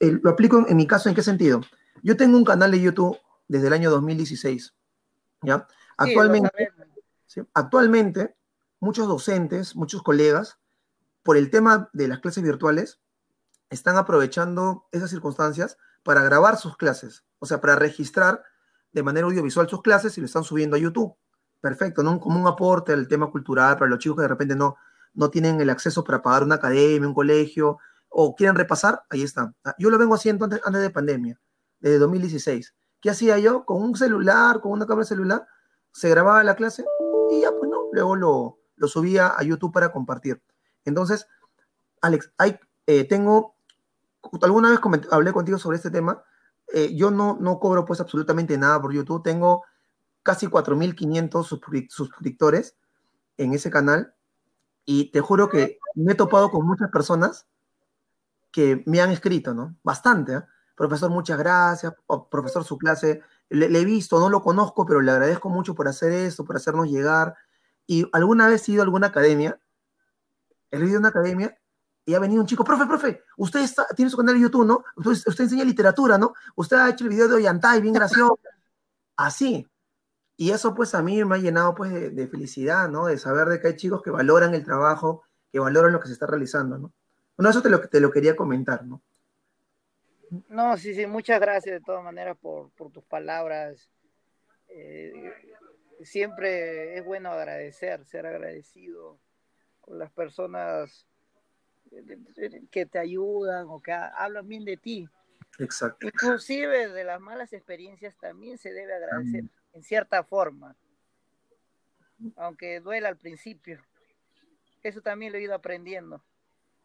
[0.00, 1.60] lo aplico en, mi caso, ¿en qué sentido?
[2.02, 4.74] Yo tengo un canal de YouTube desde el año 2016,
[5.42, 5.66] ¿ya?
[5.96, 6.70] Actualmente,
[7.54, 8.34] actualmente,
[8.80, 10.58] muchos docentes, muchos colegas,
[11.22, 12.98] por el tema de las clases virtuales,
[13.70, 18.42] están aprovechando esas circunstancias para grabar sus clases, o sea, para registrar
[18.92, 21.14] de manera audiovisual sus clases y lo están subiendo a YouTube.
[21.60, 22.18] Perfecto, ¿no?
[22.18, 24.76] Como un aporte al tema cultural para los chicos que de repente no,
[25.14, 29.54] no tienen el acceso para pagar una academia, un colegio, o quieren repasar, ahí está.
[29.64, 31.40] Ah, yo lo vengo haciendo antes, antes de pandemia,
[31.78, 32.74] desde 2016.
[33.00, 33.64] ¿Qué hacía yo?
[33.64, 35.46] Con un celular, con una cámara celular,
[35.92, 36.84] se grababa la clase
[37.30, 40.42] y ya, pues no, luego lo, lo subía a YouTube para compartir.
[40.84, 41.26] Entonces,
[42.00, 43.54] Alex, hay, eh, tengo,
[44.42, 46.22] alguna vez hablé contigo sobre este tema,
[46.72, 49.64] eh, yo no, no cobro pues absolutamente nada por YouTube, tengo
[50.22, 52.76] casi 4.500 suscriptores
[53.36, 54.14] en ese canal
[54.84, 57.46] y te juro que me he topado con muchas personas
[58.50, 59.76] que me han escrito, ¿no?
[59.82, 60.42] Bastante, ¿eh?
[60.74, 61.92] Profesor, muchas gracias.
[62.30, 66.10] profesor, su clase, le, he visto, no lo conozco, pero le agradezco mucho por hacer
[66.10, 67.34] esto, por hacernos llegar.
[67.86, 69.60] Y alguna vez he ido a alguna academia,
[70.70, 71.59] he ido a una academia
[72.10, 74.82] y ha venido un chico, profe, profe, usted está, tiene su canal de YouTube, ¿no?
[74.96, 76.34] Usted, enseña literatura, ¿no?
[76.56, 78.40] Usted ha hecho el video de Ollantay, bien gracioso.
[79.16, 79.64] Así.
[80.36, 83.06] Y eso pues a mí me ha llenado pues de, felicidad, ¿no?
[83.06, 85.22] De saber de que hay chicos que valoran el trabajo,
[85.52, 86.92] que valoran lo que se está realizando, ¿no?
[87.36, 89.00] Bueno, eso te lo, te lo quería comentar, ¿no?
[90.48, 93.88] No, sí, sí, muchas gracias de todas maneras por, tus palabras.
[94.66, 95.32] Eh,
[96.02, 99.20] siempre es bueno agradecer, ser agradecido
[99.80, 101.06] con las personas
[102.70, 105.08] que te ayudan o que hablan bien de ti.
[105.58, 106.06] Exacto.
[106.06, 110.76] Inclusive de las malas experiencias también se debe agradecer en cierta forma,
[112.36, 113.82] aunque duela al principio.
[114.82, 116.22] Eso también lo he ido aprendiendo.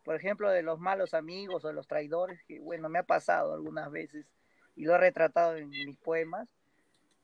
[0.04, 3.90] Por ejemplo, de los malos amigos o los traidores, que bueno, me ha pasado algunas
[3.92, 4.26] veces
[4.76, 6.50] y lo he retratado en mis poemas,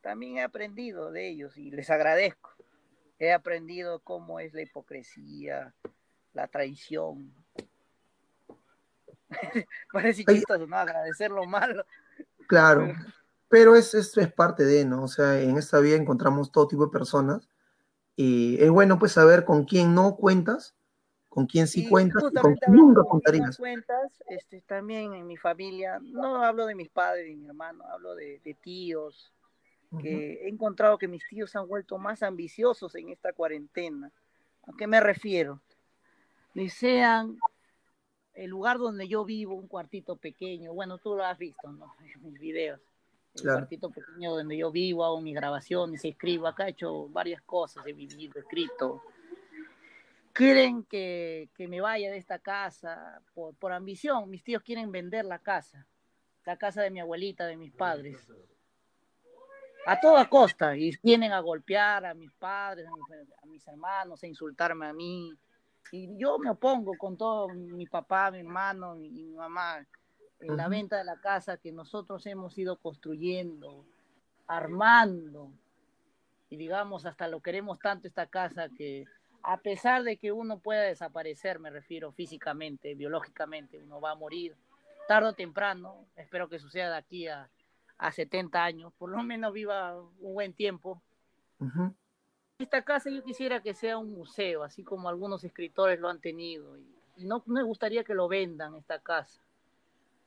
[0.02, 2.52] también he aprendido de ellos y les agradezco.
[3.20, 5.76] He aprendido cómo es la hipocresía,
[6.34, 7.36] la traición.
[9.92, 10.78] Parece chistoso, ¿no?
[10.78, 11.86] Agradecer lo malo.
[12.48, 12.94] Claro.
[13.50, 15.04] Pero es, es, es, parte de, ¿no?
[15.04, 17.50] O sea, en esta vida encontramos todo tipo de personas
[18.16, 20.76] y es bueno pues saber con quién no cuentas,
[21.28, 23.58] con quién sí cuentas y con quién nunca contarías.
[23.58, 28.16] cuentas, este, también en mi familia, no hablo de mis padres y mi hermano, hablo
[28.16, 29.34] de, de tíos,
[30.02, 34.12] que he encontrado que mis tíos han vuelto más ambiciosos en esta cuarentena.
[34.66, 35.60] ¿A qué me refiero?
[36.54, 37.38] Desean
[38.42, 41.94] el lugar donde yo vivo, un cuartito pequeño, bueno, tú lo has visto, ¿no?
[42.16, 42.82] En mis videos.
[43.36, 47.86] El cuartito pequeño donde yo vivo, hago mis grabaciones, escribo, acá he hecho varias cosas,
[47.86, 49.04] he vivido, escrito.
[50.34, 55.24] Quieren que, que me vaya de esta casa por, por, ambición, mis tíos quieren vender
[55.24, 55.86] la casa,
[56.46, 58.18] la casa de mi abuelita, de mis padres,
[59.86, 64.24] a toda costa, y vienen a golpear a mis padres, a mis, a mis hermanos,
[64.24, 65.32] a insultarme a mí,
[65.92, 69.86] y yo me opongo con todo, mi papá, mi hermano y mi mamá,
[70.40, 73.86] en la venta de la casa que nosotros hemos ido construyendo,
[74.48, 75.52] armando,
[76.50, 79.06] y digamos, hasta lo queremos tanto esta casa que
[79.44, 84.56] a pesar de que uno pueda desaparecer, me refiero físicamente, biológicamente, uno va a morir
[85.08, 87.50] tarde o temprano, espero que suceda de aquí a,
[87.98, 91.02] a 70 años, por lo menos viva un buen tiempo.
[92.62, 96.78] Esta casa yo quisiera que sea un museo, así como algunos escritores lo han tenido,
[96.78, 99.42] y, no me gustaría que lo vendan esta casa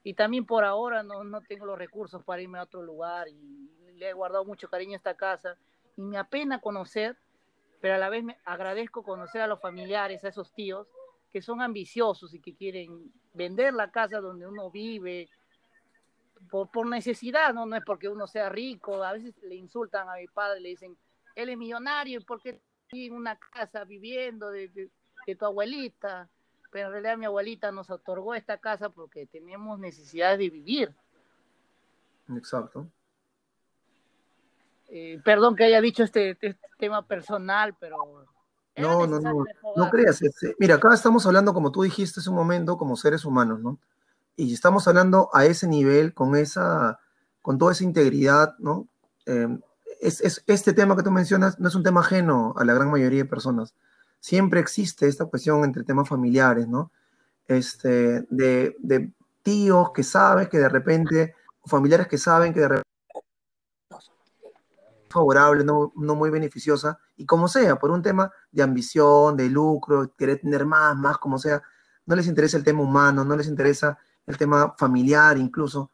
[0.03, 3.95] y también por ahora no, no tengo los recursos para irme a otro lugar y
[3.97, 5.57] le he guardado mucho cariño a esta casa
[5.97, 7.17] y me apena conocer,
[7.81, 10.89] pero a la vez me agradezco conocer a los familiares, a esos tíos
[11.33, 15.29] que son ambiciosos y que quieren vender la casa donde uno vive
[16.51, 17.65] por, por necesidad, ¿no?
[17.65, 20.97] no es porque uno sea rico, a veces le insultan a mi padre, le dicen,
[21.35, 24.91] él es millonario, ¿por qué en una casa viviendo de,
[25.27, 26.29] de tu abuelita?
[26.75, 30.93] pero en realidad mi abuelita nos otorgó esta casa porque tenemos necesidad de vivir.
[32.37, 32.89] Exacto.
[34.89, 38.27] Eh, perdón que haya dicho este, este tema personal, pero...
[38.77, 39.45] No, no, no,
[39.77, 40.21] no creas.
[40.21, 43.79] Este, mira, acá estamos hablando, como tú dijiste hace un momento, como seres humanos, ¿no?
[44.35, 46.99] Y estamos hablando a ese nivel, con esa,
[47.41, 48.89] con toda esa integridad, ¿no?
[49.27, 49.47] Eh,
[50.07, 52.91] es, es, este tema que tú mencionas no es un tema ajeno a la gran
[52.91, 53.75] mayoría de personas
[54.25, 56.91] siempre existe esta cuestión entre temas familiares, ¿no?
[57.47, 62.69] Este, de, de tíos que saben que de repente, o familiares que saben que de
[62.69, 62.89] repente
[65.11, 70.11] favorable, no, no, muy beneficiosa, y como sea, por un tema de ambición, de lucro,
[70.17, 71.63] querer tener más, más, como sea,
[72.07, 75.91] no les interesa el tema humano, no les interesa el tema familiar incluso,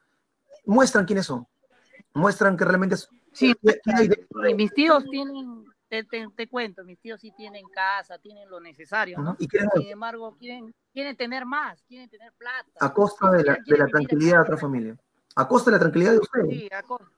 [0.67, 1.49] muestran quiénes son,
[2.15, 2.95] muestran que realmente...
[3.33, 3.55] Sí,
[4.55, 9.37] mis tíos tienen te, cuento, mis tíos sí tienen casa, tienen lo necesario, ¿no?
[9.39, 12.71] Sin embargo, quieren, quieren tener más, quieren tener plata.
[12.79, 14.97] A costa de la, de la tranquilidad de otra familia.
[15.35, 16.49] A costa de la tranquilidad de ustedes.
[16.49, 17.11] Sí, a costa.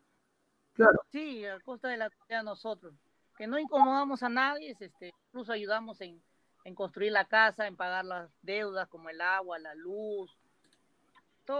[0.73, 1.03] Claro.
[1.11, 2.95] Sí, a costa de la tranquilidad de nosotros.
[3.37, 6.23] Que no incomodamos a nadie, este, incluso ayudamos en,
[6.65, 10.35] en construir la casa, en pagar las deudas como el agua, la luz,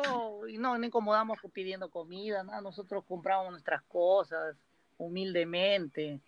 [0.01, 2.61] todo, y no, no incomodamos pidiendo comida, ¿no?
[2.61, 4.57] nosotros compramos nuestras cosas
[4.99, 6.21] humildemente.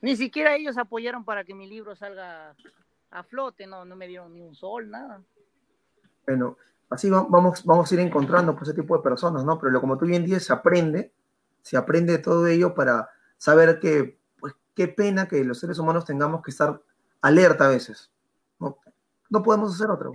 [0.00, 2.54] Ni siquiera ellos apoyaron para que mi libro salga
[3.10, 5.22] a flote, no, no me dieron ni un sol, nada.
[6.26, 6.56] Bueno,
[6.90, 9.58] así vamos, vamos a ir encontrando pues, ese tipo de personas, ¿no?
[9.60, 11.12] Pero como tú bien dices, se aprende,
[11.62, 16.04] se aprende de todo ello para saber que, pues, qué pena que los seres humanos
[16.04, 16.80] tengamos que estar
[17.20, 18.10] alerta a veces.
[18.58, 18.78] No,
[19.30, 20.10] no podemos hacer otra.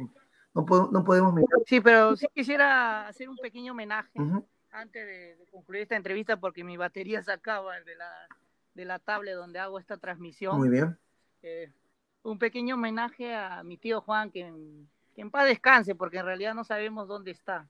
[0.65, 1.61] No, no podemos mirar.
[1.65, 4.19] Sí, pero sí quisiera hacer un pequeño homenaje
[4.71, 8.11] antes de, concluir esta entrevista porque mi batería se acaba de la,
[8.73, 10.57] de la tablet donde hago esta transmisión.
[10.57, 10.97] Muy bien.
[11.43, 11.71] Eh,
[12.23, 14.51] un pequeño homenaje a mi tío Juan, que,
[15.15, 17.69] que, en paz descanse, porque en realidad no sabemos dónde está.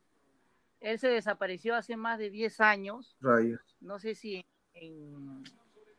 [0.80, 3.18] Él se desapareció hace más de 10 años.
[3.20, 3.60] Rayos.
[3.82, 5.44] No sé si en,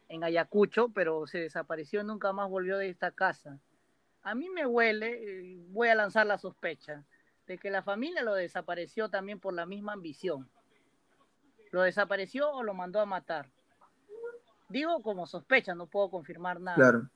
[0.08, 3.58] en Ayacucho, pero se desapareció, nunca más volvió de esta casa.
[4.28, 7.02] A mí me huele, eh, voy a lanzar la sospecha,
[7.46, 10.50] de que la familia lo desapareció también por la misma ambición.
[11.70, 13.48] ¿Lo desapareció o lo mandó a matar?
[14.68, 16.76] Digo como sospecha, no puedo confirmar nada.
[16.76, 17.08] Claro.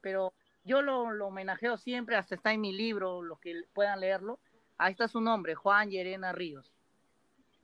[0.00, 0.32] Pero
[0.64, 4.38] yo lo, lo homenajeo siempre, hasta está en mi libro, los que puedan leerlo.
[4.78, 6.72] Ahí está su nombre, Juan Llerena Ríos.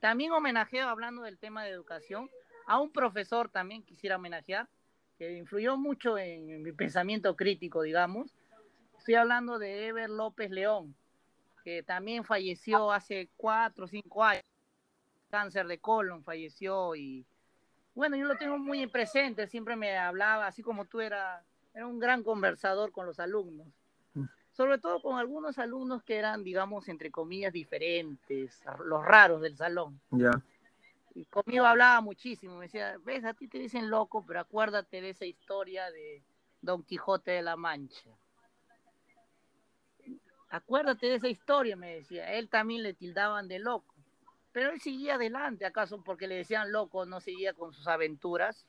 [0.01, 2.29] También homenajeo, hablando del tema de educación,
[2.67, 4.69] a un profesor también quisiera homenajear,
[5.17, 8.35] que influyó mucho en, mi pensamiento crítico, digamos.
[9.01, 10.95] Estoy hablando de Ever López León,
[11.65, 14.45] que también falleció hace cuatro o cinco años,
[15.31, 17.25] cáncer de colon, falleció y
[17.95, 21.43] bueno, yo lo tengo muy presente, siempre me hablaba, así como tú era,
[21.75, 23.67] era un gran conversador con los alumnos,
[24.13, 24.25] mm.
[24.53, 29.99] sobre todo con algunos alumnos que eran, digamos, entre comillas, diferentes, los raros del salón.
[30.11, 30.31] Ya
[31.15, 35.11] y conmigo hablaba muchísimo, me decía, ves, a ti te dicen loco, pero acuérdate de
[35.11, 36.23] esa historia de
[36.63, 38.11] Don Quijote de la Mancha.
[40.51, 42.33] Acuérdate de esa historia, me decía.
[42.33, 43.95] Él también le tildaban de loco.
[44.53, 48.67] Pero él seguía adelante, ¿acaso porque le decían loco no seguía con sus aventuras?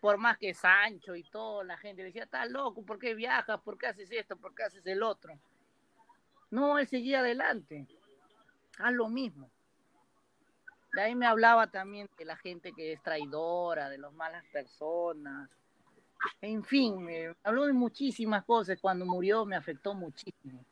[0.00, 3.60] Por más que Sancho y toda la gente decía, estás loco, ¿por qué viajas?
[3.60, 4.36] ¿Por qué haces esto?
[4.36, 5.38] ¿Por qué haces el otro?
[6.50, 7.86] No, él seguía adelante.
[8.78, 9.50] Haz lo mismo.
[10.94, 15.50] De ahí me hablaba también de la gente que es traidora, de las malas personas.
[16.40, 18.78] En fin, me habló de muchísimas cosas.
[18.80, 20.64] Cuando murió me afectó muchísimo.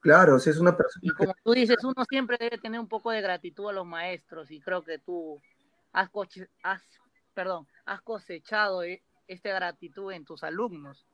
[0.00, 1.02] Claro, si es una persona.
[1.04, 4.50] Y como tú dices, uno siempre debe tener un poco de gratitud a los maestros
[4.50, 5.40] y creo que tú
[5.92, 6.08] has,
[6.62, 6.82] has,
[7.34, 11.06] perdón, has cosechado e-, esta gratitud en tus alumnos.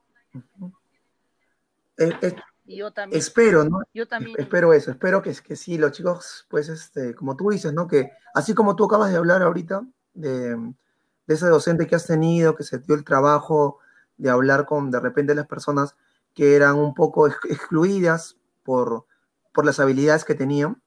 [2.67, 3.19] Y yo también.
[3.19, 3.81] Espero, ¿no?
[3.93, 4.37] Yo también.
[4.39, 7.89] Espero eso, espero que, que sí, los chicos, pues, este, como tú dices, ¿no?
[7.89, 9.85] Que así como tú acabas de hablar ahorita
[10.15, 10.57] de,
[11.27, 13.79] de ese docente que has tenido, que se dio el trabajo
[14.17, 15.97] de hablar con, de repente, las personas
[16.35, 19.07] que eran un poco excluidas por,
[19.55, 20.83] por las habilidades que tenían,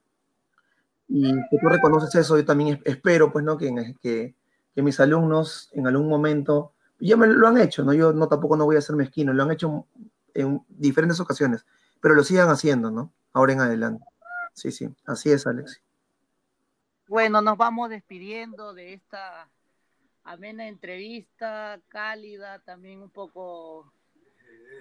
[1.08, 3.58] y que tú reconoces eso, yo también espero, pues, ¿no?
[3.58, 4.35] Que, que,
[4.75, 7.93] que mis alumnos en algún momento, ya me lo han hecho, ¿no?
[7.93, 9.88] Yo no tampoco no voy a ser mezquino, lo han hecho
[10.35, 11.66] en diferentes ocasiones,
[11.99, 13.11] pero lo sigan haciendo, ¿no?
[13.33, 14.06] Ahora en adelante.
[14.53, 15.82] Sí, sí, así es, Alex.
[17.08, 19.49] Bueno, nos vamos despidiendo de esta
[20.24, 23.91] amena entrevista, cálida, también un poco,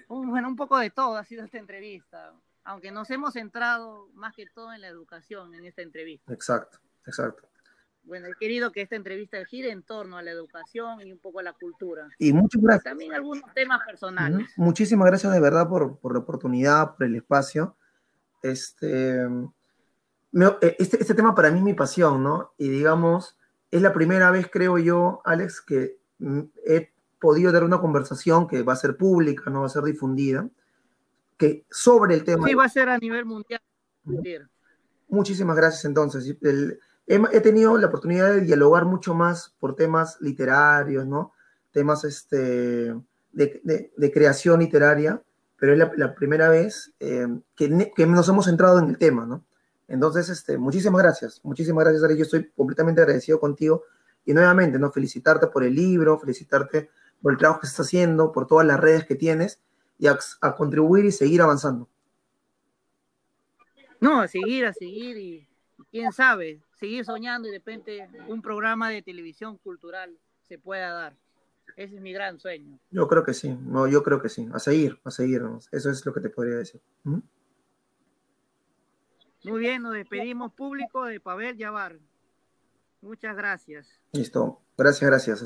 [0.08, 4.46] bueno, un poco de todo ha sido esta entrevista, aunque nos hemos centrado más que
[4.46, 6.32] todo en la educación en esta entrevista.
[6.32, 7.48] Exacto, exacto.
[8.02, 11.40] Bueno, he querido que esta entrevista gire en torno a la educación y un poco
[11.40, 12.08] a la cultura.
[12.18, 12.84] Y muchas gracias.
[12.84, 14.48] también algunos temas personales.
[14.56, 17.76] Muchísimas gracias de verdad por, por, la oportunidad, por el espacio.
[18.42, 22.54] Este, eh, este, este, tema para mí es mi pasión, ¿no?
[22.56, 23.36] Y digamos,
[23.70, 28.62] es la primera vez, creo yo, Alex, que mm, he podido dar una conversación que
[28.62, 30.48] va a ser pública, no va a ser difundida,
[31.38, 32.46] que sobre el tema.
[32.46, 33.62] Sí, va a ser a nivel mundial.
[35.08, 36.36] Muchísimas gracias entonces.
[36.42, 41.32] El, he, tenido la oportunidad de dialogar mucho más por temas literarios, ¿no?
[41.70, 42.94] Temas este,
[43.32, 45.22] de, creación literaria,
[45.58, 49.44] pero es la, primera vez eh, que, que, nos hemos centrado en el tema, ¿no?
[49.86, 52.16] Entonces, este, muchísimas gracias, muchísimas gracias, Ari.
[52.16, 53.84] Yo estoy completamente agradecido contigo
[54.26, 54.90] y nuevamente, ¿no?
[54.90, 56.90] Felicitarte por el libro, felicitarte
[57.22, 59.60] por el trabajo que estás haciendo, por todas las redes que tienes
[59.98, 61.88] y a, a contribuir y seguir avanzando.
[64.00, 65.48] No, a seguir, a seguir y
[65.90, 71.16] quién sabe, seguir soñando y de repente un programa de televisión cultural se pueda dar.
[71.76, 72.78] Ese es mi gran sueño.
[72.90, 76.04] Yo creo que sí, no, yo creo que sí, a seguir, a seguir, eso es
[76.06, 76.80] lo que te podría decir.
[77.04, 77.18] ¿Mm?
[79.44, 81.98] Muy bien, nos despedimos público de Pavel Yavar.
[83.00, 83.88] Muchas gracias.
[84.12, 85.36] Listo, gracias, gracias.